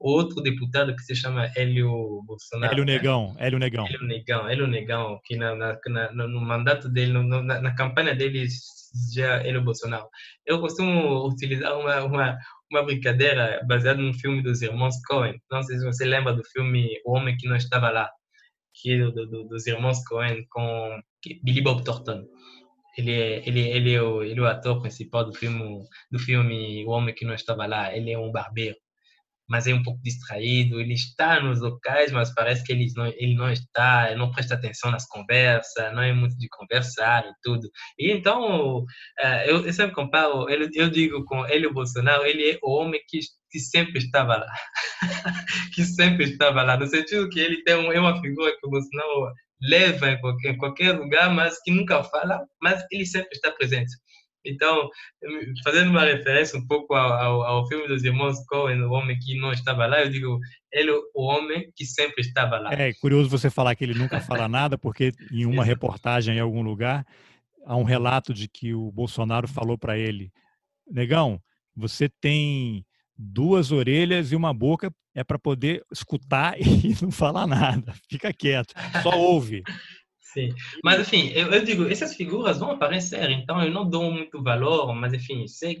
outro 0.00 0.42
deputado 0.42 0.96
que 0.96 1.02
se 1.02 1.14
chama 1.14 1.50
Hélio 1.54 2.22
Bolsonaro. 2.26 2.72
Hélio 2.72 2.84
né? 2.84 2.94
Negão, 2.94 3.34
né? 3.34 3.46
Hélio 3.46 3.58
Negão. 3.58 3.86
Hélio 3.86 4.06
Negão, 4.06 4.48
Hélio 4.48 4.66
Negão, 4.66 5.20
que 5.24 5.36
na, 5.36 5.54
na, 5.54 5.78
na 5.86 6.26
no 6.26 6.40
mandato 6.40 6.88
dele, 6.88 7.12
no, 7.12 7.42
na, 7.42 7.60
na, 7.60 7.74
campanha 7.74 8.14
dele, 8.14 8.46
já 9.14 9.42
Hélio 9.46 9.62
Bolsonaro. 9.62 10.08
Eu 10.46 10.60
costumo 10.60 11.28
utilizar 11.28 11.78
uma, 11.78 12.02
uma, 12.02 12.38
uma 12.70 12.84
brincadeira 12.84 13.62
baseada 13.66 14.00
num 14.00 14.14
filme 14.14 14.42
dos 14.42 14.62
irmãos 14.62 14.94
Cohen. 15.06 15.40
Não 15.50 15.62
sei 15.62 15.78
se 15.78 15.84
você 15.84 16.04
lembra 16.04 16.32
do 16.32 16.44
filme 16.44 17.00
O 17.04 17.12
Homem 17.12 17.36
que 17.36 17.48
Não 17.48 17.56
Estava 17.56 17.90
Lá, 17.90 18.10
que 18.74 18.92
é 18.92 18.98
do, 18.98 19.12
do, 19.12 19.44
dos 19.44 19.66
irmãos 19.66 20.02
Cohen 20.06 20.46
com 20.48 21.00
Billy 21.42 21.60
Bob 21.60 21.84
Thornton. 21.84 22.24
Ele 22.96 23.12
é, 23.12 23.48
ele, 23.48 23.60
ele, 23.60 23.94
é 23.94 24.02
o, 24.02 24.22
ele 24.22 24.40
é 24.40 24.42
o 24.42 24.46
ator 24.46 24.80
principal 24.80 25.24
do 25.24 25.34
filme, 25.34 25.84
do 26.10 26.18
filme 26.18 26.84
O 26.86 26.90
Homem 26.90 27.14
que 27.14 27.24
Não 27.24 27.34
Estava 27.34 27.66
Lá. 27.66 27.94
Ele 27.94 28.12
é 28.12 28.18
um 28.18 28.30
barbeiro 28.30 28.76
mas 29.50 29.66
é 29.66 29.74
um 29.74 29.82
pouco 29.82 30.00
distraído. 30.02 30.80
Ele 30.80 30.94
está 30.94 31.40
nos 31.40 31.60
locais, 31.60 32.12
mas 32.12 32.32
parece 32.32 32.62
que 32.64 32.72
ele 32.72 32.86
não, 32.94 33.06
ele 33.06 33.34
não 33.34 33.50
está, 33.50 34.06
ele 34.08 34.18
não 34.18 34.30
presta 34.30 34.54
atenção 34.54 34.92
nas 34.92 35.06
conversas, 35.06 35.92
não 35.92 36.02
é 36.02 36.12
muito 36.12 36.38
de 36.38 36.48
conversar 36.48 37.26
e 37.26 37.32
tudo. 37.42 37.68
E 37.98 38.12
então, 38.12 38.84
eh, 39.18 39.50
eu, 39.50 39.66
eu 39.66 39.72
sempre 39.72 39.94
comparo, 39.94 40.48
eu, 40.48 40.68
eu 40.72 40.88
digo 40.88 41.24
com 41.24 41.44
ele, 41.46 41.66
o 41.66 41.74
Bolsonaro, 41.74 42.24
ele 42.24 42.52
é 42.52 42.58
o 42.62 42.70
homem 42.70 43.00
que, 43.08 43.18
que 43.50 43.58
sempre 43.58 43.98
estava 43.98 44.36
lá. 44.36 44.52
que 45.74 45.84
sempre 45.84 46.26
estava 46.26 46.62
lá, 46.62 46.76
no 46.76 46.86
sentido 46.86 47.28
que 47.28 47.40
ele 47.40 47.62
tem 47.64 47.74
um, 47.74 47.90
é 47.92 47.98
uma 47.98 48.20
figura 48.20 48.52
que 48.52 48.66
o 48.66 48.70
Bolsonaro 48.70 49.32
leva 49.62 50.10
em 50.10 50.20
qualquer, 50.20 50.50
em 50.52 50.56
qualquer 50.56 50.92
lugar, 50.92 51.34
mas 51.34 51.60
que 51.62 51.72
nunca 51.72 52.04
fala, 52.04 52.40
mas 52.62 52.84
ele 52.92 53.04
sempre 53.04 53.30
está 53.32 53.50
presente. 53.50 53.90
Então, 54.44 54.88
fazendo 55.62 55.90
uma 55.90 56.04
referência 56.04 56.58
um 56.58 56.66
pouco 56.66 56.94
ao, 56.94 57.12
ao, 57.12 57.42
ao, 57.42 57.68
filme 57.68 57.86
dos 57.86 58.02
irmãos 58.04 58.42
Coen, 58.46 58.82
o 58.82 58.92
homem 58.92 59.18
que 59.18 59.38
não 59.38 59.52
estava 59.52 59.86
lá, 59.86 60.02
eu 60.02 60.10
digo, 60.10 60.38
ele 60.72 60.90
o 61.14 61.22
homem 61.22 61.70
que 61.76 61.84
sempre 61.84 62.22
estava 62.22 62.58
lá. 62.58 62.72
É 62.72 62.92
curioso 62.94 63.28
você 63.28 63.50
falar 63.50 63.74
que 63.74 63.84
ele 63.84 63.94
nunca 63.94 64.20
fala 64.20 64.48
nada, 64.48 64.78
porque 64.78 65.12
em 65.30 65.44
uma 65.44 65.64
reportagem 65.64 66.36
em 66.36 66.40
algum 66.40 66.62
lugar, 66.62 67.06
há 67.66 67.76
um 67.76 67.84
relato 67.84 68.32
de 68.32 68.48
que 68.48 68.74
o 68.74 68.90
Bolsonaro 68.90 69.46
falou 69.46 69.76
para 69.76 69.98
ele, 69.98 70.32
negão, 70.90 71.40
você 71.76 72.08
tem 72.08 72.84
duas 73.16 73.70
orelhas 73.70 74.32
e 74.32 74.36
uma 74.36 74.54
boca 74.54 74.90
é 75.14 75.24
para 75.24 75.38
poder 75.38 75.84
escutar 75.92 76.54
e 76.60 76.96
não 77.02 77.10
falar 77.10 77.46
nada. 77.46 77.92
Fica 78.08 78.32
quieto, 78.32 78.72
só 79.02 79.10
ouve. 79.10 79.62
Sim, 80.32 80.50
mas 80.84 81.00
enfim, 81.00 81.28
eu, 81.34 81.52
eu, 81.52 81.64
digo, 81.64 81.88
essas 81.88 82.14
figuras 82.14 82.58
vão 82.58 82.70
aparecer, 82.70 83.30
então 83.30 83.60
eu 83.64 83.70
não 83.72 83.88
dou 83.88 84.12
muito 84.12 84.40
valor, 84.40 84.94
mas 84.94 85.12
enfim, 85.12 85.44
sei, 85.48 85.80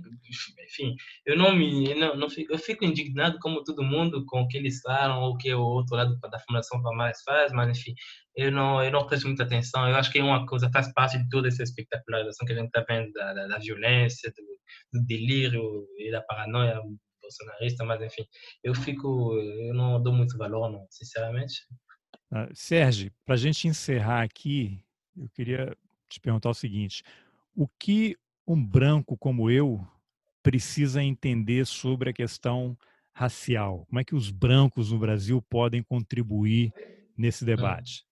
enfim, 0.64 0.96
eu 1.24 1.36
não 1.36 1.54
me, 1.54 1.94
não, 1.94 2.16
não 2.16 2.28
fico, 2.28 2.52
eu 2.52 2.58
fico 2.58 2.84
indignado 2.84 3.38
como 3.40 3.62
todo 3.62 3.84
mundo 3.84 4.24
com 4.26 4.40
o 4.42 4.48
que 4.48 4.58
eles 4.58 4.80
falam 4.80 5.20
ou 5.22 5.34
o 5.34 5.36
que 5.36 5.54
o 5.54 5.60
outro 5.62 5.94
lado 5.94 6.18
da 6.18 6.38
Fundação 6.40 6.82
Palmares 6.82 7.22
faz, 7.22 7.52
mas 7.52 7.78
enfim, 7.78 7.94
eu 8.34 8.50
não, 8.50 8.82
eu 8.82 8.90
não 8.90 9.06
presto 9.06 9.26
muita 9.26 9.44
atenção. 9.44 9.88
Eu 9.88 9.94
acho 9.96 10.10
que 10.10 10.18
é 10.18 10.24
uma 10.24 10.44
coisa 10.46 10.70
faz 10.72 10.92
parte 10.92 11.18
de 11.18 11.28
toda 11.28 11.46
essa 11.46 11.62
espetacularização 11.62 12.46
que 12.46 12.52
a 12.52 12.56
gente 12.56 12.66
está 12.66 12.84
vendo 12.88 13.12
da, 13.12 13.32
da, 13.32 13.46
da 13.46 13.58
violência, 13.58 14.32
do, 14.36 14.98
do 15.00 15.06
delírio 15.06 15.86
e 15.98 16.10
da 16.10 16.22
paranoia 16.22 16.80
bolsonarista, 17.22 17.84
mas 17.84 18.02
enfim, 18.02 18.24
eu 18.64 18.74
fico, 18.74 19.34
eu 19.34 19.74
não 19.74 20.02
dou 20.02 20.12
muito 20.12 20.36
valor, 20.36 20.70
não, 20.70 20.86
sinceramente. 20.90 21.54
Uh, 22.32 22.48
Sérgio, 22.54 23.10
para 23.24 23.34
a 23.34 23.38
gente 23.38 23.66
encerrar 23.66 24.22
aqui, 24.22 24.80
eu 25.16 25.28
queria 25.30 25.76
te 26.08 26.20
perguntar 26.20 26.50
o 26.50 26.54
seguinte: 26.54 27.02
o 27.54 27.66
que 27.66 28.16
um 28.46 28.64
branco 28.64 29.16
como 29.16 29.50
eu 29.50 29.86
precisa 30.42 31.02
entender 31.02 31.66
sobre 31.66 32.10
a 32.10 32.12
questão 32.12 32.76
racial? 33.12 33.84
Como 33.86 34.00
é 34.00 34.04
que 34.04 34.14
os 34.14 34.30
brancos 34.30 34.92
no 34.92 34.98
Brasil 34.98 35.42
podem 35.42 35.82
contribuir 35.82 36.72
nesse 37.16 37.44
hum. 37.44 37.46
debate? 37.46 38.04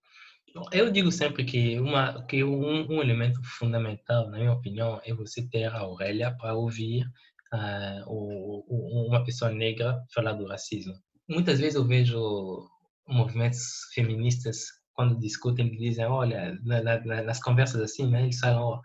Eu 0.72 0.90
digo 0.90 1.12
sempre 1.12 1.44
que, 1.44 1.78
uma, 1.78 2.24
que 2.26 2.42
um, 2.42 2.90
um 2.90 3.00
elemento 3.00 3.40
fundamental, 3.44 4.28
na 4.30 4.38
minha 4.38 4.52
opinião, 4.52 5.00
é 5.04 5.14
você 5.14 5.46
ter 5.48 5.66
a 5.66 5.86
orelha 5.86 6.34
para 6.36 6.54
ouvir 6.54 7.04
uh, 7.52 8.02
o, 8.06 8.64
o, 8.66 9.08
uma 9.08 9.22
pessoa 9.24 9.52
negra 9.52 10.02
falar 10.12 10.32
do 10.32 10.46
racismo. 10.46 10.94
Muitas 11.28 11.60
vezes 11.60 11.74
eu 11.74 11.86
vejo 11.86 12.66
movimentos 13.08 13.60
feministas, 13.94 14.66
quando 14.94 15.18
discutem, 15.18 15.70
dizem, 15.76 16.04
olha, 16.06 16.58
na, 16.62 16.82
na, 16.82 17.22
nas 17.22 17.40
conversas 17.40 17.80
assim, 17.80 18.10
né, 18.10 18.24
eles 18.24 18.38
falam, 18.38 18.62
oh, 18.62 18.76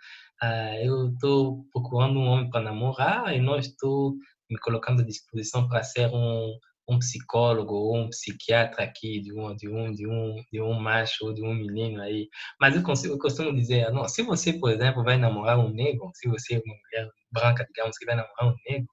uh, 0.45 0.75
eu 0.83 1.09
estou 1.09 1.65
procurando 1.71 2.19
um 2.19 2.27
homem 2.27 2.49
para 2.49 2.63
namorar 2.63 3.35
e 3.35 3.39
não 3.39 3.57
estou 3.57 4.15
me 4.49 4.57
colocando 4.59 5.01
à 5.01 5.05
disposição 5.05 5.67
para 5.67 5.83
ser 5.83 6.09
um, 6.13 6.57
um 6.87 6.99
psicólogo 6.99 7.73
ou 7.73 7.97
um 7.97 8.09
psiquiatra 8.09 8.83
aqui 8.83 9.21
de 9.21 9.33
um 9.33 9.55
de 9.55 9.69
um 9.69 9.91
de 9.91 10.07
um 10.07 10.35
de 10.51 10.61
um 10.61 10.73
macho 10.73 11.25
ou 11.25 11.33
de 11.33 11.41
um 11.43 11.53
menino 11.53 12.01
aí 12.01 12.27
mas 12.59 12.75
eu, 12.75 12.83
consigo, 12.83 13.13
eu 13.13 13.19
costumo 13.19 13.55
dizer 13.55 13.89
não 13.91 14.07
se 14.07 14.21
você 14.21 14.53
por 14.53 14.69
exemplo 14.71 15.03
vai 15.03 15.17
namorar 15.17 15.57
um 15.57 15.69
negro 15.69 16.11
se 16.13 16.27
você 16.27 16.55
é 16.55 16.57
uma 16.57 16.75
mulher 16.75 17.09
branca 17.31 17.65
digamos 17.73 17.97
que 17.97 18.05
vai 18.05 18.15
namorar 18.15 18.47
um 18.47 18.55
negro 18.69 18.87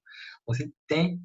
você 0.47 0.71
tem 0.87 1.21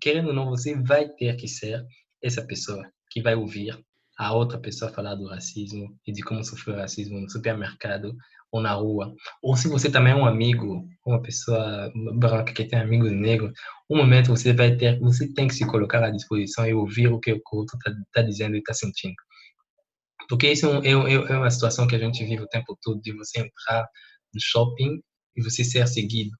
querendo 0.00 0.28
ou 0.28 0.34
não 0.34 0.46
você 0.46 0.74
vai 0.82 1.08
ter 1.08 1.34
que 1.36 1.48
ser 1.48 1.82
essa 2.22 2.46
pessoa 2.46 2.84
que 3.12 3.22
vai 3.22 3.34
ouvir 3.34 3.78
a 4.18 4.32
outra 4.32 4.58
pessoa 4.58 4.90
falar 4.90 5.14
do 5.14 5.26
racismo 5.26 5.98
e 6.06 6.12
de 6.12 6.22
como 6.22 6.44
sofreu 6.44 6.76
racismo 6.76 7.20
no 7.20 7.30
supermercado 7.30 8.14
ou 8.50 8.60
na 8.60 8.72
rua. 8.72 9.14
Ou 9.42 9.56
se 9.56 9.68
você 9.68 9.90
também 9.90 10.12
é 10.12 10.16
um 10.16 10.26
amigo, 10.26 10.86
uma 11.06 11.20
pessoa 11.20 11.90
branca 12.18 12.52
que 12.52 12.64
tem 12.64 12.78
amigos 12.78 13.10
negros, 13.10 13.52
um 13.90 13.96
momento 13.96 14.28
você 14.28 14.52
vai 14.52 14.76
ter, 14.76 14.98
você 15.00 15.32
tem 15.32 15.48
que 15.48 15.54
se 15.54 15.66
colocar 15.66 16.04
à 16.04 16.10
disposição 16.10 16.66
e 16.66 16.74
ouvir 16.74 17.08
o 17.08 17.18
que 17.18 17.32
o 17.32 17.40
outro 17.52 17.76
está 17.78 17.92
tá 18.12 18.22
dizendo 18.22 18.54
e 18.54 18.58
está 18.58 18.74
sentindo. 18.74 19.16
Porque 20.28 20.52
isso 20.52 20.66
é, 20.66 20.88
é, 20.88 20.92
é, 20.92 21.14
é 21.14 21.38
uma 21.38 21.50
situação 21.50 21.86
que 21.86 21.96
a 21.96 21.98
gente 21.98 22.24
vive 22.24 22.42
o 22.42 22.48
tempo 22.48 22.76
todo, 22.82 23.00
de 23.00 23.12
você 23.12 23.40
entrar 23.40 23.86
no 24.34 24.40
shopping 24.40 25.00
e 25.36 25.42
você 25.42 25.64
ser 25.64 25.86
seguido 25.88 26.30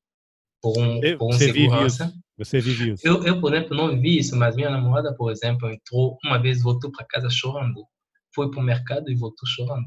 por 0.62 0.78
um, 0.78 1.00
por 1.18 1.28
um 1.28 1.32
segurança 1.32 2.12
você 2.38 2.60
vive 2.60 2.92
isso? 2.92 3.06
Eu, 3.06 3.22
eu, 3.24 3.40
por 3.40 3.54
exemplo, 3.54 3.76
não 3.76 4.00
vi 4.00 4.18
isso, 4.18 4.36
mas 4.36 4.56
minha 4.56 4.70
namorada, 4.70 5.14
por 5.14 5.30
exemplo, 5.30 5.70
entrou 5.70 6.18
uma 6.24 6.40
vez, 6.40 6.62
voltou 6.62 6.90
para 6.90 7.06
casa 7.06 7.28
chorando. 7.30 7.84
Foi 8.34 8.50
para 8.50 8.60
o 8.60 8.62
mercado 8.62 9.10
e 9.10 9.14
voltou 9.14 9.46
chorando. 9.46 9.86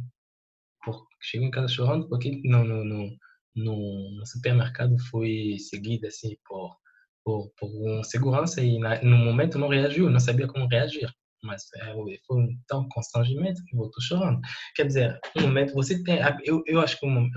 Por, 0.83 1.05
chegou 1.21 1.47
em 1.47 1.51
casa 1.51 1.67
chorando 1.67 2.07
porque 2.07 2.41
no, 2.43 2.63
no, 2.63 2.85
no, 2.85 3.17
no 3.55 4.25
supermercado 4.25 4.95
foi 5.09 5.57
seguida 5.59 6.07
assim 6.07 6.37
por, 6.45 6.77
por, 7.23 7.51
por 7.57 7.69
um 7.69 8.03
segurança 8.03 8.61
e 8.61 8.77
na, 8.79 9.01
no 9.03 9.17
momento 9.17 9.57
não 9.57 9.69
reagiu, 9.69 10.09
não 10.09 10.19
sabia 10.19 10.47
como 10.47 10.67
reagir 10.67 11.09
mas 11.45 11.63
é, 11.75 11.93
foi 12.27 12.37
um 12.37 12.47
tão 12.67 12.87
constrangimento 12.89 13.63
que 13.65 13.75
voltou 13.75 14.01
chorando. 14.01 14.39
Quer 14.75 14.87
dizer, 14.87 15.19
um 15.37 15.43
momento, 15.43 15.73
você 15.73 16.03
tem, 16.03 16.19
eu, 16.43 16.61
eu 16.65 16.79
acho 16.81 16.99
que 16.99 17.05
um, 17.05 17.29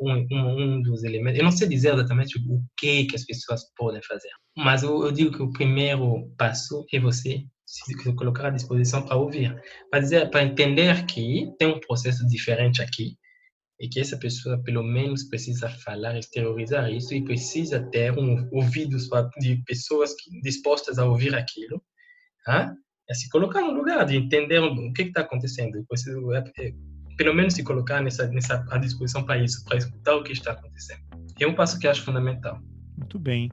um, 0.00 0.26
um 0.30 0.82
dos 0.82 1.02
elementos, 1.02 1.38
eu 1.38 1.44
não 1.44 1.52
sei 1.52 1.68
dizer 1.68 1.94
exatamente 1.94 2.38
o 2.38 2.62
que 2.76 3.04
que 3.04 3.16
as 3.16 3.24
pessoas 3.24 3.62
podem 3.76 4.02
fazer, 4.02 4.30
mas 4.56 4.82
eu, 4.82 5.04
eu 5.04 5.12
digo 5.12 5.32
que 5.32 5.42
o 5.42 5.50
primeiro 5.50 6.30
passo 6.36 6.84
é 6.92 7.00
você 7.00 7.44
se 7.66 8.14
colocar 8.14 8.48
à 8.48 8.50
disposição 8.50 9.04
para 9.04 9.16
ouvir, 9.16 9.54
para 9.90 10.00
dizer, 10.00 10.30
para 10.30 10.44
entender 10.44 11.06
que 11.06 11.52
tem 11.58 11.68
um 11.68 11.80
processo 11.80 12.26
diferente 12.26 12.82
aqui 12.82 13.16
e 13.80 13.88
que 13.88 14.00
essa 14.00 14.16
pessoa 14.16 14.62
pelo 14.62 14.82
menos 14.82 15.24
precisa 15.24 15.68
falar, 15.68 16.16
exteriorizar 16.16 16.92
isso 16.92 17.14
e 17.14 17.24
precisa 17.24 17.82
ter 17.90 18.16
um 18.16 18.48
ouvido 18.52 18.96
de 19.40 19.62
pessoas 19.64 20.14
dispostas 20.42 20.98
a 20.98 21.06
ouvir 21.06 21.34
aquilo, 21.34 21.82
ah? 22.46 22.72
É 23.08 23.14
se 23.14 23.28
colocar 23.28 23.60
no 23.60 23.72
lugar 23.72 24.04
de 24.06 24.16
entender 24.16 24.58
o 24.58 24.92
que 24.92 25.02
está 25.02 25.20
acontecendo, 25.20 25.84
é, 26.32 26.44
é, 26.58 26.72
pelo 27.16 27.34
menos 27.34 27.54
se 27.54 27.62
colocar 27.62 28.02
nessa, 28.02 28.26
nessa 28.28 28.64
à 28.70 28.78
disposição 28.78 29.24
para 29.24 29.38
isso, 29.38 29.64
para 29.64 29.78
escutar 29.78 30.16
o 30.16 30.22
que 30.22 30.32
está 30.32 30.52
acontecendo. 30.52 31.00
É 31.40 31.46
um 31.46 31.54
passo 31.54 31.78
que 31.78 31.86
acho 31.86 32.02
fundamental. 32.02 32.60
Muito 32.96 33.18
bem. 33.18 33.50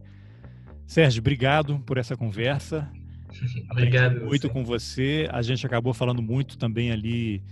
Sérgio, 0.86 1.20
obrigado 1.20 1.80
por 1.80 1.98
essa 1.98 2.16
conversa. 2.16 2.90
obrigado. 3.72 4.22
Muito 4.26 4.48
você. 4.48 4.54
com 4.54 4.64
você. 4.64 5.28
A 5.32 5.42
gente 5.42 5.66
acabou 5.66 5.94
falando 5.94 6.22
muito 6.22 6.58
também 6.58 6.92
ali 6.92 7.44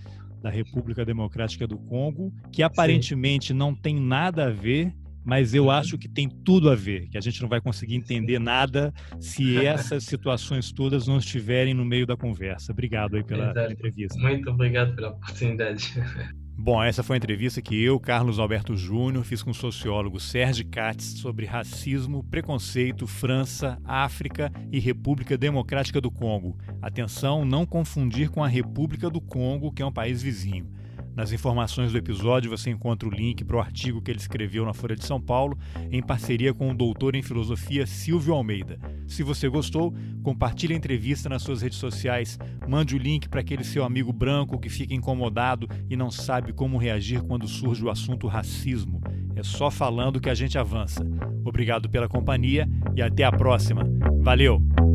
da 0.42 0.50
República 0.50 1.04
Democrática 1.04 1.68
do 1.68 1.78
Congo, 1.78 2.34
que 2.52 2.64
aparentemente 2.64 3.48
Sim. 3.48 3.54
não 3.54 3.76
tem 3.76 4.00
nada 4.00 4.46
a 4.46 4.50
ver, 4.50 4.94
mas 5.30 5.54
eu 5.54 5.70
acho 5.70 5.96
que 5.96 6.10
tem 6.10 6.28
tudo 6.28 6.72
a 6.72 6.76
ver, 6.76 7.08
que 7.08 7.16
a 7.16 7.22
gente 7.22 7.40
não 7.40 7.48
vai 7.48 7.62
conseguir 7.62 7.94
entender 7.94 8.40
nada 8.40 8.92
se 9.20 9.58
essas 9.64 10.04
situações 10.04 10.72
todas 10.72 11.06
não 11.06 11.20
estiverem 11.20 11.72
no 11.76 11.86
meio 11.86 12.08
da 12.08 12.18
conversa. 12.18 12.72
Obrigado 12.72 13.16
aí 13.16 13.24
pela, 13.24 13.54
pela 13.54 13.72
entrevista. 13.72 14.20
Muito 14.20 14.50
obrigado 14.50 14.96
pela 14.96 15.10
oportunidade. 15.10 15.94
Bom, 16.58 16.84
essa 16.84 17.04
foi 17.04 17.16
a 17.16 17.18
entrevista 17.18 17.62
que 17.62 17.82
eu, 17.82 18.00
Carlos 18.00 18.40
Alberto 18.40 18.76
Júnior, 18.76 19.24
fiz 19.24 19.44
com 19.44 19.52
o 19.52 19.54
sociólogo 19.54 20.20
Sérgio 20.20 20.68
Katz 20.68 21.20
sobre 21.20 21.46
racismo, 21.46 22.24
preconceito, 22.24 23.06
França, 23.06 23.78
África 23.86 24.52
e 24.72 24.78
República 24.78 25.38
Democrática 25.38 26.02
do 26.02 26.12
Congo. 26.12 26.58
Atenção, 26.82 27.46
não 27.46 27.68
confundir 27.68 28.30
com 28.30 28.44
a 28.44 28.48
República 28.48 29.10
do 29.10 29.22
Congo, 29.22 29.72
que 29.72 29.82
é 29.82 29.86
um 29.86 29.94
país 29.94 30.22
vizinho. 30.22 30.70
Nas 31.16 31.32
informações 31.32 31.92
do 31.92 31.98
episódio 31.98 32.50
você 32.50 32.70
encontra 32.70 33.08
o 33.08 33.12
link 33.12 33.44
para 33.44 33.58
o 33.58 33.60
artigo 33.60 34.02
que 34.02 34.10
ele 34.10 34.20
escreveu 34.20 34.66
na 34.66 34.74
Folha 34.74 34.96
de 34.96 35.06
São 35.06 35.20
Paulo, 35.20 35.58
em 35.92 36.02
parceria 36.02 36.54
com 36.54 36.70
o 36.70 36.74
doutor 36.74 37.16
em 37.16 37.22
filosofia 37.22 37.86
Silvio 37.86 38.34
Almeida. 38.34 38.80
Se 39.08 39.24
você 39.24 39.50
gostou, 39.50 39.94
compartilhe 40.24 40.74
a 40.74 40.78
entrevista 40.78 41.28
nas 41.28 41.42
suas 41.42 41.62
redes 41.62 41.78
sociais, 41.78 42.40
mande 42.68 42.96
o 42.96 43.00
link 43.00 43.28
para 43.28 43.42
aquele 43.42 43.64
seu 43.64 43.84
amigo 43.84 44.14
branco 44.14 44.60
que 44.60 44.70
fica 44.70 44.94
incomodado 44.94 45.68
e 45.90 45.96
não 45.96 46.10
sabe 46.10 46.54
como 46.54 46.78
reagir 46.78 47.22
quando 47.24 47.48
surge 47.48 47.84
o 47.84 47.90
assunto 47.90 48.28
racismo. 48.28 49.02
É 49.36 49.44
só 49.44 49.70
falando 49.70 50.20
que 50.20 50.30
a 50.30 50.36
gente 50.36 50.58
avança. 50.58 51.06
Obrigado 51.44 51.90
pela 51.90 52.08
companhia 52.08 52.68
e 52.96 53.02
até 53.02 53.24
a 53.24 53.32
próxima. 53.32 53.84
Valeu! 54.22 54.89